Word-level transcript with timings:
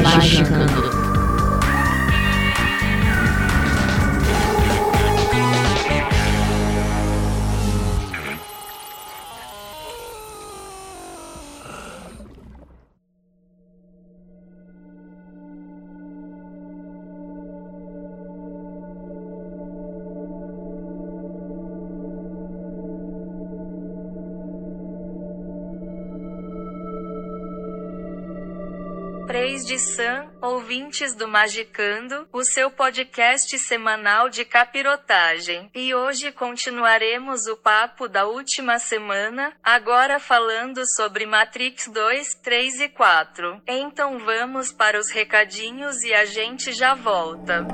Magicando. 0.00 0.72
Preis 0.80 1.11
de 29.72 29.78
Sam, 29.78 30.30
ouvintes 30.42 31.14
do 31.14 31.26
Magicando, 31.26 32.28
o 32.30 32.44
seu 32.44 32.70
podcast 32.70 33.58
semanal 33.58 34.28
de 34.28 34.44
capirotagem. 34.44 35.70
E 35.74 35.94
hoje 35.94 36.30
continuaremos 36.30 37.46
o 37.46 37.56
papo 37.56 38.06
da 38.06 38.26
última 38.26 38.78
semana, 38.78 39.50
agora 39.64 40.20
falando 40.20 40.86
sobre 40.94 41.24
Matrix 41.24 41.88
2, 41.88 42.34
3 42.34 42.80
e 42.80 42.88
4. 42.90 43.62
Então 43.66 44.18
vamos 44.18 44.70
para 44.70 45.00
os 45.00 45.10
recadinhos 45.10 46.02
e 46.02 46.12
a 46.12 46.26
gente 46.26 46.70
já 46.74 46.92
volta. 46.94 47.66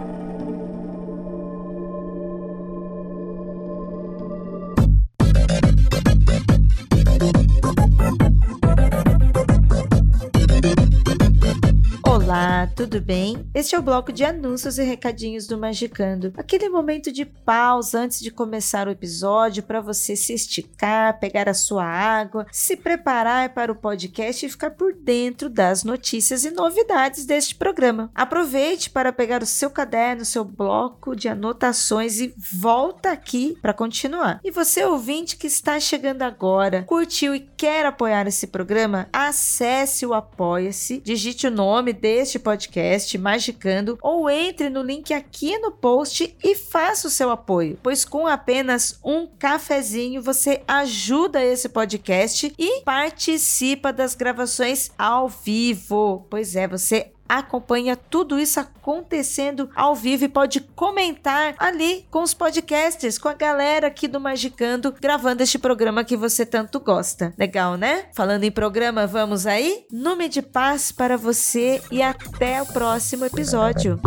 Olá, 12.21 12.67
tudo 12.75 13.01
bem? 13.01 13.49
Este 13.55 13.77
é 13.77 13.79
o 13.79 13.83
bloco 13.83 14.13
de 14.13 14.25
anúncios 14.25 14.77
e 14.77 14.83
recadinhos 14.83 15.47
do 15.47 15.57
Magicando. 15.57 16.33
Aquele 16.37 16.69
momento 16.69 17.13
de 17.13 17.25
pausa 17.25 18.01
antes 18.01 18.19
de 18.19 18.33
começar 18.33 18.89
o 18.89 18.91
episódio 18.91 19.63
para 19.63 19.81
você 19.81 20.17
se 20.17 20.35
esticar, 20.35 21.21
pegar 21.21 21.49
a 21.49 21.55
sua 21.55 21.85
água, 21.85 22.45
se 22.51 22.77
preparar 22.77 23.55
para 23.55 23.71
o 23.71 23.77
podcast 23.77 24.45
e 24.45 24.49
ficar 24.49 24.73
por 24.73 24.93
dentro 24.93 25.49
das 25.49 25.85
notícias 25.85 26.45
e 26.45 26.51
novidades 26.51 27.25
deste 27.25 27.55
programa. 27.55 28.11
Aproveite 28.13 28.91
para 28.91 29.13
pegar 29.13 29.41
o 29.41 29.47
seu 29.47 29.71
caderno, 29.71 30.25
seu 30.25 30.45
bloco 30.45 31.15
de 31.15 31.29
anotações 31.29 32.19
e 32.19 32.35
volta 32.53 33.13
aqui 33.13 33.57
para 33.63 33.73
continuar. 33.73 34.41
E 34.43 34.51
você 34.51 34.85
ouvinte 34.85 35.37
que 35.37 35.47
está 35.47 35.79
chegando 35.79 36.23
agora, 36.23 36.83
curtiu 36.83 37.33
e 37.33 37.41
quer 37.41 37.87
apoiar 37.87 38.27
esse 38.27 38.49
programa, 38.49 39.09
acesse 39.13 40.05
o 40.05 40.13
Apoia-se, 40.13 41.01
digite 41.01 41.47
o 41.47 41.51
nome 41.51 41.93
deste 42.09 42.39
podcast, 42.39 43.19
Magicando, 43.19 43.99
ou 44.01 44.31
entre 44.31 44.71
no 44.71 44.81
link 44.81 45.13
aqui 45.13 45.59
no 45.59 45.71
post 45.71 46.35
e 46.43 46.55
faça 46.55 47.07
o 47.07 47.11
seu 47.11 47.29
apoio, 47.29 47.79
pois 47.83 48.03
com 48.03 48.27
apenas 48.27 48.99
um 49.05 49.27
cafezinho 49.27 50.23
você 50.23 50.63
ajuda 50.67 51.45
esse 51.45 51.69
podcast 51.69 52.51
e 52.59 52.81
participa 52.81 53.93
das 53.93 54.15
gravações 54.15 54.91
ao 54.97 55.29
vivo. 55.29 56.27
Pois 56.31 56.57
é, 56.57 56.67
você 56.67 57.13
acompanha 57.29 57.97
tudo 57.97 58.39
isso 58.39 58.59
acontecendo 58.59 59.69
ao 59.75 59.95
vivo 59.95 60.25
e 60.25 60.29
pode 60.29 60.61
comentar 60.61 61.55
ali 61.59 62.07
com 62.11 62.23
os 62.23 62.33
podcasters, 62.33 63.19
com 63.19 63.29
a 63.29 63.35
galera 63.35 63.89
aqui 63.89 64.09
do 64.09 64.21
Magicando, 64.21 64.95
gravando 65.01 65.43
este 65.43 65.59
programa 65.59 66.05
que 66.05 66.17
você 66.17 66.47
tanto 66.47 66.81
gosta. 66.81 67.35
Legal, 67.39 67.77
né? 67.77 68.07
Falando 68.15 68.45
em 68.45 68.51
programa, 68.51 69.07
vamos 69.07 69.47
aí? 69.47 69.87
Nome 69.93 70.29
de 70.29 70.43
paz 70.43 70.91
para 70.91 71.17
você 71.17 71.83
e 71.91 72.03
até 72.03 72.63
o 72.63 72.67
próximo 72.67 73.25
episódio. 73.25 74.01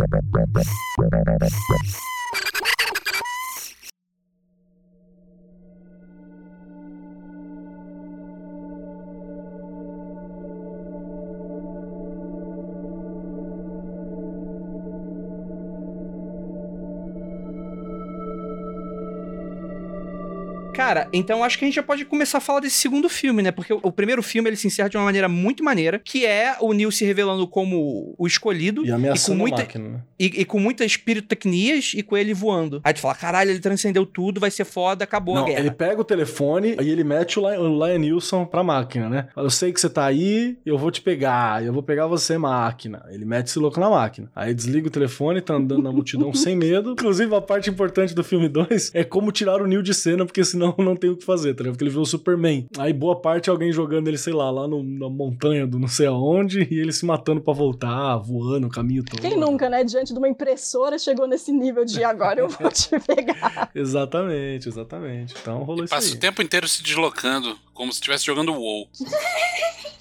Cara, 20.72 21.08
então 21.12 21.44
acho 21.44 21.58
que 21.58 21.64
a 21.64 21.68
gente 21.68 21.74
já 21.74 21.82
pode 21.82 22.04
começar 22.04 22.38
a 22.38 22.40
falar 22.40 22.60
desse 22.60 22.76
segundo 22.76 23.08
filme, 23.08 23.42
né? 23.42 23.50
Porque 23.50 23.72
o, 23.72 23.80
o 23.82 23.92
primeiro 23.92 24.22
filme 24.22 24.48
ele 24.48 24.56
se 24.56 24.66
encerra 24.66 24.88
de 24.88 24.96
uma 24.96 25.04
maneira 25.04 25.28
muito 25.28 25.62
maneira, 25.62 25.98
que 26.02 26.24
é 26.26 26.56
o 26.60 26.72
Neo 26.72 26.90
se 26.90 27.04
revelando 27.04 27.46
como 27.46 28.14
o 28.18 28.26
escolhido 28.26 28.84
E 28.84 28.90
ameaçando 28.90 29.36
com 29.38 29.40
muita- 29.42 29.56
a 29.62 29.64
máquina, 29.64 29.88
né? 29.88 30.00
e, 30.18 30.26
e 30.40 30.44
com 30.44 30.58
muitas 30.58 30.96
pirotecnias 30.96 31.92
e 31.94 32.02
com 32.02 32.16
ele 32.16 32.34
voando. 32.34 32.80
Aí 32.84 32.92
tu 32.94 33.00
fala, 33.00 33.14
caralho, 33.14 33.50
ele 33.50 33.60
transcendeu 33.60 34.04
tudo, 34.06 34.40
vai 34.40 34.50
ser 34.50 34.64
foda, 34.64 35.04
acabou 35.04 35.36
a 35.36 35.40
Não, 35.40 35.46
guerra. 35.46 35.60
ele 35.60 35.70
pega 35.70 36.00
o 36.00 36.04
telefone 36.04 36.76
e 36.80 36.90
ele 36.90 37.04
mete 37.04 37.38
o 37.38 37.42
Lion, 37.48 37.98
Nilson 37.98 38.44
pra 38.44 38.62
máquina, 38.62 39.08
né? 39.08 39.28
Fala, 39.34 39.46
Eu 39.46 39.50
sei 39.50 39.72
que 39.72 39.80
você 39.80 39.88
tá 39.90 40.04
aí, 40.04 40.56
eu 40.64 40.78
vou 40.78 40.90
te 40.90 41.00
pegar, 41.00 41.64
eu 41.64 41.72
vou 41.72 41.82
pegar 41.82 42.06
você, 42.06 42.36
máquina. 42.38 43.04
Ele 43.10 43.24
mete 43.24 43.48
esse 43.48 43.58
louco 43.58 43.78
na 43.80 43.90
máquina. 43.90 44.30
Aí 44.34 44.54
desliga 44.54 44.86
o 44.88 44.90
telefone, 44.90 45.40
tá 45.40 45.54
andando 45.54 45.82
na 45.82 45.92
multidão 45.92 46.32
sem 46.34 46.56
medo. 46.56 46.92
Inclusive, 46.92 47.34
a 47.34 47.40
parte 47.40 47.68
importante 47.70 48.14
do 48.14 48.24
filme 48.24 48.48
2 48.48 48.92
é 48.94 49.04
como 49.04 49.30
tirar 49.32 49.60
o 49.60 49.66
Neo 49.66 49.82
de 49.82 49.92
cena, 49.94 50.24
porque 50.24 50.44
senão 50.44 50.61
não 50.78 50.94
tem 50.96 51.10
o 51.10 51.16
que 51.16 51.24
fazer, 51.24 51.54
tá 51.54 51.62
ligado? 51.62 51.74
Porque 51.74 51.84
ele 51.84 51.90
viu 51.90 52.00
o 52.02 52.06
Superman. 52.06 52.66
Aí 52.78 52.92
boa 52.92 53.20
parte 53.20 53.48
é 53.48 53.52
alguém 53.52 53.72
jogando 53.72 54.08
ele, 54.08 54.18
sei 54.18 54.32
lá, 54.32 54.50
lá 54.50 54.66
no- 54.68 54.82
na 54.82 55.08
montanha 55.08 55.66
do 55.66 55.78
não 55.78 55.88
sei 55.88 56.06
aonde, 56.06 56.66
e 56.70 56.78
ele 56.78 56.92
se 56.92 57.04
matando 57.04 57.40
pra 57.40 57.52
voltar, 57.52 58.16
voando 58.18 58.66
o 58.66 58.70
caminho 58.70 59.02
todo. 59.04 59.20
Quem 59.20 59.36
nunca, 59.36 59.68
né? 59.68 59.82
Diante 59.84 60.12
de 60.12 60.18
uma 60.18 60.28
impressora 60.28 60.98
chegou 60.98 61.26
nesse 61.26 61.50
nível 61.52 61.84
de 61.84 62.02
agora 62.04 62.40
eu 62.40 62.48
vou 62.48 62.70
te 62.70 62.88
pegar. 63.00 63.70
Exatamente, 63.74 64.68
exatamente. 64.68 65.34
Então 65.40 65.62
rolou 65.62 65.84
isso 65.84 65.94
Passa 65.94 66.08
aí. 66.08 66.14
o 66.14 66.18
tempo 66.20 66.42
inteiro 66.42 66.66
se 66.68 66.82
deslocando, 66.82 67.56
como 67.72 67.92
se 67.92 67.96
estivesse 67.96 68.24
jogando 68.26 68.52
WoW. 68.52 68.88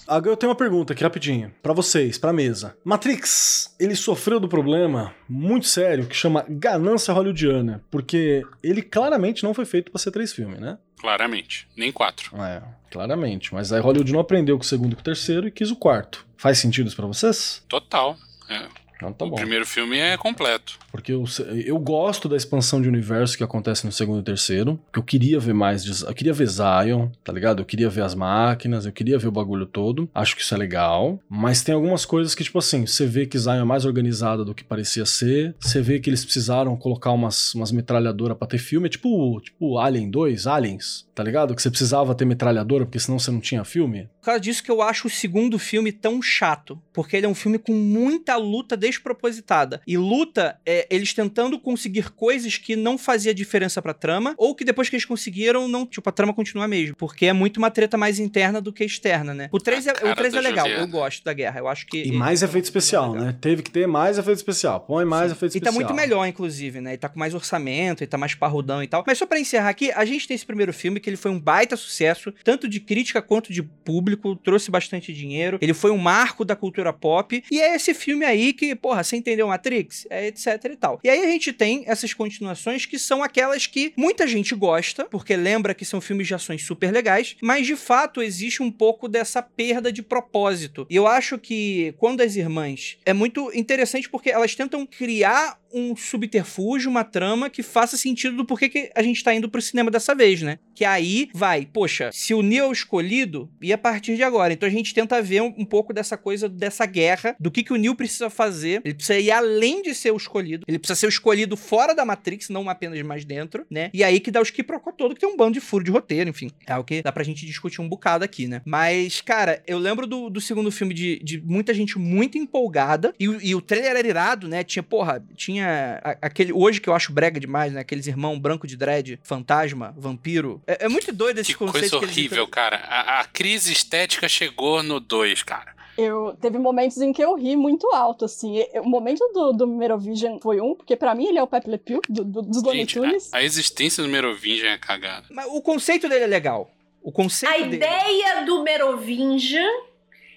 Agora 0.07 0.33
eu 0.33 0.37
tenho 0.37 0.49
uma 0.49 0.57
pergunta 0.57 0.91
aqui 0.91 1.03
rapidinho, 1.03 1.53
Pra 1.63 1.71
vocês, 1.73 2.17
pra 2.17 2.33
mesa. 2.33 2.75
Matrix, 2.83 3.73
ele 3.79 3.95
sofreu 3.95 4.41
do 4.41 4.49
problema 4.49 5.13
muito 5.29 5.67
sério 5.67 6.05
que 6.05 6.15
chama 6.15 6.45
ganância 6.49 7.13
hollywoodiana, 7.13 7.81
porque 7.89 8.43
ele 8.61 8.81
claramente 8.81 9.43
não 9.43 9.53
foi 9.53 9.63
feito 9.63 9.89
pra 9.89 9.99
ser 10.01 10.11
três 10.11 10.33
filmes, 10.33 10.59
né? 10.59 10.77
Claramente. 10.99 11.67
Nem 11.77 11.91
quatro. 11.91 12.35
É, 12.43 12.61
claramente. 12.91 13.53
Mas 13.53 13.71
aí 13.71 13.79
Hollywood 13.79 14.11
não 14.11 14.19
aprendeu 14.19 14.57
com 14.57 14.63
o 14.63 14.67
segundo 14.67 14.91
e 14.91 14.95
com 14.95 15.01
o 15.01 15.05
terceiro 15.05 15.47
e 15.47 15.51
quis 15.51 15.71
o 15.71 15.75
quarto. 15.75 16.27
Faz 16.35 16.57
sentido 16.57 16.87
isso 16.87 16.95
pra 16.95 17.07
vocês? 17.07 17.63
Total. 17.69 18.17
É. 18.49 18.67
Então 19.01 19.11
tá 19.13 19.25
o 19.25 19.29
bom. 19.31 19.35
primeiro 19.35 19.65
filme 19.65 19.97
é 19.97 20.15
completo. 20.15 20.77
Porque 20.91 21.11
eu, 21.13 21.23
eu 21.65 21.79
gosto 21.79 22.29
da 22.29 22.35
expansão 22.37 22.81
de 22.81 22.87
universo 22.87 23.35
que 23.35 23.43
acontece 23.43 23.85
no 23.85 23.91
segundo 23.91 24.19
e 24.21 24.23
terceiro. 24.23 24.79
Que 24.93 24.99
eu 24.99 25.03
queria 25.03 25.39
ver 25.39 25.53
mais. 25.53 25.83
de- 25.83 26.03
eu 26.05 26.13
queria 26.13 26.33
ver 26.33 26.47
Zion, 26.47 27.09
tá 27.23 27.33
ligado? 27.33 27.59
Eu 27.61 27.65
queria 27.65 27.89
ver 27.89 28.01
as 28.03 28.13
máquinas, 28.13 28.85
eu 28.85 28.91
queria 28.91 29.17
ver 29.17 29.27
o 29.27 29.31
bagulho 29.31 29.65
todo. 29.65 30.09
Acho 30.13 30.35
que 30.35 30.41
isso 30.41 30.53
é 30.53 30.57
legal. 30.57 31.19
Mas 31.29 31.63
tem 31.63 31.73
algumas 31.73 32.05
coisas 32.05 32.35
que, 32.35 32.43
tipo 32.43 32.59
assim, 32.59 32.85
você 32.85 33.05
vê 33.05 33.25
que 33.25 33.37
Zion 33.39 33.61
é 33.61 33.63
mais 33.63 33.85
organizada 33.85 34.45
do 34.45 34.53
que 34.53 34.63
parecia 34.63 35.05
ser. 35.05 35.55
Você 35.59 35.81
vê 35.81 35.99
que 35.99 36.09
eles 36.09 36.23
precisaram 36.23 36.75
colocar 36.77 37.11
umas, 37.11 37.55
umas 37.55 37.71
metralhadoras 37.71 38.37
pra 38.37 38.47
ter 38.47 38.57
filme. 38.59 38.87
É 38.87 38.89
tipo, 38.89 39.39
tipo 39.41 39.77
Alien 39.79 40.09
2, 40.11 40.45
Aliens, 40.47 41.07
tá 41.15 41.23
ligado? 41.23 41.55
Que 41.55 41.61
você 41.61 41.69
precisava 41.69 42.13
ter 42.13 42.25
metralhadora, 42.25 42.85
porque 42.85 42.99
senão 42.99 43.17
você 43.17 43.31
não 43.31 43.39
tinha 43.39 43.63
filme. 43.63 44.09
Por 44.19 44.25
causa 44.25 44.39
disso 44.41 44.63
que 44.63 44.69
eu 44.69 44.81
acho 44.81 45.07
o 45.07 45.09
segundo 45.09 45.57
filme 45.57 45.91
tão 45.91 46.21
chato. 46.21 46.79
Porque 46.93 47.15
ele 47.15 47.25
é 47.25 47.29
um 47.29 47.33
filme 47.35 47.57
com 47.57 47.71
muita 47.73 48.35
luta 48.35 48.75
despropositada. 48.91 49.81
E 49.85 49.97
luta 49.97 50.59
é 50.65 50.87
eles 50.89 51.13
tentando 51.13 51.59
conseguir 51.59 52.11
coisas 52.11 52.57
que 52.57 52.75
não 52.75 52.97
fazia 52.97 53.33
diferença 53.33 53.81
pra 53.81 53.93
trama, 53.93 54.33
ou 54.37 54.55
que 54.55 54.63
depois 54.63 54.89
que 54.89 54.95
eles 54.95 55.05
conseguiram, 55.05 55.67
não, 55.67 55.85
tipo, 55.85 56.07
a 56.09 56.11
trama 56.11 56.33
continua 56.33 56.65
a 56.65 56.67
mesma. 56.67 56.95
Porque 56.97 57.25
é 57.25 57.33
muito 57.33 57.57
uma 57.57 57.71
treta 57.71 57.97
mais 57.97 58.19
interna 58.19 58.61
do 58.61 58.71
que 58.73 58.83
externa, 58.83 59.33
né? 59.33 59.49
O 59.51 59.59
3 59.59 59.87
é, 59.87 59.91
A 59.91 59.93
cara 59.93 60.11
o 60.11 60.15
3 60.15 60.33
é 60.33 60.41
legal, 60.41 60.67
eu 60.67 60.87
gosto 60.87 61.23
da 61.23 61.33
guerra. 61.33 61.59
Eu 61.59 61.67
acho 61.67 61.85
que. 61.87 62.03
E 62.03 62.11
mais 62.11 62.41
efeito 62.43 62.65
especial, 62.65 63.13
né? 63.13 63.35
Teve 63.39 63.61
que 63.63 63.71
ter 63.71 63.87
mais 63.87 64.17
efeito 64.17 64.37
especial. 64.37 64.79
Põe 64.81 65.05
mais 65.05 65.31
efeito 65.31 65.57
E 65.57 65.61
tá 65.61 65.69
especial. 65.69 65.73
muito 65.73 65.93
melhor, 65.93 66.25
inclusive, 66.25 66.81
né? 66.81 66.93
E 66.93 66.97
tá 66.97 67.09
com 67.09 67.19
mais 67.19 67.33
orçamento, 67.33 68.03
e 68.03 68.07
tá 68.07 68.17
mais 68.17 68.33
parrudão 68.35 68.83
e 68.83 68.87
tal. 68.87 69.03
Mas 69.05 69.17
só 69.17 69.25
pra 69.25 69.39
encerrar 69.39 69.69
aqui, 69.69 69.91
a 69.91 70.05
gente 70.05 70.27
tem 70.27 70.35
esse 70.35 70.45
primeiro 70.45 70.73
filme 70.73 70.99
que 70.99 71.09
ele 71.09 71.17
foi 71.17 71.31
um 71.31 71.39
baita 71.39 71.75
sucesso, 71.75 72.33
tanto 72.43 72.67
de 72.67 72.79
crítica 72.79 73.21
quanto 73.21 73.51
de 73.53 73.61
público, 73.63 74.35
trouxe 74.35 74.69
bastante 74.71 75.13
dinheiro. 75.13 75.57
Ele 75.61 75.73
foi 75.73 75.91
um 75.91 75.97
marco 75.97 76.43
da 76.45 76.55
cultura 76.55 76.91
pop. 76.93 77.43
E 77.51 77.59
é 77.59 77.75
esse 77.75 77.93
filme 77.93 78.25
aí 78.25 78.53
que, 78.53 78.75
porra, 78.81 79.03
você 79.03 79.15
entendeu 79.15 79.47
Matrix? 79.47 80.07
É 80.09 80.27
etc 80.27 80.47
e 80.65 80.75
tal. 80.75 80.99
E 81.03 81.09
aí 81.09 81.21
a 81.23 81.27
gente 81.27 81.53
tem 81.53 81.83
essas 81.85 82.13
continuações 82.13 82.85
que 82.85 82.97
são 82.97 83.23
aquelas 83.23 83.67
que 83.67 83.93
muita 83.95 84.27
gente 84.27 84.55
gosta, 84.55 85.05
porque 85.05 85.35
lembra 85.35 85.73
que 85.73 85.85
são 85.85 86.01
filmes 86.01 86.27
de 86.27 86.33
ações 86.33 86.63
super 86.63 86.91
legais, 86.91 87.35
mas 87.41 87.67
de 87.67 87.75
fato 87.75 88.21
existe 88.21 88.63
um 88.63 88.71
pouco 88.71 89.07
dessa 89.07 89.41
perda 89.41 89.91
de 89.91 90.01
propósito. 90.01 90.87
E 90.89 90.95
eu 90.95 91.07
acho 91.07 91.37
que 91.37 91.93
quando 91.97 92.21
as 92.21 92.35
irmãs 92.35 92.97
é 93.05 93.13
muito 93.13 93.51
interessante 93.53 94.09
porque 94.09 94.29
elas 94.29 94.55
tentam 94.55 94.85
criar 94.85 95.60
um 95.73 95.95
subterfúgio, 95.95 96.89
uma 96.89 97.03
trama 97.03 97.49
que 97.49 97.63
faça 97.63 97.97
sentido 97.97 98.35
do 98.35 98.45
porquê 98.45 98.69
que 98.69 98.91
a 98.95 99.01
gente 99.01 99.23
tá 99.23 99.33
indo 99.33 99.49
pro 99.49 99.61
cinema 99.61 99.91
dessa 99.91 100.15
vez, 100.15 100.41
né? 100.41 100.59
Que 100.75 100.85
aí 100.85 101.29
vai, 101.33 101.65
poxa, 101.65 102.09
se 102.11 102.33
o 102.33 102.41
Neo 102.41 102.65
é 102.65 102.67
o 102.67 102.71
escolhido, 102.71 103.49
e 103.61 103.71
a 103.71 103.77
partir 103.77 104.15
de 104.15 104.23
agora. 104.23 104.53
Então 104.53 104.67
a 104.67 104.71
gente 104.71 104.93
tenta 104.93 105.21
ver 105.21 105.41
um, 105.41 105.53
um 105.57 105.65
pouco 105.65 105.93
dessa 105.93 106.17
coisa, 106.17 106.47
dessa 106.49 106.85
guerra, 106.85 107.35
do 107.39 107.51
que, 107.51 107.63
que 107.63 107.73
o 107.73 107.77
Neo 107.77 107.95
precisa 107.95 108.29
fazer. 108.29 108.81
Ele 108.83 108.93
precisa 108.93 109.19
ir 109.19 109.31
além 109.31 109.81
de 109.81 109.93
ser 109.93 110.11
o 110.11 110.17
escolhido. 110.17 110.65
Ele 110.67 110.79
precisa 110.79 110.99
ser 110.99 111.05
o 111.05 111.09
escolhido 111.09 111.55
fora 111.55 111.93
da 111.93 112.05
Matrix, 112.05 112.49
não 112.49 112.69
apenas 112.69 113.01
mais 113.01 113.25
dentro, 113.25 113.65
né? 113.69 113.89
E 113.93 114.03
aí 114.03 114.19
que 114.19 114.31
dá 114.31 114.41
os 114.41 114.49
quiprocó 114.49 114.91
todo, 114.91 115.13
que 115.13 115.21
tem 115.21 115.29
um 115.29 115.37
bando 115.37 115.53
de 115.53 115.61
furo 115.61 115.83
de 115.83 115.91
roteiro, 115.91 116.29
enfim. 116.29 116.49
É 116.65 116.77
o 116.77 116.83
que 116.83 117.01
dá 117.01 117.11
pra 117.11 117.23
gente 117.23 117.45
discutir 117.45 117.81
um 117.81 117.87
bocado 117.87 118.23
aqui, 118.23 118.47
né? 118.47 118.61
Mas, 118.65 119.21
cara, 119.21 119.61
eu 119.67 119.77
lembro 119.77 120.07
do, 120.07 120.29
do 120.29 120.41
segundo 120.41 120.71
filme 120.71 120.93
de, 120.93 121.19
de 121.23 121.41
muita 121.41 121.73
gente 121.73 121.97
muito 121.97 122.37
empolgada. 122.37 123.13
E, 123.19 123.25
e 123.25 123.55
o 123.55 123.61
trailer 123.61 123.97
era 123.97 124.07
irado, 124.07 124.47
né? 124.47 124.63
Tinha, 124.63 124.83
porra, 124.83 125.23
tinha 125.35 125.60
a- 125.63 126.17
aquele. 126.21 126.51
Hoje 126.53 126.79
que 126.81 126.89
eu 126.89 126.93
acho 126.93 127.11
brega 127.11 127.39
demais, 127.39 127.73
né? 127.73 127.81
Aqueles 127.81 128.07
irmãos 128.07 128.37
branco 128.39 128.65
de 128.67 128.75
dread, 128.77 129.19
fantasma, 129.23 129.93
vampiro. 129.97 130.61
É, 130.67 130.85
é 130.85 130.89
muito 130.89 131.11
doido 131.13 131.39
esse 131.39 131.51
Que 131.51 131.57
conceito 131.57 131.89
coisa 131.91 131.99
que 131.99 132.05
eles 132.05 132.17
horrível, 132.17 132.47
cara. 132.47 132.77
A, 132.77 133.19
a 133.21 133.25
crise 133.25 133.71
estética 133.73 134.27
chegou 134.29 134.81
no 134.83 134.99
2, 134.99 135.43
cara. 135.43 135.73
Eu 135.97 136.35
teve 136.41 136.57
momentos 136.57 136.97
em 137.01 137.11
que 137.11 137.21
eu 137.23 137.35
ri 137.35 137.55
muito 137.55 137.85
alto, 137.93 138.25
assim. 138.25 138.63
O 138.75 138.87
momento 138.89 139.19
do, 139.33 139.51
do 139.51 139.67
Merovision 139.67 140.39
foi 140.39 140.59
um, 140.61 140.73
porque 140.73 140.95
pra 140.95 141.13
mim 141.13 141.27
ele 141.27 141.37
é 141.37 141.43
o 141.43 141.47
Pepe 141.47 141.69
Le 141.69 141.77
Pew 141.77 142.01
do, 142.07 142.23
do- 142.23 142.41
dos 142.41 142.63
Looney 142.63 142.85
Tunes. 142.85 143.31
a, 143.33 143.37
a 143.37 143.43
existência 143.43 144.01
do 144.01 144.07
Merovingian 144.09 144.71
é 144.71 144.77
cagada. 144.77 145.25
Mas 145.29 145.45
o 145.47 145.61
conceito 145.61 146.07
dele 146.07 146.23
é 146.23 146.27
legal. 146.27 146.71
O 147.03 147.11
conceito 147.11 147.53
A 147.53 147.57
dele. 147.57 147.75
ideia 147.75 148.45
do 148.45 148.63
Merovingian 148.63 149.69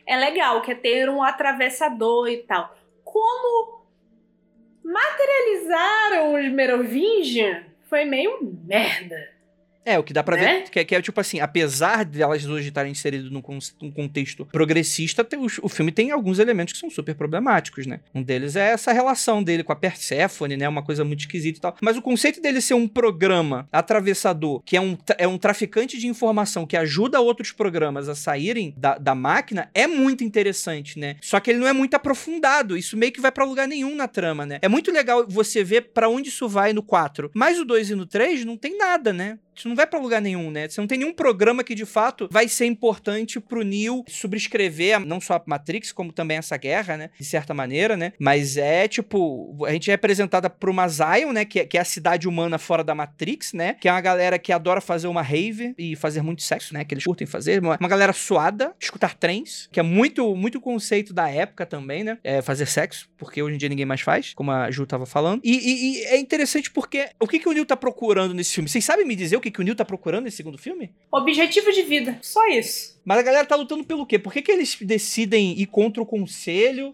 é 0.07 0.17
legal, 0.17 0.61
que 0.61 0.73
é 0.73 0.75
ter 0.75 1.09
um 1.09 1.23
atravessador 1.23 2.29
e 2.29 2.39
tal. 2.39 2.77
Como 3.05 3.84
materializaram 4.85 6.35
os 6.35 6.53
Merovingian 6.53 7.65
foi 7.89 8.05
meio 8.05 8.39
merda. 8.43 9.34
É, 9.85 9.99
o 9.99 10.03
que 10.03 10.13
dá 10.13 10.23
pra 10.23 10.37
Né? 10.37 10.61
ver, 10.61 10.71
que, 10.71 10.79
é- 10.79 10.85
que 10.85 10.95
é 10.95 11.03
tipo 11.03 11.21
assim, 11.21 11.41
apesar 11.41 12.05
de 12.05 12.23
elas 12.23 12.45
hoje 12.47 12.69
estarem 12.69 12.93
inseridas 12.93 13.31
num, 13.31 13.43
num 13.83 13.91
contexto 13.91 14.47
progressista, 14.47 15.23
tem- 15.23 15.39
o, 15.39 15.47
o 15.63 15.69
filme 15.69 15.93
tem 15.93 16.11
alguns 16.11 16.39
elementos 16.39 16.73
que 16.73 16.79
são 16.81 16.89
super 16.91 17.15
problemáticos, 17.15 17.87
né? 17.87 18.01
Um 18.15 18.23
deles 18.23 18.57
é 18.57 18.71
essa 18.73 18.93
relação 18.93 19.43
dele 19.43 19.63
com 19.63 19.73
a 19.73 19.77
Persephone, 19.77 20.57
né? 20.57 20.69
Uma 20.69 20.83
coisa 20.83 21.05
muito 21.05 21.21
esquisita 21.21 21.59
e 21.59 21.61
tal. 21.61 21.77
Mas 21.83 21.97
o 21.97 22.03
conceito 22.03 22.41
dele 22.41 22.61
ser 22.61 22.75
um 22.75 22.89
programa 22.89 23.69
atravessador, 23.73 24.63
que 24.65 24.77
é 24.77 24.81
um, 24.81 24.97
é 25.19 25.29
um 25.29 25.39
traficante 25.39 25.99
de 25.99 26.07
informação 26.07 26.67
que 26.67 26.77
ajuda 26.77 27.21
outros 27.21 27.53
programas 27.53 28.09
a 28.09 28.15
saírem 28.15 28.75
da, 28.77 28.97
da 28.99 29.15
máquina, 29.15 29.71
é 29.75 29.87
muito 29.87 30.25
interessante, 30.25 30.99
né? 30.99 31.17
Só 31.21 31.39
que 31.41 31.51
ele 31.51 31.59
não 31.59 31.67
é 31.69 31.73
muito 31.73 31.95
aprofundado. 31.95 32.77
Isso 32.77 32.97
meio 32.97 33.13
que 33.13 33.21
vai 33.21 33.31
pra 33.33 33.45
lugar 33.45 33.69
nenhum 33.69 33.95
na 33.95 34.09
trama, 34.09 34.47
né? 34.47 34.59
É 34.63 34.69
muito 34.69 34.91
legal 34.91 35.27
você 35.29 35.63
ver 35.63 35.91
pra 35.93 36.09
onde 36.09 36.29
isso 36.29 36.49
vai 36.49 36.73
no 36.73 36.83
4. 36.83 37.31
Mas 37.35 37.59
o 37.59 37.65
2 37.65 37.91
e 37.91 37.95
no 37.95 38.07
3 38.07 38.45
não 38.45 38.57
tem 38.57 38.77
nada, 38.79 39.13
né? 39.13 39.39
Isso 39.55 39.69
não 39.69 39.77
vai 39.77 39.87
pra 39.87 39.99
lugar 39.99 40.21
nenhum, 40.21 40.51
né? 40.51 40.69
Você 40.69 40.81
não 40.81 40.89
tem 40.89 40.99
nenhum 40.99 41.13
programa 41.13 41.63
que 41.65 41.75
de 41.75 41.85
fato 41.85 42.29
vai 42.31 42.49
ser 42.49 42.67
importante 42.67 43.39
pro 43.41 43.63
Neo 43.63 44.05
subscrever 44.09 45.01
não 45.07 45.21
só 45.21 45.35
a 45.35 45.43
Matrix, 45.47 45.93
como 45.93 46.13
também 46.13 46.37
essa 46.39 46.57
guerra, 46.57 46.97
né? 46.97 47.11
De 47.19 47.25
certa 47.25 47.55
maneira, 47.55 47.97
né? 47.97 48.13
Mas 48.19 48.57
é 48.57 48.87
tipo, 48.89 49.65
a 49.67 49.73
gente 49.73 49.91
é 49.91 49.95
apresentada 49.95 50.51
por 50.51 50.69
uma 50.71 50.89
Zion, 50.89 51.33
né? 51.33 51.45
Que 51.45 51.61
é, 51.61 51.67
que 51.67 51.79
é 51.79 51.81
a 51.81 51.85
cidade 51.85 52.29
humana 52.29 52.59
fora 52.59 52.83
da 52.85 52.95
Matrix, 52.95 53.53
né? 53.53 53.75
Que 53.75 53.89
é 53.89 53.93
uma 53.93 54.01
galera 54.01 54.39
que 54.39 54.53
adora 54.53 54.81
fazer 54.81 55.07
uma 55.07 55.23
rave 55.23 55.75
e 55.79 55.97
fazer 55.97 56.23
muito 56.23 56.43
sexo, 56.43 56.75
né? 56.75 56.85
Que 56.85 56.95
eles 56.95 57.05
curtem 57.05 57.27
fazer. 57.27 57.61
Uma, 57.61 57.77
uma 57.79 57.89
galera 57.89 58.13
suada, 58.13 58.75
escutar 58.81 59.15
trens, 59.15 59.69
que 59.73 59.81
é 59.81 59.83
muito, 59.83 60.35
muito 60.37 60.61
conceito 60.61 61.13
da 61.15 61.29
época 61.29 61.65
também, 61.67 62.03
né? 62.05 62.19
É 62.25 62.43
fazer 62.43 62.67
sexo, 62.67 63.09
porque 63.17 63.43
hoje 63.43 63.55
em 63.55 63.59
dia 63.59 63.69
ninguém 63.69 63.87
mais 63.87 64.01
faz, 64.01 64.33
como 64.35 64.51
a 64.51 64.71
Ju 64.71 64.87
tava 64.87 65.07
falando. 65.07 65.41
E, 65.45 65.53
e- 65.53 65.75
e 66.01 66.05
é 66.07 66.19
interessante 66.19 66.71
porque 66.71 67.09
o 67.21 67.27
que, 67.27 67.39
que 67.39 67.49
o 67.49 67.53
Neo 67.53 67.65
tá 67.65 67.77
procurando 67.77 68.35
nesse 68.35 68.55
filme? 68.55 68.69
Vocês 68.69 68.85
sabem 68.85 69.07
me 69.07 69.15
dizer 69.17 69.37
o 69.37 69.41
que, 69.45 69.51
que 69.51 69.61
o 69.61 69.65
Neo 69.65 69.75
tá 69.75 69.85
procurando 69.85 70.25
nesse 70.25 70.39
segundo 70.39 70.57
filme? 70.57 70.93
Objetivo 71.13 71.71
de 71.71 71.83
vida, 71.83 72.19
só 72.23 72.47
isso. 72.49 72.99
Mas 73.05 73.19
a 73.19 73.23
galera 73.23 73.47
tá 73.47 73.55
lutando 73.55 73.85
pelo 73.85 74.07
quê? 74.07 74.19
Por 74.19 74.33
que, 74.33 74.41
que 74.41 74.51
eles 74.51 74.77
decidem 74.81 75.53
ir 75.59 75.67
contra 75.67 76.03
o 76.03 76.07
conselho 76.07 76.93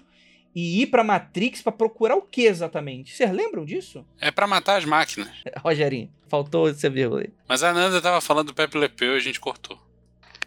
e 0.54 0.82
ir 0.82 0.86
pra 0.86 1.04
Matrix 1.04 1.62
pra 1.62 1.70
procurar 1.70 2.16
o 2.16 2.22
que 2.22 2.42
exatamente? 2.42 3.14
Vocês 3.14 3.30
lembram 3.30 3.64
disso? 3.64 4.04
É 4.20 4.32
pra 4.32 4.48
matar 4.48 4.78
as 4.78 4.84
máquinas. 4.84 5.30
Rogerinho, 5.62 6.10
faltou 6.28 6.72
você 6.72 6.90
ver 6.90 7.12
aí. 7.12 7.30
Mas 7.48 7.62
a 7.62 7.72
Nanda 7.72 8.00
tava 8.00 8.20
falando 8.20 8.48
do 8.48 8.54
Pepe 8.54 8.76
Le 8.76 8.88
Pew 8.88 9.14
e 9.14 9.16
a 9.16 9.20
gente 9.20 9.38
cortou. 9.38 9.78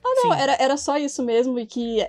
Não, 0.04 0.34
era, 0.34 0.58
era 0.60 0.78
só 0.78 0.98
isso 0.98 1.24
mesmo, 1.24 1.58
e 1.58 1.66
que 1.66 2.00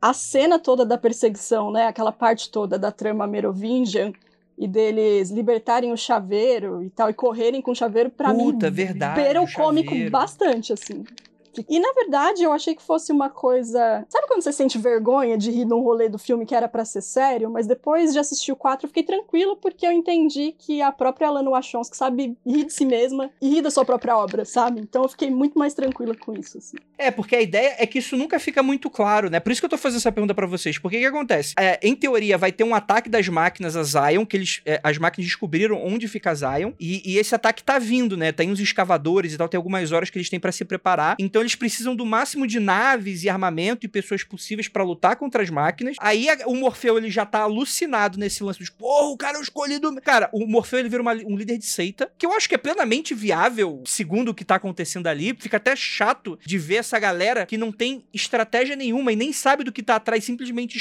a 0.00 0.12
cena 0.14 0.58
toda 0.58 0.84
da 0.84 0.96
perseguição, 0.96 1.70
né? 1.70 1.86
Aquela 1.86 2.10
parte 2.12 2.50
toda 2.50 2.78
da 2.78 2.90
trama 2.90 3.26
Merovingian 3.26 4.12
e 4.58 4.66
deles 4.66 5.30
libertarem 5.30 5.92
o 5.92 5.96
chaveiro 5.96 6.82
e 6.82 6.90
tal, 6.90 7.08
e 7.08 7.14
correrem 7.14 7.62
com 7.62 7.70
o 7.70 7.74
chaveiro, 7.76 8.10
pra 8.10 8.34
mim, 8.34 8.52
Puta, 8.52 8.70
verdade, 8.70 9.38
o 9.38 9.44
o 9.44 9.52
cômico 9.52 9.90
chaveiro. 9.90 10.10
bastante, 10.10 10.72
assim. 10.72 11.04
E 11.68 11.80
na 11.80 11.92
verdade, 11.92 12.42
eu 12.42 12.52
achei 12.52 12.74
que 12.74 12.82
fosse 12.82 13.12
uma 13.12 13.30
coisa. 13.30 14.04
Sabe 14.08 14.26
quando 14.26 14.42
você 14.42 14.52
sente 14.52 14.78
vergonha 14.78 15.36
de 15.36 15.50
rir 15.50 15.64
num 15.64 15.80
rolê 15.80 16.08
do 16.08 16.18
filme 16.18 16.44
que 16.46 16.54
era 16.54 16.68
pra 16.68 16.84
ser 16.84 17.02
sério? 17.02 17.50
Mas 17.50 17.66
depois 17.66 18.12
de 18.12 18.18
assistir 18.18 18.52
o 18.52 18.56
4, 18.56 18.84
eu 18.84 18.88
fiquei 18.88 19.02
tranquila 19.02 19.56
porque 19.56 19.86
eu 19.86 19.92
entendi 19.92 20.54
que 20.58 20.82
a 20.82 20.92
própria 20.92 21.28
Alana 21.28 21.50
Wachowski 21.50 21.96
sabe 21.96 22.36
rir 22.46 22.64
de 22.64 22.72
si 22.72 22.84
mesma 22.84 23.30
e 23.40 23.48
rir 23.48 23.62
da 23.62 23.70
sua 23.70 23.84
própria 23.84 24.16
obra, 24.16 24.44
sabe? 24.44 24.80
Então 24.80 25.02
eu 25.02 25.08
fiquei 25.08 25.30
muito 25.30 25.58
mais 25.58 25.74
tranquila 25.74 26.14
com 26.14 26.32
isso, 26.34 26.58
assim. 26.58 26.76
É, 26.96 27.10
porque 27.10 27.36
a 27.36 27.40
ideia 27.40 27.76
é 27.78 27.86
que 27.86 27.98
isso 27.98 28.16
nunca 28.16 28.38
fica 28.38 28.62
muito 28.62 28.90
claro, 28.90 29.30
né? 29.30 29.40
Por 29.40 29.52
isso 29.52 29.60
que 29.60 29.66
eu 29.66 29.70
tô 29.70 29.78
fazendo 29.78 29.98
essa 29.98 30.12
pergunta 30.12 30.34
pra 30.34 30.46
vocês. 30.46 30.78
Porque 30.78 30.96
o 30.96 31.00
que 31.00 31.06
acontece? 31.06 31.54
É, 31.58 31.78
em 31.82 31.94
teoria, 31.94 32.36
vai 32.36 32.52
ter 32.52 32.64
um 32.64 32.74
ataque 32.74 33.08
das 33.08 33.28
máquinas 33.28 33.76
a 33.76 33.82
Zion, 33.82 34.26
que 34.26 34.36
eles, 34.36 34.60
é, 34.66 34.80
as 34.82 34.98
máquinas 34.98 35.26
descobriram 35.26 35.82
onde 35.84 36.08
fica 36.08 36.34
Zion, 36.34 36.72
e, 36.78 37.02
e 37.04 37.18
esse 37.18 37.34
ataque 37.34 37.62
tá 37.62 37.78
vindo, 37.78 38.16
né? 38.16 38.32
Tem 38.32 38.50
uns 38.50 38.60
escavadores 38.60 39.32
e 39.32 39.38
tal, 39.38 39.48
tem 39.48 39.56
algumas 39.56 39.92
horas 39.92 40.10
que 40.10 40.18
eles 40.18 40.28
têm 40.28 40.40
pra 40.40 40.52
se 40.52 40.64
preparar. 40.64 41.16
Então 41.18 41.42
eles 41.48 41.54
precisam 41.54 41.96
do 41.96 42.04
máximo 42.04 42.46
de 42.46 42.60
naves 42.60 43.22
e 43.24 43.28
armamento 43.28 43.86
e 43.86 43.88
pessoas 43.88 44.22
possíveis 44.22 44.68
pra 44.68 44.84
lutar 44.84 45.16
contra 45.16 45.42
as 45.42 45.48
máquinas. 45.50 45.96
Aí 45.98 46.28
a- 46.28 46.46
o 46.46 46.54
Morfeu, 46.54 46.98
ele 46.98 47.10
já 47.10 47.24
tá 47.24 47.40
alucinado 47.40 48.18
nesse 48.18 48.42
lance 48.42 48.62
de, 48.62 48.70
porra, 48.70 49.08
o 49.08 49.16
cara 49.16 49.38
é 49.38 49.40
o 49.40 49.42
escolhido. 49.42 49.94
Cara, 50.02 50.28
o 50.32 50.46
Morfeu, 50.46 50.78
ele 50.78 50.88
vira 50.90 51.00
uma- 51.02 51.14
um 51.14 51.36
líder 51.36 51.56
de 51.58 51.64
seita, 51.66 52.10
que 52.18 52.26
eu 52.26 52.32
acho 52.32 52.48
que 52.48 52.54
é 52.54 52.58
plenamente 52.58 53.14
viável, 53.14 53.82
segundo 53.86 54.28
o 54.30 54.34
que 54.34 54.44
tá 54.44 54.56
acontecendo 54.56 55.06
ali. 55.06 55.34
Fica 55.38 55.56
até 55.56 55.74
chato 55.74 56.38
de 56.44 56.58
ver 56.58 56.76
essa 56.76 56.98
galera 56.98 57.46
que 57.46 57.56
não 57.56 57.72
tem 57.72 58.04
estratégia 58.12 58.76
nenhuma 58.76 59.12
e 59.12 59.16
nem 59.16 59.32
sabe 59.32 59.64
do 59.64 59.72
que 59.72 59.82
tá 59.82 59.96
atrás, 59.96 60.22
simplesmente 60.24 60.78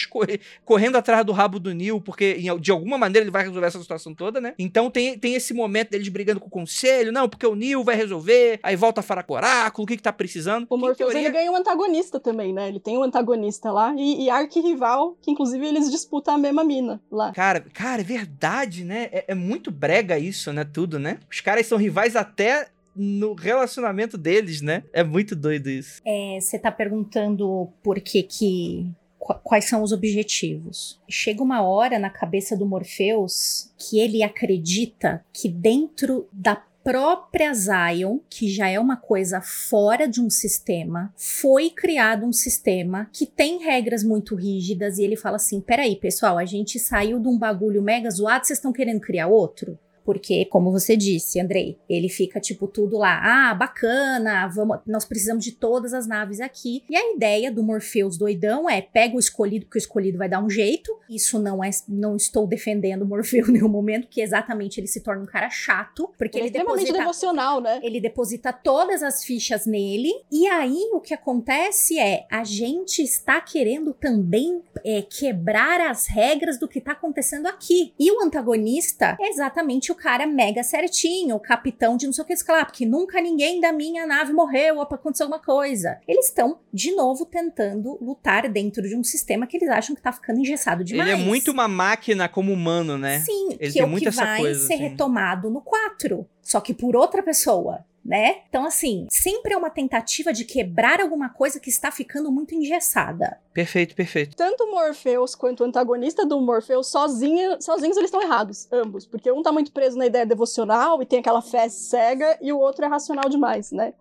correndo 0.66 0.98
atrás 0.98 1.26
do 1.26 1.32
rabo 1.32 1.60
do 1.60 1.74
Neil, 1.74 2.02
porque 2.02 2.40
de 2.60 2.72
alguma 2.72 2.98
maneira 2.98 3.24
ele 3.24 3.32
vai 3.32 3.44
resolver 3.44 3.68
essa 3.68 3.80
situação 3.82 4.14
toda, 4.14 4.42
né? 4.42 4.54
Então 4.60 4.90
tem, 4.92 5.18
tem 5.18 5.36
esse 5.36 5.54
momento 5.54 5.92
deles 5.92 6.08
brigando 6.10 6.40
com 6.40 6.48
o 6.48 6.52
conselho, 6.52 7.12
não, 7.12 7.30
porque 7.30 7.46
o 7.46 7.56
Neil 7.56 7.84
vai 7.84 7.96
resolver, 7.96 8.60
aí 8.64 8.76
volta 8.76 9.00
a 9.00 9.04
Faraco 9.04 9.34
Oráculo, 9.34 9.84
o 9.84 9.88
que 9.88 9.96
que 9.96 10.04
tá 10.04 10.12
precisando. 10.12 10.47
O 10.56 10.68
Que, 10.68 10.76
em 10.76 10.78
Morpheus 10.78 10.98
teoria- 11.12 11.28
ele 11.28 11.30
ganha 11.38 11.52
um 11.52 11.56
antagonista 11.56 12.20
também, 12.20 12.54
né? 12.54 12.68
Ele 12.68 12.80
tem 12.80 12.98
um 12.98 13.04
antagonista 13.04 13.72
lá 13.72 13.94
e, 13.98 14.26
e 14.26 14.30
arquirrival, 14.30 15.16
que 15.22 15.32
inclusive 15.32 15.66
eles 15.66 15.90
disputam 15.92 16.36
a 16.36 16.38
mesma 16.38 16.64
mina 16.64 17.02
lá. 17.12 17.32
Cara, 17.34 17.62
cara, 17.74 18.02
é 18.02 18.06
verdade, 18.06 18.84
né? 18.84 19.10
É, 19.12 19.26
é 19.30 19.36
muito 19.36 19.72
brega 19.72 20.18
isso, 20.18 20.52
né? 20.54 20.64
Tudo, 20.64 20.98
né? 21.00 21.20
Os 21.32 21.40
caras 21.42 21.66
são 21.66 21.78
rivais 21.78 22.16
até 22.16 22.68
no 22.96 23.34
relacionamento 23.34 24.18
deles, 24.18 24.62
né? 24.62 24.84
É 24.92 25.04
muito 25.04 25.36
doido 25.36 25.70
isso. 25.70 26.02
É, 26.06 26.40
Você 26.42 26.58
tá 26.58 26.72
perguntando 26.72 27.70
por 27.84 28.00
que 28.00 28.24
que. 28.24 28.90
qu- 29.20 29.36
Quais 29.44 29.66
são 29.70 29.84
os 29.84 29.92
objetivos? 29.92 31.00
Chega 31.08 31.44
uma 31.44 31.62
hora 31.62 32.00
na 32.00 32.10
cabeça 32.10 32.58
do 32.58 32.66
Morpheus 32.66 33.72
que 33.78 34.00
ele 34.00 34.24
acredita 34.24 35.24
que 35.32 35.48
dentro 35.48 36.28
da 36.32 36.56
própria 36.88 37.54
Zion, 37.54 38.20
que 38.30 38.48
já 38.50 38.70
é 38.70 38.80
uma 38.80 38.96
coisa 38.96 39.42
fora 39.42 40.08
de 40.08 40.22
um 40.22 40.30
sistema, 40.30 41.14
foi 41.18 41.70
criado 41.70 42.26
um 42.26 42.32
sistema 42.32 43.10
que 43.12 43.26
tem 43.26 43.58
regras 43.62 44.06
muito 44.06 44.36
rígidas 44.36 44.98
e 44.98 45.04
ele 45.04 45.18
fala 45.18 45.36
assim: 45.36 45.60
peraí, 45.60 45.98
pessoal, 45.98 46.38
a 46.38 46.46
gente 46.46 46.80
saiu 46.80 47.20
de 47.20 47.28
um 47.28 47.38
bagulho 47.38 47.82
mega 47.82 48.10
zoado, 48.10 48.48
vocês 48.48 48.58
estão 48.58 48.72
querendo 48.72 49.02
criar 49.02 49.28
outro? 49.28 49.78
Porque, 50.08 50.46
como 50.46 50.72
você 50.72 50.96
disse, 50.96 51.38
Andrei, 51.38 51.78
ele 51.90 52.08
fica 52.08 52.40
tipo 52.40 52.66
tudo 52.66 52.98
lá, 52.98 53.50
ah, 53.50 53.54
bacana, 53.54 54.48
vamos, 54.48 54.78
nós 54.88 55.04
precisamos 55.04 55.44
de 55.44 55.52
todas 55.52 55.94
as 55.94 56.08
naves 56.08 56.40
aqui. 56.40 56.82
E 56.90 56.96
a 56.96 57.14
ideia 57.14 57.52
do 57.52 57.62
Morpheus 57.62 58.18
doidão 58.18 58.70
é 58.70 58.82
pega 58.82 59.18
o 59.18 59.20
escolhido, 59.20 59.66
porque 59.66 59.78
o 59.78 59.82
escolhido 59.82 60.18
vai 60.18 60.30
dar 60.30 60.42
um 60.42 60.50
jeito. 60.50 60.98
Isso 61.10 61.38
não 61.38 61.62
é, 61.62 61.72
não 61.90 62.16
estou 62.16 62.48
defendendo 62.48 63.02
o 63.02 63.06
Morpheus 63.06 63.50
em 63.50 63.52
nenhum 63.52 63.68
momento, 63.68 64.08
que 64.08 64.22
exatamente 64.22 64.80
ele 64.80 64.88
se 64.88 65.02
torna 65.02 65.24
um 65.24 65.26
cara 65.26 65.50
chato, 65.50 66.10
porque 66.18 66.38
Ele 66.38 66.46
é 66.46 66.48
ele, 66.48 66.58
extremamente 66.58 66.86
deposita 66.86 67.00
devocional, 67.00 67.60
né? 67.60 67.82
ele 67.84 68.00
deposita 68.00 68.54
todas 68.54 69.04
as 69.04 69.26
fichas 69.26 69.66
nele, 69.66 70.14
e 70.32 70.48
aí 70.48 70.90
o 70.94 71.02
que 71.02 71.14
acontece 71.14 72.00
é 72.00 72.26
a 72.32 72.46
gente 72.46 73.02
está 73.02 73.42
querendo 73.42 73.94
também 73.94 74.62
é, 74.86 75.02
quebrar 75.02 75.82
as 75.82 76.08
regras 76.08 76.58
do 76.58 76.66
que 76.66 76.80
está 76.80 76.94
acontecendo 76.94 77.48
aqui. 77.48 77.94
E 78.00 78.10
o 78.10 78.22
antagonista 78.22 79.18
é 79.20 79.28
exatamente 79.28 79.92
o 79.92 79.97
cara 79.98 80.26
mega 80.26 80.64
certinho, 80.64 81.36
o 81.36 81.40
capitão 81.40 81.98
de 81.98 82.06
não 82.06 82.14
sei 82.14 82.24
o 82.24 82.28
que, 82.28 82.36
lá, 82.48 82.64
porque 82.64 82.86
nunca 82.86 83.20
ninguém 83.20 83.60
da 83.60 83.74
minha 83.74 84.06
nave 84.08 84.32
morreu 84.32 84.76
ou 84.78 84.84
aconteceu 84.84 85.26
alguma 85.26 85.42
coisa. 85.44 86.00
Eles 86.08 86.28
estão, 86.28 86.60
de 86.72 86.96
novo, 86.96 87.26
tentando 87.26 87.98
lutar 88.02 88.48
dentro 88.50 88.88
de 88.88 88.96
um 88.96 89.04
sistema 89.04 89.46
que 89.46 89.58
eles 89.58 89.70
acham 89.70 89.96
que 89.96 90.02
tá 90.02 90.12
ficando 90.12 90.40
engessado 90.40 90.84
demais. 90.84 91.10
Ele 91.10 91.22
é 91.22 91.26
muito 91.26 91.52
uma 91.52 91.68
máquina 91.68 92.30
como 92.30 92.54
humano, 92.54 92.98
né? 92.98 93.20
Sim, 93.20 93.58
Ele 93.60 93.72
que 93.74 93.80
é 93.80 93.86
o 93.86 93.88
muito 93.88 94.10
que 94.10 94.16
vai 94.16 94.42
coisa, 94.42 94.68
ser 94.68 94.76
assim. 94.76 94.84
retomado 94.84 95.50
no 95.50 95.62
4, 95.62 96.26
só 96.42 96.62
que 96.62 96.74
por 96.74 96.96
outra 96.96 97.22
pessoa. 97.24 97.84
Né? 98.08 98.44
Então, 98.48 98.66
assim, 98.66 99.06
sempre 99.10 99.54
é 99.54 99.58
uma 99.58 99.70
tentativa 99.70 100.32
de 100.32 100.46
quebrar 100.46 101.02
alguma 101.02 101.28
coisa 101.28 101.60
que 101.60 101.70
está 101.70 101.92
ficando 101.92 102.32
muito 102.32 102.56
engessada. 102.56 103.38
Perfeito, 103.54 103.94
perfeito. 103.96 104.34
Tanto 104.34 104.64
o 104.64 104.72
Morpheus 104.72 105.36
quanto 105.36 105.60
o 105.60 105.66
antagonista 105.66 106.26
do 106.26 106.40
Morpheus, 106.40 106.88
sozinho, 106.88 107.62
sozinhos 107.62 107.98
eles 107.98 108.08
estão 108.08 108.22
errados, 108.22 108.66
ambos. 108.72 109.06
Porque 109.06 109.30
um 109.30 109.42
tá 109.42 109.52
muito 109.52 109.74
preso 109.74 109.98
na 109.98 110.06
ideia 110.06 110.26
devocional 110.26 111.02
e 111.02 111.06
tem 111.06 111.20
aquela 111.20 111.42
fé 111.42 111.68
cega, 111.68 112.38
e 112.42 112.54
o 112.54 112.60
outro 112.60 112.86
é 112.86 112.88
racional 112.88 113.28
demais, 113.28 113.74
né? 113.74 113.94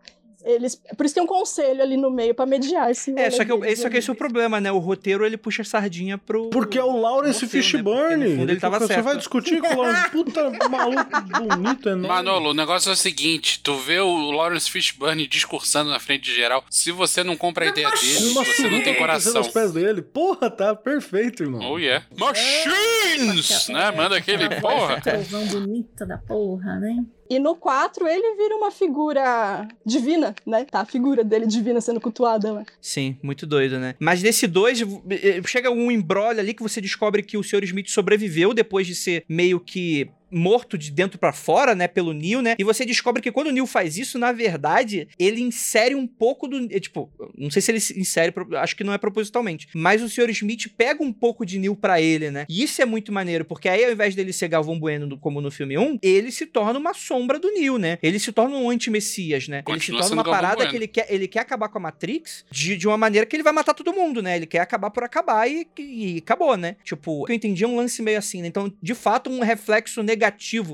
Eles, 0.46 0.80
por 0.96 1.04
isso 1.04 1.14
tem 1.16 1.22
um 1.24 1.26
conselho 1.26 1.82
ali 1.82 1.96
no 1.96 2.08
meio 2.10 2.32
pra 2.34 2.46
mediar 2.46 2.88
esse 2.90 3.12
É, 3.18 3.28
só 3.30 3.44
que, 3.44 3.50
eu- 3.50 3.58
deles 3.58 3.80
só 3.80 3.90
que 3.90 3.96
esse 3.96 4.08
é 4.08 4.12
o 4.12 4.16
problema, 4.16 4.60
né? 4.60 4.70
O 4.70 4.78
roteiro 4.78 5.26
ele 5.26 5.36
puxa 5.36 5.62
a 5.62 5.64
sardinha 5.64 6.16
pro. 6.16 6.50
Porque 6.50 6.78
é 6.78 6.84
o 6.84 6.96
Lawrence 6.96 7.42
né? 7.44 7.50
Fishburne. 7.50 8.24
Porque, 8.24 8.36
fundo, 8.36 8.50
ele 8.52 8.60
tava 8.60 8.78
Você 8.78 8.86
certo. 8.86 9.04
vai 9.04 9.16
discutir 9.16 9.60
com 9.60 9.74
o 9.74 9.82
Lawrence. 9.82 10.10
Puta 10.12 10.50
maluco 10.68 11.20
bonito, 11.46 11.88
enorme. 11.88 12.06
Manolo, 12.08 12.50
o 12.50 12.54
negócio 12.54 12.88
é 12.90 12.92
o 12.92 12.96
seguinte: 12.96 13.60
tu 13.62 13.74
vê 13.76 13.98
o 13.98 14.30
Lawrence 14.30 14.70
Fishburne 14.70 15.26
discursando 15.26 15.90
na 15.90 15.98
frente 15.98 16.22
de 16.24 16.34
geral. 16.34 16.64
Se 16.70 16.92
você 16.92 17.24
não 17.24 17.36
compra 17.36 17.64
a 17.64 17.68
ideia 17.68 17.90
dele, 17.90 18.32
você 18.34 18.68
não 18.70 18.80
tem 18.82 18.94
coração. 18.94 19.36
aos 19.38 19.48
pés 19.48 19.72
dele. 19.72 20.00
Porra, 20.00 20.48
tá 20.48 20.74
perfeito, 20.76 21.42
irmão. 21.42 21.72
Oh 21.72 21.78
yeah. 21.78 22.06
Machines! 22.18 23.68
Né? 23.68 23.90
Manda 23.90 24.16
aquele 24.16 24.44
Aquela 24.44 24.60
porra. 24.60 25.00
Trovão 25.00 25.44
bonita 25.46 26.06
da 26.06 26.18
porra, 26.18 26.78
né? 26.78 27.04
E 27.28 27.40
no 27.40 27.56
4 27.56 28.06
ele 28.06 28.36
vira 28.36 28.54
uma 28.56 28.70
figura 28.70 29.66
divina, 29.84 30.32
né? 30.45 30.64
Tá, 30.64 30.81
a 30.81 30.85
figura 30.85 31.23
dele 31.23 31.47
divina 31.47 31.81
sendo 31.81 32.00
cultuada. 32.00 32.64
Sim, 32.81 33.16
muito 33.23 33.47
doido, 33.47 33.78
né? 33.78 33.95
Mas 33.99 34.23
nesse 34.23 34.47
2, 34.47 34.83
chega 35.47 35.71
um 35.71 35.90
embrolho 35.90 36.40
ali 36.40 36.55
que 36.55 36.62
você 36.62 36.81
descobre 36.81 37.23
que 37.23 37.37
o 37.37 37.43
Sr. 37.43 37.64
Smith 37.64 37.88
sobreviveu 37.88 38.52
depois 38.52 38.87
de 38.87 38.95
ser 38.95 39.25
meio 39.28 39.61
que 39.61 40.09
morto 40.30 40.76
de 40.76 40.90
dentro 40.90 41.18
pra 41.18 41.33
fora, 41.33 41.75
né, 41.75 41.87
pelo 41.88 42.12
Neil, 42.12 42.42
né? 42.42 42.54
E 42.59 42.64
você 42.64 42.85
descobre 42.85 43.23
que 43.23 43.30
quando 43.33 43.49
o 43.49 43.52
Neil 43.52 43.66
faz 43.66 43.97
isso, 43.97 44.18
na 44.18 44.33
verdade, 44.33 45.09
ele 45.18 45.40
insere 45.40 45.95
um 45.95 46.06
pouco 46.06 46.49
do, 46.49 46.66
é, 46.75 46.80
tipo, 46.80 47.11
não 47.37 47.50
sei 47.50 47.62
se 47.62 47.71
ele 47.71 47.78
insere, 48.00 48.33
acho 48.59 48.76
que 48.76 48.85
não 48.85 48.92
é 48.92 48.99
propositalmente, 48.99 49.68
mas 49.75 50.02
o 50.02 50.09
Sr. 50.09 50.30
Smith 50.30 50.68
pega 50.76 51.02
um 51.02 51.12
pouco 51.12 51.45
de 51.47 51.59
Neil 51.59 51.76
pra 51.76 52.00
ele, 52.00 52.30
né? 52.30 52.47
E 52.49 52.62
isso 52.62 52.80
é 52.83 52.85
muito 52.85 53.12
maneiro, 53.12 53.45
porque 53.45 53.68
aí 53.68 53.85
ao 53.85 53.92
invés 53.92 54.14
dele 54.14 54.33
ser 54.33 54.49
Galvão 54.49 54.78
Bueno 54.78 55.06
no- 55.06 55.18
como 55.18 55.40
no 55.40 55.50
filme 55.50 55.78
1, 55.78 55.99
ele 56.02 56.30
se 56.33 56.47
torna 56.47 56.78
uma 56.78 56.92
sombra 56.95 57.38
do 57.38 57.50
Neil, 57.52 57.78
né? 57.78 57.99
Ele 58.02 58.18
se 58.18 58.33
torna 58.33 58.56
um 58.56 58.68
anti-messias, 58.71 59.49
né? 59.49 59.62
ele 59.68 59.80
se 59.80 59.92
torna 59.92 60.06
uma 60.06 60.23
Galvão 60.23 60.33
parada 60.33 60.56
Bueno. 60.56 60.71
que 60.71 60.76
ele 60.76 60.88
quer, 60.88 61.06
ele 61.09 61.28
quer 61.28 61.40
acabar 61.40 61.68
com 61.68 61.78
a 61.78 61.80
Matrix 61.80 62.45
de, 62.50 62.76
de 62.76 62.87
uma 62.88 62.97
maneira 62.97 63.26
que 63.26 63.35
ele 63.37 63.42
vai 63.42 63.52
matar 63.52 63.75
todo 63.75 63.92
mundo, 63.92 64.23
né? 64.23 64.37
Ele 64.37 64.47
quer 64.47 64.61
acabar 64.61 64.90
por 64.90 65.02
acabar 65.04 65.49
e, 65.49 65.66
e 65.78 66.18
acabou, 66.18 66.56
né? 66.56 66.76
Tipo, 66.85 67.26
eu 67.28 67.35
entendi 67.35 67.64
um 67.64 67.76
lance 67.76 68.02
meio 68.02 68.18
assim, 68.18 68.42
né? 68.42 68.49
Então, 68.49 68.73
de 68.83 68.95
fato, 68.95 69.30
um 69.30 69.40
reflexo 69.40 70.02
negativo 70.02 70.15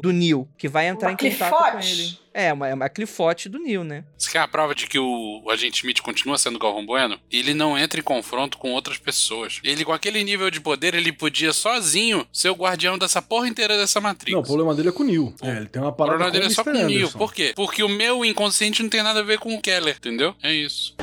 do 0.00 0.12
Neo, 0.12 0.49
que 0.56 0.68
vai 0.68 0.87
entrar 0.88 1.08
Uma 1.08 1.14
em 1.14 1.16
contato 1.16 1.50
com 1.50 1.56
clifote. 1.78 1.92
ele. 2.02 2.22
É, 2.34 2.50
uma, 2.50 2.66
é 2.66 2.72
uma 2.72 2.88
clifote 2.88 3.46
do 3.46 3.58
Neo, 3.58 3.84
né? 3.84 4.04
Isso 4.18 4.30
que 4.30 4.38
é 4.38 4.40
a 4.40 4.49
prova 4.49 4.75
de 4.75 4.87
que 4.87 4.99
o, 4.99 5.42
o 5.44 5.50
agente 5.50 5.80
Smith 5.80 6.00
continua 6.00 6.38
sendo 6.38 6.58
Galvão 6.58 6.87
Bueno. 6.87 7.20
Ele 7.30 7.52
não 7.52 7.76
entra 7.76 8.00
em 8.00 8.02
confronto 8.02 8.56
com 8.56 8.70
outras 8.72 8.96
pessoas. 8.96 9.61
Ele, 9.62 9.84
com 9.84 9.92
aquele 9.92 10.25
nível 10.25 10.50
de 10.50 10.58
poder, 10.58 10.94
ele 10.94 11.12
podia 11.12 11.52
sozinho 11.52 12.26
ser 12.32 12.49
o 12.49 12.54
guardião 12.54 12.96
dessa 12.96 13.20
porra 13.20 13.49
inteira 13.49 13.76
dessa 13.76 14.00
Matrix. 14.00 14.32
Não, 14.32 14.40
o 14.40 14.44
problema 14.46 14.75
dele 14.75 14.88
é 14.88 14.92
com 14.92 15.02
o 15.02 15.06
Neil. 15.06 15.34
É, 15.42 15.56
ele 15.58 15.66
tem 15.66 15.82
uma 15.82 15.90
O 15.90 15.92
parada 15.92 16.16
problema 16.16 16.32
dele 16.32 16.44
é 16.46 16.49
o 16.49 16.54
só 16.54 16.64
com 16.64 16.70
o. 16.70 16.76
Anderson. 16.78 17.18
Por 17.18 17.34
quê? 17.34 17.52
Porque 17.54 17.82
o 17.82 17.88
meu 17.88 18.25
inconsciente 18.25 18.82
não 18.82 18.88
tem 18.88 19.02
nada 19.02 19.20
a 19.20 19.25
ver 19.25 19.38
com 19.38 19.54
o 19.54 19.61
Keller, 19.61 19.96
entendeu? 19.99 20.34
É 20.42 20.50
isso. 20.54 20.96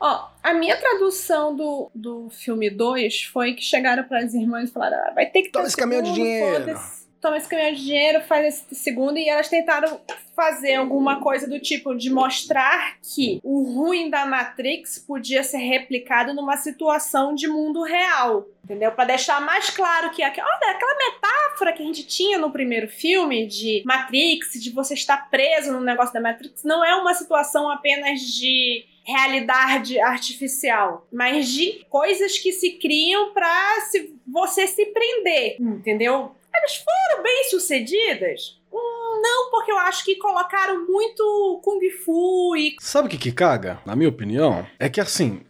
Ó, 0.00 0.28
a 0.42 0.54
minha 0.54 0.76
tradução 0.76 1.54
do, 1.54 1.90
do 1.94 2.30
filme 2.30 2.70
2 2.70 3.24
foi 3.24 3.54
que 3.54 3.62
chegaram 3.62 4.04
para 4.04 4.20
as 4.20 4.34
irmãs 4.34 4.70
e 4.70 4.72
falaram: 4.72 4.96
ah, 4.98 5.12
vai 5.14 5.26
ter 5.26 5.42
que 5.42 5.50
Toma 5.50 5.66
esse 5.66 5.76
caminhão 5.76 6.02
de 6.02 6.12
dinheiro." 6.12 6.78
Toma 7.20 7.36
esse 7.36 7.48
caminhão 7.48 7.74
de 7.74 7.84
dinheiro, 7.84 8.20
faz 8.22 8.46
esse 8.46 8.74
segundo. 8.76 9.18
E 9.18 9.28
elas 9.28 9.48
tentaram 9.48 10.00
fazer 10.36 10.76
alguma 10.76 11.20
coisa 11.20 11.48
do 11.48 11.58
tipo 11.58 11.96
de 11.96 12.10
mostrar 12.10 12.96
que 13.02 13.40
o 13.42 13.62
ruim 13.62 14.08
da 14.08 14.24
Matrix 14.24 15.00
podia 15.00 15.42
ser 15.42 15.58
replicado 15.58 16.32
numa 16.32 16.56
situação 16.56 17.34
de 17.34 17.48
mundo 17.48 17.82
real. 17.82 18.46
Entendeu? 18.62 18.92
Pra 18.92 19.04
deixar 19.04 19.40
mais 19.40 19.68
claro 19.68 20.10
que 20.10 20.22
olha, 20.22 20.70
aquela 20.70 20.96
metáfora 20.96 21.72
que 21.72 21.82
a 21.82 21.86
gente 21.86 22.06
tinha 22.06 22.38
no 22.38 22.52
primeiro 22.52 22.86
filme 22.86 23.48
de 23.48 23.82
Matrix, 23.84 24.52
de 24.52 24.70
você 24.70 24.94
estar 24.94 25.28
preso 25.28 25.72
no 25.72 25.80
negócio 25.80 26.14
da 26.14 26.20
Matrix, 26.20 26.62
não 26.62 26.84
é 26.84 26.94
uma 26.94 27.14
situação 27.14 27.68
apenas 27.68 28.20
de 28.20 28.84
realidade 29.08 29.98
artificial, 30.00 31.06
mas 31.10 31.48
de 31.48 31.84
coisas 31.88 32.38
que 32.38 32.52
se 32.52 32.72
criam 32.72 33.32
pra 33.32 33.80
se, 33.90 34.14
você 34.26 34.66
se 34.66 34.84
prender, 34.86 35.56
entendeu? 35.58 36.34
Elas 36.54 36.76
foram 36.76 37.22
bem 37.22 37.44
sucedidas? 37.44 38.60
Hum, 38.72 39.20
não, 39.22 39.50
porque 39.50 39.72
eu 39.72 39.78
acho 39.78 40.04
que 40.04 40.16
colocaram 40.16 40.86
muito 40.86 41.60
Kung 41.64 41.80
Fu 42.04 42.56
e 42.56 42.76
Sabe 42.80 43.08
o 43.08 43.10
que 43.10 43.16
que 43.16 43.32
caga? 43.32 43.80
Na 43.86 43.96
minha 43.96 44.08
opinião, 44.08 44.66
é 44.78 44.88
que 44.88 45.00
assim. 45.00 45.40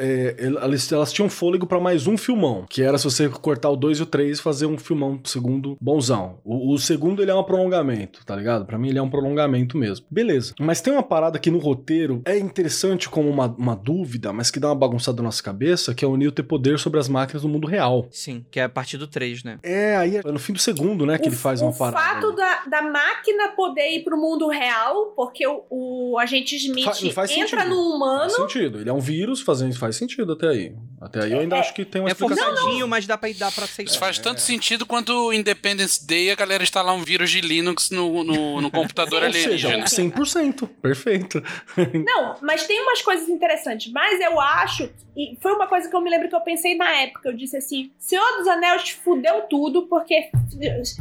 É, 0.00 0.34
elas, 0.38 0.90
elas 0.90 1.12
tinham 1.12 1.28
fôlego 1.28 1.66
pra 1.66 1.78
mais 1.78 2.06
um 2.06 2.16
filmão, 2.16 2.64
que 2.68 2.82
era 2.82 2.96
se 2.98 3.04
você 3.04 3.28
cortar 3.28 3.70
o 3.70 3.76
2 3.76 3.98
e 3.98 4.02
o 4.02 4.06
3 4.06 4.38
e 4.38 4.42
fazer 4.42 4.66
um 4.66 4.78
filmão 4.78 5.20
segundo 5.24 5.76
bonzão. 5.80 6.38
O, 6.44 6.72
o 6.74 6.78
segundo 6.78 7.22
ele 7.22 7.30
é 7.30 7.34
um 7.34 7.42
prolongamento, 7.44 8.24
tá 8.24 8.34
ligado? 8.34 8.64
Pra 8.64 8.78
mim 8.78 8.88
ele 8.88 8.98
é 8.98 9.02
um 9.02 9.10
prolongamento 9.10 9.76
mesmo. 9.76 10.06
Beleza. 10.10 10.54
Mas 10.58 10.80
tem 10.80 10.92
uma 10.92 11.02
parada 11.02 11.38
que 11.38 11.50
no 11.50 11.58
roteiro 11.58 12.22
é 12.24 12.38
interessante 12.38 13.08
como 13.08 13.28
uma, 13.28 13.46
uma 13.46 13.76
dúvida, 13.76 14.32
mas 14.32 14.50
que 14.50 14.58
dá 14.60 14.68
uma 14.68 14.74
bagunçada 14.74 15.18
na 15.18 15.24
nossa 15.24 15.42
cabeça, 15.42 15.94
que 15.94 16.04
é 16.04 16.08
o 16.08 16.16
Neo 16.16 16.32
ter 16.32 16.42
poder 16.42 16.78
sobre 16.78 16.98
as 16.98 17.08
máquinas 17.08 17.42
no 17.42 17.48
mundo 17.48 17.66
real. 17.66 18.06
Sim, 18.10 18.44
que 18.50 18.58
é 18.58 18.64
a 18.64 18.68
partir 18.68 18.96
do 18.96 19.06
3, 19.06 19.44
né? 19.44 19.58
É, 19.62 19.96
aí 19.96 20.16
é 20.16 20.22
no 20.22 20.38
fim 20.38 20.52
do 20.52 20.58
segundo, 20.58 21.04
né, 21.04 21.18
que 21.18 21.28
ele 21.28 21.36
faz 21.36 21.60
uma 21.60 21.70
o 21.70 21.76
parada. 21.76 21.98
fato 22.20 22.32
da, 22.32 22.64
da 22.66 22.82
máquina 22.82 23.48
poder 23.56 23.88
ir 23.90 24.04
pro 24.04 24.16
mundo 24.16 24.48
real, 24.48 25.12
porque 25.16 25.46
o, 25.46 25.64
o 25.70 26.18
agente 26.18 26.56
Smith 26.56 26.84
Fa- 27.12 27.24
entra 27.24 27.26
sentido. 27.26 27.68
no 27.68 27.76
humano. 27.94 28.20
Faz 28.30 28.34
sentido. 28.34 28.80
Ele 28.80 28.88
é 28.88 28.92
um 28.92 29.00
vírus, 29.00 29.40
fazendo, 29.40 29.76
faz 29.78 29.89
sentido 29.96 30.32
até 30.32 30.48
aí. 30.48 30.72
Até 31.00 31.22
aí 31.24 31.32
eu 31.32 31.40
ainda 31.40 31.56
É, 31.56 31.60
acho 31.60 31.72
que 31.74 31.84
tem 31.84 32.00
uma 32.00 32.08
É 32.08 32.12
explicação. 32.12 32.44
forçadinho, 32.56 32.86
mas 32.88 33.06
dá 33.06 33.16
pra, 33.16 33.28
dá 33.36 33.50
pra 33.50 33.64
aceitar. 33.64 33.90
Isso 33.90 33.98
faz 33.98 34.18
É. 34.18 34.22
tanto 34.22 34.40
sentido 34.40 34.84
quanto 34.86 35.12
o 35.12 35.32
Independence 35.32 36.06
Day 36.06 36.30
a 36.30 36.34
galera 36.34 36.62
instalar 36.62 36.94
um 36.94 37.02
vírus 37.02 37.30
de 37.30 37.40
Linux 37.40 37.90
no, 37.90 38.22
no, 38.24 38.60
no 38.60 38.70
computador 38.72 39.22
Ou 39.22 39.32
seja, 39.32 39.68
alienígena. 39.68 39.84
100%. 39.86 40.68
Perfeito. 40.82 41.42
Não, 42.06 42.36
mas 42.42 42.66
tem 42.66 42.80
umas 42.82 43.02
coisas 43.02 43.28
interessantes. 43.28 43.90
Mas 43.92 44.20
eu 44.20 44.38
acho, 44.40 44.90
e 45.16 45.36
foi 45.40 45.52
uma 45.52 45.66
coisa 45.66 45.88
que 45.88 45.94
eu 45.96 46.00
me 46.00 46.10
lembro 46.10 46.28
que 46.28 46.34
eu 46.34 46.40
pensei 46.40 46.74
na 46.76 46.90
época. 46.96 47.28
Eu 47.30 47.36
disse 47.36 47.56
assim: 47.56 47.90
Senhor 47.98 48.38
dos 48.38 48.46
Anéis 48.48 48.90
fudeu 48.90 49.42
tudo, 49.42 49.86
porque 49.88 50.30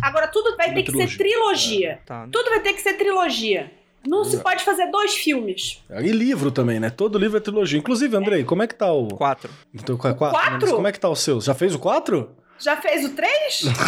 agora 0.02 0.28
tudo 0.28 0.56
vai 0.56 0.68
Uma 0.68 0.76
ter 0.76 0.84
que 0.84 0.92
ser 0.92 1.18
trilogia. 1.18 1.18
trilogia. 1.18 2.00
Tá, 2.06 2.26
né? 2.26 2.30
Tudo 2.32 2.50
vai 2.50 2.60
ter 2.62 2.74
que 2.74 2.82
ser 2.82 2.94
trilogia. 2.94 3.72
Não 4.08 4.24
se 4.24 4.38
pode 4.38 4.64
fazer 4.64 4.90
dois 4.92 5.16
filmes. 5.16 5.84
E 5.90 6.12
livro 6.12 6.52
também, 6.52 6.80
né? 6.80 6.90
Todo 6.90 7.18
livro 7.18 7.38
é 7.38 7.40
trilogia. 7.40 7.78
Inclusive, 7.78 8.16
Andrei, 8.16 8.44
como 8.44 8.64
é 8.64 8.68
que 8.68 8.76
tá 8.76 8.92
o. 8.92 9.08
4. 9.10 9.50
Então, 9.74 9.98
quatro? 9.98 10.18
quatro? 10.18 10.60
Mas 10.62 10.72
como 10.72 10.88
é 10.88 10.92
que 10.92 11.00
tá 11.00 11.10
o 11.10 11.16
seu? 11.16 11.42
Já 11.42 11.54
fez 11.54 11.76
o 11.76 11.80
4? 11.80 12.30
Já 12.60 12.78
fez 12.78 13.06
o 13.06 13.10
3? 13.10 13.30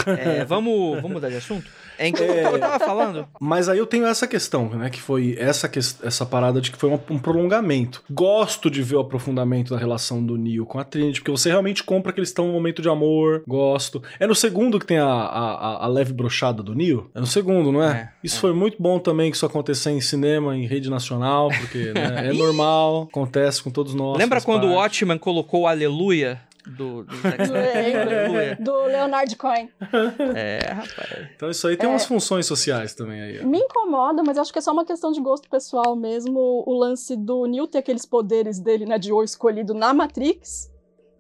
É, 0.20 0.46
vamos, 0.46 0.96
vamos 0.96 1.12
mudar 1.12 1.30
de 1.30 1.36
assunto? 1.36 1.70
É, 2.02 2.08
em 2.08 2.14
que 2.14 2.24
eu 2.24 2.60
tava 2.60 2.80
falando. 2.84 3.28
Mas 3.40 3.70
aí 3.70 3.78
eu 3.78 3.86
tenho 3.86 4.06
essa 4.06 4.26
questão, 4.28 4.70
né? 4.70 4.90
Que 4.90 5.02
foi 5.02 5.36
essa, 5.40 5.68
ques- 5.70 6.00
essa 6.04 6.26
parada 6.26 6.60
de 6.60 6.72
que 6.72 6.78
foi 6.78 6.90
um, 6.90 7.20
prolongamento. 7.20 8.04
Gosto 8.10 8.70
de 8.70 8.82
ver 8.82 8.96
o 8.96 9.00
aprofundamento 9.00 9.74
da 9.74 9.78
relação 9.80 10.24
do 10.26 10.38
Neo 10.38 10.66
com 10.66 10.80
a 10.80 10.84
Trinity, 10.84 11.20
porque 11.20 11.32
você 11.32 11.50
realmente 11.50 11.84
compra 11.84 12.12
que 12.12 12.20
eles 12.20 12.30
estão 12.30 12.48
num 12.48 12.54
momento 12.54 12.82
de 12.82 12.90
amor. 12.90 13.44
Gosto. 13.48 14.02
É 14.20 14.26
no 14.28 14.36
segundo 14.36 14.80
que 14.80 14.86
tem 14.86 14.98
a, 14.98 15.06
a, 15.06 15.86
a- 15.86 15.88
leve 15.88 16.14
brochada 16.14 16.64
do 16.64 16.74
Neo? 16.74 17.10
É 17.14 17.20
no 17.20 17.28
segundo, 17.28 17.72
não 17.72 17.84
é? 17.84 17.92
É, 17.92 18.10
isso 18.24 18.38
é. 18.38 18.40
foi 18.40 18.54
muito 18.54 18.78
bom 18.82 18.98
também 19.00 19.30
que 19.30 19.38
isso 19.38 19.46
acontecer 19.46 19.92
em 19.92 20.02
cinema, 20.02 20.56
em 20.56 20.66
rede 20.66 20.90
nacional, 20.90 21.50
porque 21.50 21.92
né, 21.94 22.30
é 22.30 22.34
normal, 22.38 23.08
acontece 23.10 23.62
com 23.62 23.70
todos 23.70 23.94
nós. 23.94 24.18
Lembra 24.18 24.42
quando 24.42 24.64
o 24.66 24.76
parte. 24.76 25.04
Watchman 25.04 25.18
colocou 25.18 25.62
o 25.62 25.68
Aleluia 25.68 26.40
do, 26.66 27.04
do 27.04 27.16
Zack 27.22 27.44
Snyder? 27.44 28.62
Do 28.62 28.84
Leonard 28.86 29.36
Cohen. 29.36 29.70
É, 30.36 30.60
rapaz. 30.72 31.28
Então 31.36 31.50
isso 31.50 31.68
aí 31.68 31.76
tem 31.78 31.90
umas 31.90 32.06
funções 32.06 32.46
sociais 32.46 32.94
também 32.94 33.22
aí. 33.22 33.40
ó. 33.42 33.46
Me 33.46 33.60
incomoda, 33.60 34.24
mas 34.24 34.38
acho 34.38 34.52
que 34.52 34.60
é 34.60 34.62
só 34.62 34.72
uma 34.72 34.86
questão 34.86 35.12
de 35.12 35.20
gosto 35.22 35.50
pessoal 35.50 35.96
mesmo. 35.96 36.64
O 36.66 36.74
lance 36.74 37.16
do 37.16 37.46
Neo 37.46 37.68
ter 37.68 37.80
aqueles 37.80 38.06
poderes 38.06 38.60
dele, 38.60 38.86
né, 38.86 38.98
de 38.98 39.12
O 39.12 39.24
escolhido 39.24 39.74
na 39.74 39.94
Matrix. 39.94 40.71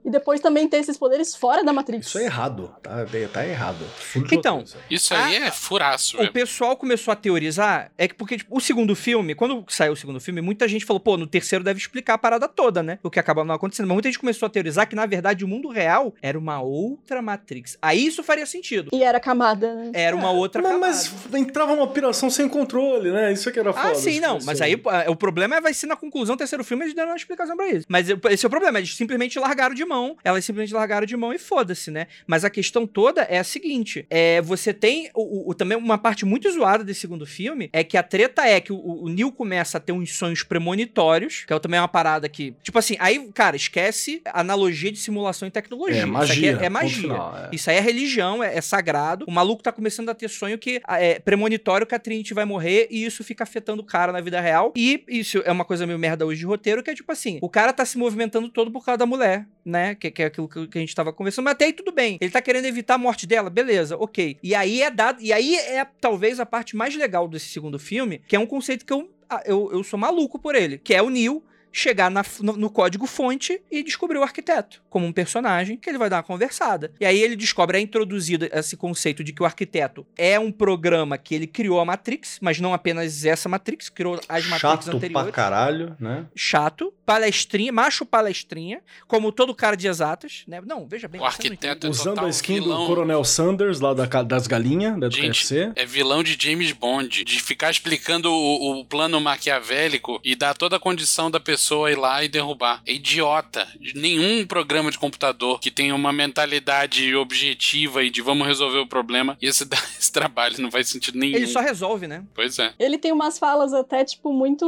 E 0.03 0.09
depois 0.09 0.39
também 0.39 0.67
ter 0.67 0.77
esses 0.77 0.97
poderes 0.97 1.35
fora 1.35 1.63
da 1.63 1.71
Matrix. 1.71 2.07
Isso 2.07 2.17
é 2.19 2.25
errado, 2.25 2.73
tá, 2.81 3.05
tá 3.31 3.47
errado. 3.47 3.83
Furo 3.97 4.27
de 4.27 4.35
Então, 4.35 4.63
Isso 4.89 5.13
aí. 5.13 5.37
aí 5.37 5.43
é 5.43 5.51
furaço, 5.51 6.17
O 6.17 6.19
velho. 6.19 6.31
pessoal 6.33 6.75
começou 6.75 7.11
a 7.11 7.15
teorizar, 7.15 7.91
é 7.97 8.07
que 8.07 8.15
porque 8.15 8.37
tipo, 8.37 8.55
o 8.55 8.59
segundo 8.59 8.95
filme, 8.95 9.35
quando 9.35 9.63
saiu 9.69 9.93
o 9.93 9.95
segundo 9.95 10.19
filme, 10.19 10.41
muita 10.41 10.67
gente 10.67 10.85
falou, 10.85 10.99
pô, 10.99 11.17
no 11.17 11.27
terceiro 11.27 11.63
deve 11.63 11.79
explicar 11.79 12.15
a 12.15 12.17
parada 12.17 12.47
toda, 12.47 12.81
né? 12.81 12.99
O 13.03 13.09
que 13.09 13.19
acaba 13.19 13.43
não 13.43 13.55
acontecendo. 13.55 13.87
Mas 13.87 13.93
muita 13.93 14.09
gente 14.09 14.19
começou 14.19 14.45
a 14.47 14.49
teorizar 14.49 14.87
que, 14.87 14.95
na 14.95 15.05
verdade, 15.05 15.45
o 15.45 15.47
mundo 15.47 15.69
real 15.69 16.13
era 16.21 16.37
uma 16.37 16.61
outra 16.61 17.21
Matrix. 17.21 17.77
Aí 17.81 18.05
isso 18.05 18.23
faria 18.23 18.45
sentido. 18.45 18.89
E 18.93 19.03
era 19.03 19.19
camada, 19.19 19.73
né? 19.73 19.91
Era 19.93 20.15
uma 20.15 20.31
outra 20.31 20.61
Mas, 20.61 20.71
camada. 20.71 20.93
mas 21.31 21.41
entrava 21.41 21.75
numa 21.75 21.87
piração 21.87 22.29
sem 22.29 22.47
controle, 22.49 23.11
né? 23.11 23.31
Isso 23.33 23.49
é 23.49 23.51
que 23.51 23.59
era 23.59 23.71
foda. 23.71 23.91
Ah, 23.91 23.95
sim, 23.95 24.19
não. 24.19 24.35
Mas 24.45 24.61
assim. 24.61 24.63
aí 24.63 24.77
pô, 24.77 24.89
o 25.07 25.15
problema 25.15 25.55
é, 25.55 25.61
vai 25.61 25.73
ser 25.73 25.87
na 25.87 25.95
conclusão 25.95 26.35
do 26.35 26.39
terceiro 26.39 26.63
filme 26.63 26.85
eles 26.85 26.93
deram 26.95 27.09
uma 27.11 27.15
explicação 27.17 27.55
pra 27.55 27.69
isso. 27.69 27.85
Mas 27.87 28.07
esse 28.09 28.45
é 28.45 28.47
o 28.47 28.49
problema, 28.49 28.79
eles 28.79 28.95
simplesmente 28.95 29.37
largaram 29.39 29.75
de 29.75 29.85
mão. 29.91 30.15
Elas 30.23 30.45
simplesmente 30.45 30.73
largaram 30.73 31.05
de 31.05 31.17
mão 31.17 31.33
e 31.33 31.37
foda-se, 31.39 31.91
né? 31.91 32.07
Mas 32.25 32.45
a 32.45 32.49
questão 32.49 32.87
toda 32.87 33.21
é 33.23 33.37
a 33.39 33.43
seguinte: 33.43 34.05
é, 34.09 34.41
você 34.41 34.73
tem 34.73 35.09
o, 35.13 35.49
o- 35.49 35.53
também 35.53 35.77
uma 35.77 35.97
parte 35.97 36.25
muito 36.25 36.49
zoada 36.51 36.83
desse 36.83 37.01
segundo 37.01 37.25
filme 37.25 37.69
é 37.73 37.83
que 37.83 37.97
a 37.97 38.03
treta 38.03 38.45
é 38.47 38.59
que 38.61 38.71
o, 38.71 38.77
o 39.03 39.09
Neil 39.09 39.31
começa 39.31 39.77
a 39.77 39.81
ter 39.81 39.91
uns 39.91 40.13
sonhos 40.15 40.43
premonitórios, 40.43 41.43
que 41.45 41.53
é 41.53 41.59
também 41.59 41.79
uma 41.79 41.87
parada 41.87 42.27
que. 42.29 42.53
Tipo 42.63 42.79
assim, 42.79 42.95
aí, 42.99 43.29
cara, 43.33 43.55
esquece 43.55 44.21
analogia 44.25 44.91
de 44.91 44.97
simulação 44.99 45.47
e 45.47 45.51
tecnologia. 45.51 46.01
É 46.01 46.05
Isso 46.05 46.15
aqui 46.17 46.17
magia. 46.17 46.49
é, 46.49 46.53
é 46.53 46.57
ponto 46.57 46.71
magia. 46.71 47.01
final, 47.01 47.37
é. 47.37 47.49
Isso 47.51 47.69
aí 47.69 47.75
é 47.77 47.79
religião, 47.79 48.43
é, 48.43 48.55
é 48.57 48.61
sagrado. 48.61 49.25
O 49.27 49.31
maluco 49.31 49.61
tá 49.63 49.71
começando 49.71 50.09
a 50.09 50.13
ter 50.15 50.29
sonho 50.29 50.57
que 50.57 50.81
é 50.87 51.19
premonitório 51.19 51.85
que 51.85 51.95
a 51.95 51.99
Trinity 51.99 52.33
vai 52.33 52.45
morrer 52.45 52.87
e 52.89 53.03
isso 53.05 53.23
fica 53.23 53.43
afetando 53.43 53.81
o 53.81 53.85
cara 53.85 54.11
na 54.11 54.21
vida 54.21 54.39
real. 54.39 54.71
E 54.75 55.03
isso 55.07 55.41
é 55.45 55.51
uma 55.51 55.65
coisa 55.65 55.85
meio 55.85 55.99
merda 55.99 56.25
hoje 56.25 56.39
de 56.39 56.45
roteiro, 56.45 56.81
que 56.83 56.89
é 56.89 56.95
tipo 56.95 57.11
assim, 57.11 57.39
o 57.41 57.49
cara 57.49 57.73
tá 57.73 57.85
se 57.85 57.97
movimentando 57.97 58.49
todo 58.49 58.71
por 58.71 58.83
causa 58.85 58.97
da 58.99 59.05
mulher, 59.05 59.45
né? 59.65 59.95
Que, 59.95 60.11
que 60.11 60.23
é 60.23 60.25
aquilo 60.25 60.47
que 60.47 60.77
a 60.77 60.81
gente 60.81 60.95
tava 60.95 61.13
conversando. 61.13 61.45
Mas 61.45 61.53
até 61.53 61.65
aí 61.65 61.73
tudo 61.73 61.91
bem. 61.91 62.17
Ele 62.19 62.31
tá 62.31 62.41
querendo 62.41 62.65
evitar 62.65 62.95
a 62.95 62.97
morte 62.97 63.25
dela, 63.25 63.49
beleza, 63.49 63.97
ok. 63.97 64.37
E 64.41 64.55
aí 64.55 64.81
é 64.81 64.89
dado. 64.89 65.21
E 65.21 65.31
aí 65.31 65.55
é 65.55 65.85
talvez 65.99 66.39
a 66.39 66.45
parte 66.45 66.75
mais 66.75 66.95
legal 66.95 67.27
desse 67.27 67.47
segundo 67.47 67.79
filme, 67.79 68.21
que 68.27 68.35
é 68.35 68.39
um 68.39 68.45
conceito 68.45 68.85
que 68.85 68.93
eu, 68.93 69.09
ah, 69.29 69.41
eu, 69.45 69.69
eu 69.71 69.83
sou 69.83 69.99
maluco 69.99 70.39
por 70.39 70.55
ele, 70.55 70.77
que 70.77 70.93
é 70.93 71.01
o 71.01 71.09
Neil 71.09 71.43
chegar 71.71 72.09
na- 72.11 72.25
no, 72.41 72.53
no 72.57 72.69
código 72.69 73.05
fonte 73.07 73.61
e 73.71 73.83
descobrir 73.83 74.17
o 74.17 74.23
arquiteto 74.23 74.81
como 74.89 75.05
um 75.05 75.11
personagem 75.13 75.77
que 75.77 75.89
ele 75.89 75.97
vai 75.97 76.09
dar 76.09 76.17
uma 76.17 76.23
conversada. 76.23 76.91
E 76.99 77.05
aí 77.05 77.21
ele 77.21 77.35
descobre, 77.35 77.77
é 77.77 77.81
introduzido 77.81 78.47
esse 78.51 78.75
conceito 78.75 79.23
de 79.23 79.31
que 79.31 79.41
o 79.41 79.45
arquiteto 79.45 80.05
é 80.17 80.37
um 80.39 80.51
programa 80.51 81.17
que 81.17 81.33
ele 81.33 81.47
criou 81.47 81.79
a 81.79 81.85
Matrix, 81.85 82.39
mas 82.41 82.59
não 82.59 82.73
apenas 82.73 83.23
essa 83.25 83.47
Matrix, 83.47 83.87
criou 83.89 84.15
as 84.27 84.45
Matrix 84.45 84.59
Chato 84.59 84.85
pra 84.85 84.93
anteriores. 84.95 85.31
caralho, 85.31 85.95
né? 85.99 86.25
Chato, 86.35 86.93
palestrinha, 87.05 87.71
macho 87.71 88.05
palestrinha, 88.05 88.81
como 89.07 89.31
todo 89.31 89.55
cara 89.55 89.77
de 89.77 89.87
exatas, 89.87 90.43
né? 90.47 90.61
Não, 90.65 90.85
veja 90.85 91.07
bem. 91.07 91.21
O 91.21 91.25
arquiteto 91.25 91.87
é 91.87 91.89
Usando 91.89 92.15
total 92.15 92.25
a 92.25 92.29
skin 92.29 92.55
vilão. 92.55 92.81
do 92.81 92.87
Coronel 92.87 93.23
Sanders, 93.23 93.79
lá 93.79 93.93
da, 93.93 94.05
das 94.23 94.45
galinhas, 94.47 94.99
da 94.99 95.07
do 95.07 95.15
Gente, 95.15 95.39
KFC. 95.39 95.71
É 95.75 95.85
vilão 95.85 96.21
de 96.21 96.35
James 96.39 96.71
Bond, 96.73 97.23
de 97.23 97.41
ficar 97.41 97.71
explicando 97.71 98.29
o, 98.31 98.79
o 98.81 98.85
plano 98.85 99.21
maquiavélico 99.21 100.19
e 100.23 100.35
dar 100.35 100.53
toda 100.53 100.75
a 100.75 100.79
condição 100.79 101.31
da 101.31 101.39
pessoa 101.39 101.60
ir 101.89 101.97
lá 101.97 102.23
e 102.23 102.27
derrubar. 102.29 102.81
É 102.85 102.93
idiota. 102.93 103.67
Nenhum 103.95 104.45
programa 104.45 104.89
de 104.91 104.97
computador 104.97 105.59
que 105.59 105.69
tenha 105.71 105.93
uma 105.95 106.11
mentalidade 106.13 107.13
objetiva 107.15 108.03
e 108.03 108.09
de 108.09 108.21
vamos 108.21 108.47
resolver 108.47 108.79
o 108.79 108.87
problema, 108.87 109.37
ia 109.41 109.51
se 109.53 109.65
dar 109.65 109.81
esse 109.99 110.11
trabalho, 110.11 110.55
não 110.61 110.71
faz 110.71 110.89
sentido 110.89 111.17
nenhum. 111.17 111.35
Ele 111.35 111.47
só 111.47 111.59
resolve, 111.59 112.07
né? 112.07 112.23
Pois 112.33 112.57
é. 112.59 112.73
Ele 112.79 112.97
tem 112.97 113.11
umas 113.11 113.37
falas 113.39 113.73
até, 113.73 114.03
tipo, 114.03 114.31
muito 114.33 114.65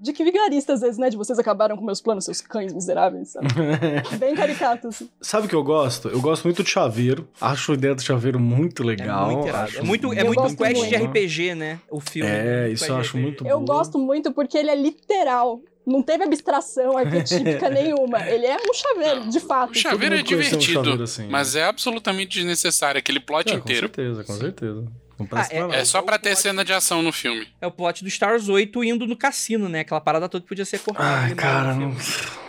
de 0.00 0.12
que 0.12 0.24
vigarista 0.24 0.72
às 0.74 0.80
vezes, 0.80 0.98
né? 0.98 1.10
De 1.10 1.16
vocês 1.16 1.38
acabaram 1.38 1.76
com 1.76 1.84
meus 1.84 2.00
planos, 2.00 2.24
seus 2.24 2.40
cães 2.40 2.72
miseráveis, 2.72 3.30
sabe? 3.30 3.46
Bem 4.18 4.34
caricato, 4.34 4.88
assim. 4.88 5.08
Sabe 5.20 5.46
o 5.46 5.48
que 5.48 5.54
eu 5.54 5.62
gosto? 5.64 6.08
Eu 6.08 6.20
gosto 6.20 6.44
muito 6.44 6.62
de 6.62 6.70
chaveiro. 6.70 7.28
Acho 7.40 7.72
a 7.72 7.74
ideia 7.74 7.94
do 7.94 8.02
chaveiro 8.02 8.38
muito 8.40 8.82
É 8.82 8.86
legal. 8.86 9.30
muito 9.30 9.48
irado. 9.48 9.64
acho 9.64 9.78
É 9.78 9.82
muito, 9.82 10.12
é 10.12 10.20
Eu 10.22 10.26
muito 10.26 10.56
quest 10.56 10.74
de 10.88 10.96
muito. 10.98 11.04
RPG, 11.10 11.54
né? 11.54 11.80
O 11.90 12.00
filme. 12.00 12.30
É, 12.30 12.68
isso 12.70 12.84
Quest 12.84 12.88
eu 12.90 12.94
de 12.96 13.00
acho 13.00 13.10
RPG. 13.16 13.22
muito 13.22 13.46
Eu 13.46 13.58
bom. 13.60 13.64
gosto 13.66 13.98
muito 13.98 14.32
porque 14.32 14.56
ele 14.58 14.70
é 14.70 14.74
literal. 14.74 15.60
Não 15.86 16.02
teve 16.02 16.24
abstração 16.24 16.96
arquetípica 16.98 17.68
nenhuma. 17.70 18.20
Ele 18.28 18.46
é 18.46 18.56
um 18.56 18.72
chaveiro, 18.74 19.28
de 19.28 19.40
fato. 19.40 19.70
O 19.72 19.74
chaveiro 19.74 20.14
é 20.14 20.22
conheceu 20.22 20.36
um 20.36 20.40
divertido, 20.60 20.72
chaveiro 20.84 21.02
assim, 21.02 21.28
mas 21.28 21.54
é 21.56 21.64
absolutamente 21.64 22.38
desnecessário 22.38 22.98
aquele 22.98 23.20
plot 23.20 23.48
É, 23.50 23.52
com 23.52 23.58
inteiro. 23.58 23.80
certeza, 23.88 24.24
com 24.24 24.32
certeza. 24.34 24.84
Não 25.18 25.26
presta 25.26 25.54
Ah, 25.54 25.56
é- 25.56 25.58
pra 25.60 25.68
nada. 25.68 25.80
É 25.80 25.84
só 25.84 26.02
pra 26.02 26.18
ter 26.18 26.36
cena 26.36 26.64
de 26.64 26.72
ação 26.72 27.00
no 27.02 27.12
filme. 27.12 27.46
É 27.60 27.66
o 27.66 27.70
plot 27.70 28.02
do 28.02 28.08
Stars 28.08 28.48
8 28.48 28.82
indo 28.82 29.06
no 29.06 29.16
cassino, 29.16 29.68
né? 29.68 29.80
Aquela 29.80 30.00
parada 30.00 30.28
toda 30.28 30.42
que 30.42 30.48
podia 30.48 30.64
ser 30.64 30.80
cortada. 30.80 31.08
Ai, 31.08 31.34
cara, 31.34 31.74
não. 31.74 31.94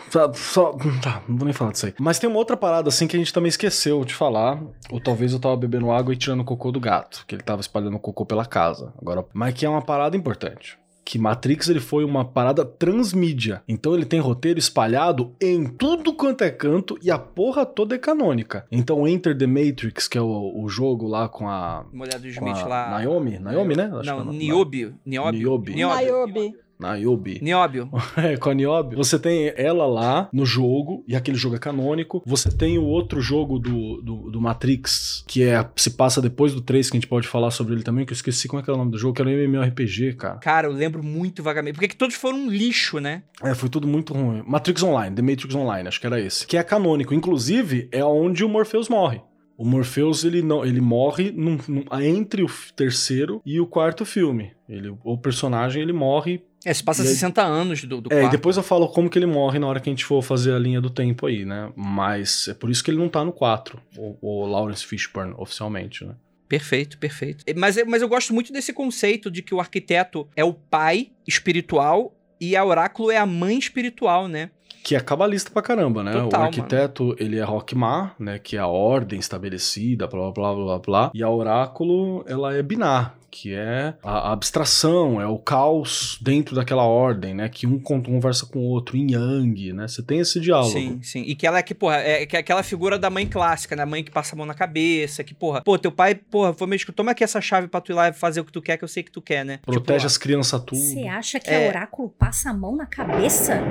Só, 0.10 0.32
só- 0.34 0.78
Tá, 1.04 1.22
não 1.28 1.38
vou 1.38 1.46
nem 1.46 1.54
falar 1.54 1.74
disso 1.74 1.86
aí. 1.88 1.94
Mas 2.00 2.18
tem 2.18 2.28
uma 2.30 2.40
outra 2.40 2.56
parada 2.58 2.88
assim 2.90 3.06
que 3.06 3.16
a 3.16 3.20
gente 3.20 3.34
também 3.34 3.50
esqueceu 3.50 4.04
de 4.06 4.14
falar. 4.16 4.60
Ou 4.90 5.00
talvez 5.00 5.34
eu 5.34 5.40
tava 5.40 5.56
bebendo 5.58 5.92
água 5.92 6.14
e 6.14 6.18
tirando 6.18 6.40
o 6.40 6.46
cocô 6.46 6.72
do 6.72 6.80
gato. 6.80 7.24
Que 7.28 7.36
ele 7.36 7.44
tava 7.44 7.60
espalhando 7.62 8.00
cocô 8.00 8.26
pela 8.26 8.46
casa. 8.46 8.94
Agora, 9.00 9.26
mas 9.34 9.54
que 9.54 9.66
é 9.66 9.70
uma 9.70 9.82
parada 9.82 10.16
importante. 10.18 10.80
Que 11.06 11.20
Matrix 11.20 11.70
ele 11.70 11.80
foi 11.80 12.04
uma 12.04 12.26
parada 12.26 12.66
transmídia. 12.66 13.62
Então 13.68 13.94
ele 13.94 14.06
tem 14.06 14.20
roteiro 14.20 14.58
espalhado 14.58 15.36
em 15.40 15.66
tudo 15.68 16.12
quanto 16.14 16.44
é 16.44 16.50
canto 16.50 16.98
e 17.02 17.12
a 17.12 17.20
porra 17.20 17.64
toda 17.66 17.94
é 17.94 17.98
canônica. 18.00 18.66
Então 18.72 19.08
Enter 19.08 19.38
the 19.38 19.46
Matrix, 19.46 20.08
que 20.08 20.18
é 20.18 20.22
o, 20.22 20.52
o 20.56 20.68
jogo 20.68 21.08
lá 21.08 21.30
com 21.30 21.48
a. 21.48 21.86
Mulher 21.94 22.20
do 22.20 22.28
Smith 22.28 22.58
a 22.58 22.68
lá. 22.68 22.90
Naomi? 22.90 23.38
Naomi, 23.38 23.76
né? 23.76 23.92
Acho 23.94 24.02
que 24.02 24.10
é 24.10 24.12
Não, 24.12 24.22
o 24.22 24.26
nome. 24.26 24.38
Niobio. 24.40 24.96
Niobio. 25.06 25.40
Niobe. 25.40 25.76
Niobe. 25.76 26.65
Niobe. 26.80 27.40
Niobio. 27.42 27.90
É, 28.18 28.38
com 28.38 28.50
a 28.50 28.54
Niobe. 28.54 28.96
Você 28.96 29.18
tem 29.20 29.52
ela 29.56 29.86
lá 29.86 30.30
no 30.32 30.46
jogo, 30.46 31.04
e 31.08 31.16
aquele 31.16 31.38
jogo 31.38 31.56
é 31.56 31.60
canônico. 31.60 32.22
Você 32.26 32.50
tem 32.50 32.78
o 32.78 32.84
outro 32.84 33.22
jogo 33.22 33.60
do, 33.60 34.02
do, 34.02 34.32
do 34.32 34.42
Matrix, 34.42 35.24
que 35.28 35.44
é 35.44 35.68
se 35.76 35.92
passa 35.92 36.22
depois 36.22 36.54
do 36.54 36.62
3, 36.62 36.90
que 36.90 36.98
a 36.98 37.00
gente 37.00 37.08
pode 37.10 37.28
falar 37.28 37.52
sobre 37.52 37.74
ele 37.74 37.84
também, 37.84 38.06
que 38.06 38.12
eu 38.14 38.16
esqueci 38.16 38.48
como 38.48 38.60
é 38.62 38.64
que 38.64 38.70
era 38.70 38.76
o 38.76 38.80
nome 38.80 38.92
do 38.92 38.98
jogo, 38.98 39.14
que 39.14 39.22
era 39.22 39.30
um 39.30 39.34
MMORPG, 39.34 40.14
cara. 40.14 40.38
Cara, 40.38 40.68
eu 40.68 40.72
lembro 40.74 41.04
muito 41.04 41.44
vagamente. 41.44 41.74
Porque 41.76 41.90
que 41.90 41.96
todos 41.96 42.16
foram 42.16 42.38
um 42.40 42.50
lixo, 42.50 43.00
né? 43.00 43.24
É, 43.44 43.54
foi 43.54 43.70
tudo 43.70 43.88
muito 43.88 44.14
ruim. 44.14 44.44
Matrix 44.48 44.82
Online, 44.84 45.16
The 45.16 45.22
Matrix 45.22 45.56
Online, 45.56 45.88
acho 45.88 46.00
que 46.00 46.08
era 46.08 46.20
esse. 46.20 46.46
Que 46.48 46.58
é 46.58 46.64
canônico. 46.64 47.14
Inclusive, 47.14 47.88
é 47.92 48.04
onde 48.04 48.44
o 48.44 48.50
Morpheus 48.50 48.88
morre. 48.90 49.22
O 49.58 49.64
Morpheus, 49.66 50.26
ele, 50.26 50.42
não, 50.42 50.66
ele 50.66 50.82
morre 50.82 51.32
num- 51.32 51.58
num- 51.68 51.86
entre 52.02 52.44
o 52.44 52.48
terceiro 52.76 53.42
e 53.46 53.60
o 53.60 53.66
quarto 53.66 54.04
filme. 54.06 54.52
Ele, 54.68 54.94
o 55.04 55.18
personagem, 55.18 55.82
ele 55.82 55.94
morre 55.94 56.44
É, 56.66 56.74
se 56.74 56.84
passa 56.84 57.04
E 57.04 57.08
aí- 57.08 57.14
60 57.14 57.44
anos 57.44 57.84
do, 57.84 58.02
do 58.02 58.12
É, 58.12 58.18
e 58.18 58.20
quarto. 58.22 58.32
depois 58.32 58.58
eu 58.58 58.64
falo 58.64 58.88
como 58.90 59.10
que 59.10 59.20
ele 59.20 59.26
morre 59.28 59.60
na 59.60 59.68
hora 59.68 59.80
que 59.80 59.88
a 59.90 59.92
gente 59.94 60.04
for 60.04 60.22
fazer 60.24 60.54
a 60.54 60.60
linha 60.60 60.82
do 60.82 60.90
tempo 60.90 61.28
aí, 61.28 61.46
né? 61.46 61.72
Mas 61.76 62.48
é 62.48 62.54
por 62.54 62.70
isso 62.70 62.84
que 62.84 62.90
ele 62.92 62.98
não 62.98 63.08
tá 63.08 63.24
no 63.24 63.32
4, 63.32 63.80
o, 63.98 64.18
o 64.22 64.46
Lawrence 64.48 64.86
Fishburne, 64.86 65.34
oficialmente, 65.38 66.04
né? 66.04 66.16
Perfeito, 66.50 66.98
perfeito. 66.98 67.44
Mas, 67.56 67.76
mas 67.88 68.02
eu 68.02 68.08
gosto 68.08 68.34
muito 68.34 68.52
desse 68.54 68.72
conceito 68.74 69.32
de 69.32 69.42
que 69.42 69.54
o 69.54 69.60
arquiteto 69.60 70.28
é 70.36 70.44
o 70.44 70.54
pai 70.54 71.10
espiritual 71.28 72.14
e 72.40 72.56
a 72.56 72.64
oráculo 72.66 73.12
é 73.12 73.18
a 73.18 73.26
mãe 73.26 73.58
espiritual, 73.58 74.28
né? 74.28 74.50
Que 74.84 74.96
é 74.96 75.00
cabalista 75.00 75.50
pra 75.50 75.64
caramba, 75.64 76.04
né? 76.04 76.12
Total, 76.14 76.42
o 76.42 76.44
arquiteto, 76.44 77.16
ele 77.18 77.38
é 77.40 77.44
Rockmar, 77.44 78.16
né? 78.20 78.38
Que 78.38 78.56
é 78.58 78.60
a 78.60 78.68
ordem 78.68 79.20
estabelecida, 79.20 80.06
blá, 80.08 80.32
blá, 80.32 80.54
blá, 80.54 80.64
blá, 80.66 80.80
blá. 80.80 81.12
E 81.14 81.24
a 81.24 81.30
oráculo, 81.30 82.24
ela 82.28 82.54
é 82.56 82.62
Binar, 82.62 83.16
que 83.36 83.54
é 83.54 83.94
a 84.04 84.30
a 84.30 84.32
abstração, 84.32 85.20
é 85.22 85.28
o 85.28 85.38
caos 85.38 86.18
dentro 86.22 86.56
daquela 86.56 86.84
ordem, 86.84 87.34
né? 87.34 87.50
Que 87.50 87.68
um 87.68 87.78
con- 87.80 88.02
conversa 88.02 88.46
com 88.46 88.60
o 88.60 88.64
outro, 88.70 88.96
em 88.96 89.12
Yang, 89.12 89.74
né? 89.74 89.88
Você 89.88 90.02
tem 90.02 90.20
esse 90.20 90.40
diálogo. 90.40 90.72
Sim, 90.72 91.00
sim. 91.04 91.22
E 91.24 91.36
que 91.36 91.46
ela 91.46 91.58
é 91.60 91.62
que, 91.64 91.76
porra, 91.76 91.98
é 91.98 92.26
que 92.26 92.36
é 92.36 92.40
aquela 92.40 92.64
figura 92.64 92.98
da 92.98 93.10
mãe 93.10 93.28
clássica, 93.28 93.76
né? 93.76 93.84
A 93.84 93.86
mãe 93.86 94.04
que 94.04 94.12
passa 94.12 94.36
a 94.36 94.38
mão 94.38 94.46
na 94.46 94.54
cabeça, 94.54 95.24
que, 95.24 95.34
porra, 95.34 95.62
pô, 95.62 95.78
teu 95.78 95.92
pai, 95.92 96.16
porra, 96.16 96.54
foi 96.54 96.66
meio 96.68 96.80
que 96.84 96.92
toma 96.92 97.12
aqui 97.12 97.24
essa 97.24 97.42
chave 97.42 97.68
pra 97.68 97.82
tu 97.82 97.92
ir 97.92 97.96
lá 97.96 98.08
e 98.10 98.14
fazer 98.14 98.40
o 98.40 98.46
que 98.46 98.52
tu 98.52 98.62
quer, 98.62 98.78
que 98.78 98.84
eu 98.84 98.88
sei 98.88 99.04
que 99.04 99.12
tu 99.12 99.22
quer, 99.22 99.44
né? 99.44 99.60
Protege 99.66 99.98
Tipo, 100.00 100.08
as 100.08 100.18
crianças 100.18 100.64
tudo. 100.66 100.80
Você 100.80 101.08
acha 101.08 101.40
que 101.40 101.50
É. 101.50 101.66
a 101.66 101.70
oráculo 101.70 102.10
passa 102.18 102.50
a 102.50 102.54
mão 102.54 102.76
na 102.76 102.86
cabeça? 102.86 103.62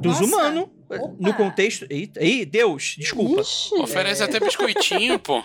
dos 0.00 0.20
humanos. 0.20 0.68
No 1.18 1.34
contexto. 1.34 1.84
Ih, 1.90 2.44
Deus, 2.46 2.94
desculpa. 2.98 3.40
Ixi. 3.40 3.74
Oferece 3.74 4.22
até 4.22 4.38
biscoitinho, 4.38 5.18
pô. 5.18 5.42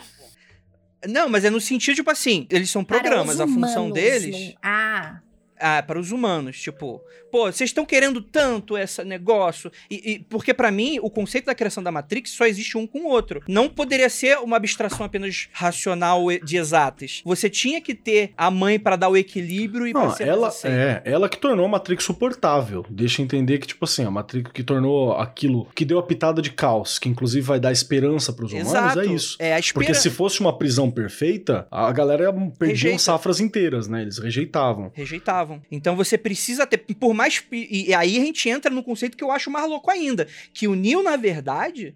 Não, 1.08 1.30
mas 1.30 1.46
é 1.46 1.50
no 1.50 1.60
sentido, 1.62 1.96
tipo 1.96 2.10
assim, 2.12 2.48
eles 2.50 2.70
são 2.70 2.84
programas, 2.84 3.40
a 3.40 3.46
função 3.48 3.88
humanos, 3.88 3.94
deles. 3.94 4.36
não- 4.36 4.54
Ah, 4.64 5.20
Ah, 5.60 5.82
para 5.82 6.00
os 6.00 6.12
humanos, 6.12 6.60
tipo, 6.60 7.02
pô, 7.32 7.46
vocês 7.52 7.70
estão 7.70 7.86
querendo 7.86 8.22
tanto 8.22 8.78
esse 8.78 9.04
negócio. 9.04 9.72
E, 9.90 10.12
e- 10.14 10.20
porque 10.20 10.54
pra 10.54 10.72
mim, 10.72 11.00
o 11.02 11.10
conceito 11.10 11.46
da 11.46 11.56
criação 11.56 11.82
da 11.82 11.92
Matrix 11.92 12.32
só 12.32 12.46
existe 12.46 12.78
um 12.78 12.86
com 12.86 13.00
o 13.02 13.08
outro. 13.08 13.42
Não 13.48 13.70
poderia 13.70 14.10
ser 14.10 14.38
uma 14.40 14.58
abstração 14.58 15.06
apenas 15.06 15.48
racional 15.54 16.26
de 16.44 16.58
exatas. 16.58 17.22
Você 17.26 17.50
tinha 17.50 17.80
que 17.82 17.94
ter 17.94 18.32
a 18.38 18.50
mãe 18.52 18.80
pra 18.80 18.96
dar 18.96 19.10
o 19.10 19.18
equilíbrio 19.18 19.88
e 19.88 19.92
pra 19.94 20.04
Não, 20.06 20.12
ser 20.12 20.28
ela, 20.28 20.48
aceita. 20.50 20.76
é, 20.76 21.02
ela 21.06 21.30
que 21.30 21.38
tornou 21.38 21.66
a 21.66 21.70
Matrix 21.70 22.04
suportável. 22.04 22.86
Deixa 22.90 23.22
entender 23.22 23.60
que, 23.60 23.68
tipo 23.68 23.86
assim, 23.86 24.04
a 24.04 24.12
Matrix 24.12 24.52
que 24.52 24.64
tornou 24.64 25.14
aquilo, 25.14 25.68
que 25.76 25.86
deu 25.86 26.00
a 26.00 26.04
pitada 26.04 26.42
de 26.42 26.52
caos, 26.52 27.00
que 27.00 27.08
inclusive 27.10 27.46
vai 27.46 27.60
dar 27.60 27.72
esperança 27.72 28.34
pros 28.34 28.52
humanos, 28.52 28.70
Exato. 28.72 29.00
é 29.00 29.06
isso. 29.06 29.36
É 29.40 29.54
a 29.54 29.58
Porque 29.74 29.92
espera... 29.92 29.94
se 30.00 30.10
fosse 30.10 30.40
uma 30.42 30.58
prisão 30.58 30.90
perfeita, 30.92 31.68
a 31.72 31.92
galera 31.92 32.34
perdia 32.58 32.98
safras 33.00 33.40
inteiras, 33.40 33.88
né? 33.88 34.02
Eles 34.02 34.18
rejeitavam. 34.18 34.92
Rejeitavam. 34.94 35.45
Então 35.72 35.96
você 35.96 36.18
precisa 36.18 36.66
ter. 36.66 36.78
Por 36.78 37.14
mais. 37.14 37.44
E, 37.52 37.94
aí 37.94 38.18
a 38.18 38.26
gente 38.26 38.50
entra 38.50 38.72
no 38.72 38.84
conceito 38.84 39.18
que 39.18 39.24
eu 39.24 39.32
acho 39.32 39.50
mais 39.50 39.68
louco 39.68 39.90
ainda. 39.92 40.28
Que 40.54 40.68
o 40.68 40.76
Neo, 40.76 41.04
na 41.04 41.16
verdade, 41.16 41.96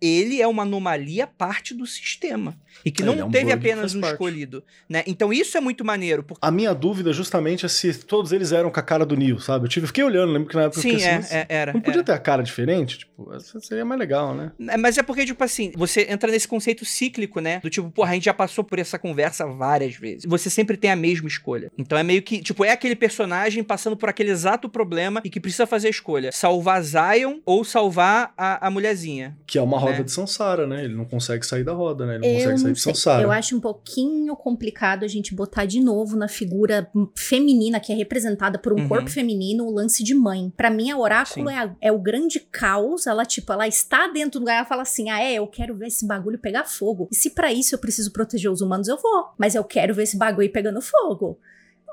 ele 0.00 0.40
é 0.40 0.46
uma 0.46 0.62
anomalia 0.62 1.26
parte 1.26 1.74
do 1.74 1.86
sistema. 1.86 2.56
E 2.84 2.90
que 2.90 3.02
É, 3.02 3.06
não 3.06 3.14
é 3.18 3.24
um 3.24 3.30
teve 3.30 3.52
apenas 3.52 3.94
um 3.94 4.00
parte. 4.00 4.12
escolhido. 4.12 4.62
Né? 4.88 5.02
Então 5.06 5.32
isso 5.32 5.56
é 5.56 5.60
muito 5.60 5.84
maneiro. 5.84 6.22
Porque... 6.22 6.44
A 6.44 6.50
minha 6.50 6.72
dúvida 6.74 7.12
justamente 7.12 7.66
é 7.66 7.68
se 7.68 7.92
todos 7.94 8.32
eles 8.32 8.52
eram 8.52 8.70
com 8.70 8.80
a 8.80 8.82
cara 8.82 9.04
do 9.04 9.16
Neo, 9.16 9.38
sabe? 9.40 9.64
Eu 9.64 9.68
tive, 9.68 9.86
fiquei 9.86 10.04
olhando, 10.04 10.32
lembro 10.32 10.48
que 10.48 10.54
na 10.56 10.62
época 10.62 10.78
eu 10.78 10.82
Sim, 10.82 10.90
fiquei 10.92 11.04
é, 11.06 11.14
assim, 11.16 11.34
é, 11.34 11.46
era. 11.48 11.72
Não 11.72 11.80
podia 11.80 11.98
era. 11.98 12.04
ter 12.04 12.12
a 12.12 12.18
cara 12.18 12.42
diferente? 12.42 12.98
Tipo, 12.98 13.30
seria 13.60 13.84
mais 13.84 13.98
legal, 13.98 14.34
né? 14.34 14.52
É, 14.68 14.76
Mas 14.76 14.96
é 14.96 15.02
porque, 15.02 15.26
tipo 15.26 15.42
assim, 15.44 15.72
você 15.76 16.06
entra 16.08 16.30
nesse 16.30 16.48
conceito 16.48 16.84
cíclico, 16.84 17.40
né? 17.40 17.60
Do 17.60 17.68
tipo, 17.68 17.90
porra, 17.90 18.12
a 18.12 18.14
gente 18.14 18.24
já 18.24 18.34
passou 18.34 18.64
por 18.64 18.78
essa 18.78 18.98
conversa 18.98 19.46
várias 19.46 19.96
vezes. 19.96 20.24
Você 20.26 20.48
sempre 20.48 20.76
tem 20.76 20.90
a 20.90 20.96
mesma 20.96 21.28
escolha. 21.28 21.70
Então 21.76 21.98
é 21.98 22.02
meio 22.02 22.22
que, 22.22 22.40
tipo, 22.40 22.64
é 22.64 22.70
aquele 22.70 22.96
personagem 22.96 23.62
passando 23.62 23.96
por 23.96 24.08
aquele 24.08 24.30
exato 24.30 24.68
problema 24.68 25.20
e 25.24 25.28
que 25.30 25.40
precisa 25.40 25.66
fazer 25.66 25.88
a 25.88 25.90
escolha: 25.90 26.30
salvar 26.32 26.82
Zion 26.82 27.38
ou 27.44 27.64
salvar 27.64 28.32
a, 28.38 28.66
a 28.66 28.70
mulherzinha. 28.70 29.36
Que 29.46 29.58
é 29.58 29.62
uma 29.62 29.78
roda 29.78 29.89
Né? 29.98 30.04
de 30.04 30.12
Sansara, 30.12 30.66
né? 30.66 30.84
Ele 30.84 30.94
não 30.94 31.04
consegue 31.04 31.44
sair 31.44 31.64
da 31.64 31.72
roda, 31.72 32.06
né? 32.06 32.16
Ele 32.16 32.20
não 32.20 32.28
eu 32.28 32.34
consegue 32.34 32.58
sair 32.58 32.66
não 32.66 32.72
de. 32.72 32.80
Sansara. 32.80 33.22
Eu 33.22 33.30
acho 33.30 33.56
um 33.56 33.60
pouquinho 33.60 34.34
complicado 34.36 35.04
a 35.04 35.08
gente 35.08 35.34
botar 35.34 35.64
de 35.66 35.80
novo 35.80 36.16
na 36.16 36.28
figura 36.28 36.90
feminina 37.16 37.80
que 37.80 37.92
é 37.92 37.94
representada 37.96 38.58
por 38.58 38.72
um 38.72 38.76
Uhum. 38.82 38.88
corpo 38.88 39.10
feminino 39.10 39.66
o 39.66 39.70
lance 39.72 40.02
de 40.02 40.14
mãe. 40.14 40.52
Pra 40.56 40.70
mim, 40.70 40.90
a 40.90 40.96
Oráculo 40.98 41.48
é, 41.50 41.56
a- 41.58 41.76
é 41.80 41.92
o 41.92 41.98
grande 41.98 42.40
caos. 42.40 43.06
Ela, 43.06 43.24
tipo, 43.24 43.52
ela 43.52 43.66
está 43.68 44.08
dentro 44.08 44.38
do 44.38 44.40
lugar, 44.40 44.56
ela 44.56 44.64
fala 44.66 44.82
assim: 44.82 45.10
ah, 45.10 45.20
é, 45.22 45.34
eu 45.34 45.46
quero 45.46 45.74
ver 45.74 45.88
esse 45.88 46.06
bagulho 46.06 46.38
pegar 46.38 46.64
fogo. 46.64 47.08
E 47.10 47.14
se 47.16 47.30
pra 47.30 47.52
isso 47.52 47.74
eu 47.74 47.78
preciso 47.78 48.12
proteger 48.12 48.50
os 48.50 48.60
humanos, 48.60 48.88
eu 48.88 48.96
vou. 48.96 49.26
Mas 49.38 49.54
eu 49.54 49.64
quero 49.64 49.94
ver 49.94 50.04
esse 50.04 50.16
bagulho 50.16 50.50
pegando 50.52 50.80
fogo. 50.80 51.38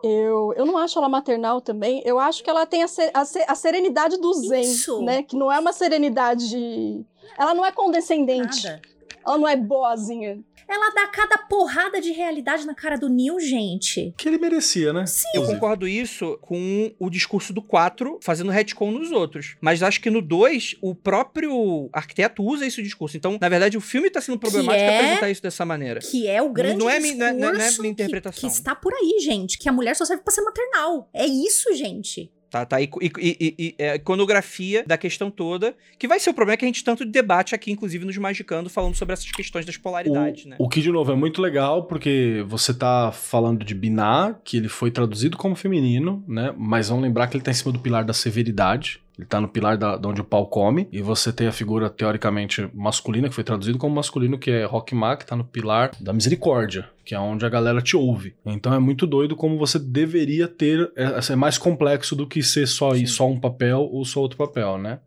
Eu, 0.03 0.53
eu 0.55 0.63
não 0.63 0.77
acho 0.77 0.99
ela 0.99 1.10
maternal 1.10 1.60
também. 1.60 2.03
Eu 2.05 2.19
acho 2.19 2.43
que 2.43 2.49
ela 2.49 2.67
tem 2.67 2.83
a, 2.83 2.88
se- 2.88 3.10
a 3.12 3.25
se- 3.25 3.43
a 3.47 3.55
serenidade 3.55 4.15
do 4.21 4.31
Zen, 4.31 4.62
Isso. 4.62 5.01
né? 5.01 5.23
Que 5.23 5.36
não 5.36 5.51
é 5.51 5.60
uma 5.60 5.73
serenidade. 5.73 7.03
Ela 7.37 7.53
não 7.53 7.65
é 7.65 7.71
condescendente. 7.71 8.63
Nada. 8.65 8.81
Ela 9.25 9.37
não 9.37 9.47
é 9.47 9.55
boazinha. 9.55 10.39
Ela 10.69 10.89
dá 10.93 11.07
cada 11.07 11.37
porrada 11.37 12.01
de 12.01 12.11
realidade 12.11 12.65
na 12.65 12.75
cara 12.75 12.97
do 12.97 13.07
Neil, 13.07 13.39
gente. 13.39 14.13
Que 14.17 14.27
ele 14.27 14.37
merecia, 14.37 14.91
né? 14.91 15.05
Sim. 15.05 15.25
Eu 15.33 15.45
concordo 15.45 15.87
isso 15.87 16.37
com 16.41 16.91
o 16.99 17.09
discurso 17.09 17.53
do 17.53 17.61
4 17.61 18.19
fazendo 18.21 18.51
retcon 18.51 18.91
nos 18.91 19.09
outros. 19.11 19.55
Mas 19.61 19.81
acho 19.81 20.01
que 20.01 20.09
no 20.09 20.21
2, 20.21 20.75
o 20.81 20.93
próprio 20.93 21.89
arquiteto 21.93 22.43
usa 22.43 22.65
esse 22.65 22.83
discurso. 22.83 23.15
Então, 23.15 23.37
na 23.39 23.47
verdade, 23.49 23.77
o 23.77 23.81
filme 23.81 24.09
tá 24.09 24.19
sendo 24.19 24.37
problemático 24.37 24.83
é- 24.83 24.97
apresentar 24.97 25.29
isso 25.29 25.41
dessa 25.41 25.63
maneira. 25.65 26.01
Que 26.01 26.27
é 26.27 26.41
o 26.41 26.49
grande 26.49 26.77
não 26.77 26.89
é 26.89 26.99
mi- 26.99 27.13
não 27.15 27.27
é- 27.27 27.33
não 27.33 27.39
é- 27.39 27.41
não 27.41 27.49
é 27.49 27.57
discurso 27.59 27.81
minha 27.81 27.95
que- 27.95 28.01
interpretação. 28.03 28.49
Que, 28.49 28.53
está 28.55 28.75
por 28.75 28.93
aí, 28.93 29.19
gente. 29.21 29.57
Que 29.57 29.69
a 29.69 29.71
mulher 29.71 29.95
só 29.95 30.03
serve 30.03 30.21
pra 30.23 30.33
ser 30.33 30.41
maternal. 30.41 31.09
É 31.13 31.25
isso, 31.25 31.73
gente. 31.75 32.29
Tá, 32.49 32.65
tá. 32.65 32.81
E, 32.81 32.89
e- 33.01 33.12
e- 33.19 33.55
e- 33.60 33.75
é, 33.77 33.91
a 33.91 33.95
iconografia 33.95 34.83
da 34.88 34.97
questão 34.97 35.29
toda, 35.29 35.75
que 35.99 36.07
vai 36.07 36.19
ser 36.19 36.29
o 36.29 36.33
problema 36.33 36.57
que 36.57 36.65
a 36.65 36.67
gente 36.67 36.83
tanto 36.83 37.05
debate 37.05 37.53
aqui, 37.53 37.71
inclusive 37.71 38.05
nos 38.05 38.17
Magicando, 38.17 38.69
falando 38.69 38.95
sobre 38.95 39.13
essas 39.13 39.29
questões 39.31 39.65
das 39.65 39.75
polaridades, 39.77 40.45
né? 40.45 40.55
O 40.60 40.69
que, 40.69 40.81
de 40.81 40.91
novo, 40.91 41.12
é 41.12 41.15
muito 41.15 41.41
legal, 41.41 41.83
porque 41.83 42.43
você 42.47 42.73
tá 42.73 43.12
falando 43.12 43.65
de 43.65 43.75
Binar, 43.75 44.39
que 44.43 44.57
ele 44.57 44.69
foi 44.69 44.91
traduzido 44.91 45.38
como 45.38 45.55
feminino, 45.55 46.23
né? 46.27 46.53
Mas 46.57 46.88
vamos 46.89 47.03
lembrar 47.03 47.27
que 47.27 47.36
ele 47.36 47.43
tá 47.43 47.51
em 47.51 47.53
cima 47.53 47.71
do 47.73 47.79
pilar 47.79 48.03
da 48.05 48.13
severidade. 48.13 49.01
Ele 49.17 49.27
tá 49.27 49.41
no 49.41 49.47
pilar 49.47 49.77
da, 49.77 49.97
de 49.97 50.08
onde 50.08 50.21
o 50.21 50.23
pau 50.23 50.45
come. 50.45 50.88
E 50.91 51.01
você 51.01 51.34
tem 51.34 51.47
a 51.47 51.51
figura, 51.51 51.89
teoricamente, 51.89 52.69
masculina, 52.73 53.27
que 53.27 53.36
foi 53.36 53.43
traduzido 53.43 53.77
como 53.77 53.95
masculino, 53.95 54.38
que 54.38 54.51
é 54.51 54.65
Rockmar, 54.65 55.17
que 55.17 55.25
tá 55.25 55.36
no 55.36 55.43
pilar 55.43 55.91
da 55.99 56.13
misericórdia, 56.13 56.88
que 57.03 57.15
é 57.15 57.19
onde 57.19 57.45
a 57.45 57.49
galera 57.49 57.82
te 57.82 57.97
ouve. 57.97 58.36
Então 58.45 58.73
é 58.73 58.80
muito 58.80 59.08
doido 59.08 59.36
como 59.36 59.58
você 59.58 59.80
deveria 59.80 60.47
ter. 60.47 60.91
É, 60.95 61.34
é 61.34 61.36
mais 61.36 61.58
complexo 61.58 62.15
do 62.15 62.27
que 62.27 62.43
ser 62.43 62.67
só, 62.67 62.93
Sim. 62.93 63.08
só 63.08 63.27
um 63.27 63.39
papel 63.39 63.80
ou 63.80 64.06
só 64.06 64.21
outro 64.21 64.38
papel, 64.38 64.77
né? 64.77 64.99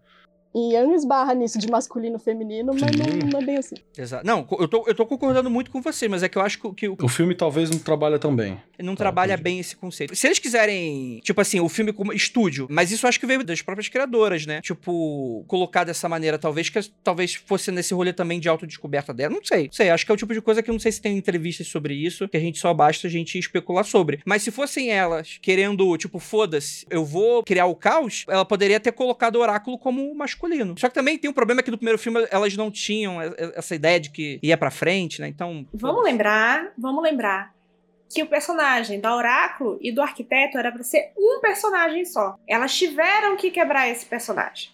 E 0.55 0.73
Yang 0.75 0.95
esbarra 0.95 1.33
nisso 1.35 1.59
de 1.59 1.69
masculino 1.71 2.17
e 2.17 2.19
feminino, 2.19 2.73
mas 2.75 2.91
não, 2.97 3.29
não 3.31 3.39
é 3.39 3.45
bem 3.45 3.57
assim. 3.57 3.77
Exato. 3.97 4.27
Não, 4.27 4.47
eu 4.59 4.67
tô, 4.67 4.85
eu 4.89 4.95
tô 4.95 5.07
concordando 5.07 5.49
muito 5.49 5.71
com 5.71 5.81
você, 5.81 6.09
mas 6.09 6.23
é 6.25 6.29
que 6.29 6.37
eu 6.37 6.43
acho 6.43 6.59
que, 6.61 6.73
que 6.75 6.89
o- 6.89 6.97
O 7.01 7.09
filme 7.09 7.35
talvez 7.37 7.71
não 7.71 7.79
trabalha 7.79 8.19
tão 8.19 8.35
bem. 8.35 8.61
não 8.81 8.95
Tá, 8.95 9.05
trabalha 9.05 9.33
entendi. 9.35 9.43
bem 9.45 9.59
esse 9.61 9.77
conceito. 9.77 10.15
Se 10.17 10.27
eles 10.27 10.39
quiserem, 10.41 11.21
tipo 11.23 11.41
assim, 11.41 11.61
o 11.61 11.69
filme 11.69 11.93
como 11.93 12.13
estúdio, 12.13 12.67
mas 12.69 12.91
isso 12.91 13.07
acho 13.07 13.21
que 13.21 13.27
veio 13.27 13.45
das 13.45 13.63
próprias 13.63 13.89
criadoras, 13.89 14.45
né? 14.45 14.61
Tipo, 14.61 15.45
colocar 15.47 15.85
dessa 15.85 16.09
maneira, 16.09 16.37
talvez 16.39 16.69
que 16.69 16.81
talvez 17.05 17.35
fosse 17.35 17.71
nesse 17.71 17.95
rolê 17.95 18.13
também 18.13 18.41
de 18.41 18.49
autodescoberta 18.49 19.15
dela, 19.15 19.33
não 19.35 19.45
sei. 19.45 19.65
Não 19.67 19.73
sei, 19.73 19.91
acho 19.91 20.05
que 20.05 20.11
é 20.11 20.15
o 20.15 20.19
tipo 20.19 20.35
de 20.35 20.41
coisa 20.43 20.63
que 20.63 20.69
eu 20.71 20.73
não 20.73 20.81
sei 20.81 20.91
se 20.91 21.01
tem 21.01 21.17
entrevistas 21.17 21.69
sobre 21.69 21.95
isso, 21.95 22.29
que 22.29 22.37
a 22.37 22.41
gente 22.41 22.59
só 22.59 22.75
basta 22.75 23.07
a 23.07 23.11
gente 23.11 23.39
especular 23.39 23.85
sobre. 23.85 24.21
Mas 24.27 24.43
se 24.43 24.51
fossem 24.51 24.91
elas 24.91 25.39
querendo, 25.41 25.97
tipo, 25.97 26.19
foda-se, 26.19 26.85
eu 26.91 27.05
vou 27.05 27.45
criar 27.45 27.67
o 27.67 27.75
caos, 27.77 28.25
ela 28.29 28.45
poderia 28.45 28.81
ter 28.81 28.91
colocado 28.93 29.37
o 29.37 29.41
oráculo 29.41 29.79
como 29.79 30.13
masculino. 30.13 30.40
Só 30.77 30.89
que 30.89 30.95
também 30.95 31.19
tem 31.19 31.29
um 31.31 31.35
problema 31.35 31.63
que 31.63 31.71
no 31.71 31.77
primeiro 31.79 31.99
filme 31.99 32.27
elas 32.31 32.57
não 32.57 32.71
tinham 32.71 33.21
essa 33.55 33.75
ideia 33.75 34.01
de 34.01 34.11
que 34.11 34.39
ia 34.43 34.57
pra 34.57 34.71
frente, 34.71 35.21
né? 35.21 35.29
Então. 35.29 35.67
Vamos 35.73 36.03
lembrar, 36.03 36.73
vamos 36.79 37.03
lembrar 37.03 37.53
que 38.13 38.23
o 38.23 38.27
personagem 38.27 39.01
da 39.01 39.15
Oráculo 39.15 39.79
e 39.81 39.93
do 39.93 40.03
Arquiteto 40.03 40.59
era 40.59 40.73
pra 40.73 40.83
ser 40.83 41.13
um 41.17 41.41
personagem 41.41 42.05
só. 42.05 42.35
Elas 42.49 42.75
tiveram 42.77 43.37
que 43.37 43.51
quebrar 43.51 43.89
esse 43.89 44.05
personagem. 44.07 44.71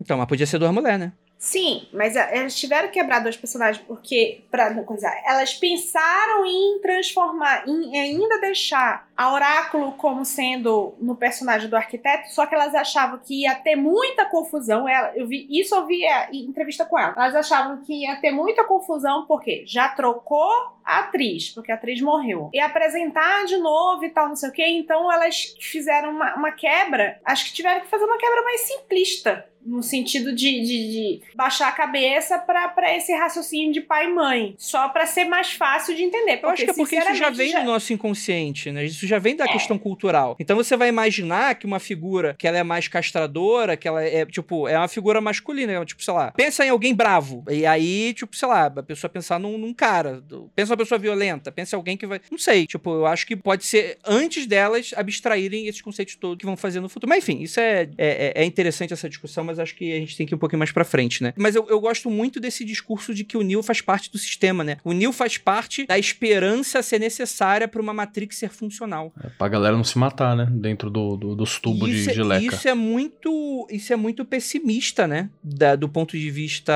Então, 0.00 0.16
mas 0.16 0.26
podia 0.28 0.46
ser 0.46 0.58
duas 0.58 0.72
mulheres, 0.72 1.00
né? 1.00 1.12
Sim, 1.36 1.86
mas 1.92 2.16
a- 2.16 2.30
elas 2.30 2.54
tiveram 2.56 2.88
que 2.88 2.94
quebrar 2.94 3.20
dois 3.20 3.36
personagens 3.36 3.84
porque, 3.86 4.42
pra 4.50 4.70
não 4.70 4.84
coisa, 4.84 5.08
elas 5.26 5.54
pensaram 5.54 6.44
em 6.46 6.80
transformar, 6.80 7.64
em 7.68 7.96
ainda 7.98 8.40
deixar 8.40 9.07
a 9.18 9.32
Oráculo 9.34 9.92
como 9.94 10.24
sendo 10.24 10.94
no 11.00 11.16
personagem 11.16 11.68
do 11.68 11.74
arquiteto, 11.76 12.30
só 12.32 12.46
que 12.46 12.54
elas 12.54 12.72
achavam 12.72 13.18
que 13.18 13.42
ia 13.42 13.52
ter 13.56 13.74
muita 13.74 14.24
confusão. 14.26 14.88
Ela, 14.88 15.12
eu 15.16 15.26
vi 15.26 15.44
isso, 15.50 15.74
eu 15.74 15.86
vi 15.86 16.06
a 16.06 16.28
em 16.32 16.44
entrevista 16.44 16.84
com 16.84 16.96
ela. 16.96 17.14
Elas 17.16 17.34
achavam 17.34 17.82
que 17.82 17.92
ia 18.04 18.14
ter 18.20 18.30
muita 18.30 18.62
confusão 18.62 19.26
porque 19.26 19.64
já 19.66 19.88
trocou 19.88 20.48
a 20.84 21.00
atriz, 21.00 21.50
porque 21.50 21.72
a 21.72 21.74
atriz 21.74 22.00
morreu. 22.00 22.48
E 22.54 22.60
apresentar 22.60 23.44
de 23.44 23.56
novo 23.58 24.04
e 24.04 24.10
tal, 24.10 24.28
não 24.28 24.36
sei 24.36 24.50
o 24.50 24.52
quê. 24.52 24.64
Então 24.68 25.12
elas 25.12 25.54
fizeram 25.60 26.10
uma, 26.12 26.36
uma 26.36 26.52
quebra. 26.52 27.20
Acho 27.24 27.46
que 27.46 27.52
tiveram 27.52 27.80
que 27.80 27.88
fazer 27.88 28.04
uma 28.04 28.18
quebra 28.18 28.42
mais 28.42 28.60
simplista. 28.60 29.44
No 29.66 29.82
sentido 29.82 30.34
de, 30.34 30.60
de- 30.62 30.92
de 30.92 31.20
baixar 31.34 31.68
a 31.68 31.72
cabeça 31.72 32.38
pra 32.38 32.72
esse 32.96 33.12
raciocínio 33.12 33.70
de 33.72 33.82
pai 33.82 34.06
e 34.06 34.14
mãe. 34.14 34.54
Só 34.56 34.88
pra 34.88 35.04
ser 35.04 35.24
mais 35.26 35.52
fácil 35.52 35.94
de 35.94 36.04
entender. 36.04 36.40
Eu 36.42 36.48
acho 36.48 36.64
que 36.64 36.70
é 36.70 36.74
porque 36.74 36.96
isso 36.96 37.14
já 37.16 37.28
vem 37.28 37.52
do 37.52 37.64
nosso 37.64 37.92
inconsciente, 37.92 38.70
né? 38.70 38.84
Isso 38.84 39.06
já 39.08 39.18
vem 39.18 39.34
da 39.36 39.44
É. 39.44 39.48
questão 39.48 39.78
cultural. 39.78 40.36
Então 40.38 40.56
você 40.56 40.76
vai 40.76 40.88
imaginar 40.88 41.54
que 41.54 41.66
uma 41.66 41.78
figura 41.78 42.34
que 42.38 42.46
ela 42.46 42.58
é 42.58 42.62
mais 42.62 42.88
castradora, 42.88 43.76
que 43.76 43.88
ela 43.88 44.02
é, 44.04 44.24
tipo, 44.26 44.68
é 44.68 44.76
uma 44.78 44.88
figura 44.88 45.20
masculina, 45.20 45.84
tipo, 45.84 46.02
sei 46.02 46.14
lá, 46.14 46.30
pensa 46.32 46.64
em 46.64 46.68
alguém 46.70 46.94
bravo. 46.94 47.44
E 47.50 47.64
aí, 47.66 48.12
tipo, 48.14 48.36
sei 48.36 48.48
lá, 48.48 48.66
a 48.66 48.82
pessoa 48.82 49.10
pensar 49.10 49.38
num, 49.40 49.56
num 49.58 49.72
cara. 49.74 50.22
Pensa 50.54 50.72
uma 50.72 50.76
pessoa 50.76 50.98
violenta, 50.98 51.50
pensa 51.50 51.74
em 51.74 51.78
alguém 51.78 51.96
que 51.96 52.06
vai. 52.06 52.20
Não 52.30 52.38
sei, 52.38 52.66
tipo, 52.66 52.90
eu 52.90 53.06
acho 53.06 53.26
que 53.26 53.34
pode 53.36 53.64
ser 53.64 53.98
antes 54.06 54.46
delas 54.46 54.92
abstraírem 54.96 55.66
esses 55.66 55.80
conceitos 55.80 56.14
todos 56.16 56.38
que 56.38 56.46
vão 56.46 56.56
fazer 56.56 56.80
no 56.80 56.88
futuro. 56.88 57.08
Mas 57.08 57.24
enfim, 57.24 57.42
isso 57.42 57.58
é, 57.60 57.88
é, 57.96 58.32
é 58.42 58.44
interessante 58.44 58.92
essa 58.92 59.08
discussão, 59.08 59.44
mas 59.44 59.58
acho 59.58 59.74
que 59.74 59.92
a 59.92 59.98
gente 59.98 60.16
tem 60.16 60.26
que 60.26 60.34
ir 60.34 60.36
um 60.36 60.38
pouquinho 60.38 60.58
mais 60.58 60.72
pra 60.72 60.84
frente, 60.84 61.22
né? 61.22 61.32
Mas 61.36 61.54
eu, 61.54 61.66
eu 61.68 61.80
gosto 61.80 62.10
muito 62.10 62.38
desse 62.40 62.64
discurso 62.64 63.14
de 63.14 63.24
que 63.24 63.36
o 63.36 63.42
Neo 63.42 63.62
faz 63.62 63.80
parte 63.80 64.10
do 64.10 64.18
sistema, 64.18 64.62
né? 64.62 64.76
O 64.84 64.92
Neo 64.92 65.12
faz 65.12 65.38
parte 65.38 65.86
da 65.86 65.98
esperança 65.98 66.82
ser 66.82 66.98
necessária 66.98 67.66
pra 67.68 67.80
uma 67.80 67.92
Matrix 67.92 68.36
ser 68.38 68.50
funcional. 68.50 68.97
É 69.22 69.28
pra 69.28 69.48
galera 69.48 69.76
não 69.76 69.84
se 69.84 69.96
matar, 69.98 70.36
né? 70.36 70.46
Dentro 70.50 70.90
do, 70.90 71.16
do- 71.16 71.34
dos 71.36 71.58
tubos 71.58 71.88
de, 71.88 71.96
isso, 71.96 72.10
é- 72.10 72.12
de 72.14 72.22
leca. 72.22 72.54
isso 72.56 72.68
é 72.68 72.74
muito 72.74 73.66
isso 73.70 73.92
é 73.92 73.96
muito 73.96 74.24
pessimista, 74.24 75.06
né? 75.06 75.30
Da- 75.42 75.76
do 75.76 75.88
ponto 75.88 76.16
de 76.18 76.30
vista 76.30 76.72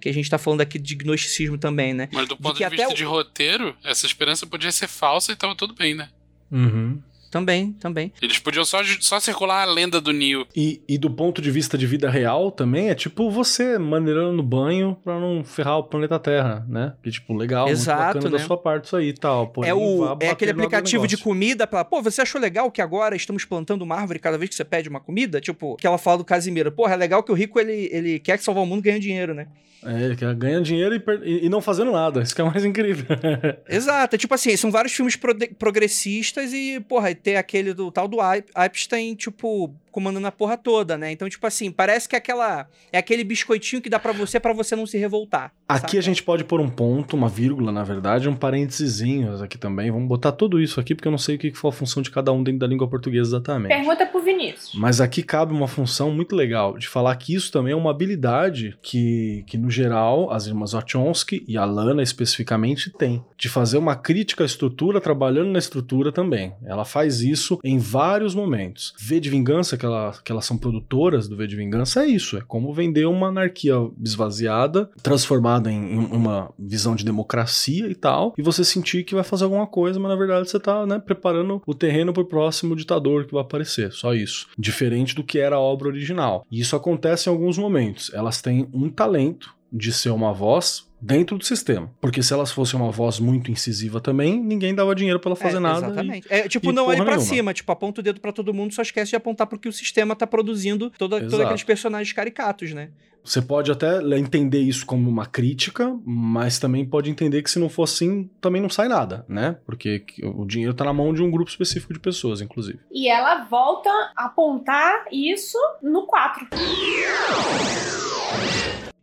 que 0.00 0.08
a 0.08 0.12
gente 0.14 0.28
tá 0.28 0.38
falando 0.38 0.60
aqui 0.60 0.78
de 0.78 0.94
gnosticismo 0.94 1.56
também, 1.58 1.94
né? 1.94 2.08
Mas 2.12 2.28
do 2.28 2.36
De 2.36 2.42
ponto 2.42 2.56
que 2.56 2.64
de, 2.64 2.70
vista 2.76 2.88
o- 2.92 2.94
de 2.94 3.04
roteiro, 3.04 3.74
essa 3.84 4.06
esperança 4.06 4.46
podia 4.46 4.70
ser 4.72 4.88
falsa 4.88 5.32
e 5.32 5.36
tava 5.36 5.54
tudo 5.54 5.74
bem, 5.74 5.94
né? 5.94 6.08
Uhum. 6.50 7.00
Também, 7.34 7.72
também. 7.80 8.12
Eles 8.22 8.38
podiam 8.38 8.64
só, 8.64 8.78
só 9.00 9.18
circular 9.18 9.62
a 9.62 9.64
lenda 9.64 10.00
do 10.00 10.12
Neo. 10.12 10.46
E, 10.54 10.80
e 10.88 10.96
do 10.96 11.10
ponto 11.10 11.42
de 11.42 11.50
vista 11.50 11.76
de 11.76 11.84
vida 11.84 12.08
real 12.08 12.52
também, 12.52 12.90
é 12.90 12.94
tipo 12.94 13.28
você 13.28 13.76
maneirando 13.76 14.30
no 14.34 14.42
banho 14.42 14.96
pra 15.02 15.18
não 15.18 15.42
ferrar 15.42 15.78
o 15.78 15.82
planeta 15.82 16.16
Terra, 16.20 16.64
né? 16.68 16.94
Que 17.02 17.10
tipo, 17.10 17.34
legal, 17.34 17.68
Exato, 17.68 17.98
muito 18.02 18.14
bacana 18.14 18.30
né? 18.30 18.38
da 18.38 18.44
sua 18.46 18.56
parte 18.56 18.84
isso 18.84 18.96
aí 18.96 19.08
e 19.08 19.12
tal. 19.14 19.48
porém, 19.48 19.68
é 19.68 19.74
o, 19.74 20.16
é 20.20 20.28
aquele 20.30 20.52
aplicativo 20.52 21.08
de 21.08 21.16
comida 21.16 21.66
pra. 21.66 21.84
Pô, 21.84 22.00
você 22.00 22.22
achou 22.22 22.40
legal 22.40 22.70
que 22.70 22.80
agora 22.80 23.16
estamos 23.16 23.44
plantando 23.44 23.82
uma 23.82 23.96
árvore 23.96 24.20
cada 24.20 24.38
vez 24.38 24.48
que 24.50 24.54
você 24.54 24.64
pede 24.64 24.88
uma 24.88 25.00
comida? 25.00 25.40
Tipo, 25.40 25.74
que 25.74 25.88
ela 25.88 25.98
fala 25.98 26.18
do 26.18 26.24
Casimiro. 26.24 26.70
Porra, 26.70 26.94
é 26.94 26.96
legal 26.96 27.20
que 27.24 27.32
o 27.32 27.34
rico 27.34 27.58
ele, 27.58 27.88
ele 27.90 28.20
quer 28.20 28.38
salvar 28.38 28.62
o 28.62 28.66
mundo 28.66 28.80
ganhando 28.80 29.02
dinheiro, 29.02 29.34
né? 29.34 29.48
É, 29.86 30.02
ele 30.04 30.16
quer 30.16 30.34
ganhar 30.34 30.62
dinheiro 30.62 30.94
e, 30.94 30.98
per- 30.98 31.20
e- 31.22 31.46
não 31.50 31.60
fazendo 31.60 31.92
nada. 31.92 32.22
Isso 32.22 32.34
que 32.34 32.40
é 32.40 32.44
o 32.44 32.46
mais 32.50 32.64
incrível. 32.64 33.04
Exato, 33.68 34.16
é 34.16 34.18
tipo 34.18 34.32
assim, 34.32 34.56
são 34.56 34.70
vários 34.70 34.94
filmes 34.94 35.14
prode- 35.14 35.48
progressistas 35.58 36.54
e, 36.54 36.80
porra, 36.88 37.10
ter 37.24 37.36
aquele 37.36 37.72
do 37.72 37.90
tal 37.90 38.06
do 38.06 38.18
Ep- 38.22 38.50
Epstein, 38.56 39.14
tipo, 39.14 39.74
comandando 39.94 40.26
a 40.26 40.32
porra 40.32 40.56
toda, 40.56 40.98
né? 40.98 41.12
Então, 41.12 41.28
tipo 41.28 41.46
assim, 41.46 41.70
parece 41.70 42.08
que 42.08 42.16
é 42.16 42.18
aquela 42.18 42.66
é 42.92 42.98
aquele 42.98 43.22
biscoitinho 43.22 43.80
que 43.80 43.88
dá 43.88 44.00
pra 44.00 44.12
você 44.12 44.40
pra 44.40 44.52
você 44.52 44.74
não 44.74 44.86
se 44.86 44.98
revoltar. 44.98 45.52
Aqui 45.68 45.92
saca? 45.92 45.98
a 45.98 46.02
gente 46.02 46.20
pode 46.20 46.42
pôr 46.42 46.60
um 46.60 46.68
ponto, 46.68 47.14
uma 47.14 47.28
vírgula, 47.28 47.70
na 47.70 47.84
verdade, 47.84 48.28
um 48.28 48.34
parênteses 48.34 49.00
aqui 49.40 49.56
também. 49.56 49.92
Vamos 49.92 50.08
botar 50.08 50.32
tudo 50.32 50.60
isso 50.60 50.80
aqui, 50.80 50.96
porque 50.96 51.06
eu 51.06 51.12
não 51.12 51.18
sei 51.18 51.36
o 51.36 51.38
que 51.38 51.52
foi 51.52 51.70
a 51.70 51.72
função 51.72 52.02
de 52.02 52.10
cada 52.10 52.32
um 52.32 52.42
dentro 52.42 52.58
da 52.58 52.66
língua 52.66 52.88
portuguesa 52.88 53.36
exatamente. 53.36 53.68
Pergunta 53.68 54.04
pro 54.06 54.20
Vinícius. 54.20 54.72
Mas 54.74 55.00
aqui 55.00 55.22
cabe 55.22 55.52
uma 55.52 55.68
função 55.68 56.10
muito 56.10 56.34
legal 56.34 56.76
de 56.76 56.88
falar 56.88 57.14
que 57.14 57.32
isso 57.32 57.52
também 57.52 57.72
é 57.72 57.76
uma 57.76 57.90
habilidade 57.92 58.76
que, 58.82 59.44
que 59.46 59.56
no 59.56 59.70
geral, 59.70 60.32
as 60.32 60.48
irmãs 60.48 60.72
Wachowski 60.72 61.44
e 61.46 61.56
a 61.56 61.64
Lana 61.64 62.02
especificamente 62.02 62.90
têm. 62.90 63.24
De 63.38 63.48
fazer 63.48 63.78
uma 63.78 63.94
crítica 63.94 64.42
à 64.42 64.46
estrutura 64.46 65.00
trabalhando 65.00 65.50
na 65.50 65.58
estrutura 65.58 66.10
também. 66.10 66.52
Ela 66.64 66.84
faz 66.84 67.20
isso 67.20 67.60
em 67.62 67.78
vários 67.78 68.34
momentos. 68.34 68.92
V 68.98 69.20
de 69.20 69.30
Vingança, 69.30 69.76
que, 69.76 69.83
ela, 69.84 70.14
que 70.24 70.30
elas 70.30 70.44
são 70.44 70.56
produtoras 70.56 71.28
do 71.28 71.36
V 71.36 71.46
de 71.46 71.56
Vingança, 71.56 72.04
é 72.04 72.06
isso. 72.06 72.36
É 72.36 72.40
como 72.40 72.72
vender 72.72 73.06
uma 73.06 73.28
anarquia 73.28 73.74
esvaziada, 74.02 74.90
transformada 75.02 75.70
em, 75.70 75.98
uma 75.98 76.52
visão 76.58 76.94
de 76.94 77.04
democracia 77.04 77.86
e 77.88 77.94
tal, 77.94 78.34
e 78.36 78.42
você 78.42 78.64
sentir 78.64 79.04
que 79.04 79.14
vai 79.14 79.24
fazer 79.24 79.44
alguma 79.44 79.66
coisa, 79.66 79.98
mas 79.98 80.10
na 80.10 80.16
verdade 80.16 80.48
você 80.48 80.58
tá 80.58 80.86
né, 80.86 80.98
preparando 80.98 81.62
o 81.66 81.74
terreno 81.74 82.12
pro 82.12 82.24
próximo 82.24 82.76
ditador 82.76 83.26
que 83.26 83.32
vai 83.32 83.42
aparecer. 83.42 83.92
Só 83.92 84.14
isso. 84.14 84.48
Diferente 84.58 85.14
do 85.14 85.24
que 85.24 85.38
era 85.38 85.56
a 85.56 85.60
obra 85.60 85.88
original. 85.88 86.46
E 86.50 86.60
isso 86.60 86.76
acontece 86.76 87.28
em 87.28 87.32
alguns 87.32 87.58
momentos. 87.58 88.12
Elas 88.12 88.40
têm 88.40 88.68
um 88.72 88.88
talento 88.88 89.54
de 89.72 89.92
ser 89.92 90.10
uma 90.10 90.32
voz 90.32 90.86
dentro 91.04 91.36
do 91.36 91.44
sistema. 91.44 91.90
Porque 92.00 92.22
se 92.22 92.32
elas 92.32 92.50
fossem 92.50 92.80
uma 92.80 92.90
voz 92.90 93.20
muito 93.20 93.50
incisiva 93.50 94.00
também, 94.00 94.42
ninguém 94.42 94.74
dava 94.74 94.94
dinheiro 94.94 95.20
pra 95.20 95.30
ela 95.30 95.36
fazer 95.36 95.58
é, 95.58 95.60
nada. 95.60 95.80
e- 95.80 95.90
Exatamente. 95.90 96.26
É 96.30 96.48
tipo, 96.48 96.70
e 96.70 96.72
não 96.72 96.86
olhe 96.86 96.96
pra 97.02 97.16
nenhuma. 97.16 97.20
cima, 97.34 97.52
tipo, 97.54 97.70
aponta 97.70 98.00
o 98.00 98.04
dedo 98.04 98.20
pra 98.20 98.32
todo 98.32 98.54
mundo, 98.54 98.72
só 98.72 98.82
esquece 98.82 99.10
de 99.10 99.16
apontar 99.16 99.46
porque 99.46 99.68
o 99.68 99.72
sistema 99.72 100.16
tá 100.16 100.26
produzindo 100.26 100.90
toda, 100.90 101.20
todos 101.20 101.40
aqueles 101.40 101.62
personagens 101.62 102.12
caricatos, 102.12 102.72
né? 102.72 102.90
Você 103.22 103.40
pode 103.40 103.72
até 103.72 104.02
entender 104.18 104.60
isso 104.60 104.84
como 104.84 105.08
uma 105.08 105.24
crítica, 105.24 105.98
mas 106.04 106.58
também 106.58 106.84
pode 106.84 107.10
entender 107.10 107.42
que 107.42 107.50
se 107.50 107.58
não 107.58 107.70
for 107.70 107.84
assim, 107.84 108.28
também 108.38 108.60
não 108.60 108.68
sai 108.68 108.86
nada, 108.86 109.24
né? 109.26 109.56
Porque 109.64 110.04
o 110.22 110.44
dinheiro 110.44 110.74
tá 110.74 110.84
na 110.84 110.92
mão 110.92 111.12
de 111.14 111.22
um 111.22 111.30
grupo 111.30 111.50
específico 111.50 111.94
de 111.94 112.00
pessoas, 112.00 112.42
inclusive. 112.42 112.80
E 112.92 113.08
ela 113.08 113.44
volta 113.44 113.88
a 114.14 114.26
apontar 114.26 115.06
isso 115.10 115.56
no 115.82 116.06
4. 116.06 116.48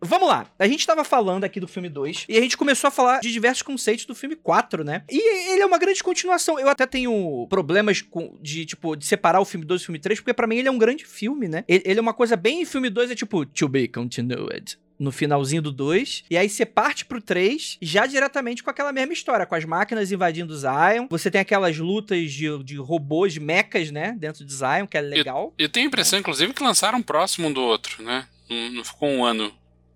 Vamos 0.03 0.27
lá. 0.27 0.47
A 0.57 0.67
gente 0.67 0.85
tava 0.85 1.03
falando 1.03 1.43
aqui 1.43 1.59
do 1.59 1.67
filme 1.67 1.87
2 1.87 2.25
e 2.27 2.35
a 2.35 2.41
gente 2.41 2.57
começou 2.57 2.87
a 2.87 2.91
falar 2.91 3.19
de 3.19 3.31
diversos 3.31 3.61
conceitos 3.61 4.05
do 4.05 4.15
filme 4.15 4.35
4, 4.35 4.83
né? 4.83 5.03
E 5.09 5.51
ele 5.51 5.61
é 5.61 5.65
uma 5.65 5.77
grande 5.77 6.03
continuação. 6.03 6.59
Eu 6.59 6.69
até 6.69 6.87
tenho 6.87 7.45
problemas 7.47 8.01
com, 8.01 8.35
de, 8.41 8.65
tipo, 8.65 8.95
de 8.95 9.05
separar 9.05 9.39
o 9.39 9.45
filme 9.45 9.65
2 9.65 9.81
e 9.81 9.83
o 9.83 9.85
filme 9.85 9.99
3, 9.99 10.19
porque 10.19 10.33
pra 10.33 10.47
mim 10.47 10.57
ele 10.57 10.67
é 10.67 10.71
um 10.71 10.77
grande 10.77 11.05
filme, 11.05 11.47
né? 11.47 11.63
Ele, 11.67 11.83
ele 11.85 11.99
é 11.99 12.01
uma 12.01 12.15
coisa 12.15 12.35
bem. 12.35 12.65
Filme 12.65 12.89
2 12.89 13.11
é 13.11 13.15
tipo, 13.15 13.45
to 13.45 13.67
be 13.69 13.87
continued. 13.87 14.79
No 14.97 15.11
finalzinho 15.11 15.61
do 15.61 15.71
2. 15.71 16.23
E 16.31 16.37
aí 16.37 16.49
você 16.49 16.65
parte 16.65 17.05
pro 17.05 17.21
3, 17.21 17.77
já 17.79 18.07
diretamente 18.07 18.63
com 18.63 18.71
aquela 18.71 18.91
mesma 18.91 19.13
história, 19.13 19.45
com 19.45 19.53
as 19.55 19.65
máquinas 19.65 20.11
invadindo 20.11 20.55
Zion. 20.55 21.07
Você 21.11 21.29
tem 21.29 21.41
aquelas 21.41 21.77
lutas 21.77 22.31
de, 22.31 22.63
de 22.63 22.77
robôs, 22.77 23.33
de 23.33 23.39
mechas, 23.39 23.91
né? 23.91 24.15
Dentro 24.17 24.43
de 24.43 24.53
Zion, 24.53 24.87
que 24.89 24.97
é 24.97 25.01
legal. 25.01 25.53
Eu 25.59 25.69
tenho 25.69 25.85
a 25.85 25.87
impressão, 25.87 26.17
inclusive, 26.17 26.53
que 26.53 26.63
lançaram 26.63 26.97
um 26.97 27.03
próximo 27.03 27.47
um 27.47 27.53
do 27.53 27.61
outro, 27.61 28.03
né? 28.03 28.27
Não, 28.49 28.69
não 28.71 28.83
ficou 28.83 29.07
um 29.07 29.23
ano 29.23 29.51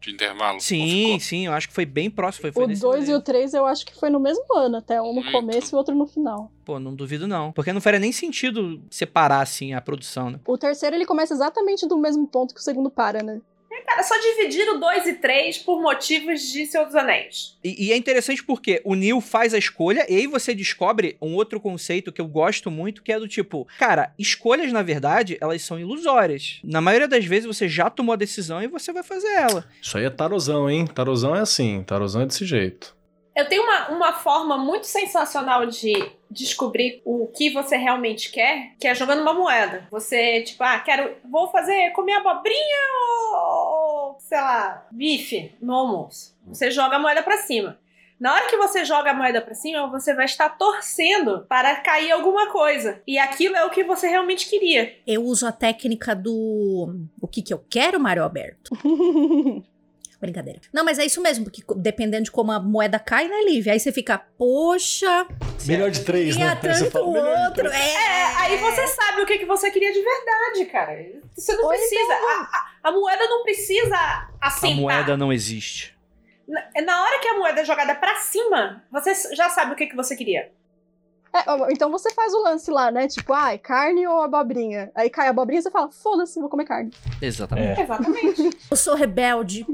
de 0.06 0.12
intervalo. 0.16 0.60
Sim, 0.60 1.18
sim, 1.20 1.46
eu 1.48 1.54
acho 1.54 1.68
que 1.68 1.74
foi 1.74 1.86
bem 1.86 2.10
próximo. 2.10 2.42
Foi, 2.44 2.52
foi 2.52 2.64
O 2.64 2.68
nesse 2.68 2.82
2 2.82 2.96
rolê. 3.06 3.12
e 3.12 3.16
o 3.16 3.22
3 3.22 3.54
eu 3.54 3.66
acho 3.66 3.86
que 3.86 3.94
foi 3.98 4.10
no 4.10 4.20
mesmo 4.20 4.46
ano, 4.56 4.78
até 4.78 5.02
um 5.02 5.08
no 5.08 5.22
Muito. 5.22 5.32
começo 5.32 5.74
e 5.74 5.76
o 5.76 5.78
outro 5.78 5.96
no 5.96 6.06
final. 6.06 6.52
Pô, 6.64 6.80
não 6.80 6.94
duvido 6.96 7.28
não. 7.28 7.52
Porque 7.52 7.72
não 7.74 7.82
faria 7.82 8.00
nem 8.00 8.12
sentido 8.12 8.82
separar, 8.90 9.42
assim, 9.42 9.74
a 9.74 9.82
produção, 9.82 10.30
né? 10.30 10.40
O 10.48 10.58
terceiro 10.58 10.96
ele 10.96 11.06
começa 11.06 11.34
exatamente 11.34 11.88
do 11.88 11.98
mesmo 11.98 12.28
ponto 12.28 12.54
que 12.54 12.60
o 12.60 12.64
segundo 12.64 12.90
para, 12.90 13.22
né? 13.24 13.40
Cara, 13.86 14.04
só 14.04 14.16
dividiram 14.18 14.80
2 14.80 15.08
e 15.08 15.14
3 15.14 15.58
por 15.60 15.82
motivos 15.82 16.42
de 16.42 16.66
Senhor 16.66 16.86
dos 16.86 16.96
Anéis. 16.96 17.58
E, 17.64 17.88
e 17.88 17.92
é 17.92 17.98
interessante 17.98 18.44
porque 18.44 18.82
o 18.84 18.96
Neil 18.96 19.20
faz 19.22 19.54
a 19.54 19.58
escolha 19.58 20.06
e 20.10 20.16
aí 20.16 20.28
você 20.28 20.54
descobre 20.54 21.18
um 21.22 21.36
outro 21.36 21.60
conceito 21.60 22.12
que 22.12 22.22
eu 22.22 22.28
gosto 22.28 22.70
muito, 22.72 23.04
que 23.04 23.12
é 23.12 23.20
do 23.20 23.28
tipo, 23.28 23.68
cara, 23.78 24.14
escolhas, 24.18 24.72
na 24.72 24.82
verdade, 24.82 25.38
elas 25.42 25.62
são 25.62 25.80
ilusórias. 25.80 26.60
Na 26.64 26.82
maioria 26.82 27.08
das 27.08 27.26
vezes 27.26 27.46
você 27.46 27.68
já 27.68 27.90
tomou 27.90 28.14
a 28.14 28.18
decisão 28.18 28.62
e 28.62 28.68
você 28.68 28.92
vai 28.92 29.04
fazer 29.04 29.28
ela. 29.28 29.66
Isso 29.82 29.98
aí 29.98 30.06
é 30.06 30.10
tarozão, 30.10 30.70
hein? 30.70 30.86
Tarozão 30.88 31.36
é 31.36 31.40
assim, 31.40 31.84
tarozão 31.84 32.22
é 32.22 32.26
desse 32.26 32.46
jeito. 32.46 32.95
Eu 33.36 33.48
tenho 33.50 33.64
uma, 33.64 33.90
uma 33.90 34.14
forma 34.14 34.58
muito 34.58 34.88
sensacional 34.88 35.66
de 35.66 35.94
descobrir 36.32 37.02
o 37.04 37.28
que 37.28 37.50
você 37.50 37.76
realmente 37.76 38.32
quer, 38.32 38.72
que 38.80 38.88
é 38.88 38.96
jogando 38.96 39.22
uma 39.22 39.34
moeda. 39.34 39.86
Você, 39.92 40.42
tipo, 40.42 40.64
ah, 40.64 40.80
quero. 40.80 41.16
Vou 41.30 41.50
fazer 41.50 41.92
comer 41.92 42.14
abobrinha 42.14 42.78
ou, 43.42 44.18
sei 44.20 44.40
lá, 44.40 44.88
bife 44.90 45.54
no 45.62 45.74
almoço. 45.74 46.34
Você 46.48 46.72
joga 46.72 46.96
a 46.96 47.00
moeda 47.00 47.22
pra 47.22 47.38
cima. 47.38 47.78
Na 48.18 48.34
hora 48.34 48.48
que 48.48 48.56
você 48.56 48.86
joga 48.86 49.12
a 49.12 49.14
moeda 49.14 49.42
pra 49.42 49.54
cima, 49.54 49.88
você 49.88 50.14
vai 50.14 50.24
estar 50.24 50.50
torcendo 50.50 51.46
para 51.50 51.76
cair 51.82 52.12
alguma 52.12 52.50
coisa. 52.50 53.02
E 53.06 53.18
aquilo 53.18 53.58
é 53.58 53.66
o 53.66 53.70
que 53.70 53.84
você 53.84 54.08
realmente 54.08 54.50
queria. 54.50 54.96
Eu 55.06 55.24
uso 55.26 55.46
a 55.46 55.52
técnica 55.52 56.16
do. 56.16 56.96
O 57.22 57.28
que 57.28 57.42
que 57.42 57.54
eu 57.54 57.66
quero, 57.70 58.00
Mário 58.00 58.24
Alberto? 58.24 58.72
Brincadeira. 60.26 60.60
Não, 60.74 60.84
mas 60.84 61.00
é 61.00 61.06
isso 61.06 61.22
mesmo, 61.22 61.46
porque 61.46 61.62
dependendo 61.78 62.24
de 62.26 62.32
como 62.32 62.52
a 62.52 62.60
moeda 62.60 62.98
cai, 63.00 63.28
né, 63.28 63.42
Lívia? 63.46 63.74
Aí 63.74 63.80
você 63.80 63.92
fica, 63.92 64.18
poxa, 64.38 65.28
Melhor 65.66 65.90
de 65.90 66.02
três, 66.04 66.36
né? 66.38 66.50
Aí 66.50 66.74
você 66.74 66.80
tanto 66.84 66.92
fala, 66.92 67.08
melhor 67.12 67.36
de 67.36 67.42
outro. 67.48 67.70
três. 67.70 67.76
É, 67.76 67.96
É, 67.96 68.24
aí 68.38 68.58
você 68.58 68.88
sabe 68.88 69.22
o 69.22 69.26
que, 69.26 69.38
que 69.40 69.46
você 69.46 69.72
queria 69.72 69.92
de 69.92 70.02
verdade, 70.02 70.66
cara. 70.72 70.96
Você 71.36 71.56
não 71.56 71.64
Ou 71.64 71.70
precisa. 71.70 72.14
A, 72.14 72.18
a- 72.18 72.90
a 72.90 72.92
moeda 72.92 73.24
não 73.28 73.44
precisa 73.44 73.96
A 73.96 74.30
assentar. 74.42 74.76
moeda 74.78 75.18
não 75.18 75.34
existe. 75.34 75.96
Na, 76.48 76.64
na 76.86 77.02
hora 77.04 77.20
que 77.20 77.28
a 77.28 77.38
moeda 77.40 77.62
é 77.62 77.66
jogada 77.66 77.96
pra 77.96 78.16
cima, 78.18 78.84
você 78.92 79.14
já 79.36 79.50
sabe 79.50 79.74
o 79.74 79.76
que, 79.76 79.88
que 79.88 79.96
você 79.96 80.16
queria. 80.16 80.52
É, 81.36 81.74
então 81.74 81.92
você 81.92 82.14
faz 82.14 82.34
o 82.34 82.42
lance 82.42 82.72
lá, 82.72 82.90
né? 82.90 83.10
Tipo, 83.10 83.34
ai, 83.34 83.58
carne 83.58 84.08
ou 84.08 84.22
abobrinha? 84.22 84.90
Aí 84.96 85.10
cai 85.10 85.28
a 85.28 85.32
abobrinha 85.32 85.60
e 85.60 85.64
você 85.64 85.70
fala, 85.70 85.92
foda-se, 85.92 86.40
vou 86.40 86.50
comer 86.50 86.64
carne. 86.64 86.92
Exatamente. 87.22 87.82
É. 87.82 87.84
Exatamente. 87.84 88.50
eu 88.72 88.78
sou 88.78 88.96
rebelde, 88.96 89.66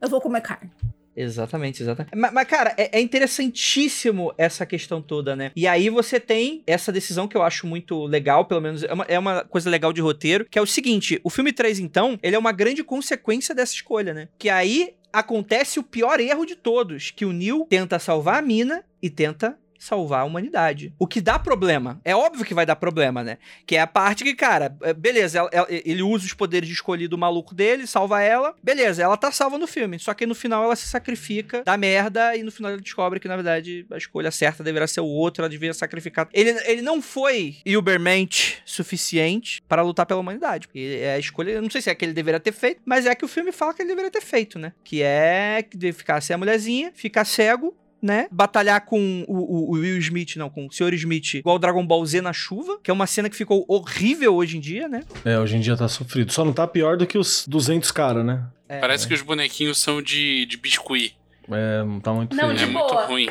eu 0.00 0.08
vou 0.08 0.22
comer 0.22 0.40
carne. 0.40 0.70
Exatamente, 1.14 1.82
exatamente. 1.82 2.14
Mas, 2.14 2.32
mas, 2.32 2.46
cara, 2.46 2.74
é, 2.76 2.98
é 2.98 3.00
interessantíssimo 3.00 4.34
essa 4.36 4.66
questão 4.66 5.00
toda, 5.00 5.34
né? 5.34 5.50
E 5.56 5.66
aí 5.66 5.88
você 5.88 6.20
tem 6.20 6.62
essa 6.66 6.92
decisão 6.92 7.26
que 7.26 7.36
eu 7.36 7.42
acho 7.42 7.66
muito 7.66 8.04
legal, 8.04 8.44
pelo 8.44 8.60
menos 8.60 8.82
é 8.82 8.92
uma, 8.92 9.04
é 9.04 9.18
uma 9.18 9.44
coisa 9.44 9.70
legal 9.70 9.92
de 9.92 10.02
roteiro, 10.02 10.46
que 10.50 10.58
é 10.58 10.62
o 10.62 10.66
seguinte: 10.66 11.18
o 11.24 11.30
filme 11.30 11.52
3, 11.52 11.78
então, 11.78 12.18
ele 12.22 12.36
é 12.36 12.38
uma 12.38 12.52
grande 12.52 12.84
consequência 12.84 13.54
dessa 13.54 13.72
escolha, 13.72 14.12
né? 14.12 14.28
Que 14.38 14.50
aí 14.50 14.94
acontece 15.10 15.78
o 15.78 15.82
pior 15.82 16.20
erro 16.20 16.44
de 16.44 16.54
todos: 16.54 17.10
que 17.10 17.24
o 17.24 17.32
Neil 17.32 17.66
tenta 17.68 17.98
salvar 17.98 18.38
a 18.38 18.42
mina 18.42 18.84
e 19.02 19.08
tenta 19.08 19.58
salvar 19.78 20.20
a 20.20 20.24
humanidade. 20.24 20.92
O 20.98 21.06
que 21.06 21.20
dá 21.20 21.38
problema. 21.38 22.00
É 22.04 22.14
óbvio 22.14 22.44
que 22.44 22.54
vai 22.54 22.66
dar 22.66 22.76
problema, 22.76 23.22
né? 23.22 23.38
Que 23.66 23.76
é 23.76 23.80
a 23.80 23.86
parte 23.86 24.24
que, 24.24 24.34
cara, 24.34 24.76
é, 24.82 24.92
beleza, 24.92 25.38
ela- 25.38 25.50
ela- 25.52 25.66
ele 25.70 26.02
usa 26.02 26.24
os 26.26 26.32
poderes 26.32 26.68
de 26.68 26.74
escolhido 26.74 27.16
maluco 27.18 27.54
dele, 27.54 27.86
salva 27.86 28.22
ela. 28.22 28.54
Beleza, 28.62 29.02
ela 29.02 29.16
tá 29.16 29.30
salva 29.32 29.58
no 29.58 29.66
filme. 29.66 29.98
Só 29.98 30.14
que 30.14 30.26
no 30.26 30.34
final 30.34 30.64
ela 30.64 30.76
se 30.76 30.86
sacrifica, 30.88 31.62
dá 31.64 31.76
merda, 31.76 32.36
e 32.36 32.42
no 32.42 32.50
final 32.52 32.72
ele 32.72 32.82
descobre 32.82 33.18
que, 33.20 33.28
na 33.28 33.36
verdade, 33.36 33.86
a 33.90 33.96
escolha 33.96 34.30
certa 34.30 34.62
deveria 34.64 34.86
ser 34.86 35.00
o 35.00 35.06
outro, 35.06 35.42
ela 35.42 35.48
devia 35.48 35.72
sacrificar. 35.74 36.28
Ele, 36.32 36.50
ele 36.64 36.82
não 36.82 37.00
foi 37.02 37.56
Ubermente 37.76 38.62
suficiente 38.64 39.62
para 39.68 39.82
lutar 39.82 40.06
pela 40.06 40.20
humanidade. 40.20 40.66
Porque 40.66 40.98
é 41.02 41.14
a 41.14 41.18
escolha, 41.18 41.52
eu 41.52 41.62
não 41.62 41.70
sei 41.70 41.80
se 41.80 41.90
é 41.90 41.94
que 41.94 42.04
ele 42.04 42.12
deveria 42.12 42.40
ter 42.40 42.52
feito, 42.52 42.80
mas 42.84 43.06
é 43.06 43.14
que 43.14 43.24
o 43.24 43.28
filme 43.28 43.52
fala 43.52 43.72
que 43.74 43.82
ele 43.82 43.88
deveria 43.88 44.10
ter 44.10 44.20
feito, 44.22 44.58
né? 44.58 44.72
Que 44.84 45.02
é 45.02 45.62
que 45.62 45.92
ficar 45.92 46.20
sem 46.20 46.34
a 46.34 46.38
mulherzinha, 46.38 46.90
ficar 46.94 47.24
cego, 47.24 47.76
né? 48.02 48.26
Batalhar 48.30 48.84
com 48.84 49.24
o, 49.26 49.34
o- 49.34 49.70
o 49.70 49.72
Will 49.72 49.98
Smith, 49.98 50.36
não, 50.36 50.48
com 50.50 50.66
o 50.66 50.72
Sr. 50.72 50.94
Smith, 50.94 51.34
igual 51.34 51.56
o 51.56 51.58
Dragon 51.58 51.84
Ball 51.86 52.04
Z 52.06 52.20
na 52.20 52.32
chuva, 52.32 52.78
que 52.82 52.90
é 52.90 52.94
uma 52.94 53.06
cena 53.06 53.28
que 53.30 53.36
ficou 53.36 53.64
horrível 53.68 54.34
hoje 54.36 54.56
em 54.56 54.60
dia, 54.60 54.88
né? 54.88 55.02
É, 55.24 55.38
hoje 55.38 55.56
em 55.56 55.60
dia 55.60 55.76
tá 55.76 55.88
sofrido. 55.88 56.32
Só 56.32 56.44
não 56.44 56.52
tá 56.52 56.66
pior 56.66 56.96
do 56.96 57.06
que 57.06 57.18
os 57.18 57.46
200 57.48 57.90
caras, 57.90 58.24
né? 58.24 58.44
É, 58.68 58.78
Parece 58.80 59.06
que 59.08 59.14
os 59.14 59.22
bonequinhos 59.22 59.78
são 59.78 60.02
de, 60.02 60.44
de 60.46 60.56
biscuit. 60.56 61.16
É, 61.50 61.82
não 61.84 62.00
tá 62.00 62.12
muito 62.12 62.34
Não, 62.36 62.46
feio. 62.48 62.58
de 62.58 62.64
é 62.64 62.66
muito 62.66 62.88
boa. 62.88 63.06
ruim. 63.06 63.28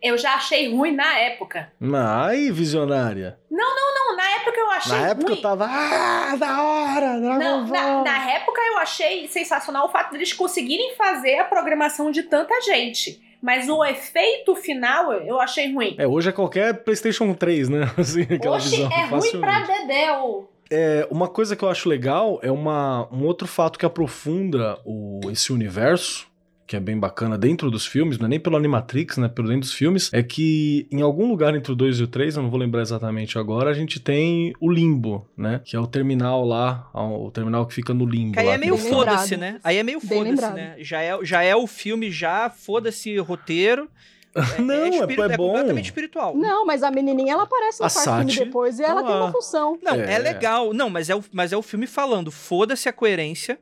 Eu 0.00 0.16
já 0.16 0.34
achei 0.34 0.72
ruim 0.72 0.94
na 0.94 1.18
época. 1.18 1.72
Ai, 1.92 2.50
visionária. 2.52 3.38
Não, 3.50 4.16
na 4.16 4.30
época 4.30 4.58
eu 4.58 4.70
achei 4.70 4.92
Na 4.98 5.08
época 5.08 5.26
ruim. 5.28 5.36
eu 5.36 5.42
tava. 5.42 5.66
Ah, 5.68 6.36
da 6.36 6.62
hora! 6.62 7.20
Dragon 7.20 7.38
Não, 7.38 7.66
na, 7.66 8.02
na 8.04 8.30
época 8.32 8.60
eu 8.60 8.78
achei 8.78 9.26
sensacional 9.28 9.86
o 9.86 9.90
fato 9.92 10.12
deles 10.12 10.32
conseguirem 10.32 10.94
fazer 10.96 11.38
a 11.38 11.44
programação 11.44 12.10
de 12.10 12.22
tanta 12.24 12.60
gente. 12.62 13.20
Mas 13.40 13.68
o 13.68 13.84
efeito 13.84 14.54
final 14.56 15.12
eu 15.12 15.40
achei 15.40 15.72
ruim. 15.72 15.94
É, 15.98 16.06
hoje 16.06 16.28
é 16.28 16.32
qualquer 16.32 16.82
PlayStation 16.82 17.32
3, 17.34 17.68
né? 17.68 17.90
Assim, 17.96 18.26
Oxe, 18.48 18.70
visão. 18.70 18.90
é 18.92 19.04
ruim 19.06 19.40
pra. 19.40 19.60
Dedéu. 19.62 20.50
É, 20.70 21.06
uma 21.10 21.28
coisa 21.28 21.56
que 21.56 21.64
eu 21.64 21.68
acho 21.70 21.88
legal 21.88 22.38
é 22.42 22.50
uma, 22.50 23.08
um 23.12 23.24
outro 23.24 23.48
fato 23.48 23.78
que 23.78 23.86
aprofunda 23.86 24.78
o, 24.84 25.20
esse 25.30 25.52
universo, 25.52 26.28
que 26.68 26.76
é 26.76 26.80
bem 26.80 26.98
bacana 26.98 27.38
dentro 27.38 27.70
dos 27.70 27.86
filmes, 27.86 28.18
não 28.18 28.26
é 28.26 28.28
nem 28.28 28.38
pelo 28.38 28.54
Animatrix, 28.56 29.16
né? 29.16 29.26
Pelo 29.26 29.48
dentro 29.48 29.62
dos 29.62 29.72
filmes, 29.72 30.10
é 30.12 30.22
que 30.22 30.86
em 30.92 31.00
algum 31.00 31.26
lugar 31.26 31.54
entre 31.56 31.72
o 31.72 31.74
2 31.74 31.98
e 31.98 32.02
o 32.02 32.06
3, 32.06 32.36
eu 32.36 32.42
não 32.42 32.50
vou 32.50 32.60
lembrar 32.60 32.82
exatamente 32.82 33.38
agora, 33.38 33.70
a 33.70 33.74
gente 33.74 33.98
tem 33.98 34.52
o 34.60 34.70
Limbo, 34.70 35.26
né? 35.34 35.62
Que 35.64 35.74
é 35.74 35.80
o 35.80 35.86
terminal 35.86 36.44
lá, 36.44 36.88
o 36.94 37.30
terminal 37.30 37.66
que 37.66 37.72
fica 37.74 37.94
no 37.94 38.04
Limbo. 38.04 38.34
Que 38.34 38.40
aí 38.40 38.46
lá, 38.46 38.52
é 38.54 38.58
meio 38.58 38.76
foda-se, 38.76 39.36
né? 39.38 39.58
Aí 39.64 39.78
é 39.78 39.82
meio 39.82 39.98
foda-se, 39.98 40.52
né? 40.52 40.76
Já 40.78 41.00
é, 41.02 41.18
já 41.24 41.42
é 41.42 41.56
o 41.56 41.66
filme, 41.66 42.10
já 42.10 42.50
foda-se 42.50 43.16
roteiro. 43.16 43.88
Não, 44.58 44.74
é- 44.74 44.88
espiri- 44.90 45.22
é 45.22 45.36
bom. 45.36 45.46
completamente 45.48 45.86
espiritual. 45.86 46.36
Não, 46.36 46.66
mas 46.66 46.82
a 46.82 46.90
menininha 46.90 47.32
ela 47.32 47.44
aparece 47.44 47.80
no 47.80 47.86
A 47.86 47.90
quarto 47.90 48.28
filme 48.30 48.44
depois 48.44 48.78
e 48.78 48.82
tá 48.82 48.88
ela 48.90 49.02
tem 49.02 49.10
lá. 49.10 49.24
uma 49.24 49.32
função. 49.32 49.78
Não, 49.82 49.94
é. 49.94 50.12
É. 50.14 50.18
legal. 50.18 50.74
Não, 50.74 50.90
mas 50.90 51.08
é, 51.08 51.16
o, 51.16 51.24
mas 51.32 51.50
é 51.50 51.56
o 51.56 51.62
filme 51.62 51.86
falando, 51.86 52.30
foda-se 52.30 52.88
a 52.90 52.92
coerência, 52.92 53.58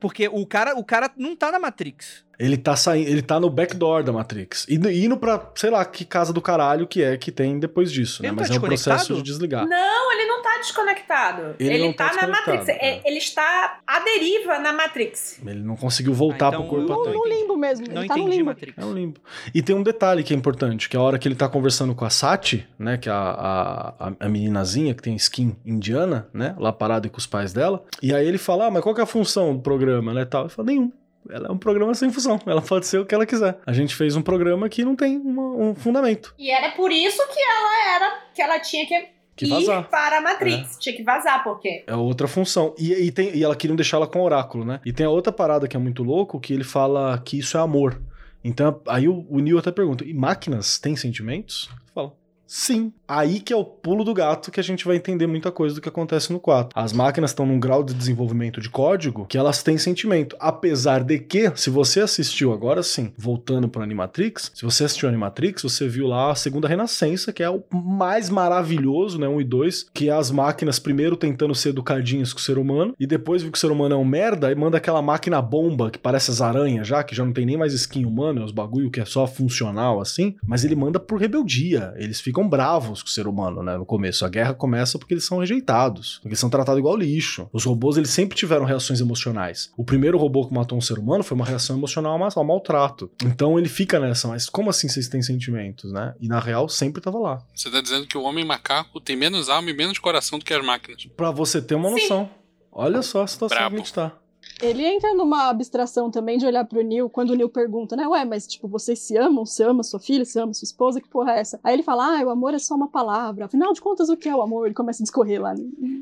porque 0.00 0.26
o 0.28 0.44
cara, 0.44 0.76
o 0.76 0.84
cara 0.84 1.08
não 1.16 1.36
tá 1.36 1.52
na 1.52 1.60
Matrix. 1.60 2.26
Ele 2.38 2.56
tá 2.56 2.76
saindo, 2.76 3.08
ele 3.08 3.20
tá 3.22 3.40
no 3.40 3.50
backdoor 3.50 4.04
da 4.04 4.12
Matrix. 4.12 4.64
E 4.68 4.76
indo 4.76 5.16
pra, 5.16 5.50
sei 5.56 5.70
lá, 5.70 5.84
que 5.84 6.04
casa 6.04 6.32
do 6.32 6.40
caralho 6.40 6.86
que 6.86 7.02
é 7.02 7.16
que 7.16 7.32
tem 7.32 7.58
depois 7.58 7.90
disso, 7.90 8.22
Ele 8.22 8.28
né? 8.28 8.32
não 8.32 8.38
Mas 8.40 8.48
tá 8.48 8.54
é 8.54 8.58
um 8.58 8.60
processo 8.60 9.14
de 9.14 9.22
desligar. 9.22 9.66
Não, 9.66 10.12
ele 10.12 10.24
não 10.26 10.40
tá 10.42 10.56
desconectado. 10.58 11.56
Ele 11.58 11.74
Ele, 11.74 11.84
não 11.86 11.92
tá 11.92 12.10
tá, 12.10 12.22
na 12.26 12.28
Matrix. 12.28 12.68
é. 12.68 12.72
É, 12.80 13.02
Ele 13.04 13.18
está 13.18 13.80
à 13.86 14.00
deriva 14.00 14.58
na 14.60 14.72
Matrix. 14.72 15.40
Ele 15.44 15.60
não 15.60 15.74
conseguiu 15.76 16.14
voltar 16.14 16.46
Ah, 16.46 16.48
então 16.50 16.68
pro 16.68 16.76
corpo 16.86 16.92
No, 16.94 17.02
até. 17.02 17.12
no 17.12 17.26
limbo 17.26 17.56
mesmo. 17.56 17.86
Não 17.92 18.02
ele 18.02 18.08
tá 18.08 18.16
no 18.16 18.28
limbo. 18.28 18.44
Matrix. 18.44 18.78
É 18.78 18.84
um 18.84 18.92
limbo. 18.92 19.20
E 19.54 19.60
tem 19.60 19.74
um 19.74 19.82
detalhe 19.82 20.22
que 20.22 20.32
é 20.32 20.36
importante, 20.36 20.88
que 20.88 20.96
é 20.96 21.00
a 21.00 21.02
hora 21.02 21.18
que 21.18 21.26
ele 21.26 21.34
tá 21.34 21.48
conversando 21.48 21.94
com 21.94 22.04
a 22.04 22.10
Sati, 22.10 22.66
né, 22.78 22.96
que 22.96 23.08
é 23.08 23.12
a, 23.12 23.16
a, 23.16 23.88
a- 24.08 24.12
a 24.20 24.28
meninazinha 24.28 24.94
que 24.94 25.02
tem 25.02 25.16
skin 25.16 25.56
indiana, 25.66 26.28
né, 26.32 26.54
lá 26.58 26.72
parada 26.72 27.08
com 27.08 27.18
os 27.18 27.26
pais 27.26 27.52
dela, 27.52 27.84
e 28.02 28.14
aí 28.14 28.26
ele 28.26 28.38
fala, 28.38 28.66
ah, 28.66 28.70
mas 28.70 28.82
qual 28.82 28.94
que 28.94 29.00
é 29.00 29.04
a 29.04 29.06
função 29.06 29.54
do 29.56 29.60
programa, 29.62 30.14
né, 30.14 30.24
tal? 30.24 30.42
Ele 30.42 30.50
fala, 30.50 30.66
nenhum. 30.66 30.92
Ela 31.30 31.48
é 31.48 31.52
um 31.52 31.58
programa 31.58 31.94
sem 31.94 32.10
função, 32.10 32.40
ela 32.46 32.62
pode 32.62 32.86
ser 32.86 32.98
o 32.98 33.06
que 33.06 33.14
ela 33.14 33.26
quiser. 33.26 33.58
A 33.66 33.72
gente 33.72 33.94
fez 33.94 34.16
um 34.16 34.22
programa 34.22 34.68
que 34.68 34.84
não 34.84 34.96
tem 34.96 35.16
uma- 35.18 35.56
um 35.56 35.74
fundamento. 35.74 36.34
E 36.38 36.50
era 36.50 36.70
por 36.72 36.90
isso 36.90 37.18
que 37.32 37.40
ela 37.40 37.94
era. 37.96 38.18
que 38.34 38.42
ela 38.42 38.58
tinha 38.60 38.86
que, 38.86 39.08
Que 39.36 39.46
ir 39.46 39.48
vazar. 39.50 39.88
para 39.88 40.18
a 40.18 40.20
Matrix. 40.20 40.76
Tinha 40.78 40.94
que 40.96 41.02
vazar, 41.02 41.42
porque. 41.44 41.84
É 41.86 41.94
outra 41.94 42.28
função. 42.28 42.74
E, 42.78 42.92
e, 42.92 43.10
tem, 43.10 43.34
e 43.36 43.42
ela 43.42 43.54
queria 43.56 43.74
deixar 43.76 43.96
ela 43.98 44.06
com 44.06 44.20
o 44.20 44.24
oráculo, 44.24 44.64
né? 44.64 44.80
E 44.86 44.92
tem 44.92 45.04
a 45.06 45.10
outra 45.10 45.32
parada 45.32 45.66
que 45.68 45.76
é 45.76 45.80
muito 45.80 46.02
louco, 46.02 46.38
que 46.40 46.52
ele 46.54 46.64
fala 46.64 47.18
que 47.24 47.38
isso 47.38 47.56
é 47.56 47.60
amor. 47.60 48.00
Então, 48.44 48.80
aí 48.86 49.08
o, 49.08 49.26
o 49.28 49.40
Neo 49.40 49.58
até 49.58 49.70
pergunta, 49.72 50.04
e 50.04 50.14
máquinas 50.14 50.78
têm 50.78 50.94
sentimentos? 50.94 51.68
Fala, 51.92 52.12
sim. 52.48 52.92
Aí 53.06 53.40
que 53.40 53.52
é 53.52 53.56
o 53.56 53.64
pulo 53.64 54.04
do 54.04 54.12
gato 54.12 54.50
que 54.50 54.58
a 54.58 54.62
gente 54.62 54.84
vai 54.84 54.96
entender 54.96 55.26
muita 55.26 55.52
coisa 55.52 55.74
do 55.74 55.80
que 55.80 55.88
acontece 55.88 56.32
no 56.32 56.40
4. 56.40 56.70
As 56.74 56.92
máquinas 56.92 57.30
estão 57.30 57.46
num 57.46 57.60
grau 57.60 57.84
de 57.84 57.94
desenvolvimento 57.94 58.60
de 58.60 58.68
código 58.68 59.26
que 59.26 59.38
elas 59.38 59.62
têm 59.62 59.78
sentimento. 59.78 60.36
Apesar 60.40 61.04
de 61.04 61.18
que, 61.18 61.52
se 61.54 61.70
você 61.70 62.00
assistiu 62.00 62.52
agora 62.52 62.82
sim, 62.82 63.12
voltando 63.16 63.68
para 63.68 63.84
Animatrix, 63.84 64.50
se 64.54 64.64
você 64.64 64.84
assistiu 64.84 65.08
Animatrix, 65.08 65.62
você 65.62 65.86
viu 65.86 66.06
lá 66.06 66.32
a 66.32 66.34
segunda 66.34 66.66
renascença, 66.66 67.32
que 67.32 67.42
é 67.42 67.50
o 67.50 67.62
mais 67.72 68.30
maravilhoso, 68.30 69.18
né? 69.18 69.28
1 69.28 69.40
e 69.40 69.44
2, 69.44 69.86
que 69.92 70.08
é 70.08 70.12
as 70.12 70.30
máquinas 70.30 70.78
primeiro 70.78 71.16
tentando 71.16 71.54
ser 71.54 71.70
educadinhas 71.70 72.32
com 72.32 72.38
o 72.38 72.42
ser 72.42 72.58
humano, 72.58 72.94
e 72.98 73.06
depois 73.06 73.42
viu 73.42 73.52
que 73.52 73.58
o 73.58 73.60
ser 73.60 73.70
humano 73.70 73.94
é 73.94 73.98
um 73.98 74.04
merda, 74.04 74.50
e 74.50 74.54
manda 74.54 74.78
aquela 74.78 75.02
máquina 75.02 75.40
bomba 75.42 75.90
que 75.90 75.98
parece 75.98 76.30
as 76.30 76.40
aranhas 76.40 76.86
já, 76.86 77.02
que 77.02 77.14
já 77.14 77.24
não 77.24 77.32
tem 77.32 77.46
nem 77.46 77.56
mais 77.56 77.72
skin 77.72 78.04
humano, 78.04 78.40
é 78.40 78.44
os 78.44 78.52
bagulho 78.52 78.90
que 78.90 79.00
é 79.00 79.04
só 79.04 79.26
funcional 79.26 80.00
assim, 80.00 80.36
mas 80.46 80.64
ele 80.64 80.76
manda 80.76 80.98
por 80.98 81.20
rebeldia. 81.20 81.92
Eles 81.96 82.20
ficam 82.20 82.37
bravos 82.46 83.02
com 83.02 83.08
o 83.08 83.10
ser 83.10 83.26
humano, 83.26 83.62
né? 83.62 83.78
No 83.78 83.86
começo. 83.86 84.26
A 84.26 84.28
guerra 84.28 84.52
começa 84.52 84.98
porque 84.98 85.14
eles 85.14 85.24
são 85.24 85.38
rejeitados, 85.38 86.16
porque 86.16 86.28
eles 86.28 86.38
são 86.38 86.50
tratados 86.50 86.78
igual 86.78 86.94
lixo. 86.96 87.48
Os 87.52 87.64
robôs, 87.64 87.96
eles 87.96 88.10
sempre 88.10 88.36
tiveram 88.36 88.66
reações 88.66 89.00
emocionais. 89.00 89.70
O 89.76 89.84
primeiro 89.84 90.18
robô 90.18 90.46
que 90.46 90.52
matou 90.52 90.76
um 90.76 90.80
ser 90.82 90.98
humano 90.98 91.24
foi 91.24 91.34
uma 91.34 91.46
reação 91.46 91.76
emocional 91.78 92.12
ao 92.12 92.18
ma- 92.18 92.28
ao 92.36 92.44
maltrato. 92.44 93.10
Então 93.24 93.58
ele 93.58 93.68
fica 93.68 93.98
nessa, 93.98 94.28
mas 94.28 94.48
como 94.48 94.68
assim 94.68 94.88
vocês 94.88 95.08
têm 95.08 95.22
sentimentos, 95.22 95.90
né? 95.90 96.14
E 96.20 96.28
na 96.28 96.38
real 96.40 96.68
sempre 96.68 97.00
tava 97.00 97.18
lá. 97.18 97.42
Você 97.54 97.70
tá 97.70 97.80
dizendo 97.80 98.06
que 98.06 98.18
o 98.18 98.22
homem 98.22 98.44
macaco 98.44 99.00
tem 99.00 99.16
menos 99.16 99.48
alma 99.48 99.70
e 99.70 99.74
menos 99.76 99.98
coração 99.98 100.38
do 100.38 100.44
que 100.44 100.52
as 100.52 100.64
máquinas. 100.64 101.06
Pra 101.16 101.30
você 101.30 101.62
ter 101.62 101.74
uma 101.76 101.88
Sim. 101.88 101.94
noção. 101.94 102.30
Olha 102.70 103.00
só 103.02 103.22
a 103.22 103.26
situação 103.26 103.56
Brabo. 103.56 103.76
que 103.76 103.80
a 103.80 103.84
gente 103.84 103.94
tá. 103.94 104.12
Ele 104.60 104.84
entra 104.84 105.14
numa 105.14 105.48
abstração 105.48 106.10
também 106.10 106.36
de 106.36 106.44
olhar 106.44 106.64
pro 106.64 106.82
Neil, 106.82 107.08
quando 107.08 107.30
o 107.30 107.34
Neil 107.36 107.48
pergunta, 107.48 107.94
né? 107.94 108.06
Ué, 108.08 108.24
mas 108.24 108.46
tipo, 108.46 108.66
vocês 108.66 108.98
se 108.98 109.16
amam? 109.16 109.46
Você 109.46 109.62
ama 109.62 109.84
sua 109.84 110.00
filha? 110.00 110.24
Você 110.24 110.40
ama 110.40 110.52
sua 110.52 110.64
esposa? 110.66 111.00
Que 111.00 111.08
porra 111.08 111.32
é 111.36 111.40
essa? 111.40 111.60
Aí 111.62 111.74
ele 111.74 111.82
fala, 111.84 112.18
ah, 112.18 112.24
o 112.24 112.30
amor 112.30 112.54
é 112.54 112.58
só 112.58 112.74
uma 112.74 112.88
palavra. 112.88 113.44
Afinal 113.44 113.72
de 113.72 113.80
contas, 113.80 114.08
o 114.08 114.16
que 114.16 114.28
é 114.28 114.34
o 114.34 114.42
amor? 114.42 114.66
Ele 114.66 114.74
começa 114.74 115.00
a 115.02 115.04
discorrer 115.04 115.40
lá. 115.40 115.54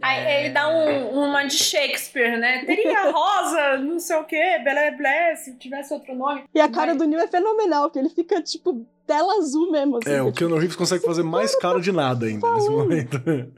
Aí 0.03 0.45
ele 0.45 0.55
dá 0.55 0.69
um- 0.69 1.25
uma 1.27 1.45
de 1.45 1.55
Shakespeare, 1.55 2.39
né? 2.39 2.65
Teria 2.65 3.11
rosa, 3.11 3.79
não 3.79 3.99
sei 4.01 4.17
o 4.17 4.25
quê, 4.25 4.59
blé 4.65 4.91
blé, 4.93 5.37
se 5.37 5.55
tivesse 5.57 5.93
outro 5.93 6.15
nome. 6.15 6.45
E 6.55 6.61
a 6.61 6.69
cara 6.69 6.93
Vai. 6.95 6.97
do 6.97 7.05
Neil 7.07 7.21
é 7.23 7.27
fenomenal, 7.29 7.85
porque 7.85 7.99
ele 7.99 8.09
fica, 8.09 8.41
tipo, 8.41 8.87
tela 9.07 9.39
azul 9.39 9.71
mesmo. 9.71 9.99
Assim, 9.99 10.11
É, 10.11 10.23
o 10.23 10.33
Keanu 10.33 10.57
Reeves 10.57 10.77
consegue 10.77 11.05
fazer 11.05 11.23
mais 11.23 11.55
cara 11.57 11.81
de 11.81 11.93
nada 11.93 12.27
ainda 12.27 12.51
nesse 12.55 12.69
momento. 12.71 13.17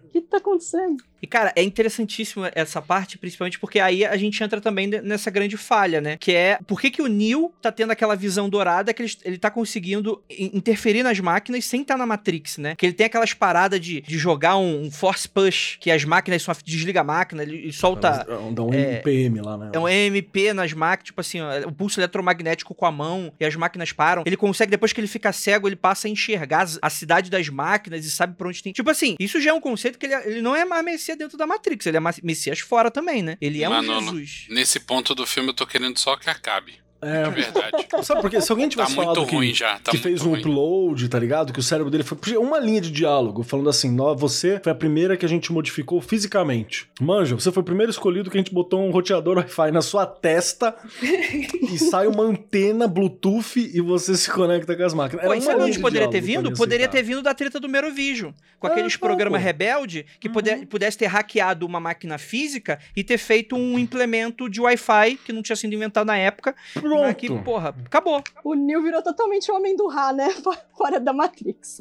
O 0.09 0.11
que 0.11 0.21
tá 0.23 0.39
acontecendo? 0.39 0.97
E, 1.21 1.27
cara, 1.27 1.53
é 1.57 1.63
interessantíssimo 1.63 2.45
essa 2.55 2.81
parte, 2.81 3.19
principalmente 3.19 3.59
porque 3.59 3.81
aí 3.81 4.05
a 4.05 4.17
gente 4.17 4.43
entra 4.43 4.61
também 4.61 4.87
ne- 4.87 5.01
nessa 5.01 5.31
grande 5.31 5.57
falha, 5.57 6.01
né? 6.01 6.17
Que 6.17 6.33
é 6.33 6.59
por 6.67 6.81
que, 6.81 6.91
que 6.91 7.03
o 7.03 7.09
Neo 7.09 7.53
tá 7.61 7.73
tendo 7.73 7.91
aquela 7.91 8.15
visão 8.15 8.49
dourada 8.49 8.95
que 8.95 9.03
ele, 9.03 9.13
ele 9.25 9.39
tá 9.39 9.51
conseguindo 9.51 10.23
in- 10.31 10.51
interferir 10.55 11.03
nas 11.03 11.19
máquinas 11.19 11.65
sem 11.65 11.83
estar 11.83 11.97
na 11.97 12.07
Matrix, 12.07 12.59
né? 12.59 12.75
Que 12.77 12.87
ele 12.87 12.93
tem 12.93 13.07
aquelas 13.07 13.33
paradas 13.35 13.81
de, 13.81 14.01
de 14.01 14.17
jogar 14.19 14.57
um, 14.59 14.83
um 14.85 14.91
force 14.93 15.29
push, 15.29 15.77
que 15.81 15.91
as 15.91 16.05
máquinas 16.05 16.43
só 16.43 16.53
desliga 16.65 17.01
a 17.01 17.05
máquina, 17.05 17.43
ele, 17.43 17.57
ele 17.57 17.73
solta. 17.73 18.25
Dá 18.53 18.63
um 18.63 18.73
é, 18.73 18.95
MPM 18.95 19.41
lá, 19.41 19.57
né? 19.59 19.71
É 19.73 19.79
um 19.79 19.89
EMP 19.89 20.53
nas 20.55 20.73
máquinas, 20.73 21.07
tipo 21.07 21.21
assim, 21.21 21.41
ó, 21.41 21.67
o 21.67 21.73
pulso 21.73 21.99
eletromagnético 22.01 22.75
com 22.75 22.87
a 22.87 22.93
mão 22.93 23.33
e 23.41 23.45
as 23.45 23.55
máquinas 23.57 23.91
param. 23.93 24.23
Ele 24.25 24.37
consegue, 24.37 24.71
depois 24.71 24.93
que 24.93 25.01
ele 25.01 25.09
fica 25.09 25.33
cego, 25.39 25.69
ele 25.69 25.77
passa 25.77 26.09
a 26.09 26.11
enxergar 26.11 26.67
a 26.81 26.91
cidade 26.91 27.31
das 27.31 27.49
máquinas 27.49 28.05
e 28.05 28.11
sabe 28.11 28.37
pra 28.37 28.49
onde 28.49 28.63
tem. 28.63 28.73
Tipo 28.73 28.91
assim, 28.91 29.17
isso 29.19 29.41
já 29.41 29.51
é 29.51 29.53
um 29.53 29.61
conceito 29.61 29.99
que 29.99 30.07
ele, 30.07 30.15
ele 30.15 30.43
não 30.43 30.55
é 30.55 30.65
mais 30.65 30.85
Messias 30.85 31.17
dentro 31.17 31.39
da 31.39 31.47
Matrix, 31.47 31.87
ele 31.87 31.97
é 31.97 32.01
Messias 32.23 32.61
fora 32.61 32.91
também, 32.91 33.23
né? 33.23 33.37
Ele 33.41 33.63
é 33.63 33.69
um. 33.69 33.83
Jesus. 33.83 34.47
Nesse 34.49 34.81
ponto 34.81 35.15
do 35.15 35.27
filme 35.27 35.51
eu 35.51 35.55
tô 35.55 35.67
querendo 35.67 35.99
só 35.99 36.17
que 36.17 36.29
acabe. 36.29 36.75
É, 37.01 37.23
De 37.25 37.31
verdade. 37.31 37.87
sabe 38.03 38.21
por 38.21 38.31
quê? 38.31 38.41
Se 38.41 38.51
alguém 38.51 38.67
Tá 38.67 38.71
tivesse 38.71 38.97
muito 38.97 39.07
falado 39.15 39.27
que, 39.27 39.35
ruim 39.37 39.55
já. 39.55 39.75
Tá 39.79 39.91
que 39.91 39.97
muito 39.97 40.03
fez 40.03 40.23
um 40.23 40.31
ruim. 40.31 40.41
upload, 40.41 41.09
tá 41.09 41.19
ligado? 41.19 41.53
Que 41.53 41.61
o 41.61 41.63
cérebro 41.63 41.91
dele 41.91 42.03
foi. 42.05 42.19
Uma 42.37 42.59
linha 42.59 42.81
de 42.81 42.91
diálogo, 42.91 43.43
falando 43.43 43.69
assim: 43.71 43.91
"Nó, 43.91 44.15
você 44.15 44.61
foi 44.63 44.73
a 44.73 44.75
primeira 44.75 45.17
que 45.17 45.25
a 45.25 45.29
gente 45.29 45.53
modificou 45.53 46.01
fisicamente. 46.01 46.89
Manja, 47.01 47.35
você 47.35 47.53
foi 47.53 47.61
o 47.61 47.65
primeiro 47.65 47.91
escolhido 47.91 48.31
que 48.31 48.37
a 48.37 48.41
gente 48.41 48.53
botou 48.53 48.81
um 48.85 48.91
roteador 48.91 49.37
Wi-Fi 49.39 49.71
na 49.71 49.83
sua 49.83 50.07
testa 50.07 50.75
e 51.03 51.79
sai 51.79 52.07
uma 52.07 52.25
antena 52.25 52.87
Bluetooth 52.89 53.57
e 53.59 53.81
você 53.81 54.17
se 54.17 54.31
conecta 54.31 54.77
com 54.77 54.83
as 54.85 54.95
máquinas. 54.95 55.25
Pô, 55.25 55.33
Era 55.33 55.37
e 55.37 55.39
uma 55.41 55.45
sabe 55.45 55.55
linha 55.57 55.67
onde 55.67 55.77
de 55.77 55.83
poderia 55.83 56.09
diálogo 56.09 56.13
ter 56.27 56.33
vindo? 56.33 56.49
pra 56.51 56.57
Poderia 56.59 56.87
aceitar. 56.87 56.99
ter 56.99 57.03
vindo 57.09 57.23
da 57.23 57.35
treta 57.35 57.61
do 57.61 57.69
Merovision. 57.69 58.33
Com 58.59 58.67
Ah, 58.67 58.71
aqueles 58.71 58.97
pô, 58.97 59.07
programas 59.07 59.41
pô. 59.41 59.47
rebelde 59.47 60.05
que 60.19 60.29
puder- 60.29 60.67
pudesse 60.67 60.99
ter 60.99 61.07
hackeado 61.07 61.65
uma 61.65 61.79
máquina 61.79 62.19
física 62.19 62.79
e 62.97 63.05
ter 63.05 63.19
feito 63.19 63.55
um 63.55 63.79
implemento 63.79 64.49
de 64.49 64.61
Wi-Fi 64.61 65.17
que 65.25 65.33
não 65.33 65.43
tinha 65.43 65.55
sido 65.55 65.73
inventado 65.75 66.07
na 66.09 66.17
época. 66.17 66.55
Pronto. 66.89 67.03
Mas 67.03 67.15
que, 67.17 67.39
porra, 67.43 67.75
acabou. 67.85 68.23
O 68.45 68.55
Neil 68.55 68.83
virou 68.83 69.03
totalmente 69.03 69.51
o 69.51 69.55
homem 69.55 69.77
do 69.77 69.87
Ra, 69.89 70.13
né? 70.13 70.29
Fora 70.77 70.99
da 71.01 71.13
Matrix. 71.13 71.79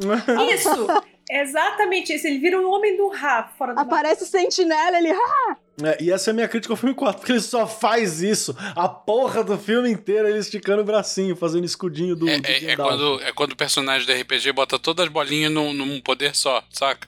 Isso! 0.53 0.69
Exatamente 1.29 2.13
isso. 2.13 2.25
Ele 2.25 2.39
vira 2.39 2.59
um 2.59 2.71
homem 2.71 2.95
do 2.95 3.09
rap 3.09 3.51
fora 3.57 3.73
do 3.73 3.79
Aparece 3.81 4.23
o 4.23 4.25
sentinela, 4.25 4.97
ele. 4.97 5.11
"Ah!" 5.11 5.57
É, 5.83 6.01
e 6.01 6.09
essa 6.11 6.29
é 6.29 6.31
a 6.31 6.33
minha 6.33 6.47
crítica 6.47 6.73
ao 6.73 6.77
filme 6.77 6.95
4, 6.95 7.19
porque 7.19 7.33
ele 7.33 7.41
só 7.41 7.67
faz 7.67 8.21
isso. 8.21 8.55
A 8.75 8.87
porra 8.87 9.43
do 9.43 9.57
filme 9.57 9.91
inteiro, 9.91 10.27
ele 10.27 10.39
esticando 10.39 10.81
o 10.81 10.85
bracinho, 10.85 11.35
fazendo 11.35 11.65
escudinho 11.65 12.15
do. 12.15 12.27
É, 12.29 12.39
do 12.39 12.47
é- 12.47 12.65
é 12.71 12.75
quando, 12.77 13.21
é 13.21 13.31
quando 13.33 13.51
o 13.51 13.55
personagem 13.57 14.07
do 14.07 14.13
RPG 14.13 14.53
bota 14.53 14.79
todas 14.79 15.05
as 15.05 15.11
bolinhas 15.11 15.51
num, 15.51 15.73
num 15.73 15.99
poder 15.99 16.33
só, 16.33 16.63
saca? 16.71 17.07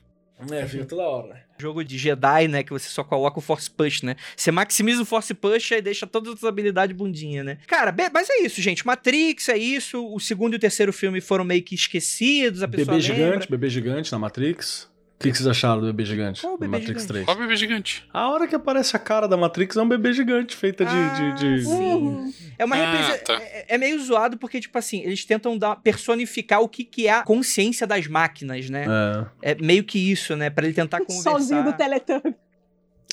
É, 0.52 0.66
fica 0.68 0.86
toda 0.86 1.04
hora. 1.04 1.49
Jogo 1.60 1.84
de 1.84 1.98
Jedi, 1.98 2.48
né? 2.48 2.64
Que 2.64 2.72
você 2.72 2.90
só 2.90 3.04
coloca 3.04 3.40
o 3.40 3.42
Force 3.42 3.70
Push, 3.70 4.02
né? 4.02 4.16
Você 4.36 4.52
maximiza 4.52 5.02
o 5.02 5.06
Force 5.06 5.34
Push 5.34 5.72
e 5.72 5.82
deixa 5.82 6.08
todas 6.08 6.34
as 6.34 6.44
habilidades 6.44 6.96
bundinha, 6.96 7.44
né? 7.44 7.58
Cara, 7.68 7.94
mas 8.14 8.30
é 8.30 8.42
isso, 8.42 8.62
gente. 8.62 8.86
Matrix 8.86 9.50
é 9.50 9.58
isso. 9.58 10.06
O 10.14 10.20
segundo 10.20 10.54
e 10.54 10.56
o 10.56 10.60
terceiro 10.60 10.94
filme 10.94 11.22
foram 11.22 11.44
meio 11.44 11.62
que 11.62 11.76
esquecidos. 11.76 12.64
A 12.64 12.68
pessoa 12.68 12.98
Bebê 12.98 13.08
lembra. 13.08 13.26
gigante, 13.26 13.52
bebê 13.52 13.70
gigante 13.70 14.12
na 14.12 14.20
Matrix. 14.20 14.89
O 15.20 15.22
que, 15.22 15.32
que 15.32 15.38
vocês 15.38 15.48
acharam 15.48 15.82
do 15.82 15.88
bebê 15.88 16.06
gigante? 16.06 16.40
Qual 16.40 16.54
o 16.54 16.56
do 16.56 16.62
bebê 16.62 16.72
Matrix 16.78 17.02
gigante? 17.02 17.08
3. 17.08 17.26
Qual 17.26 17.38
bebê 17.38 17.56
gigante? 17.58 18.06
A 18.14 18.30
hora 18.30 18.48
que 18.48 18.56
aparece 18.56 18.96
a 18.96 19.00
cara 19.00 19.28
da 19.28 19.36
Matrix 19.36 19.76
é 19.76 19.82
um 19.82 19.88
bebê 19.90 20.14
gigante 20.14 20.56
feita 20.56 20.86
de. 20.86 20.96
Ah, 20.96 21.34
de, 21.34 21.58
de- 21.58 21.66
sim. 21.66 21.72
Uhum. 21.94 22.34
É 22.58 22.64
uma 22.64 22.78
Ah, 22.78 22.92
represa- 22.96 23.18
tá. 23.26 23.34
é, 23.34 23.66
é 23.68 23.78
meio 23.78 24.02
zoado 24.02 24.38
porque, 24.38 24.62
tipo 24.62 24.78
assim, 24.78 25.02
eles 25.02 25.26
tentam 25.26 25.58
dar, 25.58 25.76
personificar 25.76 26.62
o 26.62 26.70
que, 26.70 26.86
que 26.86 27.08
é 27.08 27.12
a 27.12 27.24
consciência 27.24 27.86
das 27.86 28.08
máquinas, 28.08 28.70
né? 28.70 28.86
É. 29.44 29.52
É 29.52 29.56
meio 29.56 29.84
que 29.84 30.00
isso, 30.00 30.38
né? 30.38 30.50
Pra 30.50 30.64
ele 30.66 30.74
tentar 30.74 31.00
conversar. 31.06 31.32
Sozinho 31.32 31.66
do 31.66 31.74
Teletubbies. 31.74 32.36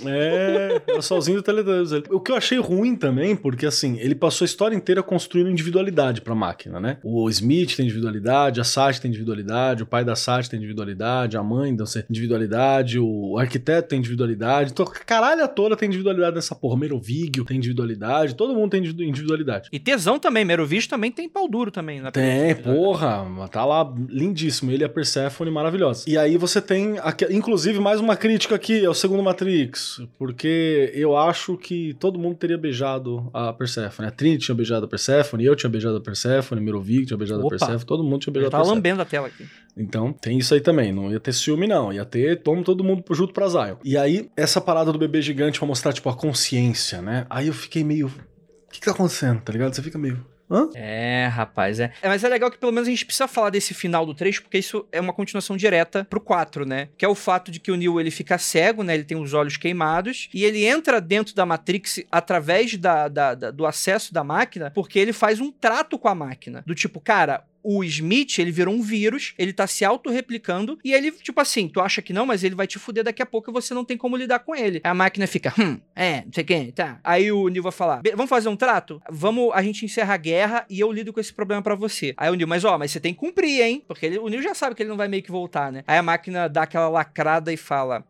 É, 0.05 0.83
é 0.89 0.99
o 0.99 1.03
sozinho 1.03 1.39
do 1.39 1.43
Teletubbies. 1.43 1.93
Ele- 1.93 2.05
O 2.11 2.21
que 2.21 2.31
eu 2.31 2.37
achei 2.37 2.59
ruim 2.59 2.95
também, 2.97 3.35
porque 3.35 3.65
assim, 3.67 3.99
ele 3.99 4.15
passou 4.15 4.45
a 4.45 4.47
história 4.47 4.75
inteira 4.77 5.03
construindo 5.03 5.49
individualidade 5.51 6.21
pra 6.21 6.35
máquina, 6.35 6.79
né? 6.79 6.99
O 7.03 7.29
Smith 7.31 7.75
tem 7.77 7.85
individualidade, 7.87 8.61
a 8.61 8.65
Sati 8.65 9.01
tem 9.01 9.09
individualidade, 9.09 9.83
o 9.83 9.87
pai 9.87 10.05
da 10.05 10.15
Sati 10.15 10.51
tem 10.51 10.59
individualidade, 10.59 11.37
a 11.37 11.43
mãe 11.43 11.75
tem 11.77 11.87
individualidade, 12.11 12.99
o 12.99 13.39
arquiteto 13.39 13.89
tem 13.89 13.99
individualidade. 13.99 14.71
Então, 14.73 14.85
a 14.87 14.91
caralha 14.91 15.49
toda 15.49 15.77
tem 15.77 15.87
individualidade 15.87 16.37
nessa 16.37 16.55
porra. 16.55 16.75
O 16.75 16.79
Merovigio 16.79 17.45
tem 17.45 17.57
individualidade, 17.57 18.35
todo 18.35 18.55
mundo 18.55 18.71
tem 18.71 18.81
individu- 18.81 19.03
individualidade. 19.05 19.69
E 19.73 19.79
tesão 19.79 20.19
também, 20.19 20.45
Merovisto 20.45 20.91
também 20.91 21.11
tem 21.11 21.29
pau 21.29 21.49
duro 21.49 21.71
também. 21.71 22.01
Na 22.01 22.11
Tem, 22.11 22.55
porra, 22.55 23.25
tá 23.51 23.65
lá 23.65 23.93
lindíssimo. 24.09 24.71
Ele 24.71 24.85
a 24.85 24.89
Persephone 24.89 25.51
maravilhosa. 25.51 26.05
E 26.07 26.19
aí 26.19 26.37
você 26.37 26.61
tem, 26.61 26.97
inclusive, 27.31 27.79
mais 27.79 28.01
uma 28.01 28.17
crítica 28.17 28.55
aqui 28.55 28.85
ao 28.85 28.95
segundo 28.95 29.23
Matrix, 29.23 29.86
porque 30.19 30.91
eu 30.95 31.17
acho 31.17 31.57
que 31.57 31.95
todo 31.95 32.19
mundo 32.19 32.37
teria 32.37 32.59
beijado 32.59 33.31
a 33.33 33.53
Persephone. 33.53 34.09
A 34.09 34.11
Trinity 34.11 34.47
tinha 34.47 34.55
beijado 34.55 34.87
a 34.87 34.89
Persephone, 34.89 35.45
eu 35.45 35.57
tinha 35.57 35.71
beijado 35.71 35.97
a 35.97 36.01
Persephone, 36.01 36.61
Mirovic 36.61 37.07
tinha 37.07 37.17
beijado 37.17 37.41
Opa. 37.41 37.47
a 37.55 37.59
Persephone, 37.59 37.85
todo 37.85 38.05
mundo 38.05 38.21
tinha 38.21 38.33
beijado 38.33 38.49
a 38.49 38.51
tava 38.51 38.63
Persephone. 38.65 38.79
lambendo 38.79 39.03
a 39.03 39.05
tela 39.05 39.27
aqui. 39.27 39.47
Então, 39.77 40.13
tem 40.13 40.39
isso 40.39 40.55
aí 40.55 40.61
também. 40.61 40.93
Não 40.93 41.11
ia 41.13 41.21
ter 41.21 41.33
ciúme, 41.33 41.67
não. 41.67 41.93
Ia 41.93 42.05
ter 42.05 42.43
todo, 42.43 42.63
todo 42.63 42.83
mundo 42.83 43.05
junto 43.11 43.33
pra 43.35 43.49
Zion. 43.49 43.77
E 43.85 43.97
aí, 43.97 44.31
essa 44.37 44.61
parada 44.61 44.91
do 44.93 44.99
bebê 44.99 45.21
gigante 45.21 45.59
pra 45.59 45.69
mostrar, 45.69 45.93
tipo, 45.93 46.09
a 46.09 46.15
consciência, 46.17 47.03
né? 47.03 47.27
Aí 47.29 47.49
eu 47.49 47.53
fiquei 47.53 47.85
meio. 47.85 48.07
O 48.07 48.73
que, 48.73 48.81
que 48.81 48.87
tá 48.87 48.93
acontecendo, 48.93 49.41
tá 49.43 49.53
ligado? 49.53 49.75
Você 49.75 49.83
fica 49.83 49.99
meio. 49.99 50.25
Hã? 50.51 50.69
É, 50.75 51.27
rapaz, 51.27 51.81
é. 51.81 51.93
é. 52.01 52.09
Mas 52.09 52.23
é 52.23 52.29
legal 52.29 52.51
que 52.51 52.59
pelo 52.59 52.73
menos 52.73 52.87
a 52.87 52.91
gente 52.91 53.05
precisa 53.05 53.27
falar 53.27 53.51
desse 53.51 53.75
final 53.75 54.07
do 54.07 54.15
3, 54.15 54.39
porque 54.41 54.59
isso 54.59 54.87
é 54.93 55.01
uma 55.01 55.13
continuação 55.13 55.57
direta 55.57 56.07
pro 56.09 56.21
4, 56.21 56.65
né? 56.65 56.89
Que 56.97 57.05
é 57.05 57.09
o 57.09 57.15
fato 57.15 57.51
de 57.51 57.59
que 57.59 57.73
o 57.73 57.77
Neo 57.77 57.99
ele 58.01 58.11
fica 58.11 58.39
cego, 58.39 58.83
né? 58.83 58.95
Ele 58.95 59.05
tem 59.05 59.17
os 59.21 59.35
olhos 59.35 59.57
queimados, 59.57 60.29
e 60.33 60.45
ele 60.45 60.65
entra 60.65 61.01
dentro 61.01 61.35
da 61.35 61.45
Matrix 61.45 62.01
através 62.13 62.77
da, 62.77 63.09
da- 63.09 63.35
da- 63.35 63.51
do 63.51 63.67
acesso 63.67 64.15
da 64.15 64.23
máquina, 64.23 64.71
porque 64.75 64.99
ele 64.99 65.13
faz 65.13 65.41
um 65.41 65.51
trato 65.51 65.99
com 65.99 66.09
a 66.09 66.15
máquina. 66.15 66.63
Do 66.67 66.75
tipo, 66.75 67.01
cara. 67.01 67.43
O 67.69 67.83
Smith, 67.83 68.39
ele 68.39 68.53
virou 68.53 68.73
um 68.73 68.81
vírus, 68.81 69.35
ele 69.37 69.53
tá 69.53 69.67
se 69.67 69.85
autorreplicando, 69.85 70.79
e 70.85 70.93
ele, 70.95 71.11
tipo 71.11 71.41
assim, 71.41 71.69
tu 71.69 71.81
acha 71.81 72.01
que 72.01 72.13
não, 72.13 72.25
mas 72.25 72.45
ele 72.45 72.55
vai 72.55 72.67
te 72.67 72.79
fuder 72.79 73.03
daqui 73.03 73.21
a 73.21 73.27
pouco 73.27 73.51
e 73.51 73.53
você 73.53 73.75
não 73.75 73.85
tem 73.85 73.97
como 73.97 74.17
lidar 74.17 74.39
com 74.39 74.55
ele. 74.55 74.81
A 74.85 74.95
máquina 74.95 75.27
fica, 75.27 75.53
hum, 75.59 75.79
é, 75.95 76.23
não 76.25 76.33
sei 76.33 76.45
quem, 76.45 76.71
tá. 76.71 77.01
Aí 77.03 77.31
o 77.33 77.49
Neo 77.49 77.63
vai 77.65 77.73
falar, 77.73 78.01
"Be- 78.03 78.13
vamos 78.13 78.29
fazer 78.31 78.49
um 78.49 78.57
trato? 78.57 79.03
Vamos, 79.11 79.51
a 79.53 79.63
gente 79.63 79.85
encerra 79.85 80.15
a 80.15 80.17
guerra 80.17 80.65
e 80.71 80.79
eu 80.79 80.93
lido 80.93 81.13
com 81.13 81.19
esse 81.21 81.33
problema 81.33 81.61
pra 81.61 81.75
você. 81.75 82.15
Aí 82.17 82.31
o 82.31 82.35
Neo, 82.35 82.47
mas 82.47 82.65
ó, 82.65 82.79
mas 82.79 82.93
você 82.93 83.01
tem 83.01 83.13
que 83.13 83.19
cumprir, 83.19 83.61
hein? 83.61 83.83
Porque 83.89 84.07
ele- 84.07 84.19
o 84.19 84.29
Neo 84.29 84.41
já 84.43 84.55
sabe 84.55 84.77
que 84.77 84.83
ele 84.83 84.91
não 84.91 84.97
vai 84.97 85.09
meio 85.09 85.23
que 85.23 85.31
voltar, 85.33 85.73
né? 85.73 85.83
Aí 85.89 85.99
a 85.99 86.03
máquina 86.03 86.49
dá 86.49 86.63
aquela 86.63 86.89
lacrada 86.89 87.53
e 87.53 87.57
fala, 87.57 88.05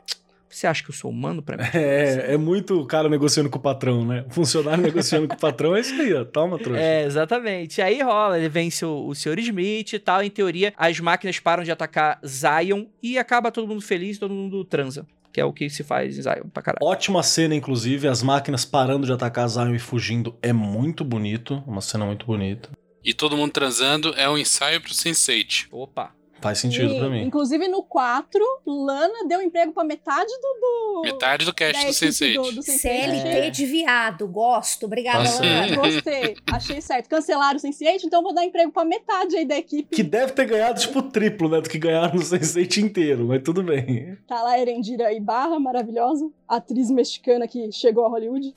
você 0.56 0.66
acha 0.66 0.82
que 0.82 0.90
eu 0.90 0.94
sou 0.94 1.10
humano 1.10 1.42
pra 1.42 1.56
mim? 1.58 1.64
É, 1.74 2.34
é 2.34 2.36
muito 2.36 2.80
o 2.80 2.86
cara 2.86 3.08
negociando 3.08 3.50
com 3.50 3.58
o 3.58 3.62
patrão, 3.62 4.04
né? 4.04 4.24
O 4.28 4.32
funcionário 4.32 4.82
negociando 4.82 5.28
com 5.28 5.34
o 5.34 5.38
patrão 5.38 5.76
é 5.76 5.80
isso 5.80 5.94
aí, 6.00 6.14
ó. 6.14 6.24
Toma, 6.24 6.58
trouxa. 6.58 6.80
É, 6.80 7.04
exatamente. 7.04 7.82
Aí 7.82 8.02
rola, 8.02 8.38
ele 8.38 8.48
vence 8.48 8.84
o, 8.84 9.06
o 9.06 9.14
Sr. 9.14 9.38
Smith 9.38 9.92
e 9.92 9.98
tal. 9.98 10.22
Em 10.22 10.30
teoria, 10.30 10.72
as 10.76 10.98
máquinas 10.98 11.38
param 11.38 11.62
de 11.62 11.70
atacar 11.70 12.18
Zion 12.26 12.86
e 13.02 13.18
acaba 13.18 13.50
todo 13.50 13.68
mundo 13.68 13.82
feliz, 13.82 14.18
todo 14.18 14.32
mundo 14.32 14.64
transa. 14.64 15.06
Que 15.32 15.40
é 15.40 15.44
o 15.44 15.52
que 15.52 15.68
se 15.68 15.84
faz 15.84 16.18
em 16.18 16.22
Zion 16.22 16.48
pra 16.52 16.62
caralho. 16.62 16.86
Ótima 16.86 17.22
cena, 17.22 17.54
inclusive, 17.54 18.08
as 18.08 18.22
máquinas 18.22 18.64
parando 18.64 19.04
de 19.04 19.12
atacar 19.12 19.46
Zion 19.48 19.74
e 19.74 19.78
fugindo 19.78 20.34
é 20.40 20.52
muito 20.52 21.04
bonito. 21.04 21.62
Uma 21.66 21.82
cena 21.82 22.06
muito 22.06 22.24
bonita. 22.24 22.70
E 23.04 23.12
todo 23.12 23.36
mundo 23.36 23.52
transando 23.52 24.14
é 24.16 24.28
um 24.28 24.38
ensaio 24.38 24.80
pro 24.80 24.92
Sense8. 24.92 25.68
Opa. 25.70 26.15
Faz 26.40 26.58
sentido 26.58 26.92
E, 26.94 26.98
pra 26.98 27.08
mim. 27.08 27.22
Inclusive 27.22 27.66
no 27.66 27.82
4, 27.82 28.40
Lana 28.66 29.26
deu 29.26 29.40
emprego 29.40 29.72
pra 29.72 29.82
metade 29.84 30.30
do. 30.40 30.60
do 30.60 31.02
Metade 31.04 31.44
do 31.44 31.52
cast 31.54 31.84
do 31.86 31.92
Sense8. 31.92 32.34
do, 32.34 32.52
do 32.56 32.60
Sense8. 32.60 32.78
CLT 32.78 33.50
de 33.50 33.66
viado, 33.66 34.28
gosto. 34.28 34.86
Obrigada, 34.86 35.24
Tá 35.24 35.40
Lana. 35.40 35.66
É, 35.66 35.74
gostei, 35.76 36.36
achei 36.52 36.80
certo. 36.80 37.08
Cancelaram 37.08 37.56
o 37.58 37.60
Sense8, 37.60 38.04
então 38.04 38.22
vou 38.22 38.34
dar 38.34 38.44
emprego 38.44 38.70
pra 38.70 38.84
metade 38.84 39.36
aí 39.36 39.44
da 39.44 39.56
equipe. 39.56 39.94
Que 39.96 40.02
deve 40.02 40.32
ter 40.32 40.44
ganhado, 40.44 40.78
tipo, 40.80 40.98
o 40.98 41.02
triplo, 41.02 41.48
né? 41.48 41.60
Do 41.60 41.68
que 41.70 41.78
ganharam 41.78 42.14
no 42.14 42.20
Sense8 42.22 42.76
inteiro, 42.84 43.26
mas 43.26 43.42
tudo 43.42 43.62
bem. 43.62 44.16
Tá 44.26 44.42
lá 44.42 44.52
a 44.52 44.60
Erendira 44.60 45.12
Ibarra, 45.12 45.58
maravilhosa, 45.58 46.30
atriz 46.46 46.90
mexicana 46.90 47.48
que 47.48 47.72
chegou 47.72 48.04
a 48.06 48.08
Hollywood. 48.10 48.52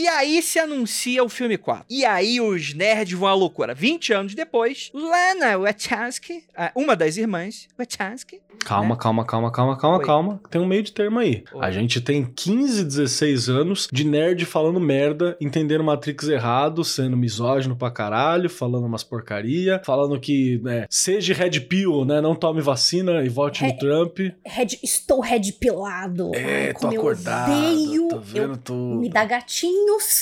E 0.00 0.08
aí 0.08 0.40
se 0.40 0.58
anuncia 0.58 1.22
o 1.22 1.28
filme 1.28 1.58
4. 1.58 1.84
E 1.90 2.06
aí 2.06 2.40
os 2.40 2.72
nerds 2.72 3.18
vão 3.18 3.28
à 3.28 3.34
loucura. 3.34 3.74
20 3.74 4.12
anos 4.14 4.34
depois, 4.34 4.90
Lana 4.94 5.58
Wachowski, 5.58 6.44
uma 6.74 6.96
das 6.96 7.18
irmãs 7.18 7.68
Wachowski, 7.78 8.40
Calma, 8.64 8.94
Né? 8.94 9.00
calma, 9.00 9.24
calma, 9.24 9.50
calma, 9.50 9.78
calma, 9.78 9.98
Oi. 9.98 10.04
calma. 10.04 10.40
Tem 10.50 10.60
um 10.60 10.66
meio 10.66 10.82
de 10.82 10.92
termo 10.92 11.18
aí. 11.18 11.44
Oi. 11.52 11.64
A 11.64 11.70
gente 11.70 11.98
tem 12.00 12.24
15, 12.24 12.84
16 12.84 13.48
anos 13.48 13.88
de 13.90 14.04
nerd 14.04 14.44
falando 14.44 14.78
merda, 14.78 15.34
entendendo 15.40 15.82
Matrix 15.82 16.28
errado, 16.28 16.84
sendo 16.84 17.16
misógino 17.16 17.74
pra 17.74 17.90
caralho, 17.90 18.50
falando 18.50 18.84
umas 18.86 19.02
porcaria, 19.02 19.80
falando 19.84 20.20
que, 20.20 20.60
né, 20.62 20.86
seja 20.90 21.32
red 21.32 21.58
pill, 21.60 22.04
né, 22.04 22.20
não 22.20 22.34
tome 22.34 22.60
vacina 22.60 23.24
e 23.24 23.28
vote 23.30 23.64
É, 23.64 23.68
no 23.68 23.78
Trump. 23.78 24.18
Red- 24.44 24.78
estou 24.82 25.20
red 25.20 25.52
pilado. 25.58 26.30
É, 26.34 26.74
tô 26.74 26.90
eu 26.92 27.00
acordado, 27.00 27.50
odeio. 27.52 28.08
tô 28.08 28.18
vendo 28.20 28.52
eu, 28.52 28.56
tudo. 28.58 29.00
me 29.00 29.08
dá 29.08 29.24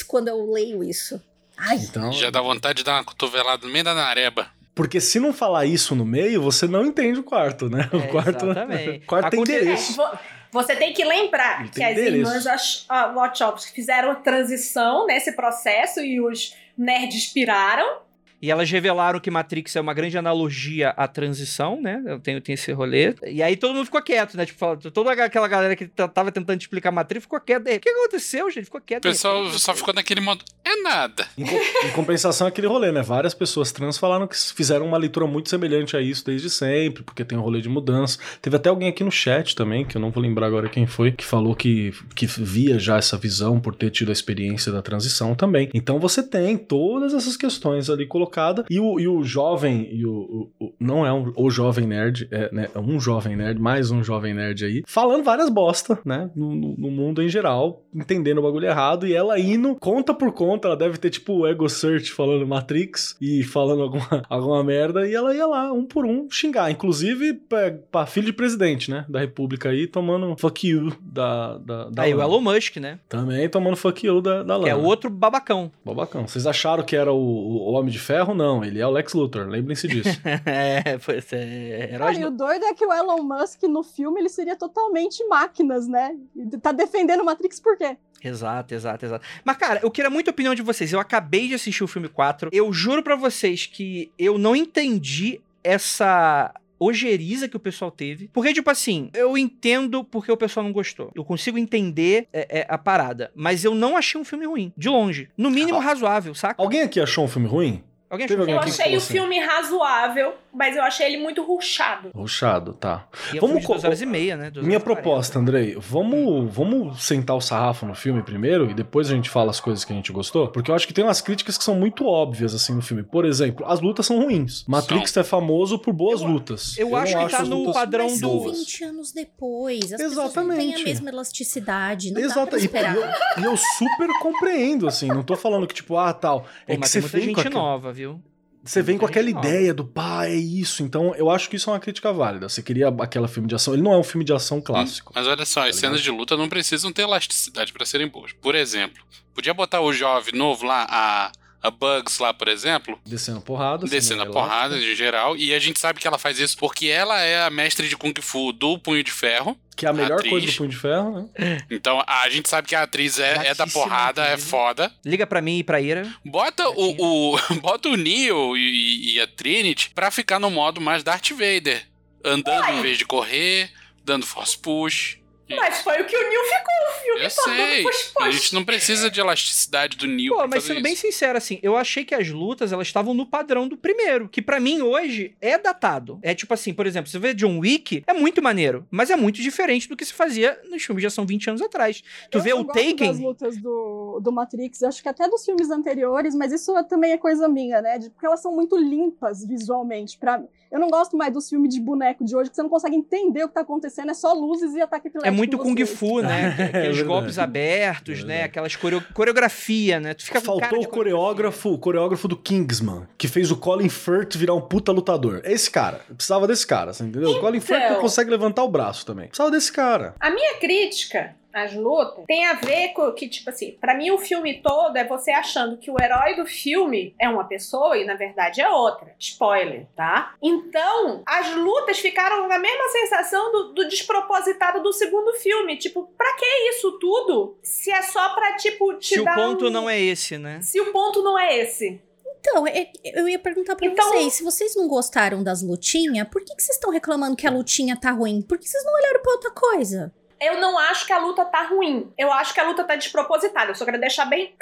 quando 0.06 0.28
eu 0.28 0.50
leio 0.50 0.82
isso. 0.84 1.20
Ai, 1.56 1.76
Então, 1.76 2.12
Já 2.12 2.30
dá 2.30 2.40
vontade 2.40 2.78
de 2.78 2.84
dar 2.84 2.94
uma 2.94 3.04
cotovelada 3.04 3.66
no 3.66 3.72
meio 3.72 3.84
da 3.84 3.94
nareba. 3.94 4.48
porque 4.74 5.00
se 5.00 5.18
não 5.18 5.32
falar 5.32 5.66
isso 5.66 5.94
no 5.96 6.04
meio, 6.04 6.40
você 6.40 6.66
não 6.68 6.86
entende 6.86 7.18
o 7.18 7.24
quarto, 7.24 7.68
né? 7.68 7.88
O 7.92 7.96
É, 7.96 8.06
quarto, 8.06 8.44
exatamente. 8.46 8.98
o 8.98 9.00
quarto 9.06 9.30
tem 9.30 9.40
endereço. 9.40 9.94
Vo- 9.96 10.18
Você 10.52 10.76
tem 10.76 10.92
que 10.92 11.04
lembrar 11.04 11.60
Ele 11.60 11.68
que 11.68 11.74
tem 11.74 11.84
as 11.84 11.92
endereço. 11.92 12.16
irmãs 12.36 12.86
ah, 12.88 13.08
Wachowski 13.08 13.72
fizeram 13.72 14.12
a 14.12 14.14
transição 14.14 15.04
nesse 15.06 15.32
processo 15.32 16.00
e 16.00 16.20
os 16.20 16.54
nerds 16.76 17.26
piraram. 17.26 17.98
E 18.40 18.50
elas 18.50 18.70
revelaram 18.70 19.18
que 19.18 19.30
Matrix 19.30 19.74
é 19.76 19.80
uma 19.80 19.92
grande 19.92 20.16
analogia 20.16 20.90
à 20.90 21.08
transição, 21.08 21.80
né? 21.80 22.00
Eu 22.06 22.20
tenho, 22.20 22.40
tenho 22.40 22.54
esse 22.54 22.70
rolê. 22.72 23.14
E 23.26 23.42
aí 23.42 23.56
todo 23.56 23.74
mundo 23.74 23.84
ficou 23.84 24.00
quieto, 24.02 24.36
né? 24.36 24.46
Tipo, 24.46 24.76
toda 24.92 25.10
aquela 25.12 25.48
galera 25.48 25.74
que 25.74 25.86
tava 25.86 26.30
tentando 26.30 26.60
explicar 26.60 26.92
Matrix 26.92 27.24
ficou 27.24 27.40
quieta. 27.40 27.70
O 27.74 27.80
que 27.80 27.88
aconteceu, 27.88 28.50
gente? 28.50 28.66
Ficou 28.66 28.80
O 28.80 28.84
quieto. 28.84 29.02
pessoal 29.02 29.38
de 29.38 29.44
repente. 29.46 29.60
só 29.62 29.74
ficou 29.74 29.92
naquele 29.92 30.20
modo. 30.20 30.44
É 30.64 30.76
nada. 30.82 31.26
Em, 31.36 31.44
co- 31.44 31.86
em 31.86 31.90
compensação, 31.90 32.46
é 32.46 32.50
aquele 32.50 32.66
rolê, 32.66 32.92
né? 32.92 33.02
Várias 33.02 33.34
pessoas 33.34 33.72
trans 33.72 33.98
falaram 33.98 34.26
que 34.28 34.36
fizeram 34.54 34.86
uma 34.86 34.98
leitura 34.98 35.26
muito 35.26 35.48
semelhante 35.48 35.96
a 35.96 36.00
isso 36.00 36.24
desde 36.24 36.48
sempre, 36.48 37.02
porque 37.02 37.24
tem 37.24 37.36
um 37.36 37.40
rolê 37.42 37.60
de 37.60 37.68
mudança. 37.68 38.18
Teve 38.40 38.56
até 38.56 38.68
alguém 38.68 38.88
aqui 38.88 39.02
no 39.02 39.10
chat 39.10 39.56
também, 39.56 39.84
que 39.84 39.96
eu 39.96 40.00
não 40.00 40.10
vou 40.10 40.22
lembrar 40.22 40.46
agora 40.46 40.68
quem 40.68 40.86
foi, 40.86 41.10
que 41.12 41.24
falou 41.24 41.54
que, 41.56 41.92
que 42.14 42.26
via 42.26 42.78
já 42.78 42.96
essa 42.98 43.16
visão 43.16 43.58
por 43.58 43.74
ter 43.74 43.90
tido 43.90 44.10
a 44.10 44.12
experiência 44.12 44.70
da 44.70 44.80
transição 44.82 45.34
também. 45.34 45.68
Então 45.74 45.98
você 45.98 46.22
tem 46.22 46.56
todas 46.56 47.14
essas 47.14 47.36
questões 47.36 47.90
ali 47.90 48.06
colocadas, 48.06 48.27
e 48.70 48.78
o, 48.80 48.98
e 49.00 49.06
o 49.08 49.22
jovem, 49.22 49.88
e 49.92 50.04
o, 50.06 50.10
o- 50.12 50.50
o- 50.66 50.72
não 50.80 51.06
é 51.06 51.12
um, 51.12 51.32
o 51.36 51.50
jovem 51.50 51.86
nerd, 51.86 52.28
é, 52.30 52.52
né, 52.52 52.68
é 52.74 52.78
um 52.78 52.98
jovem 53.00 53.36
nerd, 53.36 53.60
mais 53.60 53.90
um 53.90 54.02
jovem 54.02 54.34
nerd 54.34 54.64
aí, 54.64 54.82
falando 54.86 55.22
várias 55.24 55.48
bosta, 55.48 55.98
né? 56.04 56.30
No, 56.34 56.54
no- 56.54 56.74
no 56.76 56.90
mundo 56.90 57.22
em 57.22 57.28
geral, 57.28 57.82
entendendo 57.94 58.38
o 58.38 58.42
bagulho 58.42 58.66
errado, 58.66 59.06
e 59.06 59.14
ela 59.14 59.38
indo 59.38 59.74
conta 59.76 60.12
por 60.14 60.32
conta, 60.32 60.68
ela 60.68 60.76
deve 60.76 60.98
ter 60.98 61.10
tipo 61.10 61.32
o 61.40 61.46
Ego 61.46 61.68
Search 61.68 62.12
falando 62.12 62.46
Matrix 62.46 63.16
e 63.20 63.42
falando 63.42 63.82
alguma, 63.82 64.22
alguma 64.28 64.62
merda, 64.64 65.06
e 65.06 65.14
ela 65.14 65.34
ia 65.34 65.46
lá, 65.46 65.72
um 65.72 65.84
por 65.84 66.04
um, 66.04 66.28
xingar. 66.30 66.70
Inclusive, 66.70 67.34
pra, 67.34 67.72
pra 67.90 68.06
filho 68.06 68.26
de 68.26 68.32
presidente, 68.32 68.90
né? 68.90 69.04
Da 69.08 69.20
República 69.20 69.68
aí, 69.70 69.86
tomando 69.86 70.36
fuck 70.38 70.66
you 70.68 70.92
da. 71.00 71.58
da, 71.58 71.88
da 71.90 72.02
Aí 72.02 72.12
o 72.14 72.16
Lana. 72.18 72.28
Elon 72.30 72.40
Musk, 72.40 72.76
né? 72.76 72.98
Também 73.08 73.48
tomando 73.48 73.76
fuck 73.76 74.06
you 74.06 74.20
da, 74.20 74.42
da 74.42 74.58
Que 74.60 74.68
é 74.68 74.74
Lana. 74.74 74.86
outro 74.86 75.10
babacão. 75.10 75.70
Babacão. 75.84 76.26
Vocês 76.26 76.46
acharam 76.46 76.82
que 76.82 76.96
era 76.96 77.12
o, 77.12 77.16
o 77.18 77.72
Homem 77.72 77.90
de 77.90 77.98
Ferro? 77.98 78.17
Não, 78.34 78.64
ele 78.64 78.80
é 78.80 78.86
o 78.86 78.90
Lex 78.90 79.12
Luthor, 79.14 79.46
lembrem-se 79.46 79.88
disso. 79.88 80.20
é, 80.46 80.98
pois 80.98 81.32
é. 81.32 81.94
Heróis 81.94 82.16
Cara, 82.16 82.18
e 82.18 82.24
o 82.24 82.30
doido 82.30 82.64
é 82.64 82.74
que 82.74 82.84
o 82.84 82.92
Elon 82.92 83.22
Musk 83.22 83.62
no 83.64 83.82
filme 83.82 84.20
ele 84.20 84.28
seria 84.28 84.56
totalmente 84.56 85.24
máquinas, 85.26 85.88
né? 85.88 86.16
Tá 86.62 86.72
defendendo 86.72 87.24
Matrix 87.24 87.60
por 87.60 87.76
quê? 87.76 87.96
Exato, 88.22 88.74
exato, 88.74 89.06
exato. 89.06 89.26
Mas, 89.44 89.56
cara, 89.56 89.80
eu 89.82 89.90
queria 89.90 90.10
muito 90.10 90.28
a 90.28 90.32
opinião 90.32 90.54
de 90.54 90.62
vocês. 90.62 90.92
Eu 90.92 91.00
acabei 91.00 91.48
de 91.48 91.54
assistir 91.54 91.84
o 91.84 91.88
filme 91.88 92.08
4. 92.08 92.50
Eu 92.52 92.72
juro 92.72 93.02
pra 93.02 93.16
vocês 93.16 93.66
que 93.66 94.10
eu 94.18 94.38
não 94.38 94.56
entendi 94.56 95.40
essa 95.62 96.52
ojeriza 96.78 97.48
que 97.48 97.56
o 97.56 97.60
pessoal 97.60 97.90
teve. 97.90 98.28
Porque, 98.32 98.52
tipo 98.52 98.70
assim, 98.70 99.10
eu 99.14 99.36
entendo 99.36 100.04
porque 100.04 100.30
o 100.30 100.36
pessoal 100.36 100.64
não 100.64 100.72
gostou. 100.72 101.10
Eu 101.14 101.24
consigo 101.24 101.58
entender 101.58 102.28
é, 102.32 102.60
é, 102.60 102.66
a 102.68 102.78
parada. 102.78 103.30
Mas 103.34 103.64
eu 103.64 103.74
não 103.74 103.96
achei 103.96 104.20
um 104.20 104.24
filme 104.24 104.46
ruim. 104.46 104.72
De 104.76 104.88
longe. 104.88 105.28
No 105.36 105.50
mínimo 105.50 105.78
razoável, 105.78 106.34
saca? 106.34 106.62
Alguém 106.62 106.82
aqui 106.82 107.00
achou 107.00 107.24
um 107.24 107.28
filme 107.28 107.48
ruim? 107.48 107.82
Alguém 108.10 108.26
Teve 108.26 108.42
achou 108.42 108.54
Eu 108.54 108.60
achei 108.60 108.94
o 108.94 108.96
assim? 108.98 109.12
filme 109.12 109.38
razoável, 109.40 110.34
mas 110.58 110.76
eu 110.76 110.82
achei 110.82 111.06
ele 111.06 111.18
muito 111.18 111.42
ruchado. 111.42 112.10
Ruxado, 112.14 112.72
tá. 112.74 113.06
E 113.32 113.38
Vamos 113.38 113.64
duas 113.64 113.84
horas 113.84 114.02
e 114.02 114.06
meia, 114.06 114.36
né? 114.36 114.50
Duas 114.50 114.66
Minha 114.66 114.80
proposta, 114.80 115.38
Andrei, 115.38 115.76
vamos, 115.78 116.52
vamos 116.52 117.02
sentar 117.04 117.36
o 117.36 117.40
sarrafo 117.40 117.86
no 117.86 117.94
filme 117.94 118.22
primeiro 118.22 118.68
e 118.70 118.74
depois 118.74 119.10
a 119.10 119.14
gente 119.14 119.30
fala 119.30 119.50
as 119.50 119.60
coisas 119.60 119.84
que 119.84 119.92
a 119.92 119.96
gente 119.96 120.12
gostou? 120.12 120.48
Porque 120.48 120.70
eu 120.70 120.74
acho 120.74 120.86
que 120.86 120.92
tem 120.92 121.04
umas 121.04 121.20
críticas 121.20 121.56
que 121.56 121.62
são 121.64 121.74
muito 121.76 122.04
óbvias, 122.04 122.52
assim, 122.54 122.74
no 122.74 122.82
filme. 122.82 123.02
Por 123.04 123.24
exemplo, 123.24 123.64
as 123.66 123.80
lutas 123.80 124.04
são 124.06 124.20
ruins. 124.20 124.64
Matrix 124.66 125.16
é 125.16 125.22
famoso 125.22 125.78
por 125.78 125.92
boas 125.94 126.20
lutas. 126.20 126.76
eu 126.76 126.96
acho 126.96 127.14
não 127.14 127.26
que 127.26 127.30
tá 127.30 127.42
as 127.42 127.48
no 127.48 127.72
padrão 127.72 128.08
Mas 128.10 128.20
boas. 128.20 128.58
20 128.58 128.84
anos 128.84 129.12
depois. 129.12 129.92
As 129.92 130.02
pessoas 130.02 130.34
não 130.34 130.48
têm 130.48 130.70
Exatamente. 130.70 130.82
a 130.82 130.84
mesma 130.84 131.10
elasticidade. 131.10 132.12
Não 132.12 132.20
dá 132.20 132.26
Exato, 132.26 132.46
pra 132.48 132.58
e, 132.58 132.62
esperar. 132.62 132.96
e 132.96 132.98
eu, 132.98 133.42
e 133.42 133.44
eu 133.44 133.56
super 133.56 134.08
compreendo, 134.20 134.88
assim, 134.88 135.06
não 135.08 135.22
tô 135.22 135.36
falando 135.36 135.66
que, 135.66 135.74
tipo, 135.74 135.96
ah, 135.96 136.12
tal. 136.12 136.40
Pô, 136.40 136.46
É 136.66 136.74
que 136.74 136.80
mas 136.80 136.90
você 136.90 137.00
tem 137.02 137.24
muita 137.26 137.34
com 137.36 137.42
gente 137.42 137.52
nova, 137.54 137.92
viu? 137.92 138.20
Você 138.64 138.82
vem 138.82 138.98
com 138.98 139.06
aquela 139.06 139.30
ideia 139.30 139.72
do 139.72 139.84
pá, 139.84 140.26
é 140.26 140.34
isso. 140.34 140.82
Então, 140.82 141.14
eu 141.14 141.30
acho 141.30 141.48
que 141.48 141.56
isso 141.56 141.70
é 141.70 141.72
uma 141.72 141.80
crítica 141.80 142.12
válida. 142.12 142.48
Você 142.48 142.62
queria 142.62 142.88
aquela 142.88 143.26
filme 143.28 143.48
de 143.48 143.54
ação. 143.54 143.72
Ele 143.72 143.82
não 143.82 143.92
é 143.92 143.98
um 143.98 144.02
filme 144.02 144.24
de 144.24 144.32
ação 144.32 144.60
clássico. 144.60 145.12
Mas 145.14 145.26
olha 145.26 145.44
só, 145.46 145.60
as 145.66 145.74
Tá 145.76 145.80
cenas 145.80 146.00
ligado? 146.00 146.12
de 146.14 146.18
luta 146.18 146.36
não 146.36 146.48
precisam 146.48 146.92
ter 146.92 147.02
elasticidade 147.02 147.72
pra 147.72 147.86
serem 147.86 148.08
boas. 148.08 148.32
Por 148.32 148.54
exemplo, 148.54 149.02
podia 149.34 149.54
botar 149.54 149.80
o 149.80 149.92
jovem 149.92 150.34
novo 150.34 150.66
lá, 150.66 150.86
a, 150.90 151.32
a 151.62 151.70
Bugs 151.70 152.18
lá, 152.18 152.32
por 152.32 152.48
exemplo, 152.48 152.98
Descendo 153.04 153.40
porrada. 153.40 153.84
assim, 153.84 153.94
descendo 153.94 154.22
a 154.22 154.24
né, 154.26 154.30
porrada 154.32 154.74
elástica, 154.74 154.90
de 154.90 154.94
geral, 154.96 155.36
e 155.36 155.52
a 155.54 155.58
gente 155.58 155.78
sabe 155.80 155.98
que 156.00 156.06
ela 156.06 156.18
faz 156.18 156.38
isso 156.38 156.56
porque 156.56 156.86
ela 156.86 157.20
é 157.20 157.42
a 157.42 157.50
mestre 157.50 157.88
de 157.88 157.96
Kung 157.96 158.14
Fu 158.20 158.52
do 158.52 158.78
Punho 158.78 159.02
de 159.02 159.10
Ferro. 159.10 159.58
Que 159.76 159.86
é 159.86 159.88
a 159.88 159.92
melhor 159.92 160.18
atriz. 160.18 160.30
coisa 160.30 160.46
do 160.46 160.52
Punho 160.54 160.70
de 160.70 160.76
Ferro, 160.76 161.30
né? 161.36 161.58
Então 161.70 162.02
a 162.06 162.28
gente 162.28 162.48
sabe 162.48 162.66
que 162.68 162.74
a 162.74 162.82
atriz 162.82 163.18
é, 163.18 163.48
é 163.48 163.54
da 163.54 163.66
porrada, 163.66 164.22
é 164.22 164.26
inclusive. 164.28 164.50
foda. 164.50 164.92
Liga 165.04 165.26
pra 165.26 165.40
mim 165.40 165.58
e 165.58 165.64
pra 165.64 165.80
Ira. 165.80 166.12
Bota 166.24 166.68
o, 166.68 167.34
o, 167.34 167.38
bota 167.60 167.88
o 167.88 167.96
Neo 167.96 168.56
e, 168.56 169.14
e 169.14 169.20
a 169.20 169.26
Trinity 169.26 169.90
pra 169.94 170.10
ficar 170.10 170.38
no 170.40 170.50
modo 170.50 170.80
mais 170.80 171.02
Darth 171.02 171.30
Vader. 171.30 171.86
Andando 172.24 172.70
em 172.72 172.82
vez 172.82 172.98
de 172.98 173.04
correr, 173.04 173.70
dando 174.04 174.26
force 174.26 174.58
push. 174.58 175.18
Mas 175.56 175.80
foi 175.80 176.00
o 176.00 176.04
que 176.06 176.16
o 176.16 176.20
Neil 176.28 176.42
ficou 176.44 176.74
o 176.88 177.02
filme 177.02 177.20
Eu 177.24 177.30
todo. 177.30 177.44
sei. 177.44 178.24
A 178.26 178.30
gente 178.30 178.54
não 178.54 178.64
precisa 178.64 179.10
de 179.10 179.20
elasticidade 179.20 179.96
do 179.96 180.06
Neo 180.06 180.30
Pô, 180.32 180.38
pra 180.38 180.46
mas 180.48 180.62
fazer 180.62 180.74
sendo 180.74 180.82
bem 180.82 180.92
isso. 180.92 181.02
sincero, 181.02 181.38
assim, 181.38 181.58
eu 181.62 181.76
achei 181.76 182.04
que 182.04 182.14
as 182.14 182.28
lutas, 182.28 182.72
elas 182.72 182.86
estavam 182.86 183.14
no 183.14 183.26
padrão 183.26 183.66
do 183.68 183.76
primeiro, 183.76 184.28
que 184.28 184.42
pra 184.42 184.60
mim 184.60 184.82
hoje 184.82 185.34
é 185.40 185.56
datado. 185.58 186.18
É 186.22 186.34
tipo 186.34 186.52
assim, 186.54 186.72
por 186.74 186.86
exemplo, 186.86 187.10
você 187.10 187.18
vê 187.18 187.32
John 187.34 187.58
Wick, 187.58 188.02
é 188.06 188.12
muito 188.12 188.42
maneiro, 188.42 188.86
mas 188.90 189.10
é 189.10 189.16
muito 189.16 189.40
diferente 189.40 189.88
do 189.88 189.96
que 189.96 190.04
se 190.04 190.12
fazia 190.12 190.60
nos 190.70 190.82
filmes 190.84 191.02
já 191.02 191.10
são 191.10 191.24
20 191.26 191.48
anos 191.50 191.62
atrás. 191.62 192.02
Tu 192.30 192.38
Eu- 192.38 192.42
vê 192.42 192.52
eu 192.52 192.60
o 192.60 192.64
gosto 192.64 192.74
das 192.76 192.84
Taken, 192.86 193.12
lutas 193.24 193.56
do, 193.58 194.20
do 194.22 194.32
Matrix, 194.32 194.82
acho 194.82 195.02
que 195.02 195.08
até 195.08 195.28
dos 195.28 195.44
filmes 195.44 195.70
anteriores, 195.70 196.34
mas 196.34 196.52
isso 196.52 196.72
também 196.84 197.12
é 197.12 197.18
coisa 197.18 197.48
minha, 197.48 197.80
né? 197.80 197.98
De- 197.98 198.10
Porque 198.10 198.26
elas 198.26 198.40
são 198.40 198.54
muito 198.54 198.76
limpas 198.76 199.44
visualmente. 199.46 200.18
Pra, 200.18 200.42
eu 200.70 200.78
não 200.78 200.88
gosto 200.88 201.16
mais 201.16 201.32
dos 201.32 201.48
filmes 201.48 201.72
de 201.74 201.80
boneco 201.80 202.24
de 202.24 202.36
hoje, 202.36 202.50
que 202.50 202.56
você 202.56 202.62
não 202.62 202.68
consegue 202.70 202.96
entender 202.96 203.44
o 203.44 203.48
que 203.48 203.54
tá 203.54 203.60
acontecendo, 203.62 204.10
é 204.10 204.14
só 204.14 204.32
luzes 204.32 204.74
e 204.74 204.80
ataque 204.80 205.10
é 205.22 205.30
muito 205.30 205.56
Kung. 205.58 205.76
Fu, 205.86 206.20
né? 206.20 206.54
É 206.58 206.64
Aqueles 206.64 206.96
verdade. 206.96 207.04
golpes 207.04 207.38
abertos, 207.38 208.20
É 208.20 208.24
né? 208.24 208.42
Aquelas 208.44 208.76
coreo- 208.76 209.02
coreografia, 209.14 210.00
né? 210.00 210.14
Tu 210.14 210.24
fica 210.24 210.40
Faltou 210.40 210.80
o 210.82 210.88
coreógrafo, 210.88 211.70
o 211.70 211.78
coreógrafo 211.78 212.26
do 212.28 212.36
Kingsman, 212.36 213.06
que 213.16 213.28
fez 213.28 213.50
o 213.50 213.56
Colin 213.56 213.88
Firth 213.88 214.34
virar 214.36 214.54
um 214.54 214.60
puta 214.60 214.92
lutador. 214.92 215.40
Esse 215.44 215.70
cara. 215.70 216.00
Precisava 216.14 216.46
desse 216.46 216.66
cara, 216.66 216.92
você 216.92 217.04
entendeu? 217.04 217.30
O 217.30 217.40
Colin 217.40 217.60
Firth 217.60 217.90
não 217.90 218.00
consegue 218.00 218.30
levantar 218.30 218.64
o 218.64 218.68
braço 218.68 219.06
também. 219.06 219.28
Precisava 219.28 219.50
desse 219.50 219.72
cara. 219.72 220.14
A 220.20 220.30
minha 220.30 220.54
crítica 220.58 221.34
às 221.64 221.74
lutas 221.74 222.24
tem 222.26 222.46
a 222.46 222.54
ver 222.54 222.88
com 222.94 223.12
que, 223.12 223.28
tipo 223.28 223.50
assim, 223.50 223.72
pra 223.80 223.94
mim 223.96 224.10
o 224.10 224.18
filme 224.18 224.60
todo 224.62 224.96
é 224.96 225.04
você 225.04 225.30
achando 225.30 225.76
que 225.78 225.90
o 225.90 225.96
herói 226.00 226.34
do 226.36 226.46
filme 226.46 227.14
é 227.20 227.28
uma 227.28 227.44
pessoa 227.44 227.96
e 227.98 228.04
na 228.04 228.14
verdade 228.14 228.60
é 228.60 228.68
outra. 228.68 229.14
Spoiler, 229.18 229.86
tá? 229.96 230.34
Então, 230.42 231.22
as 231.26 231.54
lutas 231.54 231.98
ficaram 231.98 232.48
na 232.48 232.58
mesma 232.58 232.88
sensação 232.88 233.52
do, 233.52 233.72
do 233.74 233.88
despropositado 233.88 234.82
do 234.82 234.92
segundo 234.92 235.32
filme. 235.34 235.76
Tipo, 235.76 236.04
pra 236.16 236.34
que 236.36 236.46
isso 236.70 236.98
tudo? 236.98 237.56
Se 237.62 237.90
é 237.90 238.02
só 238.02 238.34
pra, 238.34 238.56
tipo, 238.56 238.94
te 238.94 239.14
Se 239.14 239.20
o 239.20 239.24
dar. 239.24 239.34
ponto 239.34 239.66
um- 239.66 239.70
não 239.70 239.88
é 239.88 240.00
esse, 240.00 240.38
né? 240.38 240.60
Se 240.62 240.80
o 240.80 240.92
ponto 240.92 241.22
não 241.22 241.38
é 241.38 241.58
esse. 241.58 242.00
Então, 242.40 242.66
é- 242.66 242.90
eu 243.04 243.28
ia 243.28 243.38
perguntar 243.38 243.74
pra 243.76 243.86
Então- 243.86 244.08
vocês, 244.10 244.32
se 244.34 244.44
vocês 244.44 244.76
não 244.76 244.86
gostaram 244.88 245.42
das 245.42 245.60
lutinhas, 245.62 246.26
por 246.28 246.42
que, 246.44 246.54
que 246.54 246.62
vocês 246.62 246.76
estão 246.76 246.90
reclamando 246.90 247.36
que 247.36 247.46
a 247.46 247.50
lutinha 247.50 247.96
tá 248.00 248.10
ruim? 248.12 248.40
Por 248.42 248.58
que 248.58 248.68
vocês 248.68 248.84
não 248.84 248.94
olharam 248.94 249.20
pra 249.22 249.32
outra 249.32 249.50
coisa? 249.50 250.12
Eu 250.40 250.60
não 250.60 250.78
acho 250.78 251.06
que 251.06 251.12
a 251.12 251.18
luta 251.18 251.44
tá 251.44 251.66
ruim. 251.66 252.10
Eu 252.16 252.32
acho 252.32 252.54
que 252.54 252.60
a 252.60 252.68
luta 252.68 252.84
tá 252.84 252.96
despropositada. 252.96 253.70
Eu 253.70 253.74
só 253.74 253.84
quero 253.84 254.00
deixar 254.00 254.24
bem 254.24 254.54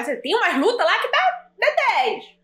dizer, 0.00 0.20
tem 0.22 0.34
umas 0.34 0.56
lutas 0.58 0.86
lá 0.86 0.98
que 0.98 1.08
dá, 1.08 1.48
dá 1.58 2.02
10. 2.04 2.36